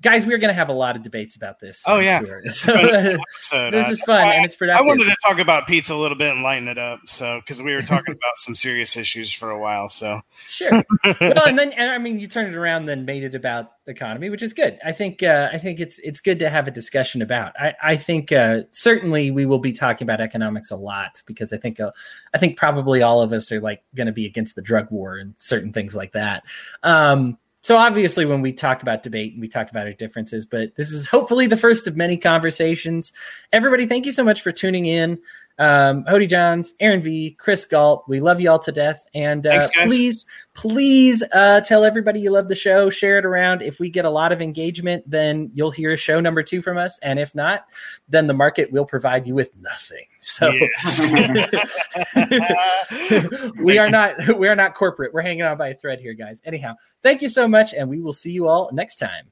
guys, 0.00 0.26
we're 0.26 0.38
going 0.38 0.48
to 0.48 0.54
have 0.54 0.68
a 0.68 0.74
lot 0.74 0.96
of 0.96 1.02
debates 1.02 1.36
about 1.36 1.58
this. 1.58 1.82
Oh 1.86 1.96
I'm 1.96 2.02
yeah, 2.02 2.20
sure. 2.20 2.42
so, 2.50 3.70
this 3.70 3.90
is 3.90 4.00
fun 4.02 4.28
and 4.28 4.44
it's 4.44 4.56
productive. 4.56 4.84
I 4.84 4.86
wanted 4.86 5.04
to 5.04 5.16
talk 5.24 5.38
about 5.38 5.66
pizza 5.66 5.94
a 5.94 5.96
little 5.96 6.16
bit 6.16 6.32
and 6.32 6.42
lighten 6.42 6.68
it 6.68 6.78
up. 6.78 7.00
So 7.06 7.40
because 7.40 7.62
we 7.62 7.74
were 7.74 7.82
talking 7.82 8.14
about 8.14 8.36
some 8.36 8.54
serious 8.54 8.96
issues 8.96 9.32
for 9.32 9.50
a 9.50 9.58
while. 9.58 9.88
So 9.88 10.20
sure. 10.48 10.70
well, 11.04 11.46
and 11.46 11.58
then 11.58 11.72
and 11.72 11.90
I 11.90 11.98
mean, 11.98 12.18
you 12.18 12.28
turned 12.28 12.48
it 12.48 12.56
around, 12.56 12.86
then 12.86 13.04
made 13.04 13.24
it 13.24 13.34
about 13.34 13.72
economy, 13.86 14.30
which 14.30 14.42
is 14.42 14.52
good. 14.52 14.78
I 14.84 14.92
think 14.92 15.22
uh, 15.22 15.50
I 15.52 15.58
think 15.58 15.80
it's 15.80 15.98
it's 15.98 16.20
good 16.20 16.38
to 16.38 16.50
have 16.50 16.68
a 16.68 16.70
discussion 16.70 17.22
about. 17.22 17.58
I 17.58 17.74
I 17.82 17.96
think 17.96 18.32
uh, 18.32 18.62
certainly 18.70 19.30
we 19.30 19.46
will 19.46 19.58
be 19.58 19.72
talking 19.72 20.06
about 20.06 20.20
economics 20.20 20.70
a 20.70 20.76
lot 20.76 21.22
because 21.26 21.52
I 21.52 21.56
think 21.56 21.80
uh, 21.80 21.90
I 22.32 22.38
think 22.38 22.56
probably 22.56 23.02
all 23.02 23.22
of 23.22 23.32
us 23.32 23.50
are 23.52 23.60
like 23.60 23.82
going 23.94 24.06
to 24.06 24.12
be 24.12 24.26
against 24.26 24.54
the 24.54 24.62
drug 24.62 24.90
war 24.90 25.16
and 25.16 25.34
certain 25.38 25.72
things 25.72 25.96
like 25.96 26.12
that. 26.12 26.44
Um, 26.82 27.38
so 27.64 27.78
obviously, 27.78 28.26
when 28.26 28.42
we 28.42 28.52
talk 28.52 28.82
about 28.82 29.02
debate, 29.02 29.32
and 29.32 29.40
we 29.40 29.48
talk 29.48 29.70
about 29.70 29.86
our 29.86 29.94
differences, 29.94 30.44
but 30.44 30.74
this 30.76 30.92
is 30.92 31.06
hopefully 31.06 31.46
the 31.46 31.56
first 31.56 31.86
of 31.86 31.96
many 31.96 32.18
conversations. 32.18 33.10
Everybody, 33.54 33.86
thank 33.86 34.04
you 34.04 34.12
so 34.12 34.22
much 34.22 34.42
for 34.42 34.52
tuning 34.52 34.84
in 34.84 35.18
um, 35.58 36.04
Cody 36.04 36.26
Johns, 36.26 36.74
Aaron 36.80 37.00
V, 37.00 37.36
Chris 37.38 37.64
Galt. 37.64 38.04
We 38.08 38.20
love 38.20 38.40
you 38.40 38.50
all 38.50 38.58
to 38.58 38.72
death. 38.72 39.06
And 39.14 39.46
uh, 39.46 39.62
Thanks, 39.62 39.70
please, 39.84 40.26
please 40.54 41.22
uh, 41.32 41.60
tell 41.60 41.84
everybody 41.84 42.20
you 42.20 42.30
love 42.30 42.48
the 42.48 42.56
show. 42.56 42.90
Share 42.90 43.18
it 43.18 43.24
around. 43.24 43.62
If 43.62 43.78
we 43.78 43.90
get 43.90 44.04
a 44.04 44.10
lot 44.10 44.32
of 44.32 44.42
engagement, 44.42 45.08
then 45.08 45.50
you'll 45.52 45.70
hear 45.70 45.92
a 45.92 45.96
show 45.96 46.20
number 46.20 46.42
two 46.42 46.60
from 46.60 46.76
us. 46.76 46.98
And 47.02 47.18
if 47.18 47.34
not, 47.34 47.66
then 48.08 48.26
the 48.26 48.34
market 48.34 48.72
will 48.72 48.86
provide 48.86 49.26
you 49.26 49.34
with 49.34 49.54
nothing. 49.56 50.06
So 50.20 50.50
we 53.62 53.78
are 53.78 53.90
not 53.90 54.38
we 54.38 54.48
are 54.48 54.56
not 54.56 54.74
corporate. 54.74 55.12
We're 55.12 55.22
hanging 55.22 55.42
on 55.42 55.58
by 55.58 55.68
a 55.68 55.74
thread 55.74 56.00
here, 56.00 56.14
guys. 56.14 56.40
Anyhow, 56.44 56.74
thank 57.02 57.22
you 57.22 57.28
so 57.28 57.46
much, 57.46 57.74
and 57.74 57.88
we 57.88 58.00
will 58.00 58.14
see 58.14 58.32
you 58.32 58.48
all 58.48 58.70
next 58.72 58.96
time. 58.96 59.30